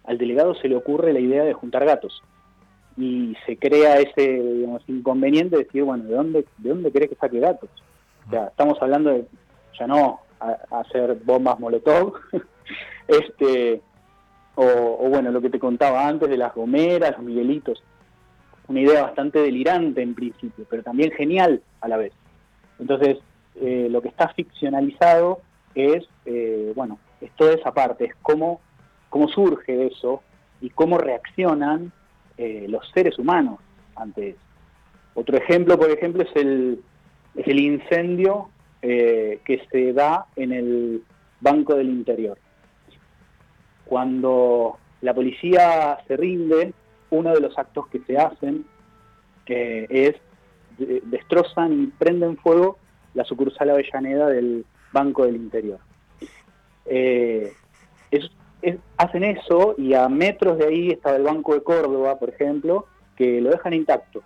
al 0.04 0.18
delegado 0.18 0.54
se 0.56 0.68
le 0.68 0.76
ocurre 0.76 1.14
la 1.14 1.22
idea 1.22 1.46
de 1.46 1.54
juntar 1.54 1.86
gatos 1.86 2.22
y 2.98 3.36
se 3.46 3.58
crea 3.58 4.00
ese 4.00 4.42
digamos, 4.42 4.82
inconveniente 4.88 5.56
de 5.58 5.64
decir, 5.66 5.84
bueno, 5.84 6.04
¿de 6.06 6.16
dónde, 6.16 6.46
¿de 6.58 6.70
dónde 6.70 6.92
querés 6.92 7.10
que 7.10 7.16
saque 7.16 7.40
gatos? 7.40 7.70
O 8.28 8.30
sea, 8.32 8.48
estamos 8.48 8.78
hablando 8.82 9.12
de 9.12 9.26
ya 9.80 9.88
no 9.88 10.20
a- 10.40 10.80
hacer 10.80 11.16
bombas 11.24 11.60
molotov, 11.60 12.14
este, 13.08 13.82
o, 14.56 14.64
o 14.66 15.10
bueno, 15.10 15.32
lo 15.32 15.42
que 15.42 15.50
te 15.50 15.60
contaba 15.60 16.08
antes 16.08 16.30
de 16.30 16.38
las 16.38 16.54
gomeras, 16.56 17.12
los 17.12 17.22
miguelitos. 17.24 17.84
Una 18.68 18.82
idea 18.82 19.04
bastante 19.04 19.40
delirante 19.40 20.02
en 20.02 20.14
principio, 20.14 20.66
pero 20.70 20.84
también 20.84 21.12
genial 21.12 21.62
a 21.80 21.88
la 21.88 21.98
vez. 21.98 22.12
Entonces, 22.80 23.18
eh, 23.56 23.88
lo 23.90 24.02
que 24.02 24.10
está 24.10 24.30
ficcionalizado 24.30 25.40
es, 25.74 26.04
eh, 26.26 26.74
bueno, 26.76 27.00
es 27.22 27.32
toda 27.36 27.54
esa 27.54 27.72
parte, 27.74 28.06
es 28.06 28.16
cómo, 28.22 28.60
cómo 29.10 29.30
surge 29.30 29.88
eso 29.88 30.22
y 30.60 30.70
cómo 30.72 30.98
reaccionan 30.98 31.94
eh, 32.38 32.66
los 32.70 32.88
seres 32.94 33.18
humanos 33.20 33.60
ante 33.96 34.30
eso. 34.30 34.40
Otro 35.16 35.38
ejemplo, 35.38 35.78
por 35.80 35.90
ejemplo, 35.90 36.24
es 36.24 36.36
el, 36.36 36.82
es 37.36 37.48
el 37.48 37.60
incendio 37.60 38.50
eh, 38.82 39.40
que 39.46 39.66
se 39.72 39.94
da 39.94 40.26
en 40.36 40.52
el 40.52 41.04
Banco 41.42 41.76
del 41.76 41.90
Interior. 41.90 42.38
Cuando 43.86 44.78
la 45.02 45.14
policía 45.14 45.98
se 46.08 46.18
rinde, 46.18 46.74
uno 47.10 47.34
de 47.34 47.40
los 47.40 47.58
actos 47.58 47.88
que 47.88 48.00
se 48.00 48.18
hacen 48.18 48.66
eh, 49.48 49.88
es 49.90 50.16
de- 50.78 51.02
destrozan 51.06 51.84
y 51.84 51.88
prenden 51.88 52.38
fuego 52.38 52.78
la 53.14 53.24
sucursal 53.24 53.70
Avellaneda 53.70 54.28
del 54.28 54.66
Banco 54.92 55.26
del 55.26 55.38
Interior. 55.38 55.80
Es- 56.86 58.30
es- 58.62 58.78
hacen 58.98 59.24
eso 59.24 59.76
y 59.78 59.94
a 59.94 60.08
metros 60.10 60.58
de 60.58 60.68
ahí 60.68 60.90
estaba 60.90 61.16
el 61.16 61.24
Banco 61.24 61.54
de 61.54 61.64
Córdoba, 61.64 62.18
por 62.20 62.30
ejemplo, 62.30 62.86
que 63.16 63.42
lo 63.42 63.50
dejan 63.50 63.74
intacto. 63.74 64.22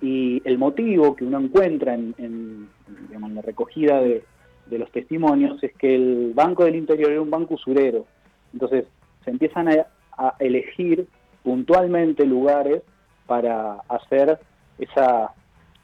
Y 0.00 0.42
el 0.44 0.58
motivo 0.58 1.14
que 1.14 1.24
uno 1.24 1.38
encuentra 1.38 1.94
en, 1.94 2.68
la 3.10 3.42
recogida 3.42 4.00
de, 4.00 4.24
los 4.70 4.90
testimonios 4.90 5.62
es 5.62 5.72
que 5.74 5.94
el 5.94 6.32
Banco 6.34 6.64
del 6.64 6.76
Interior 6.76 7.12
era 7.12 7.20
un 7.20 7.30
banco 7.30 7.54
usurero 7.54 8.06
Entonces 8.54 8.86
se 9.22 9.30
empiezan 9.30 9.68
a, 9.68 9.86
elegir 10.38 11.06
puntualmente 11.42 12.24
lugares 12.24 12.82
para 13.26 13.80
hacer 13.88 14.38
esa, 14.78 15.32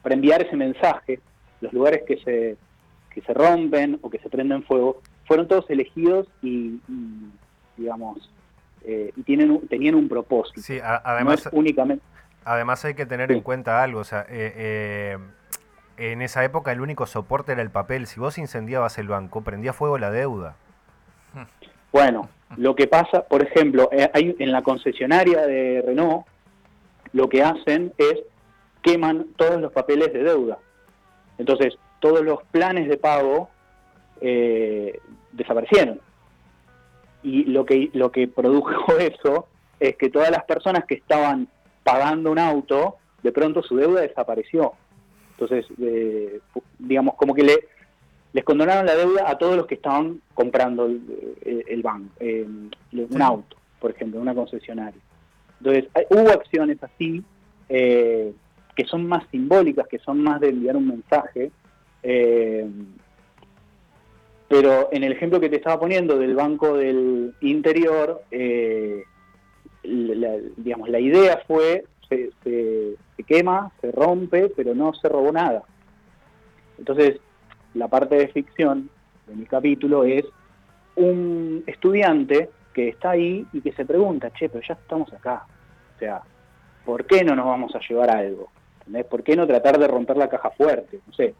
para 0.01 0.15
enviar 0.15 0.41
ese 0.45 0.55
mensaje. 0.55 1.19
Los 1.61 1.73
lugares 1.73 2.03
que 2.07 2.17
se, 2.17 2.57
que 3.13 3.21
se 3.21 3.33
rompen 3.33 3.99
o 4.01 4.09
que 4.09 4.19
se 4.19 4.29
prenden 4.29 4.63
fuego 4.63 5.01
fueron 5.25 5.47
todos 5.47 5.69
elegidos 5.69 6.27
y, 6.41 6.79
digamos, 7.79 8.29
eh, 8.83 9.11
y 9.15 9.23
tienen, 9.23 9.51
un- 9.51 9.67
tenían 9.67 9.95
un 9.95 10.07
propósito. 10.07 10.61
Sí, 10.61 10.79
a- 10.79 11.01
además, 11.03 11.49
únicamente 11.51 12.03
además 12.45 12.83
hay 12.85 12.93
que 12.95 13.05
tener 13.05 13.31
en 13.31 13.41
cuenta 13.41 13.83
algo, 13.83 13.99
o 13.99 14.03
sea, 14.03 14.21
eh, 14.29 14.53
eh, 14.55 15.17
en 15.97 16.21
esa 16.21 16.43
época 16.43 16.71
el 16.71 16.81
único 16.81 17.05
soporte 17.05 17.51
era 17.51 17.61
el 17.61 17.69
papel. 17.69 18.07
Si 18.07 18.19
vos 18.19 18.37
incendiabas 18.37 18.97
el 18.97 19.07
banco, 19.07 19.41
prendía 19.41 19.73
fuego 19.73 19.97
la 19.97 20.09
deuda. 20.11 20.55
Bueno, 21.91 22.29
lo 22.57 22.75
que 22.75 22.87
pasa, 22.87 23.23
por 23.23 23.41
ejemplo, 23.43 23.89
eh, 23.91 24.09
hay, 24.13 24.35
en 24.39 24.51
la 24.51 24.61
concesionaria 24.61 25.45
de 25.45 25.83
Renault, 25.85 26.25
lo 27.13 27.27
que 27.29 27.43
hacen 27.43 27.93
es 27.97 28.19
queman 28.81 29.27
todos 29.35 29.59
los 29.59 29.71
papeles 29.73 30.13
de 30.13 30.23
deuda. 30.23 30.57
Entonces, 31.37 31.77
todos 31.99 32.21
los 32.23 32.41
planes 32.51 32.87
de 32.87 32.97
pago 32.97 33.49
eh, 34.21 34.99
desaparecieron. 35.33 35.99
Y 37.23 37.43
lo 37.45 37.65
que, 37.65 37.89
lo 37.93 38.11
que 38.11 38.27
produjo 38.27 38.97
eso 38.97 39.47
es 39.79 39.95
que 39.97 40.09
todas 40.09 40.31
las 40.31 40.43
personas 40.45 40.85
que 40.85 40.95
estaban 40.95 41.47
pagando 41.83 42.31
un 42.31 42.39
auto, 42.39 42.97
de 43.23 43.31
pronto 43.31 43.61
su 43.63 43.75
deuda 43.75 44.01
desapareció. 44.01 44.73
Entonces, 45.31 45.65
eh, 45.81 46.39
digamos, 46.77 47.15
como 47.15 47.33
que 47.33 47.43
le, 47.43 47.57
les 48.33 48.43
condonaron 48.43 48.85
la 48.85 48.95
deuda 48.95 49.29
a 49.29 49.37
todos 49.37 49.55
los 49.57 49.65
que 49.67 49.75
estaban 49.75 50.21
comprando 50.33 50.85
el, 50.85 51.01
el- 51.43 51.65
el 51.67 51.81
banco, 51.81 52.09
eh, 52.19 52.45
un 52.93 53.21
auto, 53.21 53.55
por 53.79 53.91
ejemplo, 53.91 54.19
una 54.19 54.35
concesionaria. 54.35 54.99
Entonces, 55.59 55.85
hay- 55.93 56.05
hubo 56.09 56.29
acciones 56.29 56.77
así 56.83 57.23
eh, 57.69 58.33
que 58.75 58.85
son 58.85 59.07
más 59.07 59.23
simbólicas, 59.31 59.87
que 59.87 59.99
son 59.99 60.21
más 60.23 60.39
de 60.41 60.49
enviar 60.49 60.75
un 60.77 60.87
mensaje. 60.87 61.51
Pero 64.49 64.89
en 64.91 65.03
el 65.03 65.11
ejemplo 65.13 65.39
que 65.39 65.49
te 65.49 65.55
estaba 65.57 65.79
poniendo 65.79 66.17
del 66.17 66.35
Banco 66.35 66.75
del 66.75 67.33
Interior, 67.41 68.23
eh, 68.31 69.03
la, 69.83 70.37
digamos, 70.57 70.89
la 70.89 70.99
idea 70.99 71.41
fue, 71.47 71.85
se, 72.09 72.31
se- 72.43 72.95
se 73.15 73.23
quema, 73.23 73.71
se 73.79 73.91
rompe, 73.91 74.49
pero 74.55 74.73
no 74.75 74.93
se 74.93 75.07
robó 75.07 75.31
nada. 75.31 75.63
Entonces, 76.77 77.19
la 77.75 77.87
parte 77.87 78.15
de 78.15 78.27
ficción 78.29 78.89
de 79.27 79.35
mi 79.35 79.45
capítulo 79.45 80.03
es 80.03 80.25
un 80.95 81.63
estudiante 81.67 82.49
que 82.73 82.89
está 82.89 83.11
ahí 83.11 83.45
y 83.53 83.61
que 83.61 83.71
se 83.73 83.85
pregunta, 83.85 84.31
che, 84.31 84.49
pero 84.49 84.65
ya 84.67 84.73
estamos 84.73 85.11
acá. 85.13 85.45
O 85.95 85.99
sea, 85.99 86.21
¿por 86.85 87.05
qué 87.05 87.23
no 87.23 87.35
nos 87.35 87.45
vamos 87.45 87.75
a 87.75 87.79
llevar 87.87 88.09
algo? 88.09 88.49
¿Entendés? 88.79 89.05
¿Por 89.05 89.21
qué 89.23 89.35
no 89.35 89.45
tratar 89.45 89.77
de 89.77 89.87
romper 89.87 90.17
la 90.17 90.29
caja 90.29 90.49
fuerte? 90.51 90.99
No 91.05 91.13
sé, 91.13 91.35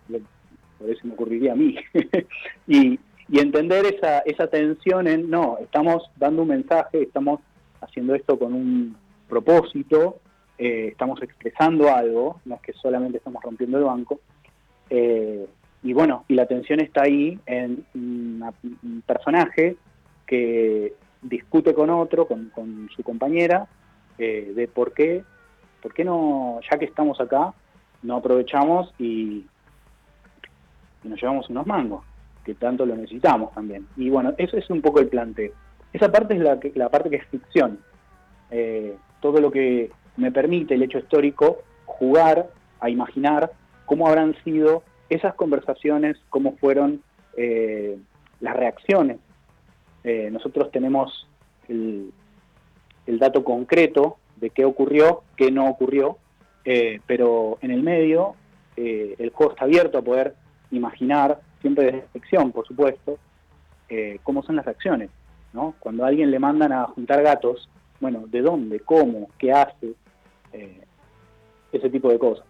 por 0.79 0.89
eso 0.89 1.01
me 1.05 1.13
ocurriría 1.13 1.53
a 1.53 1.55
mí. 1.55 1.75
y, 2.67 2.99
entender 3.31 3.85
esa, 3.85 4.19
esa 4.19 4.47
tensión 4.47 5.07
en, 5.07 5.29
no, 5.29 5.59
estamos 5.59 6.09
dando 6.15 6.41
un 6.41 6.47
mensaje, 6.47 7.03
estamos 7.03 7.39
haciendo 7.79 8.15
esto 8.15 8.39
con 8.39 8.53
un 8.53 8.97
propósito, 9.27 10.19
eh, 10.57 10.87
estamos 10.91 11.21
expresando 11.21 11.93
algo, 11.93 12.41
no 12.45 12.55
es 12.55 12.61
que 12.61 12.73
solamente 12.73 13.19
estamos 13.19 13.43
rompiendo 13.43 13.77
el 13.77 13.83
banco. 13.83 14.19
Eh, 14.89 15.47
y 15.83 15.93
bueno, 15.93 16.25
y 16.27 16.33
la 16.33 16.47
tensión 16.47 16.79
está 16.79 17.03
ahí 17.03 17.39
en 17.45 17.85
un 17.93 19.03
personaje 19.05 19.77
que 20.25 20.93
discute 21.21 21.73
con 21.73 21.89
otro, 21.89 22.27
con, 22.27 22.49
con 22.49 22.89
su 22.95 23.03
compañera, 23.03 23.67
eh, 24.17 24.51
de 24.55 24.67
por 24.67 24.93
qué, 24.93 25.23
por 25.81 25.93
qué 25.93 26.03
no, 26.03 26.59
ya 26.69 26.77
que 26.77 26.85
estamos 26.85 27.19
acá, 27.21 27.53
no 28.03 28.17
aprovechamos 28.17 28.93
y, 28.99 29.45
y 31.03 31.07
nos 31.07 31.21
llevamos 31.21 31.49
unos 31.49 31.65
mangos, 31.65 32.03
que 32.43 32.55
tanto 32.55 32.85
lo 32.85 32.95
necesitamos 32.95 33.53
también. 33.53 33.87
Y 33.97 34.09
bueno, 34.09 34.33
eso 34.37 34.57
es 34.57 34.69
un 34.69 34.81
poco 34.81 34.99
el 34.99 35.07
planteo. 35.07 35.51
Esa 35.93 36.11
parte 36.11 36.35
es 36.35 36.41
la, 36.41 36.59
la 36.75 36.89
parte 36.89 37.09
que 37.09 37.17
es 37.17 37.27
ficción. 37.27 37.79
Eh, 38.51 38.95
todo 39.21 39.39
lo 39.39 39.51
que 39.51 39.91
me 40.17 40.31
permite 40.31 40.75
el 40.75 40.83
hecho 40.83 40.99
histórico 40.99 41.59
jugar 41.85 42.49
a 42.79 42.89
imaginar 42.89 43.51
cómo 43.85 44.07
habrán 44.07 44.35
sido 44.43 44.83
esas 45.09 45.33
conversaciones, 45.33 46.17
cómo 46.29 46.55
fueron 46.57 47.01
eh, 47.35 47.97
las 48.39 48.55
reacciones. 48.55 49.17
Eh, 50.03 50.29
nosotros 50.31 50.71
tenemos 50.71 51.27
el, 51.67 52.11
el 53.07 53.19
dato 53.19 53.43
concreto 53.43 54.17
de 54.37 54.51
qué 54.51 54.65
ocurrió, 54.65 55.23
qué 55.35 55.51
no 55.51 55.67
ocurrió, 55.67 56.17
eh, 56.65 57.01
pero 57.07 57.57
en 57.61 57.71
el 57.71 57.83
medio 57.83 58.35
el 58.75 59.31
juego 59.31 59.51
está 59.51 59.65
abierto 59.65 59.97
a 59.97 60.01
poder 60.01 60.35
imaginar, 60.71 61.39
siempre 61.61 61.85
desde 61.85 62.07
ficción, 62.13 62.51
por 62.51 62.65
supuesto, 62.67 63.17
eh, 63.89 64.19
cómo 64.23 64.43
son 64.43 64.55
las 64.55 64.65
reacciones. 64.65 65.09
¿no? 65.53 65.75
Cuando 65.79 66.05
a 66.05 66.07
alguien 66.07 66.31
le 66.31 66.39
mandan 66.39 66.71
a 66.71 66.85
juntar 66.85 67.23
gatos, 67.23 67.69
bueno, 67.99 68.25
¿de 68.27 68.41
dónde? 68.41 68.79
¿Cómo? 68.81 69.29
¿Qué 69.37 69.51
hace? 69.51 69.93
Eh, 70.53 70.83
ese 71.71 71.89
tipo 71.89 72.09
de 72.09 72.19
cosas. 72.19 72.45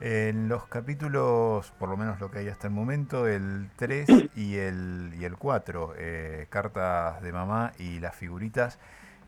En 0.00 0.48
los 0.48 0.66
capítulos, 0.66 1.72
por 1.78 1.88
lo 1.88 1.96
menos 1.96 2.20
lo 2.20 2.30
que 2.30 2.40
hay 2.40 2.48
hasta 2.48 2.66
el 2.66 2.74
momento, 2.74 3.26
el 3.26 3.70
3 3.76 4.06
y 4.36 4.56
el, 4.56 5.12
y 5.18 5.24
el 5.24 5.36
4, 5.36 5.94
eh, 5.96 6.46
cartas 6.50 7.22
de 7.22 7.32
mamá 7.32 7.72
y 7.78 7.98
las 8.00 8.14
figuritas, 8.14 8.78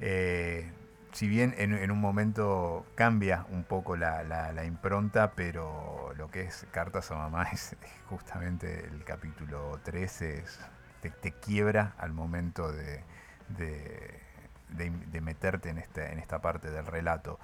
eh, 0.01 0.70
si 1.13 1.29
bien 1.29 1.55
en, 1.59 1.91
un 1.91 2.01
momento 2.01 2.87
cambia 2.95 3.47
un 3.51 3.65
poco 3.65 3.97
la, 3.97 4.65
impronta, 4.65 5.33
pero 5.33 6.13
lo 6.17 6.31
que 6.31 6.43
es 6.43 6.67
cartas 6.71 7.11
a 7.11 7.17
mamá 7.17 7.45
es 7.53 7.77
justamente 8.09 8.87
el 8.87 9.05
capítulo 9.05 9.81
3, 9.85 10.23
es, 10.23 10.61
te, 11.01 11.33
quiebra 11.33 11.95
al 11.99 12.13
momento 12.13 12.71
de, 12.73 13.03
de- 13.49 15.21
meterte 15.21 15.71
en, 15.71 15.79
este, 15.79 16.13
en 16.13 16.19
esta 16.19 16.41
parte 16.41 16.71
del 16.71 16.87
relato. 16.87 17.39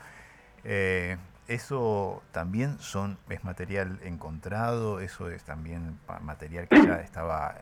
Eh, 0.64 1.16
eso 1.48 2.22
también 2.32 2.78
son 2.78 3.18
es 3.28 3.44
material 3.44 4.00
encontrado, 4.02 5.00
eso 5.00 5.28
es 5.28 5.44
también 5.44 5.98
material 6.22 6.68
que 6.68 6.86
ya 6.86 7.00
estaba 7.00 7.56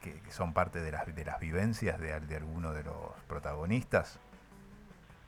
que, 0.00 0.18
son 0.30 0.54
parte 0.54 0.80
de 0.80 0.92
las, 0.92 1.14
de 1.14 1.24
las 1.24 1.38
vivencias 1.40 2.00
de, 2.00 2.18
de 2.20 2.36
alguno 2.36 2.72
de 2.72 2.84
los 2.84 3.12
protagonistas. 3.26 4.20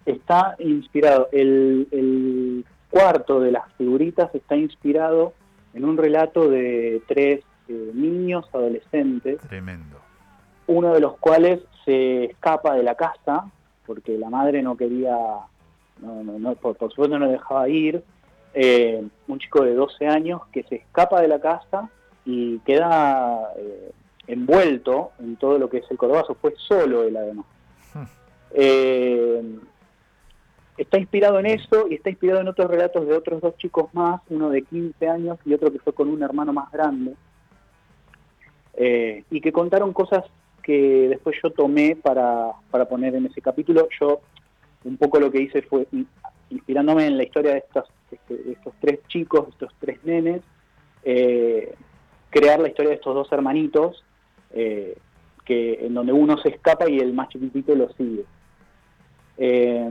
Está 0.07 0.57
inspirado, 0.59 1.29
el, 1.33 1.87
el 1.91 2.65
cuarto 2.91 3.41
de 3.41 3.53
las 3.53 3.71
figuritas 3.75 4.35
está 4.35 4.57
inspirado 4.57 5.35
en 5.75 5.85
un 5.85 5.97
relato 5.97 6.49
de 6.49 7.03
tres 7.07 7.41
eh, 7.69 7.91
niños 7.95 8.47
adolescentes, 8.53 9.39
Tremendo. 9.49 9.99
uno 10.67 10.93
de 10.95 11.01
los 11.01 11.17
cuales 11.19 11.61
se 11.85 12.25
escapa 12.25 12.75
de 12.75 12.83
la 12.83 12.95
casa 12.95 13.51
porque 13.87 14.17
la 14.19 14.31
madre 14.31 14.63
no 14.63 14.77
quería, 14.77 15.17
no, 16.01 16.23
no, 16.23 16.39
no, 16.39 16.55
por, 16.55 16.77
por 16.77 16.91
supuesto 16.91 17.19
no 17.19 17.29
dejaba 17.29 17.69
ir, 17.69 18.03
eh, 18.55 19.05
un 19.29 19.39
chico 19.39 19.65
de 19.65 19.75
12 19.75 20.07
años 20.07 20.43
que 20.53 20.63
se 20.65 20.77
escapa 20.77 21.21
de 21.21 21.29
la 21.29 21.41
casa 21.41 21.89
y 22.25 22.59
queda 22.61 23.53
eh, 23.57 23.93
envuelto 24.27 25.11
en 25.19 25.37
todo 25.37 25.59
lo 25.59 25.69
que 25.69 25.79
es 25.79 25.91
el 25.91 25.97
cordobazo, 25.97 26.35
fue 26.35 26.55
solo 26.57 27.05
él 27.05 27.17
además. 27.17 27.47
Eh, 28.53 29.43
está 30.83 30.99
inspirado 30.99 31.39
en 31.39 31.47
eso 31.47 31.87
y 31.91 31.95
está 31.95 32.11
inspirado 32.11 32.41
en 32.41 32.49
otros 32.49 32.71
relatos 32.71 33.07
de 33.07 33.15
otros 33.17 33.41
dos 33.41 33.57
chicos 33.59 33.93
más, 33.93 34.21
uno 34.31 34.49
de 34.51 34.63
15 34.63 35.09
años 35.09 35.39
y 35.45 35.53
otro 35.55 35.71
que 35.73 35.79
fue 35.79 35.93
con 35.93 36.09
un 36.09 36.23
hermano 36.23 36.53
más 36.53 36.71
grande, 36.73 37.15
eh, 38.75 39.25
y 39.31 39.41
que 39.41 39.53
contaron 39.53 39.93
cosas 39.93 40.25
que 40.63 41.09
después 41.09 41.37
yo 41.43 41.51
tomé 41.51 41.97
para, 41.97 42.53
para 42.71 42.87
poner 42.87 43.15
en 43.15 43.27
ese 43.27 43.41
capítulo. 43.43 43.89
Yo 44.01 44.21
un 44.85 44.97
poco 44.97 45.21
lo 45.21 45.31
que 45.31 45.43
hice 45.43 45.63
fue, 45.63 45.87
in- 45.93 46.07
inspirándome 46.51 47.07
en 47.07 47.17
la 47.17 47.25
historia 47.25 47.53
de 47.53 47.59
estos, 47.59 47.85
estos 48.29 48.75
tres 48.81 49.01
chicos, 49.09 49.45
de 49.47 49.51
estos 49.51 49.75
tres 49.81 50.03
nenes, 50.05 50.43
eh, 51.03 51.75
crear 52.31 52.61
la 52.61 52.69
historia 52.69 52.91
de 52.91 52.97
estos 52.97 53.15
dos 53.15 53.31
hermanitos, 53.33 54.03
eh, 54.53 54.97
que 55.45 55.85
en 55.87 55.95
donde 55.95 56.13
uno 56.13 56.39
se 56.39 56.51
escapa 56.51 56.89
y 56.89 56.99
el 57.01 57.13
más 57.13 57.29
chiquitito 57.29 57.75
lo 57.75 57.93
sigue. 57.95 58.25
Eh, 59.39 59.89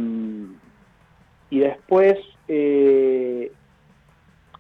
y 1.49 1.59
después, 1.59 2.17
eh, 2.47 3.51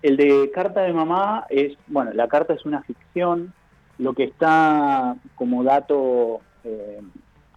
el 0.01 0.17
de 0.17 0.49
Carta 0.53 0.81
de 0.81 0.93
Mamá 0.93 1.45
es, 1.49 1.77
bueno, 1.87 2.11
la 2.13 2.27
carta 2.27 2.53
es 2.53 2.65
una 2.65 2.81
ficción, 2.83 3.53
lo 3.97 4.13
que 4.13 4.23
está 4.23 5.15
como 5.35 5.63
dato 5.63 6.39
eh, 6.63 7.01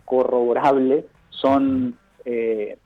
corroborable 0.05 1.07
son 1.31 1.97
eh, 2.25 2.77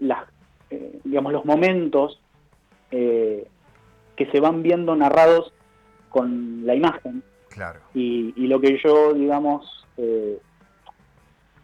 las, 0.00 0.24
eh, 0.70 0.98
digamos, 1.04 1.32
los 1.32 1.44
momentos 1.44 2.20
eh, 2.90 3.46
que 4.16 4.26
se 4.30 4.40
van 4.40 4.62
viendo 4.62 4.96
narrados 4.96 5.52
con 6.08 6.66
la 6.66 6.74
imagen. 6.74 7.22
Claro. 7.50 7.80
Y, 7.94 8.32
y 8.36 8.46
lo 8.46 8.60
que 8.60 8.78
yo, 8.82 9.12
digamos, 9.12 9.86
eh, 9.96 10.38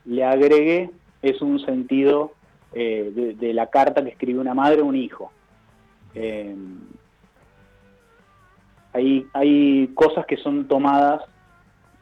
le 0.04 0.24
agregué 0.24 0.90
es 1.22 1.40
un 1.40 1.58
sentido 1.60 2.32
eh, 2.78 3.10
de, 3.14 3.34
de 3.34 3.54
la 3.54 3.66
carta 3.68 4.02
que 4.04 4.10
escribe 4.10 4.38
una 4.38 4.52
madre 4.54 4.80
a 4.82 4.84
un 4.84 4.94
hijo. 4.96 5.32
Eh, 6.14 6.54
hay, 8.92 9.26
hay 9.32 9.88
cosas 9.94 10.24
que 10.26 10.36
son 10.36 10.66
tomadas, 10.68 11.22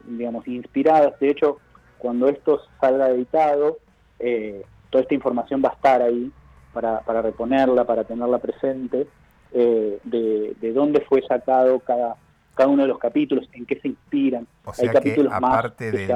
digamos, 0.05 0.47
inspiradas. 0.47 1.19
De 1.19 1.29
hecho, 1.29 1.59
cuando 1.97 2.27
esto 2.27 2.61
salga 2.79 3.09
editado, 3.09 3.77
eh, 4.19 4.63
toda 4.89 5.01
esta 5.03 5.13
información 5.13 5.61
va 5.63 5.69
a 5.69 5.73
estar 5.73 6.01
ahí 6.01 6.31
para, 6.73 6.99
para 7.01 7.21
reponerla, 7.21 7.85
para 7.85 8.03
tenerla 8.03 8.37
presente, 8.37 9.07
eh, 9.53 9.99
de, 10.03 10.55
de 10.59 10.73
dónde 10.73 11.01
fue 11.01 11.21
sacado 11.27 11.79
cada, 11.79 12.15
cada 12.53 12.69
uno 12.69 12.83
de 12.83 12.89
los 12.89 12.99
capítulos, 12.99 13.47
en 13.53 13.65
qué 13.65 13.79
se 13.79 13.87
inspiran. 13.89 14.47
O 14.65 14.73
sea 14.73 14.83
hay 14.83 14.89
que 14.89 14.93
capítulos 14.93 15.31
más 15.39 15.53
aparte 15.53 15.91
que 15.91 15.97
se 15.97 16.07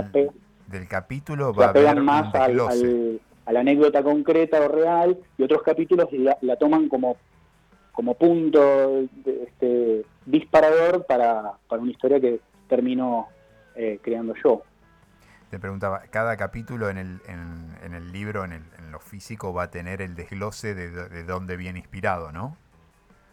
del, 0.67 0.87
capítulo 0.87 1.53
va 1.53 1.65
a 1.65 1.69
haber 1.69 1.99
un 1.99 2.05
más 2.05 2.35
al- 2.35 2.59
al- 2.69 3.19
a 3.49 3.51
la 3.51 3.61
anécdota 3.61 4.03
concreta 4.03 4.61
o 4.61 4.67
real 4.67 5.17
y 5.39 5.41
otros 5.43 5.63
capítulos 5.63 6.07
la, 6.11 6.37
la 6.41 6.55
toman 6.55 6.87
como 6.87 7.17
como 7.93 8.13
punto 8.13 9.07
de- 9.25 9.43
este, 9.47 10.05
disparador 10.25 11.05
para, 11.07 11.53
para 11.67 11.81
una 11.81 11.91
historia 11.91 12.19
que 12.21 12.39
termino 12.69 13.27
eh, 13.75 13.99
creando 14.03 14.35
yo. 14.43 14.61
Te 15.49 15.57
preguntaba, 15.57 16.03
cada 16.11 16.37
capítulo 16.37 16.89
en 16.89 16.99
el, 16.99 17.19
en, 17.27 17.75
en 17.83 17.95
el 17.95 18.11
libro, 18.11 18.45
en, 18.45 18.53
el, 18.53 18.63
en 18.77 18.91
lo 18.91 18.99
físico, 18.99 19.51
va 19.51 19.63
a 19.63 19.71
tener 19.71 20.01
el 20.03 20.15
desglose 20.15 20.75
de, 20.75 20.91
de 20.91 21.23
dónde 21.23 21.57
viene 21.57 21.79
inspirado, 21.79 22.31
¿no? 22.31 22.55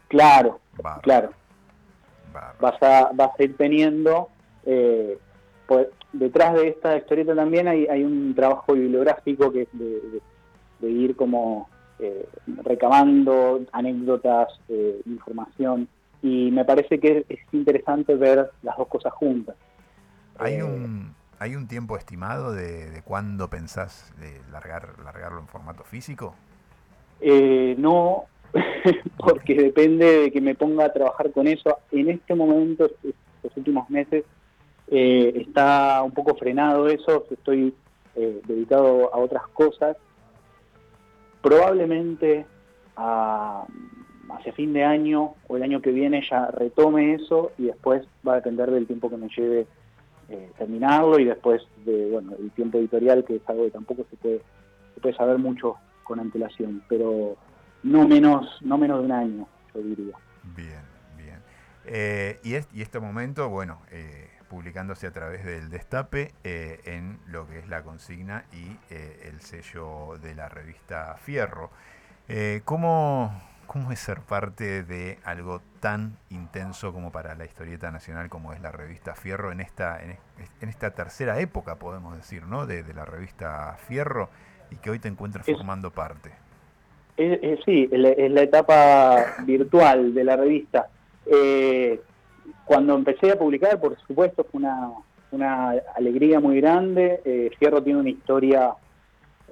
Claro, 0.08 0.60
claro. 1.02 1.30
Vas 2.58 2.82
a, 2.82 3.10
vas 3.12 3.30
a 3.38 3.42
ir 3.42 3.56
teniendo, 3.56 4.30
eh, 4.64 5.18
pues, 5.66 5.88
detrás 6.12 6.54
de 6.54 6.68
esta 6.68 6.96
historieta 6.96 7.34
también 7.34 7.68
hay, 7.68 7.86
hay 7.86 8.04
un 8.04 8.34
trabajo 8.34 8.72
bibliográfico 8.74 9.50
que 9.52 9.62
es 9.62 9.68
de, 9.72 9.84
de- 9.84 10.22
de 10.80 10.90
ir 10.90 11.16
como 11.16 11.68
eh, 11.98 12.28
recabando 12.62 13.60
anécdotas, 13.72 14.48
eh, 14.68 15.00
información, 15.06 15.88
y 16.22 16.50
me 16.50 16.64
parece 16.66 16.98
que 17.00 17.18
es, 17.18 17.24
es 17.30 17.38
interesante 17.52 18.14
ver 18.14 18.50
las 18.62 18.76
dos 18.76 18.88
cosas 18.88 19.12
juntas. 19.14 19.56
¿Hay 20.38 20.60
un, 20.60 21.14
¿Hay 21.38 21.56
un 21.56 21.66
tiempo 21.66 21.96
estimado 21.96 22.52
de, 22.52 22.90
de 22.90 23.02
cuándo 23.02 23.48
pensás 23.48 24.12
de 24.20 24.38
largar, 24.52 24.98
largarlo 25.02 25.40
en 25.40 25.48
formato 25.48 25.82
físico? 25.84 26.34
Eh, 27.20 27.74
no, 27.78 28.24
porque 29.18 29.54
depende 29.54 30.20
de 30.22 30.30
que 30.30 30.40
me 30.42 30.54
ponga 30.54 30.84
a 30.86 30.92
trabajar 30.92 31.30
con 31.32 31.46
eso. 31.46 31.78
En 31.90 32.10
este 32.10 32.34
momento, 32.34 32.84
estos 33.02 33.56
últimos 33.56 33.88
meses, 33.88 34.24
eh, 34.88 35.32
está 35.46 36.02
un 36.02 36.12
poco 36.12 36.34
frenado 36.36 36.88
eso, 36.88 37.26
estoy 37.30 37.74
eh, 38.14 38.40
dedicado 38.46 39.12
a 39.14 39.18
otras 39.18 39.42
cosas. 39.48 39.96
Probablemente 41.42 42.46
a- 42.96 43.66
hacia 44.30 44.52
fin 44.54 44.72
de 44.72 44.82
año 44.84 45.34
o 45.46 45.56
el 45.56 45.62
año 45.62 45.80
que 45.80 45.92
viene 45.92 46.24
ya 46.28 46.46
retome 46.50 47.14
eso 47.14 47.52
y 47.58 47.64
después 47.66 48.02
va 48.26 48.32
a 48.32 48.36
depender 48.36 48.70
del 48.70 48.86
tiempo 48.86 49.08
que 49.08 49.16
me 49.16 49.28
lleve 49.28 49.66
eh, 50.28 50.50
terminarlo 50.58 51.20
y 51.20 51.24
después 51.24 51.62
de 51.84 52.10
bueno 52.10 52.32
el 52.36 52.50
tiempo 52.50 52.78
editorial 52.78 53.24
que 53.24 53.36
es 53.36 53.42
algo 53.48 53.64
que 53.64 53.70
tampoco 53.70 54.04
se 54.10 54.16
puede 54.16 54.40
se 54.94 55.00
puede 55.00 55.14
saber 55.14 55.38
mucho 55.38 55.76
con 56.02 56.18
antelación 56.18 56.82
pero 56.88 57.36
no 57.84 58.08
menos 58.08 58.60
no 58.62 58.76
menos 58.76 58.98
de 58.98 59.04
un 59.04 59.12
año 59.12 59.46
yo 59.72 59.80
diría 59.82 60.16
Bien, 60.56 60.82
bien. 61.16 61.38
Eh, 61.84 62.40
y, 62.42 62.54
es- 62.54 62.68
y 62.74 62.82
este 62.82 62.98
momento, 62.98 63.48
bueno, 63.48 63.80
eh, 63.92 64.25
publicándose 64.48 65.06
a 65.06 65.10
través 65.12 65.44
del 65.44 65.70
Destape 65.70 66.32
eh, 66.44 66.80
en 66.84 67.18
lo 67.26 67.46
que 67.48 67.58
es 67.58 67.68
la 67.68 67.82
consigna 67.82 68.44
y 68.52 68.76
eh, 68.90 69.28
el 69.28 69.40
sello 69.40 70.18
de 70.22 70.34
la 70.34 70.48
revista 70.48 71.16
Fierro. 71.16 71.70
Eh, 72.28 72.62
¿cómo, 72.64 73.40
¿Cómo 73.66 73.92
es 73.92 73.98
ser 74.00 74.20
parte 74.20 74.82
de 74.82 75.18
algo 75.24 75.60
tan 75.80 76.16
intenso 76.30 76.92
como 76.92 77.10
para 77.12 77.34
la 77.34 77.44
historieta 77.44 77.90
nacional 77.90 78.28
como 78.28 78.52
es 78.52 78.60
la 78.60 78.72
revista 78.72 79.14
Fierro 79.14 79.52
en 79.52 79.60
esta, 79.60 80.02
en, 80.02 80.10
es- 80.12 80.18
en 80.60 80.68
esta 80.68 80.90
tercera 80.90 81.38
época, 81.40 81.76
podemos 81.76 82.16
decir, 82.16 82.44
¿no? 82.46 82.66
De, 82.66 82.82
de 82.82 82.94
la 82.94 83.04
revista 83.04 83.76
Fierro 83.88 84.28
y 84.70 84.76
que 84.76 84.90
hoy 84.90 84.98
te 84.98 85.08
encuentras 85.08 85.46
formando 85.46 85.90
parte. 85.90 86.30
Sí, 87.16 87.88
es 87.90 87.98
la, 87.98 88.08
es 88.10 88.30
la 88.30 88.42
etapa 88.42 89.36
virtual 89.44 90.12
de 90.12 90.24
la 90.24 90.36
revista. 90.36 90.88
Eh, 91.24 92.00
cuando 92.66 92.94
empecé 92.94 93.30
a 93.30 93.38
publicar, 93.38 93.80
por 93.80 93.96
supuesto, 94.06 94.44
fue 94.44 94.58
una, 94.58 94.90
una 95.30 95.70
alegría 95.94 96.40
muy 96.40 96.60
grande. 96.60 97.20
Eh, 97.24 97.50
Fierro 97.58 97.82
tiene 97.82 98.00
una 98.00 98.10
historia, 98.10 98.74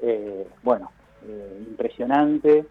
eh, 0.03 0.47
bueno, 0.63 0.91
eh, 1.27 1.65
impresionante. 1.69 2.67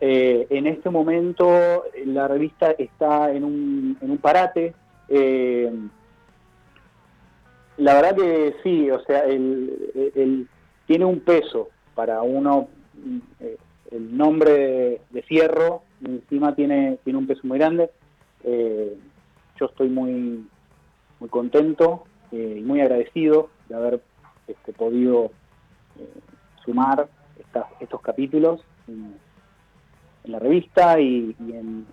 Eh, 0.00 0.46
en 0.50 0.66
este 0.66 0.90
momento 0.90 1.84
la 2.06 2.26
revista 2.26 2.72
está 2.72 3.30
en 3.30 3.44
un, 3.44 3.96
en 4.00 4.10
un 4.10 4.18
parate. 4.18 4.74
La 7.76 7.94
verdad 7.94 8.16
que 8.16 8.54
sí, 8.62 8.90
o 8.90 9.00
sea, 9.04 9.20
el, 9.24 10.12
el- 10.14 10.48
tiene 10.86 11.04
un 11.04 11.20
peso 11.20 11.68
para 11.94 12.22
uno. 12.22 12.68
el 13.90 14.16
nombre 14.16 14.50
de, 14.52 15.00
de 15.10 15.22
Fierro 15.22 15.82
encima 16.04 16.54
tiene, 16.54 16.98
tiene 17.04 17.18
un 17.18 17.26
peso 17.26 17.40
muy 17.44 17.58
grande. 17.58 17.90
Yo 19.62 19.66
estoy 19.66 19.88
muy, 19.90 20.44
muy 21.20 21.28
contento 21.28 22.02
eh, 22.32 22.56
y 22.58 22.62
muy 22.62 22.80
agradecido 22.80 23.48
de 23.68 23.76
haber 23.76 24.02
este, 24.48 24.72
podido 24.72 25.26
eh, 26.00 26.08
sumar 26.64 27.08
estos 27.78 28.00
capítulos 28.00 28.60
en, 28.88 29.14
la 30.24 30.38
revista 30.40 31.00
y, 31.00 31.34
en, 31.38 31.86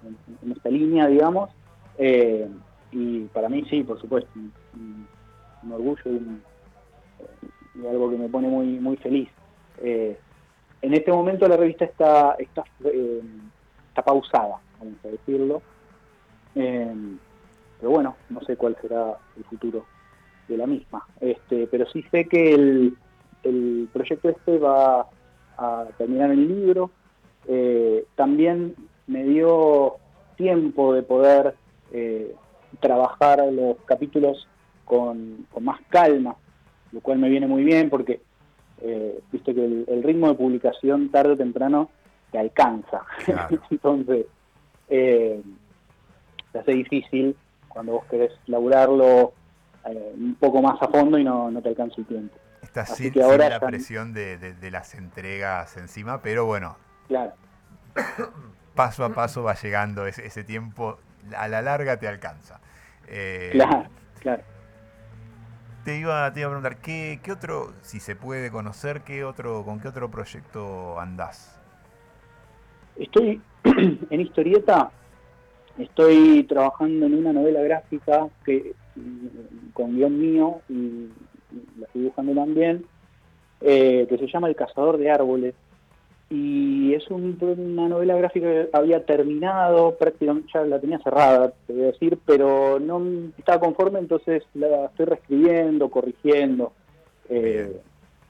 esta 0.52 0.70
línea, 0.70 1.08
digamos. 1.08 1.52
Eh, 2.00 2.48
y 2.92 3.22
para 3.26 3.50
mí 3.50 3.64
sí, 3.70 3.84
por 3.84 4.02
supuesto, 4.02 4.30
un, 4.36 5.72
orgullo 5.72 6.02
y, 6.06 7.86
algo 7.88 8.10
que 8.10 8.18
me 8.18 8.30
pone 8.30 8.48
muy, 8.48 8.66
muy 8.80 8.98
feliz. 8.98 9.30
En 9.82 10.94
este 10.94 11.12
momento 11.12 11.48
la 11.48 11.58
revista 11.58 11.86
está, 11.86 12.36
está, 12.40 12.64
está 13.90 14.02
pausada, 14.04 14.56
vamos 14.80 15.06
a 15.06 15.08
decirlo. 15.08 15.62
Pero 17.80 17.92
bueno, 17.92 18.16
no 18.30 18.42
sé 18.42 18.58
cuál 18.58 18.78
será 18.82 19.18
el 19.38 19.44
futuro 19.46 19.86
de 20.48 20.58
la 20.58 20.68
misma. 20.68 21.06
Este, 21.20 21.68
pero 21.68 21.86
sí 21.88 22.04
sé 22.12 22.26
que 22.26 22.54
el, 22.54 22.98
el 23.44 23.90
proyecto 23.94 24.30
este 24.30 24.58
va 24.58 25.08
a 25.58 25.86
terminar 25.98 26.32
el 26.32 26.48
libro. 26.48 26.92
Eh, 27.48 28.06
también 28.16 28.76
me 29.08 29.24
dio 29.24 29.96
tiempo 30.36 30.94
de 30.94 31.04
poder 31.04 31.56
eh, 31.92 32.36
trabajar 32.80 33.42
los 33.52 33.78
capítulos 33.86 34.48
con, 34.86 35.46
con 35.52 35.64
más 35.64 35.80
calma, 35.90 36.36
lo 36.92 37.02
cual 37.02 37.20
me 37.20 37.30
viene 37.30 37.48
muy 37.48 37.64
bien 37.64 37.90
porque 37.90 38.22
eh, 38.82 39.20
viste 39.32 39.54
que 39.54 39.64
el, 39.64 39.86
el 39.88 40.04
ritmo 40.04 40.28
de 40.28 40.36
publicación 40.36 41.10
tarde 41.10 41.34
o 41.34 41.38
temprano 41.38 41.90
te 42.32 42.40
alcanza. 42.40 43.04
Entonces, 43.70 44.26
eh, 44.90 45.42
se 46.52 46.60
hace 46.60 46.72
difícil 46.72 47.36
cuando 47.80 47.94
vos 47.94 48.06
querés 48.12 48.34
laburarlo 48.48 49.32
eh, 49.86 50.12
un 50.14 50.36
poco 50.36 50.62
más 50.62 50.82
a 50.82 50.90
fondo 50.90 51.18
y 51.18 51.24
no, 51.24 51.50
no 51.50 51.62
te 51.62 51.70
alcanza 51.70 51.96
el 51.98 52.06
tiempo. 52.08 52.36
Estás 52.62 52.92
Así 52.92 53.04
sin, 53.06 53.14
que 53.14 53.24
ahora 53.24 53.44
sin 53.46 53.50
la 53.52 53.60
presión 53.62 54.14
de, 54.14 54.38
de- 54.38 54.54
de 54.54 54.70
las 54.70 54.96
entregas 54.96 55.78
encima, 55.78 56.22
pero 56.22 56.44
bueno, 56.44 56.76
Claro, 57.08 57.32
paso 58.76 59.06
a 59.06 59.10
paso 59.14 59.44
va 59.44 59.54
llegando 59.56 60.06
ese, 60.08 60.26
ese 60.26 60.44
tiempo, 60.44 60.98
a 61.38 61.48
la 61.48 61.62
larga 61.62 61.96
te 61.98 62.10
alcanza. 62.10 62.60
Eh, 63.08 63.52
claro, 63.54 63.86
claro. 64.20 64.44
Te 65.86 65.98
iba, 65.98 66.32
te 66.34 66.42
iba 66.42 66.48
a 66.50 66.52
preguntar, 66.52 66.78
¿qué, 66.82 67.22
qué 67.24 67.32
otro, 67.32 67.74
si 67.82 68.02
se 68.02 68.16
puede 68.18 68.52
conocer, 68.52 69.02
qué 69.02 69.24
otro, 69.24 69.64
con 69.64 69.80
qué 69.80 69.88
otro 69.88 70.12
proyecto 70.12 71.00
andás? 71.00 71.56
Estoy 72.98 73.42
en 73.64 74.22
historieta, 74.22 74.92
estoy 75.80 76.44
trabajando 76.44 77.06
en 77.06 77.16
una 77.16 77.34
novela 77.34 77.62
gráfica 77.62 78.28
que 78.46 78.74
mm, 78.96 79.72
con 79.74 79.96
guion 79.96 80.20
mío 80.20 80.62
y, 80.70 81.08
la 81.80 81.88
estoy 81.88 82.02
dibujando 82.02 82.34
también, 82.36 82.86
eh, 83.62 84.06
que 84.08 84.18
se 84.18 84.28
llama 84.28 84.48
El 84.50 84.56
cazador 84.56 84.98
de 84.98 85.10
árboles. 85.10 85.56
Y 86.30 86.94
es 86.94 87.10
un- 87.10 87.38
una 87.42 87.90
novela 87.90 88.16
gráfica 88.16 88.46
que 88.46 88.70
había 88.72 89.04
terminado, 89.04 89.96
prácticamente 89.98 90.50
ya 90.54 90.62
la 90.64 90.80
tenía 90.80 91.00
cerrada, 91.00 91.54
te 91.66 91.74
voy 91.74 91.84
a 91.84 91.88
decir, 91.88 92.20
pero 92.24 92.80
no 92.80 93.02
estaba 93.38 93.60
conforme, 93.60 93.98
entonces 93.98 94.44
la 94.54 94.86
estoy 94.86 95.08
reescribiendo, 95.08 95.90
corrigiendo. 95.90 96.72
Eh, 97.30 97.82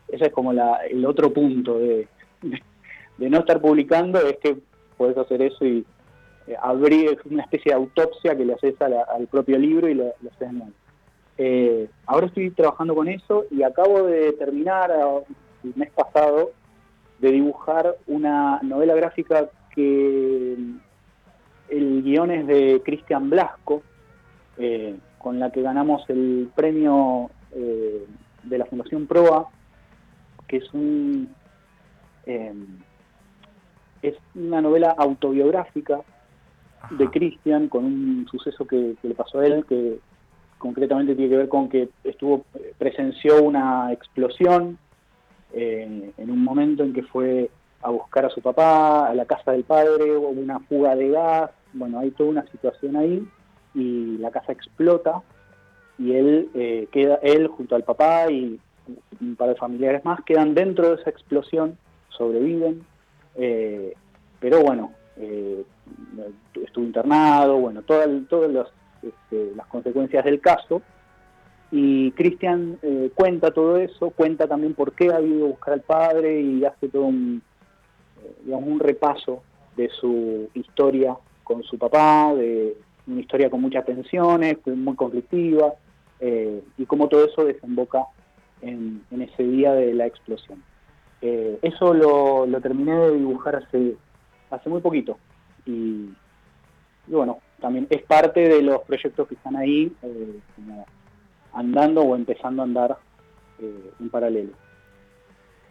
ese 0.08 0.26
es 0.28 0.32
como 0.32 0.54
la, 0.54 0.86
el 0.90 1.06
otro 1.06 1.34
punto 1.34 1.78
de, 1.78 2.08
de 3.18 3.30
no 3.30 3.40
estar 3.40 3.60
publicando 3.60 4.20
es 4.22 4.38
que 4.38 4.58
puedes 4.98 5.18
hacer 5.18 5.42
eso 5.42 5.66
y 5.66 5.86
eh, 6.50 6.56
abrir 6.60 7.20
una 7.30 7.44
especie 7.44 7.72
de 7.72 7.76
autopsia 7.76 8.36
que 8.36 8.44
le 8.44 8.54
haces 8.54 8.76
al 8.82 9.28
propio 9.28 9.58
libro 9.60 9.88
y 9.88 9.94
lo, 9.94 10.14
haces 10.32 10.52
nuevo. 10.52 10.72
Eh, 11.38 11.88
ahora 12.08 12.26
estoy 12.26 12.50
trabajando 12.50 12.96
con 12.96 13.08
eso 13.08 13.46
y 13.52 13.62
acabo 13.62 14.04
de 14.04 14.34
terminar, 14.34 14.92
ah, 14.92 15.20
el 15.64 15.74
mes 15.76 15.92
pasado 15.92 16.52
de 17.20 17.32
dibujar 17.32 17.96
una 18.08 18.60
novela 18.64 18.96
gráfica 18.96 19.50
que 19.76 20.58
el 21.70 22.04
guion 22.04 22.32
es 22.32 22.48
de 22.48 22.82
Cristian 22.84 23.30
Blasco, 23.30 23.84
eh, 24.58 24.98
con 25.20 25.40
la 25.40 25.52
que 25.52 25.62
ganamos 25.62 26.10
el 26.10 26.50
premio 26.56 27.30
eh, 27.52 28.06
de 28.42 28.58
la 28.58 28.66
Fundación 28.66 29.06
Proa, 29.06 29.50
que 30.48 30.58
es 30.58 30.74
un 30.74 31.30
eh, 32.26 32.54
es 34.02 34.16
una 34.34 34.62
novela 34.62 34.96
autobiográfica 34.98 36.02
de 36.92 37.10
Cristian 37.10 37.68
con 37.68 37.86
un 37.86 38.28
suceso 38.30 38.66
que, 38.66 38.96
le 39.02 39.14
pasó 39.16 39.40
a 39.40 39.46
él, 39.46 39.66
que 39.68 40.00
concretamente 40.58 41.16
tiene 41.16 41.30
que 41.30 41.38
ver 41.38 41.50
con 41.50 41.70
que 41.70 41.90
estuvo 42.04 42.46
presenció 42.78 43.42
una 43.42 43.94
explosión 43.94 44.78
eh, 45.54 46.12
en 46.18 46.30
un 46.30 46.44
momento 46.44 46.84
en 46.84 46.94
que 46.94 47.04
fue 47.04 47.50
a 47.82 47.90
buscar 47.90 48.26
a 48.26 48.30
su 48.30 48.42
papá, 48.42 49.08
a 49.08 49.16
la 49.16 49.26
casa 49.26 49.52
del 49.52 49.64
padre, 49.64 50.18
hubo 50.18 50.30
una 50.30 50.60
fuga 50.60 50.96
de 50.96 51.10
gas, 51.10 51.52
bueno, 51.74 52.00
hay 52.00 52.12
toda 52.12 52.30
una 52.30 52.46
situación 52.48 52.98
ahí 52.98 53.26
y 53.74 54.18
la 54.18 54.32
casa 54.32 54.52
explota 54.52 55.22
y 55.98 56.14
él 56.14 56.50
eh, 56.54 56.88
queda, 56.92 57.20
él 57.22 57.48
junto 57.48 57.76
al 57.76 57.84
papá 57.84 58.30
y 58.32 58.60
un 59.22 59.36
par 59.36 59.50
de 59.50 59.56
familiares 59.56 60.04
más 60.04 60.22
quedan 60.24 60.56
dentro 60.56 60.90
de 60.90 61.02
esa 61.02 61.10
explosión, 61.10 61.78
sobreviven, 62.10 62.84
eh, 63.36 63.94
pero 64.40 64.62
bueno, 64.62 64.94
eh, 65.18 65.64
estuvo 66.64 66.86
internado, 66.86 67.58
bueno, 67.58 67.82
todas 67.82 68.08
todas 68.30 68.52
las, 68.52 68.68
este, 69.02 69.56
las 69.56 69.68
consecuencias 69.68 70.24
del 70.26 70.40
caso 70.40 70.82
y 71.72 72.12
Cristian 72.12 72.80
eh, 72.82 73.12
cuenta 73.14 73.52
todo 73.52 73.78
eso, 73.78 74.10
cuenta 74.10 74.48
también 74.48 74.74
por 74.74 74.94
qué 74.94 75.14
ha 75.14 75.22
ido 75.22 75.46
a 75.46 75.50
buscar 75.50 75.74
al 75.76 75.82
padre 75.82 76.42
y 76.42 76.66
hace 76.66 76.90
todo 76.90 77.04
un, 77.04 77.42
eh, 78.24 78.36
digamos, 78.44 78.68
un 78.68 78.80
repaso 78.80 79.44
de 79.78 79.90
su 79.90 80.50
historia 80.54 81.16
con 81.44 81.64
su 81.64 81.78
papá, 81.78 82.34
de 82.36 82.76
una 83.08 83.22
historia 83.22 83.50
con 83.50 83.62
muchas 83.62 83.86
tensiones, 83.86 84.58
muy 84.66 84.96
conflictiva, 84.96 85.74
eh, 86.20 86.62
y 86.78 86.86
cómo 86.86 87.08
todo 87.08 87.26
eso 87.26 87.46
desemboca 87.46 88.06
en, 88.62 89.04
en 89.12 89.22
ese 89.22 89.44
día 89.44 89.74
de 89.74 89.94
la 89.94 90.06
explosión. 90.06 90.62
Eh, 91.22 91.60
eso 91.62 91.94
lo, 91.94 92.46
lo 92.46 92.62
terminé 92.62 92.96
de 92.96 93.18
dibujar 93.18 93.56
hace, 93.56 93.96
hace 94.50 94.70
muy 94.70 94.82
poquito, 94.82 95.18
y, 95.70 96.16
y 97.08 97.12
bueno, 97.12 97.40
también 97.62 97.88
es 97.90 98.02
parte 98.04 98.40
de 98.48 98.62
los 98.62 98.82
proyectos 98.84 99.28
que 99.28 99.36
están 99.36 99.56
ahí, 99.56 99.96
eh, 100.02 100.40
como 100.56 100.86
andando 101.54 102.02
o 102.02 102.16
empezando 102.16 102.62
a 102.62 102.66
andar 102.66 102.98
eh, 103.60 103.92
en 104.00 104.10
paralelo. 104.10 104.54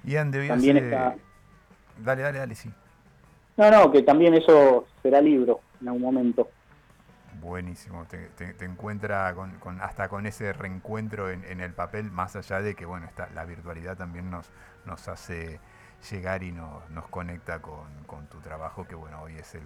Ian, 0.05 0.31
También 0.31 0.77
está- 0.79 1.17
Dale, 1.99 2.23
dale, 2.23 2.39
dale, 2.39 2.55
sí. 2.55 2.71
No, 3.57 3.71
no, 3.71 3.91
que 3.91 4.03
también 4.03 4.35
eso 4.35 4.87
será 5.03 5.21
libro 5.21 5.61
en 5.81 5.89
algún 5.89 6.03
momento. 6.03 6.49
Buenísimo, 7.41 8.05
te, 8.07 8.29
te- 8.37 8.53
te 8.55 8.65
encuentra 8.65 9.33
con, 9.35 9.53
con- 9.59 9.81
hasta 9.81 10.09
con 10.09 10.27
ese 10.27 10.53
reencuentro 10.53 11.31
en, 11.31 11.45
en 11.45 11.61
el 11.61 11.73
papel, 11.73 12.11
más 12.11 12.35
allá 12.37 12.61
de 12.63 12.75
que 12.75 12.85
bueno, 12.87 13.07
está, 13.07 13.29
la 13.35 13.45
virtualidad 13.45 13.97
también 13.97 14.31
nos, 14.31 14.51
nos 14.87 15.07
hace 15.09 15.61
llegar 16.11 16.43
y 16.43 16.53
nos, 16.53 16.89
nos 16.91 17.07
conecta 17.09 17.61
con, 17.61 17.87
con 18.07 18.27
tu 18.27 18.39
trabajo, 18.41 18.87
que 18.87 18.95
bueno, 18.95 19.23
hoy 19.23 19.35
es 19.37 19.55
el, 19.55 19.63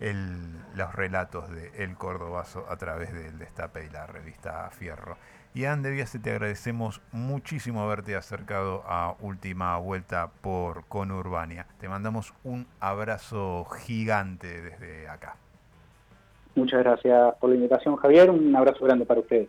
el- 0.00 0.58
los 0.74 0.94
relatos 0.94 1.50
de 1.50 1.70
El 1.84 1.96
Cordobazo 1.96 2.66
a 2.68 2.76
través 2.76 3.12
del 3.12 3.38
Destape 3.38 3.84
y 3.86 3.90
la 3.90 4.06
revista 4.06 4.68
Fierro. 4.70 5.16
Ian 5.54 5.82
De 5.82 5.90
Biase, 5.90 6.18
te 6.18 6.30
agradecemos 6.30 7.00
muchísimo 7.10 7.82
haberte 7.82 8.14
acercado 8.14 8.84
a 8.86 9.16
Última 9.20 9.76
Vuelta 9.78 10.30
por 10.40 10.84
Conurbania. 10.86 11.66
Te 11.80 11.88
mandamos 11.88 12.34
un 12.44 12.66
abrazo 12.80 13.64
gigante 13.64 14.60
desde 14.60 15.08
acá. 15.08 15.36
Muchas 16.54 16.80
gracias 16.80 17.34
por 17.40 17.50
la 17.50 17.56
invitación, 17.56 17.96
Javier. 17.96 18.30
Un 18.30 18.54
abrazo 18.54 18.84
grande 18.84 19.06
para 19.06 19.20
ustedes. 19.20 19.48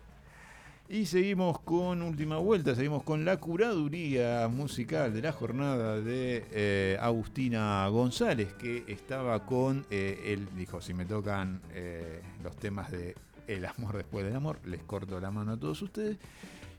Y 0.91 1.05
seguimos 1.05 1.59
con 1.59 2.01
última 2.01 2.37
vuelta, 2.37 2.73
seguimos 2.73 3.03
con 3.03 3.23
la 3.23 3.37
curaduría 3.37 4.47
musical 4.47 5.13
de 5.13 5.21
la 5.21 5.31
jornada 5.31 6.01
de 6.01 6.43
eh, 6.51 6.97
Agustina 6.99 7.87
González, 7.89 8.53
que 8.53 8.85
estaba 8.87 9.45
con, 9.45 9.85
eh, 9.91 10.19
él 10.25 10.47
dijo, 10.57 10.81
si 10.81 10.95
me 10.95 11.05
tocan 11.05 11.61
eh, 11.75 12.23
los 12.43 12.55
temas 12.55 12.89
de 12.89 13.13
El 13.47 13.65
amor 13.65 13.97
después 13.97 14.25
del 14.25 14.35
amor, 14.35 14.57
les 14.65 14.81
corto 14.81 15.19
la 15.19 15.29
mano 15.29 15.51
a 15.51 15.57
todos 15.57 15.79
ustedes. 15.83 16.17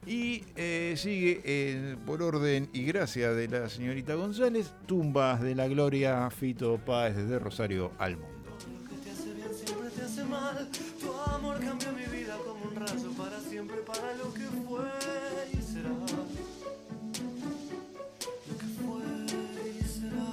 Y 0.05 0.43
sigue 0.97 1.97
por 2.05 2.21
orden 2.21 2.69
y 2.73 2.83
gracia 2.85 3.33
de 3.33 3.47
la 3.47 3.69
señorita 3.69 4.15
González, 4.15 4.73
Tumbas 4.87 5.41
de 5.41 5.55
la 5.55 5.69
Gloria, 5.69 6.29
Fito 6.31 6.79
Páez 6.79 7.15
desde 7.15 7.39
Rosario 7.39 7.93
al 7.99 8.17
Mundo. 8.17 8.57
te 9.05 9.11
hace 9.11 9.35
bien 9.35 9.55
siempre 9.55 9.91
te 9.91 10.03
hace 10.03 10.25
mal. 10.25 10.69
Tu 11.01 11.13
amor 11.13 11.61
mi 11.61 12.19
vida 12.19 12.37
para 13.17 13.41
siempre, 13.41 13.77
para 13.83 14.15
lo 14.17 14.33
que 14.35 14.47
fue 14.67 14.83
y 15.53 15.63
será. 15.63 15.91
Lo 18.49 18.55
que 18.59 18.67
fue 18.81 19.05
y 19.79 19.83
será. 19.85 20.33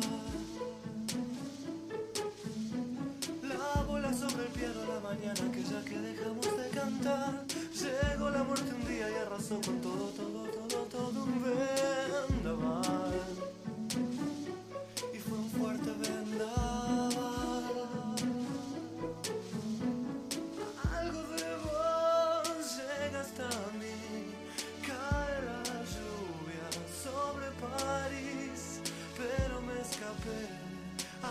La 3.43 3.83
bola 3.83 4.11
sobre 4.11 4.45
el 4.45 4.49
piano 4.49 4.81
la 4.87 4.99
mañana, 5.01 5.33
aquella 5.33 5.85
que 5.85 5.99
dejamos 5.99 6.57
de 6.57 6.69
cantar. 6.69 7.45
Llegó 7.73 8.29
la 8.31 8.43
muerte 8.43 8.73
un 8.73 8.87
día 8.87 9.07
y 9.09 9.13
arrasó 9.13 9.61
con 9.61 9.79
todo, 9.81 10.09
todo, 10.09 10.43
todo, 10.49 10.83
todo 10.85 11.23
un 11.23 11.43
vendaval. 11.43 11.86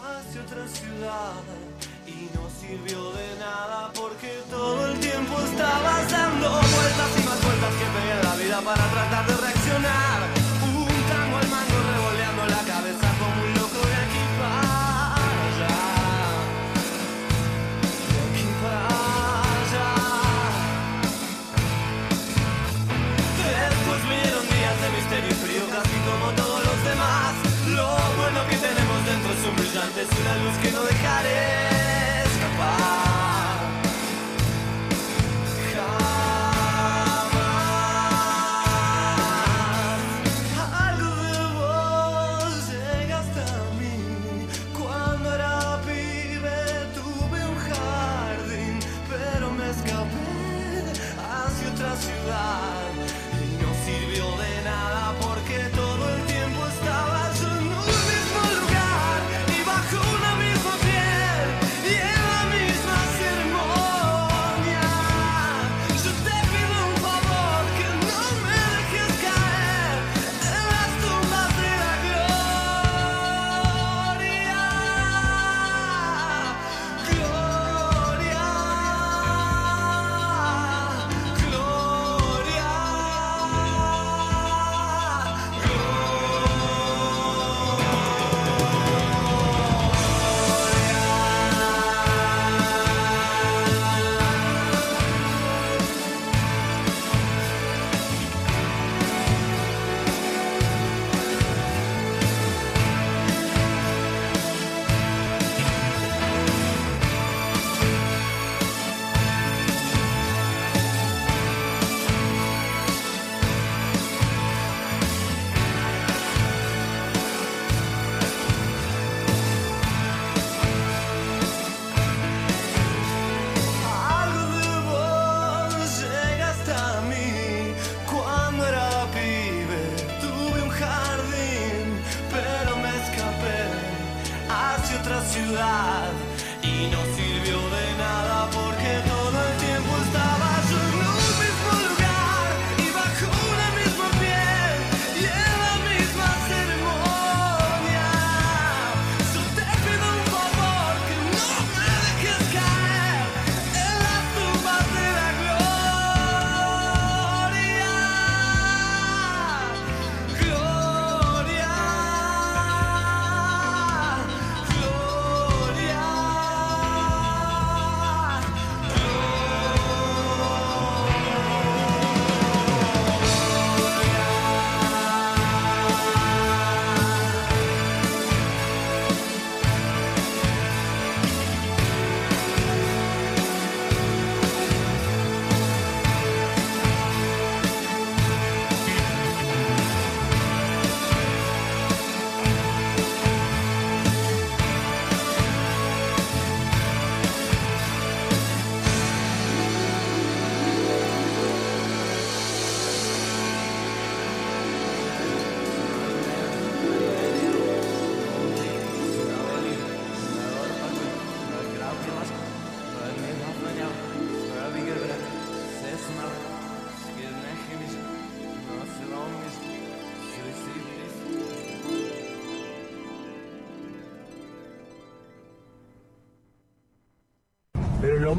Hacia 0.06 0.42
otra 0.42 0.66
ciudad 0.68 1.42
y 2.06 2.30
no 2.34 2.48
sirvió 2.60 3.12
de 3.12 3.38
nada 3.38 3.90
porque 3.94 4.40
todo 4.50 4.86
el 4.86 5.00
tiempo 5.00 5.40
estabas 5.40 6.10
dando 6.10 6.50
vueltas 6.50 7.10
y 7.18 7.22
más 7.24 7.44
vueltas 7.44 7.72
que 7.78 7.86
pegué 7.96 8.22
la 8.22 8.36
vida 8.36 8.60
para 8.60 8.90
tratar 8.90 9.26
de 9.26 9.36
reaccionar. 9.36 10.05
Es 29.98 30.08
una 30.20 30.36
luz 30.36 30.58
que 30.58 30.70
no 30.72 30.82
dejaré 30.84 31.65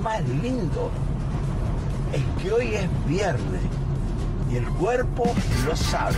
más 0.04 0.28
lindo 0.42 0.92
es 2.14 2.44
que 2.44 2.52
hoy 2.52 2.76
es 2.76 3.08
viernes 3.08 3.62
y 4.52 4.56
el 4.58 4.66
cuerpo 4.66 5.34
lo 5.66 5.76
sabe. 5.76 6.16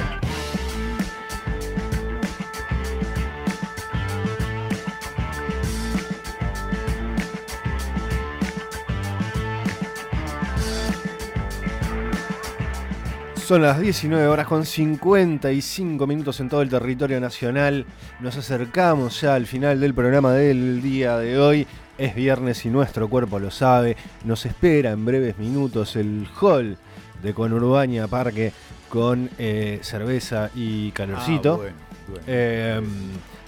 Son 13.36 13.64
las 13.64 13.80
19 13.80 14.28
horas 14.28 14.46
con 14.46 14.64
55 14.64 16.06
minutos 16.06 16.40
en 16.40 16.50
todo 16.50 16.62
el 16.62 16.70
territorio 16.70 17.20
nacional. 17.20 17.88
Nos 18.20 18.38
acercamos 18.38 19.22
ya 19.22 19.34
al 19.34 19.48
final 19.48 19.80
del 19.80 19.96
programa 19.96 20.34
del 20.34 20.84
día 20.84 21.18
de 21.18 21.40
hoy. 21.40 21.68
Es 22.00 22.16
viernes 22.16 22.66
y 22.66 22.70
nuestro 22.70 23.10
cuerpo 23.10 23.40
lo 23.40 23.52
sabe. 23.52 23.98
Nos 24.24 24.46
espera 24.46 24.92
en 24.92 25.04
breves 25.04 25.38
minutos 25.38 25.98
el 25.98 26.30
hall 26.40 26.78
de 27.22 27.34
Conurbania 27.34 28.08
Parque 28.08 28.54
con 28.88 29.30
eh, 29.38 29.80
cerveza 29.82 30.50
y 30.56 30.92
calorcito. 30.92 31.56
Ah, 31.56 31.58
bueno, 31.58 31.76
bueno. 32.08 32.24
Eh, 32.26 32.82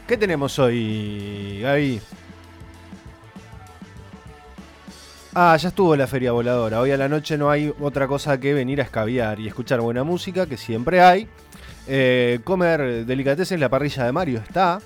¿Qué 0.06 0.18
tenemos 0.18 0.60
hoy, 0.60 1.62
Gaby? 1.62 2.02
Ah, 5.34 5.56
ya 5.56 5.70
estuvo 5.70 5.96
la 5.96 6.06
feria 6.06 6.34
voladora. 6.34 6.82
Hoy 6.82 6.92
a 6.92 6.98
la 6.98 7.08
noche 7.08 7.38
no 7.38 7.50
hay 7.50 7.74
otra 7.80 8.06
cosa 8.06 8.38
que 8.38 8.54
venir 8.54 8.82
a 8.82 8.84
escabiar 8.84 9.40
y 9.40 9.48
escuchar 9.48 9.80
buena 9.80 10.04
música, 10.04 10.46
que 10.46 10.58
siempre 10.58 11.00
hay. 11.00 11.26
Eh, 11.88 12.42
comer 12.44 13.06
delicatessen, 13.06 13.62
la 13.62 13.70
parrilla 13.70 14.04
de 14.04 14.12
Mario 14.12 14.40
está. 14.40 14.82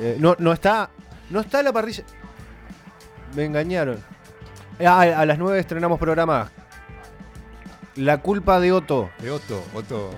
Eh, 0.00 0.18
no, 0.20 0.36
no 0.38 0.52
está. 0.52 0.88
No 1.30 1.40
está 1.40 1.64
la 1.64 1.72
parrilla. 1.72 2.04
Me 3.34 3.44
engañaron. 3.44 3.98
Ah, 4.84 5.00
a 5.02 5.26
las 5.26 5.38
9 5.38 5.58
estrenamos 5.58 5.98
programa. 5.98 6.50
La 7.96 8.18
culpa 8.18 8.58
de 8.58 8.72
Otto. 8.72 9.10
De 9.20 9.30
Otto, 9.30 9.62
Otto. 9.74 10.10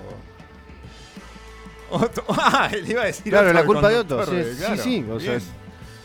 Otto. 1.91 2.23
Ah, 2.29 2.69
le 2.71 2.89
iba 2.91 3.03
a 3.03 3.05
decir 3.05 3.31
Claro, 3.31 3.47
Otto 3.49 3.53
la 3.59 3.65
culpa 3.65 3.89
de 3.89 3.97
Otto. 3.97 4.25
Sí, 4.25 4.31
claro, 4.57 4.75
sí, 4.77 4.81
sí, 4.81 5.05
o 5.09 5.19
sea, 5.19 5.29
bien. 5.31 5.37
es, 5.37 5.51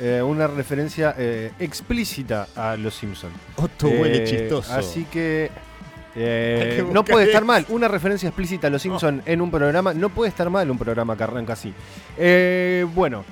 eh, 0.00 0.22
una 0.22 0.46
referencia 0.46 1.14
eh, 1.18 1.52
explícita 1.58 2.48
a 2.56 2.76
los 2.76 2.94
Simpsons. 2.94 3.34
Otto 3.56 3.88
huele 3.88 4.24
chistoso. 4.24 4.72
Así 4.74 5.04
que. 5.04 5.50
eh, 6.14 6.84
no 6.92 7.04
puede 7.04 7.26
estar 7.26 7.44
mal. 7.44 7.64
Una 7.70 7.88
referencia 7.88 8.28
explícita 8.28 8.66
a 8.66 8.70
los 8.70 8.82
Simpsons 8.82 9.22
en 9.26 9.40
un 9.40 9.50
programa. 9.50 9.94
No 9.94 10.08
puede 10.10 10.28
estar 10.28 10.48
mal 10.50 10.70
un 10.70 10.78
programa 10.78 11.16
que 11.16 11.22
arranca 11.24 11.52
así. 11.54 11.72
Eh, 12.18 12.86
bueno. 12.94 13.24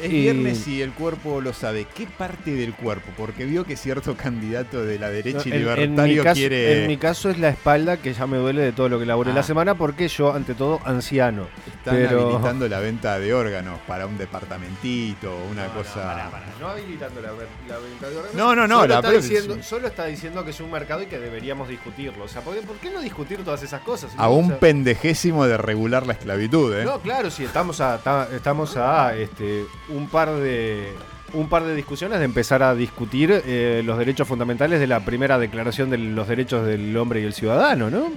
Es 0.00 0.10
Y- 0.12 0.22
viernes 0.22 0.66
y 0.68 0.80
el 0.82 0.92
cuerpo 0.92 1.40
lo 1.40 1.52
sabe. 1.52 1.86
¿Qué 1.94 2.06
parte 2.06 2.52
del 2.54 2.72
cuerpo? 2.74 3.10
Porque 3.16 3.44
vio 3.44 3.64
que 3.64 3.76
cierto 3.76 4.16
candidato 4.16 4.84
de 4.84 4.98
la 4.98 5.10
derecha 5.10 5.42
y 5.44 5.48
En- 5.50 5.54
en, 5.54 5.58
libertario 5.60 6.22
caso, 6.24 6.34
quiere. 6.38 6.82
en 6.82 6.86
mi 6.88 6.96
caso 6.96 7.30
es 7.30 7.38
la 7.38 7.50
espalda 7.50 7.96
que 7.98 8.12
ya 8.14 8.26
me 8.26 8.36
duele 8.38 8.62
de 8.62 8.72
todo 8.72 8.88
lo 8.88 8.98
que 8.98 9.06
laburé 9.06 9.30
Ah. 9.32 9.34
la 9.34 9.42
semana 9.42 9.74
porque 9.76 10.08
yo, 10.08 10.32
ante 10.32 10.54
todo, 10.54 10.80
anciano. 10.84 11.46
Están 11.82 11.96
pero... 11.96 12.20
habilitando 12.28 12.68
la 12.68 12.78
venta 12.78 13.18
de 13.18 13.34
órganos 13.34 13.80
para 13.88 14.06
un 14.06 14.16
departamentito, 14.16 15.36
una 15.50 15.66
cosa. 15.66 16.30
No 16.60 16.68
habilitando 16.68 17.20
la, 17.20 17.28
la 17.32 17.78
venta 17.78 18.08
de 18.08 18.16
órganos. 18.16 18.34
No, 18.34 18.54
no, 18.54 18.68
no, 18.68 18.76
Solo, 18.82 18.86
la 18.88 18.94
está 18.96 19.08
pero- 19.08 19.20
diciendo, 19.20 19.62
solo 19.64 19.86
está 19.88 20.06
diciendo 20.06 20.44
que 20.44 20.50
es 20.52 20.60
un 20.60 20.70
mercado 20.70 21.02
y 21.02 21.06
que 21.06 21.18
deberíamos 21.18 21.68
discutirlo. 21.68 22.24
O 22.24 22.28
sea, 22.28 22.42
¿por 22.42 22.54
qué, 22.54 22.62
por 22.62 22.76
qué 22.76 22.90
no 22.90 23.00
discutir 23.00 23.42
todas 23.44 23.62
esas 23.64 23.80
cosas? 23.80 24.12
A 24.16 24.28
O 24.28 24.36
un 24.36 24.48
sea, 24.48 24.60
pendejésimo 24.60 25.44
de 25.46 25.56
regular 25.56 26.06
la 26.06 26.12
esclavitud, 26.12 26.72
¿eh? 26.76 26.84
No, 26.84 27.00
claro, 27.00 27.30
sí, 27.30 27.44
estamos 27.44 27.80
a, 27.80 27.98
ta- 27.98 28.28
estamos 28.32 28.76
a 28.76 29.16
este, 29.16 29.64
un 29.88 30.08
par 30.08 30.30
de 30.32 30.92
un 31.34 31.48
par 31.48 31.64
de 31.64 31.74
discusiones 31.74 32.18
de 32.18 32.26
empezar 32.26 32.62
a 32.62 32.74
discutir 32.74 33.42
eh, 33.46 33.80
los 33.86 33.96
derechos 33.98 34.28
fundamentales 34.28 34.78
de 34.78 34.86
la 34.86 35.00
primera 35.00 35.38
declaración 35.38 35.88
de 35.88 35.96
los 35.96 36.28
derechos 36.28 36.66
del 36.66 36.94
hombre 36.96 37.22
y 37.22 37.24
el 37.24 37.32
ciudadano, 37.32 37.88
¿no? 37.90 38.12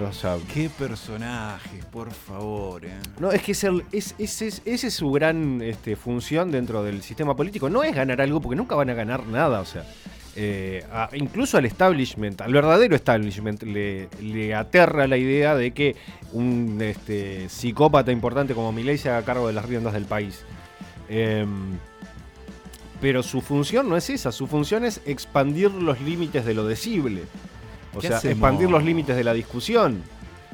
O 0.00 0.12
sea, 0.12 0.38
Qué 0.52 0.70
personajes, 0.70 1.84
por 1.86 2.10
favor, 2.12 2.84
¿eh? 2.86 2.92
no, 3.20 3.30
es 3.30 3.42
que 3.42 3.52
es 3.52 3.62
el- 3.64 3.84
es, 3.92 4.14
es- 4.18 4.40
es- 4.40 4.62
esa 4.64 4.86
es 4.86 4.94
su 4.94 5.10
gran 5.12 5.60
este, 5.60 5.96
función 5.96 6.50
dentro 6.50 6.82
del 6.82 7.02
sistema 7.02 7.36
político. 7.36 7.68
No 7.68 7.82
es 7.84 7.94
ganar 7.94 8.20
algo 8.22 8.40
porque 8.40 8.56
nunca 8.56 8.74
van 8.74 8.88
a 8.88 8.94
ganar 8.94 9.26
nada. 9.26 9.60
O 9.60 9.66
sea, 9.66 9.84
eh, 10.34 10.82
a- 10.90 11.10
incluso 11.12 11.58
al 11.58 11.66
establishment, 11.66 12.40
al 12.40 12.54
verdadero 12.54 12.96
establishment, 12.96 13.62
le, 13.64 14.08
le 14.22 14.54
aterra 14.54 15.06
la 15.06 15.18
idea 15.18 15.54
de 15.54 15.72
que 15.72 15.94
un 16.32 16.78
este, 16.80 17.50
psicópata 17.50 18.10
importante 18.12 18.54
como 18.54 18.72
Milei 18.72 18.96
se 18.96 19.10
haga 19.10 19.22
cargo 19.26 19.46
de 19.46 19.52
las 19.52 19.66
riendas 19.66 19.92
del 19.92 20.06
país. 20.06 20.40
Em, 21.10 21.76
pero 23.00 23.22
su 23.22 23.42
función 23.42 23.90
no 23.90 23.96
es 23.98 24.08
esa, 24.08 24.32
su 24.32 24.46
función 24.46 24.86
es 24.86 25.02
expandir 25.04 25.70
los 25.70 26.00
límites 26.00 26.46
de 26.46 26.54
lo 26.54 26.64
decible. 26.66 27.24
O 27.94 28.00
¿Qué 28.00 28.08
sea, 28.08 28.16
hacemos? 28.18 28.32
expandir 28.36 28.70
los 28.70 28.82
límites 28.84 29.16
de 29.16 29.24
la 29.24 29.32
discusión. 29.34 30.02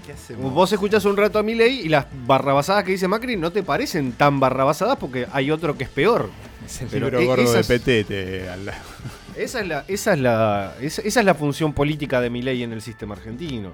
¿Qué 0.07 0.13
hacemos? 0.13 0.53
Vos 0.53 0.73
escuchás 0.73 1.05
un 1.05 1.17
rato 1.17 1.39
a 1.39 1.43
Milei 1.43 1.81
y 1.81 1.89
las 1.89 2.07
barrabasadas 2.27 2.85
que 2.85 2.93
dice 2.93 3.09
Macri 3.09 3.37
no 3.37 3.53
te 3.53 3.63
parecen 3.63 4.13
tan 4.13 4.41
barrabasadas 4.41 4.97
porque 4.97 5.27
hay 5.33 5.51
otro 5.51 5.77
que 5.77 5.85
es 5.85 5.91
peor. 5.91 6.31
Es 6.65 6.83
el 6.83 6.89
Pero 6.89 7.07
libro 7.07 7.21
e- 7.21 7.27
gordo 7.27 7.53
de 7.53 7.65
Petete. 7.65 8.49
al 8.49 8.67
lado. 8.67 8.79
Esa 9.37 9.61
es 9.61 9.69
la, 9.69 9.85
esa 9.87 10.15
es 10.15 10.19
la, 10.19 10.75
esa, 10.81 11.01
esa 11.03 11.21
es 11.21 11.25
la 11.27 11.35
función 11.35 11.73
política 11.73 12.21
de 12.21 12.29
Milei 12.29 12.65
en 12.65 12.73
el 12.73 12.83
sistema 12.83 13.15
argentino. 13.15 13.73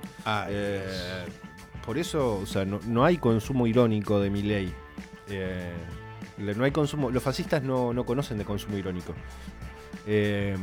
Eh, 0.49 1.25
por 1.87 1.97
eso, 1.97 2.37
o 2.43 2.45
sea, 2.45 2.67
no, 2.67 2.81
no 2.87 3.03
hay 3.03 3.17
consumo 3.17 3.67
irónico 3.67 4.21
de 4.21 4.29
Milei. 4.29 4.75
Eh, 5.31 5.73
le- 6.37 6.55
no 6.55 6.65
hay 6.65 6.71
consumo. 6.71 7.11
Los 7.11 7.23
fascistas 7.23 7.63
no, 7.63 7.95
no 7.95 8.05
conocen 8.05 8.37
de 8.37 8.45
consumo 8.45 8.77
irónico. 8.77 9.15
Eh, 10.07 10.55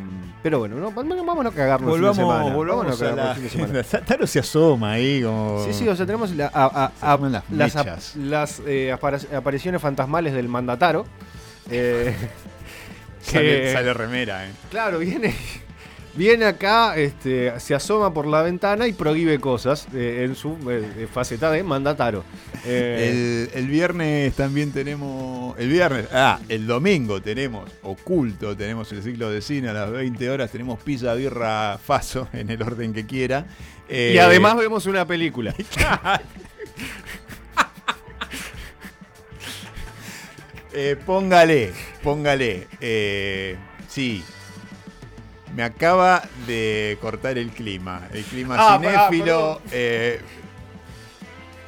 pero 0.43 0.59
bueno, 0.59 0.75
no, 0.75 0.91
vamos 0.91 1.45
a 1.47 1.51
cagarnos 1.51 1.89
el 1.89 1.95
fin 1.95 2.01
de 2.03 2.07
Volvamos, 2.09 2.15
semana. 2.15 2.55
volvamos 2.55 2.99
Vámonos 2.99 3.01
a 3.01 3.05
cagarnos 3.05 3.25
la 3.25 3.31
el 3.31 3.49
fin 3.49 3.61
de 3.61 3.83
semana. 3.83 4.05
Taro 4.05 4.27
se 4.27 4.39
asoma 4.39 4.91
ahí 4.91 5.23
como... 5.23 5.65
Sí, 5.65 5.73
sí, 5.73 5.87
o 5.87 5.95
sea, 5.95 6.05
tenemos 6.05 6.29
la- 6.35 6.51
a- 6.53 6.85
a- 6.85 6.91
Se 6.99 7.05
a- 7.05 7.17
las 7.17 7.49
las, 7.49 7.75
ap- 7.75 8.15
las, 8.17 8.61
eh, 8.67 8.91
apariciones 9.35 9.81
fantasmales 9.81 10.33
del 10.33 10.47
mandataro. 10.47 11.05
eh, 11.71 12.15
Sale, 13.21 13.61
que- 13.63 13.73
sale 13.73 13.93
remera, 13.93 14.47
¿eh? 14.47 14.51
Claro, 14.71 14.99
viene, 14.99 15.33
viene 16.15 16.45
acá, 16.45 16.95
este, 16.97 17.59
se 17.59 17.73
asoma 17.75 18.13
por 18.13 18.27
la 18.27 18.41
ventana 18.41 18.87
y 18.87 18.93
prohíbe 18.93 19.39
cosas 19.39 19.87
eh, 19.93 20.23
en 20.25 20.35
su 20.35 20.57
eh, 20.69 21.07
faceta 21.11 21.49
de 21.51 21.63
mandataro. 21.63 22.23
Eh, 22.65 23.49
El, 23.53 23.59
el 23.59 23.67
viernes 23.67 24.33
también 24.35 24.71
tenemos. 24.71 25.57
El 25.59 25.69
viernes. 25.69 26.07
Ah, 26.11 26.39
el 26.49 26.67
domingo 26.67 27.21
tenemos 27.21 27.69
oculto. 27.83 28.55
Tenemos 28.55 28.91
el 28.91 29.01
ciclo 29.03 29.29
de 29.31 29.41
cine 29.41 29.69
a 29.69 29.73
las 29.73 29.91
20 29.91 30.29
horas. 30.29 30.51
Tenemos 30.51 30.81
pizza, 30.81 31.13
birra, 31.13 31.77
faso 31.83 32.27
en 32.33 32.49
el 32.49 32.61
orden 32.61 32.93
que 32.93 33.05
quiera. 33.05 33.45
y 33.89 33.93
Eh, 33.93 34.21
además 34.21 34.55
vemos 34.57 34.85
una 34.85 35.05
película. 35.05 35.53
Eh, 40.73 40.95
póngale, 41.05 41.73
póngale. 42.01 42.67
Eh, 42.79 43.57
sí. 43.89 44.23
Me 45.55 45.63
acaba 45.63 46.23
de 46.47 46.97
cortar 47.01 47.37
el 47.37 47.49
clima. 47.49 48.07
El 48.13 48.23
clima 48.23 48.55
Ah, 48.57 48.79
cinéfilo. 48.79 49.61
eh, 49.71 50.19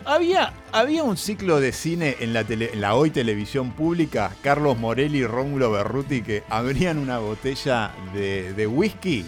había, 0.05 0.53
había 0.71 1.03
un 1.03 1.15
ciclo 1.17 1.59
de 1.59 1.71
cine 1.71 2.17
en 2.19 2.33
la, 2.33 2.43
tele- 2.43 2.71
en 2.73 2.81
la 2.81 2.95
hoy 2.95 3.09
televisión 3.09 3.71
pública, 3.71 4.31
Carlos 4.41 4.77
Morelli 4.77 5.19
y 5.19 5.25
Rómulo 5.25 5.71
Berruti, 5.71 6.21
que 6.21 6.43
abrían 6.49 6.97
una 6.97 7.19
botella 7.19 7.91
de, 8.13 8.53
de 8.53 8.67
whisky 8.67 9.25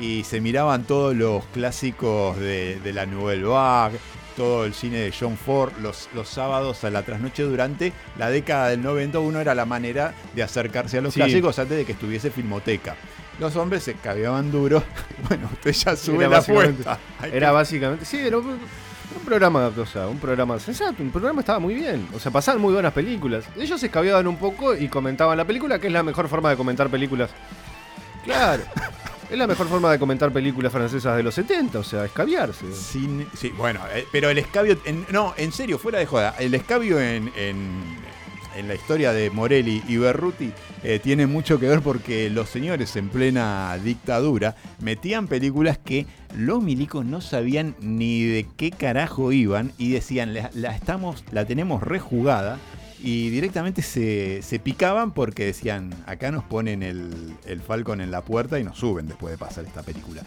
y 0.00 0.24
se 0.24 0.40
miraban 0.40 0.84
todos 0.84 1.14
los 1.14 1.44
clásicos 1.46 2.38
de, 2.38 2.80
de 2.80 2.92
la 2.92 3.06
Nouvelle 3.06 3.44
Vague, 3.44 3.98
todo 4.36 4.64
el 4.64 4.72
cine 4.74 4.98
de 4.98 5.12
John 5.18 5.36
Ford, 5.36 5.72
los, 5.80 6.08
los 6.14 6.28
sábados 6.28 6.84
a 6.84 6.90
la 6.90 7.02
trasnoche 7.02 7.42
durante 7.42 7.92
la 8.18 8.30
década 8.30 8.68
del 8.68 8.82
91 8.82 9.40
era 9.40 9.54
la 9.54 9.66
manera 9.66 10.14
de 10.34 10.42
acercarse 10.42 10.98
a 10.98 11.00
los 11.02 11.12
Sí. 11.14 11.20
clásicos 11.20 11.58
antes 11.58 11.76
de 11.78 11.84
que 11.84 11.92
estuviese 11.92 12.30
Filmoteca. 12.30 12.94
Los 13.40 13.56
hombres 13.56 13.82
se 13.82 13.94
cabeaban 13.94 14.52
duro. 14.52 14.82
Bueno, 15.28 15.48
usted 15.52 15.72
ya 15.72 15.96
sube 15.96 16.18
Era 16.24 16.28
la 16.28 16.38
apuesta. 16.38 16.98
Era 17.24 17.48
que- 17.48 17.52
básicamente. 17.52 18.04
Sí, 18.04 18.18
era 18.18 18.38
un, 18.38 18.46
un 18.48 19.24
programa, 19.24 19.70
o 19.76 19.86
sea, 19.86 20.06
un 20.08 20.18
programa 20.18 20.58
sensato. 20.58 21.02
Un 21.02 21.10
programa 21.10 21.40
estaba 21.40 21.58
muy 21.58 21.74
bien. 21.74 22.06
O 22.14 22.18
sea, 22.20 22.30
pasaban 22.30 22.60
muy 22.60 22.72
buenas 22.74 22.92
películas. 22.92 23.44
Ellos 23.56 23.80
se 23.80 23.86
escabeaban 23.86 24.26
un 24.26 24.36
poco 24.36 24.74
y 24.76 24.88
comentaban 24.88 25.36
la 25.38 25.44
película, 25.44 25.78
que 25.78 25.86
es 25.88 25.92
la 25.92 26.02
mejor 26.02 26.28
forma 26.28 26.50
de 26.50 26.56
comentar 26.56 26.88
películas. 26.88 27.30
Claro. 28.24 28.62
es 29.30 29.38
la 29.38 29.46
mejor 29.46 29.68
forma 29.68 29.90
de 29.92 29.98
comentar 29.98 30.32
películas 30.32 30.72
francesas 30.72 31.16
de 31.16 31.22
los 31.22 31.34
70, 31.34 31.78
o 31.78 31.84
sea, 31.84 32.04
escabiarse. 32.04 32.72
Sin- 32.74 33.28
sí, 33.36 33.50
bueno, 33.56 33.80
eh, 33.94 34.06
pero 34.10 34.28
el 34.30 34.38
escabio, 34.38 34.76
en- 34.84 35.06
no, 35.10 35.34
en 35.36 35.52
serio, 35.52 35.78
fuera 35.78 35.98
de 35.98 36.06
joda, 36.06 36.34
el 36.38 36.52
escabio 36.54 37.00
en, 37.00 37.30
en- 37.36 37.96
en 38.56 38.68
la 38.68 38.74
historia 38.74 39.12
de 39.12 39.30
Morelli 39.30 39.82
y 39.88 39.96
Berruti 39.96 40.52
eh, 40.82 40.98
tiene 41.02 41.26
mucho 41.26 41.58
que 41.58 41.68
ver 41.68 41.80
porque 41.80 42.30
los 42.30 42.48
señores 42.48 42.96
en 42.96 43.08
plena 43.08 43.76
dictadura 43.82 44.56
metían 44.80 45.28
películas 45.28 45.78
que 45.78 46.06
los 46.36 46.62
milicos 46.62 47.04
no 47.04 47.20
sabían 47.20 47.74
ni 47.80 48.22
de 48.24 48.46
qué 48.56 48.70
carajo 48.70 49.32
iban 49.32 49.72
y 49.78 49.90
decían, 49.92 50.34
la, 50.34 50.50
la 50.54 50.74
estamos, 50.74 51.24
la 51.32 51.44
tenemos 51.44 51.82
rejugada 51.82 52.58
y 53.02 53.30
directamente 53.30 53.82
se, 53.82 54.42
se 54.42 54.58
picaban 54.58 55.12
porque 55.12 55.46
decían, 55.46 55.90
acá 56.06 56.30
nos 56.30 56.44
ponen 56.44 56.82
el, 56.82 57.34
el 57.46 57.60
Falcon 57.60 58.00
en 58.00 58.10
la 58.10 58.22
puerta 58.22 58.58
y 58.58 58.64
nos 58.64 58.78
suben 58.78 59.06
después 59.06 59.32
de 59.32 59.38
pasar 59.38 59.64
esta 59.64 59.82
película. 59.82 60.22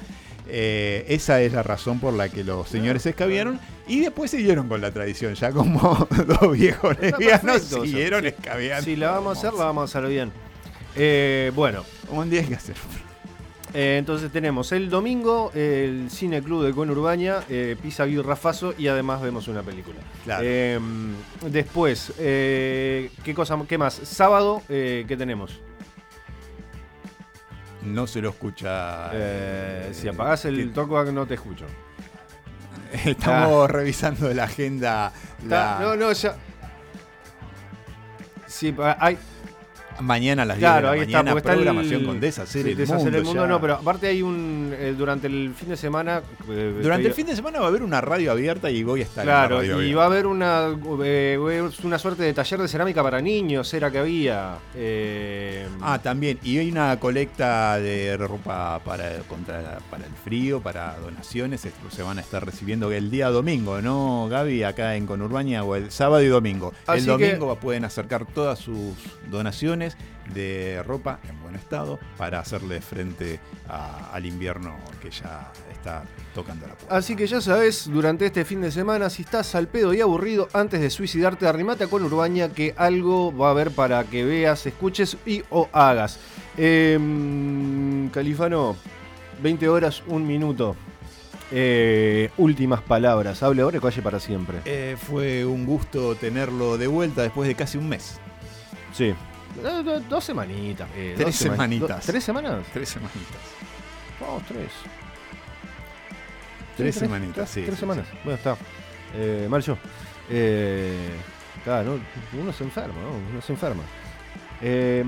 Eh, 0.48 1.06
esa 1.08 1.42
es 1.42 1.54
la 1.54 1.64
razón 1.64 2.00
por 2.00 2.14
la 2.14 2.30
que 2.30 2.44
los 2.44 2.68
señores 2.68 3.04
se 3.04 3.12
escabiaron 3.12 3.60
y 3.88 4.02
después 4.02 4.32
siguieron 4.32 4.68
con 4.68 4.82
la 4.82 4.92
tradición, 4.92 5.36
ya 5.36 5.52
como 5.52 6.08
dos 6.28 6.52
viejos 6.52 7.00
lesbianos 7.00 7.62
siguieron 7.62 8.26
escabeando. 8.26 8.84
Si 8.84 8.96
la 8.96 9.12
vamos 9.12 9.38
a 9.38 9.40
hacer, 9.40 9.58
la 9.58 9.66
vamos 9.66 9.96
a 9.96 10.00
hacer 10.00 10.10
bien. 10.10 10.32
Eh, 10.96 11.52
bueno. 11.56 11.84
Un 12.10 12.30
día 12.30 12.42
hay 12.42 12.48
que 12.48 12.56
hacer. 12.56 12.76
Eh, 13.74 13.96
entonces 13.98 14.32
tenemos 14.32 14.72
el 14.72 14.90
domingo 14.90 15.52
el 15.56 16.12
Cine 16.12 16.44
Club 16.44 16.64
de 16.64 16.74
Conurbaña, 16.74 17.40
eh, 17.50 17.76
Pisa 17.82 18.06
Birra 18.06 18.36
Faso 18.36 18.76
y 18.78 18.88
además 18.88 19.22
vemos 19.22 19.48
una 19.48 19.64
película. 19.64 19.98
Claro. 20.24 20.46
Después, 21.50 22.14
¿qué, 22.18 23.34
cosa, 23.36 23.58
¿qué 23.68 23.78
más? 23.78 23.96
Sábado, 23.96 24.62
¿qué 24.68 25.16
tenemos? 25.18 25.60
No 27.86 28.08
se 28.08 28.22
lo 28.22 28.30
escucha. 28.30 29.10
Eh, 29.14 29.90
si 29.94 30.08
apagás 30.08 30.46
el 30.46 30.72
talkback 30.74 31.10
no 31.10 31.26
te 31.26 31.34
escucho. 31.36 31.66
Estamos 33.06 33.70
Ah. 33.70 33.72
revisando 33.72 34.34
la 34.34 34.44
agenda. 34.46 35.12
La- 35.48 35.80
No, 35.82 35.96
no, 35.96 36.12
ya. 36.12 36.36
Sí, 38.48 38.74
hay. 39.00 39.18
Mañana 40.02 40.44
a 40.44 40.46
las 40.46 40.58
10 40.58 40.70
Claro, 40.70 40.88
de 40.88 40.94
ahí 40.94 41.00
la 41.00 41.06
está, 41.06 41.18
mañana, 41.24 41.38
está 41.38 41.54
programación 41.54 42.02
el, 42.02 42.06
con 42.08 42.20
Deshacer 42.20 42.64
sí, 42.64 42.70
el 42.72 42.78
Deshacer 42.78 43.04
Mundo. 43.04 43.18
el 43.18 43.24
mundo 43.26 43.48
no, 43.48 43.62
pero 43.62 43.74
aparte 43.76 44.08
hay 44.08 44.22
un. 44.22 44.74
eh, 44.78 44.94
durante 44.98 45.28
el 45.28 45.54
fin 45.56 45.70
de 45.70 45.78
semana. 45.78 46.22
eh, 46.50 46.80
Durante 46.82 47.04
estoy- 47.04 47.06
el 47.08 47.14
fin 47.14 47.26
de 47.28 47.36
semana 47.36 47.60
va 47.60 47.66
a 47.66 47.70
haber 47.70 47.84
una 47.84 48.02
radio 48.02 48.32
abierta 48.32 48.70
y 48.72 48.84
voy 48.84 49.02
a 49.02 49.04
estar 49.04 49.24
Claro, 49.24 49.44
en 49.46 49.52
la 49.52 49.58
radio 49.60 49.72
y 49.72 49.76
abierta. 49.76 49.98
va 49.98 50.04
a 50.04 50.08
haber 50.08 50.28
una, 50.28 50.68
eh, 51.04 51.70
una 51.84 52.00
suerte 52.00 52.24
de 52.24 52.34
taller 52.34 52.60
de 52.62 52.68
cerámica 52.68 53.04
para 53.04 53.22
niños, 53.22 53.74
era 53.74 53.92
que 53.92 54.00
había. 54.00 54.58
Ah, 55.82 56.00
también. 56.02 56.40
Y 56.44 56.58
hay 56.58 56.70
una 56.72 57.00
colecta 57.00 57.78
de 57.80 58.16
ropa 58.18 58.80
para, 58.84 59.20
contra, 59.28 59.80
para 59.90 60.06
el 60.06 60.12
frío, 60.24 60.62
para 60.62 60.96
donaciones. 60.98 61.68
Se 61.90 62.04
van 62.04 62.18
a 62.18 62.22
estar 62.22 62.46
recibiendo 62.46 62.92
el 62.92 63.10
día 63.12 63.30
domingo, 63.30 63.82
¿no, 63.82 64.28
Gaby? 64.30 64.64
Acá 64.64 64.96
en 64.96 65.06
Conurbaña 65.06 65.64
o 65.64 65.76
el 65.76 65.92
sábado 65.92 66.24
y 66.24 66.28
domingo. 66.28 66.74
Así 66.88 67.10
el 67.10 67.18
que- 67.18 67.28
domingo 67.36 67.56
pueden 67.58 67.86
acercar 67.86 68.26
todas 68.26 68.60
sus 68.60 68.94
donaciones 69.30 69.83
de 70.34 70.82
ropa 70.86 71.20
en 71.28 71.42
buen 71.42 71.56
estado 71.56 72.00
para 72.18 72.40
hacerle 72.40 72.80
frente 72.82 73.40
a- 73.68 74.10
al 74.14 74.26
invierno 74.26 74.76
que 75.02 75.10
ya 75.12 75.52
está 75.72 76.04
tocando 76.34 76.66
la 76.68 76.76
puerta. 76.76 76.96
Así 76.96 77.16
que 77.16 77.28
ya 77.28 77.42
sabes, 77.42 77.90
durante 77.92 78.26
este 78.26 78.46
fin 78.46 78.62
de 78.62 78.72
semana, 78.72 79.10
si 79.10 79.24
estás 79.24 79.54
al 79.56 79.68
pedo 79.68 79.94
y 79.94 80.02
aburrido, 80.02 80.48
antes 80.54 80.80
de 80.80 80.90
suicidarte, 80.90 81.46
arrimate 81.48 81.88
con 81.88 82.04
Urbaña 82.04 82.50
que 82.50 82.74
algo 82.78 83.36
va 83.36 83.48
a 83.48 83.52
haber 83.52 83.72
para 83.72 84.04
que 84.06 84.24
veas, 84.24 84.66
escuches 84.66 85.18
y 85.26 85.44
o 85.50 85.68
hagas. 85.74 86.20
Em, 86.58 88.10
Califano, 88.10 88.76
20 89.42 89.68
horas, 89.68 90.04
un 90.08 90.26
minuto. 90.26 90.76
Eh, 91.52 92.32
últimas 92.38 92.82
palabras. 92.82 93.44
Hable 93.44 93.62
ahora 93.62 93.78
y 93.78 93.80
calle 93.80 94.02
para 94.02 94.20
siempre. 94.20 94.60
Eh, 94.66 94.96
fue 95.00 95.46
un 95.46 95.66
gusto 95.66 96.16
tenerlo 96.16 96.78
de 96.78 96.88
vuelta 96.88 97.22
después 97.22 97.48
de 97.48 97.54
casi 97.56 97.78
un 97.78 97.90
mes. 97.90 98.20
Sí. 98.94 99.14
Eh, 99.58 99.84
do- 99.84 100.00
dos 100.02 100.24
semanitas. 100.24 100.88
eh, 100.96 101.14
Tres 101.16 101.28
dos 101.28 101.36
sema- 101.36 101.54
semanitas. 101.56 102.06
do- 102.06 102.12
¿Tres 102.12 102.24
semanas? 102.24 102.66
Tres 102.74 102.90
semanitas. 102.90 103.42
Vamos, 104.20 104.44
tres. 104.48 104.72
Tres 106.78 106.96
semanitas, 106.96 107.50
sí, 107.50 107.62
Tres 107.62 107.76
sí, 107.76 107.80
semanas. 107.82 108.08
Bueno, 108.24 108.38
está. 108.38 108.58
Eh, 109.16 109.48
mal 109.50 109.62
yo. 109.62 109.78
Eh, 110.30 111.10
claro, 111.64 111.98
no, 112.34 112.40
uno 112.42 112.52
se 112.54 112.64
enferma, 112.64 112.96
¿no? 113.00 113.10
Uno 113.32 113.42
se 113.42 113.54
enferma. 113.54 113.84
Eh, 114.62 115.04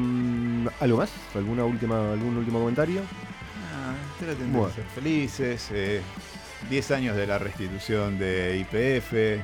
¿Algo 0.79 0.97
más? 0.97 1.09
¿Alguna 1.33 1.63
última, 1.65 2.11
¿Algún 2.11 2.37
último 2.37 2.59
comentario? 2.59 3.01
Ah, 3.73 3.95
traten 4.19 4.51
de 4.51 4.57
Bueno. 4.59 4.73
ser 4.75 4.83
felices. 4.93 5.69
eh, 5.71 6.01
10 6.69 6.91
años 6.91 7.15
de 7.15 7.25
la 7.27 7.37
restitución 7.39 8.17
de 8.19 8.57
IPF. 8.59 9.39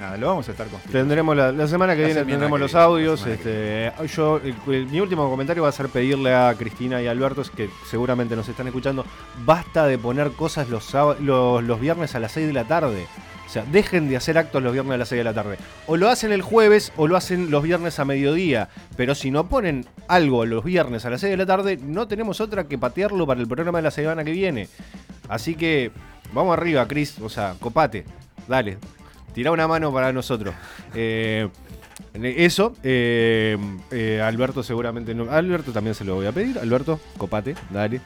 Nada, 0.00 0.16
lo 0.16 0.28
vamos 0.28 0.48
a 0.48 0.52
estar 0.52 0.66
construyendo. 0.66 0.98
Tendremos 0.98 1.36
la, 1.36 1.52
la 1.52 1.68
semana 1.68 1.94
que 1.94 2.00
La 2.00 2.06
viene 2.06 2.20
semana 2.20 2.30
tendremos 2.48 2.56
que 2.58 2.62
los 2.62 2.72
viene, 2.72 2.84
audios. 2.84 3.26
Este, 3.26 3.92
yo, 4.16 4.38
el- 4.38 4.54
el- 4.74 4.86
mi 4.86 4.98
último 4.98 5.28
comentario 5.28 5.62
va 5.62 5.68
a 5.68 5.72
ser 5.72 5.88
pedirle 5.90 6.34
a 6.34 6.54
Cristina 6.56 7.02
y 7.02 7.06
a 7.06 7.10
Alberto, 7.10 7.42
que 7.54 7.68
seguramente 7.88 8.34
nos 8.34 8.48
están 8.48 8.66
escuchando, 8.66 9.04
basta 9.44 9.86
de 9.86 9.98
poner 9.98 10.30
cosas 10.30 10.70
los, 10.70 10.90
los, 11.20 11.62
los 11.62 11.80
viernes 11.80 12.14
a 12.14 12.18
las 12.18 12.32
6 12.32 12.46
de 12.46 12.52
la 12.54 12.64
tarde. 12.64 13.06
O 13.46 13.52
sea, 13.52 13.64
dejen 13.70 14.08
de 14.08 14.16
hacer 14.16 14.38
actos 14.38 14.62
los 14.62 14.72
viernes 14.72 14.94
a 14.94 14.96
las 14.96 15.08
6 15.08 15.18
de 15.18 15.24
la 15.24 15.34
tarde. 15.34 15.58
O 15.86 15.96
lo 15.98 16.08
hacen 16.08 16.32
el 16.32 16.40
jueves 16.40 16.92
o 16.96 17.06
lo 17.06 17.16
hacen 17.16 17.50
los 17.50 17.62
viernes 17.62 17.98
a 17.98 18.04
mediodía. 18.06 18.68
Pero 18.96 19.14
si 19.14 19.30
no 19.32 19.48
ponen 19.48 19.84
algo 20.08 20.46
los 20.46 20.64
viernes 20.64 21.04
a 21.04 21.10
las 21.10 21.20
6 21.20 21.32
de 21.32 21.36
la 21.36 21.46
tarde, 21.46 21.76
no 21.82 22.06
tenemos 22.08 22.40
otra 22.40 22.64
que 22.64 22.78
patearlo 22.78 23.26
para 23.26 23.40
el 23.40 23.48
programa 23.48 23.78
de 23.78 23.82
la 23.82 23.90
semana 23.90 24.24
que 24.24 24.30
viene. 24.30 24.68
Así 25.28 25.56
que 25.56 25.90
vamos 26.32 26.56
arriba, 26.56 26.86
Cris. 26.88 27.18
O 27.20 27.28
sea, 27.28 27.54
copate. 27.60 28.04
Dale. 28.48 28.78
Tira 29.32 29.52
una 29.52 29.68
mano 29.68 29.92
para 29.92 30.12
nosotros. 30.12 30.54
Eh, 30.94 31.48
eso, 32.14 32.74
eh, 32.82 33.56
eh, 33.90 34.20
Alberto 34.20 34.62
seguramente 34.62 35.14
no. 35.14 35.30
Alberto 35.30 35.72
también 35.72 35.94
se 35.94 36.04
lo 36.04 36.16
voy 36.16 36.26
a 36.26 36.32
pedir. 36.32 36.58
Alberto, 36.58 37.00
copate, 37.16 37.54
dale. 37.70 38.00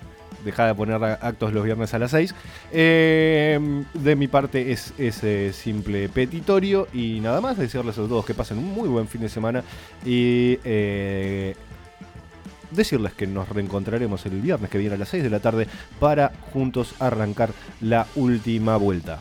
Deja 0.45 0.67
de 0.67 0.75
poner 0.75 1.03
actos 1.03 1.55
los 1.55 1.65
viernes 1.65 1.95
a 1.95 1.99
las 1.99 2.11
6. 2.11 2.35
Eh, 2.71 3.85
de 3.95 4.17
mi 4.17 4.29
parte 4.29 4.73
es 4.73 4.93
ese 4.99 5.55
simple 5.55 6.11
petitorio 6.11 6.87
y 6.93 7.21
nada 7.21 7.41
más. 7.41 7.57
Decirles 7.57 7.97
a 7.97 8.03
todos 8.03 8.27
que 8.27 8.35
pasen 8.35 8.59
un 8.59 8.75
muy 8.75 8.89
buen 8.89 9.09
fin 9.09 9.23
de 9.23 9.31
semana 9.31 9.65
y 10.05 10.59
eh, 10.65 11.57
decirles 12.71 13.15
que 13.15 13.27
nos 13.27 13.49
reencontraremos 13.49 14.27
el 14.27 14.41
viernes 14.43 14.69
que 14.69 14.77
viene 14.77 14.97
a 14.97 14.99
las 14.99 15.09
6 15.09 15.23
de 15.23 15.31
la 15.31 15.41
tarde 15.41 15.67
para 15.99 16.33
juntos 16.53 16.95
arrancar 16.99 17.51
la 17.81 18.07
última 18.15 18.77
vuelta. 18.77 19.21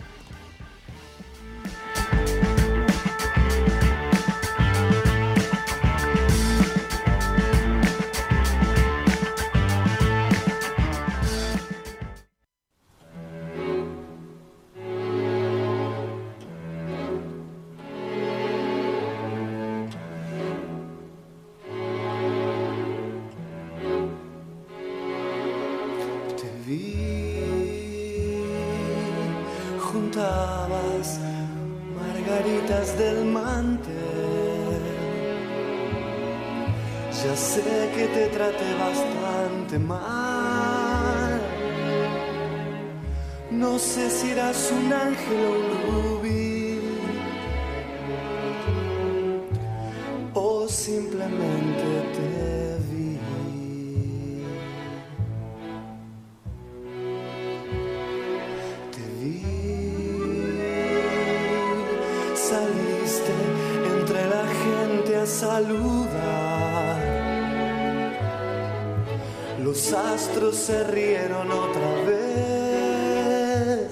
Los 69.64 69.94
astros 69.94 70.58
se 70.58 70.84
rieron 70.84 71.50
otra 71.50 71.94
vez. 72.06 73.90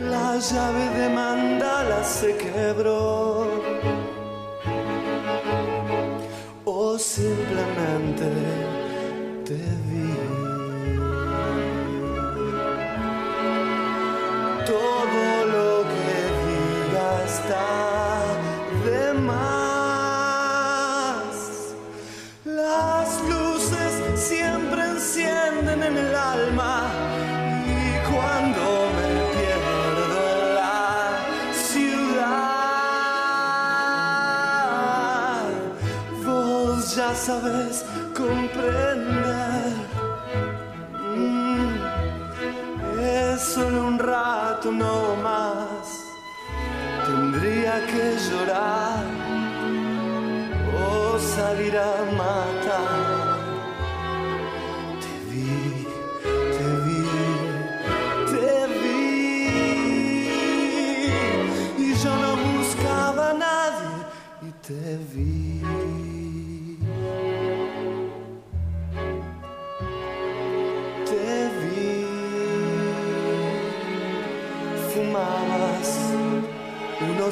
La 0.00 0.36
llave 0.36 0.88
de 0.98 1.08
mandala 1.08 2.02
se 2.02 2.36
quebró. 2.36 3.31
sabes 37.24 37.84
comprender. 38.16 39.72
Mm, 41.16 41.76
es 43.00 43.40
solo 43.40 43.86
un 43.86 43.98
rato, 43.98 44.72
no 44.72 45.01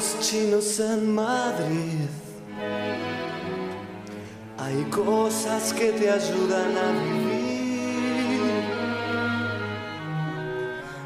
los 0.01 0.19
chinos 0.19 0.79
en 0.79 1.13
Madrid. 1.13 2.07
Hay 4.57 4.83
cosas 4.85 5.73
que 5.73 5.91
te 5.91 6.09
ayudan 6.09 6.75
a 6.85 6.91
vivir. 7.03 8.41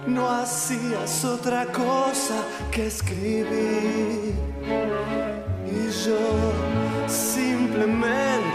No 0.08 0.30
hacías 0.30 1.26
otra 1.26 1.66
cosa 1.66 2.38
que 2.72 2.88
escribir. 2.88 4.34
Y 5.66 5.90
yo 6.06 6.24
simplemente 7.08 8.55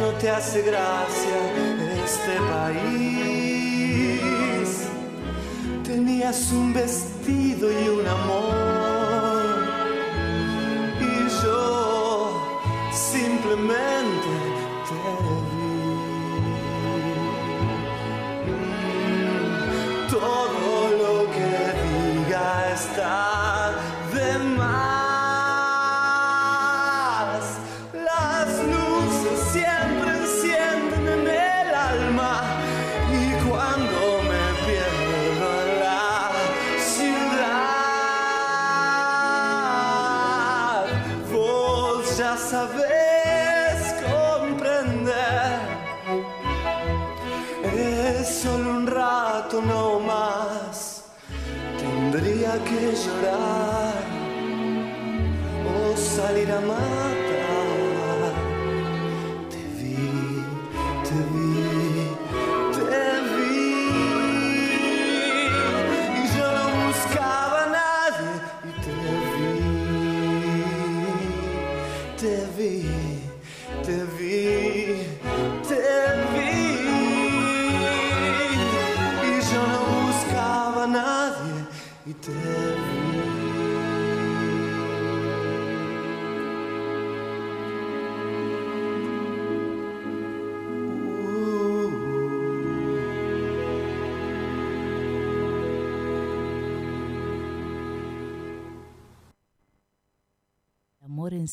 no 0.00 0.10
te 0.18 0.28
hace 0.28 0.60
gracia 0.60 1.36
este 2.04 2.38
país. 2.52 2.76
Tenías 5.82 6.52
un 6.52 6.74
vestido 6.74 7.72
y 7.72 7.88
un 7.88 8.06
amor 8.06 9.44
y 11.00 11.28
yo 11.42 12.60
simplemente 12.92 13.85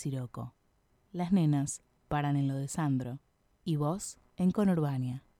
Siroco. 0.04 0.54
Las 1.14 1.32
nenas 1.32 1.82
paran 2.10 2.36
en 2.36 2.50
lo 2.50 2.56
de 2.56 2.68
Sandro. 2.68 3.20
Y 3.64 3.78
vos 3.78 4.18
en 4.36 4.52
Conurbania. 4.52 5.24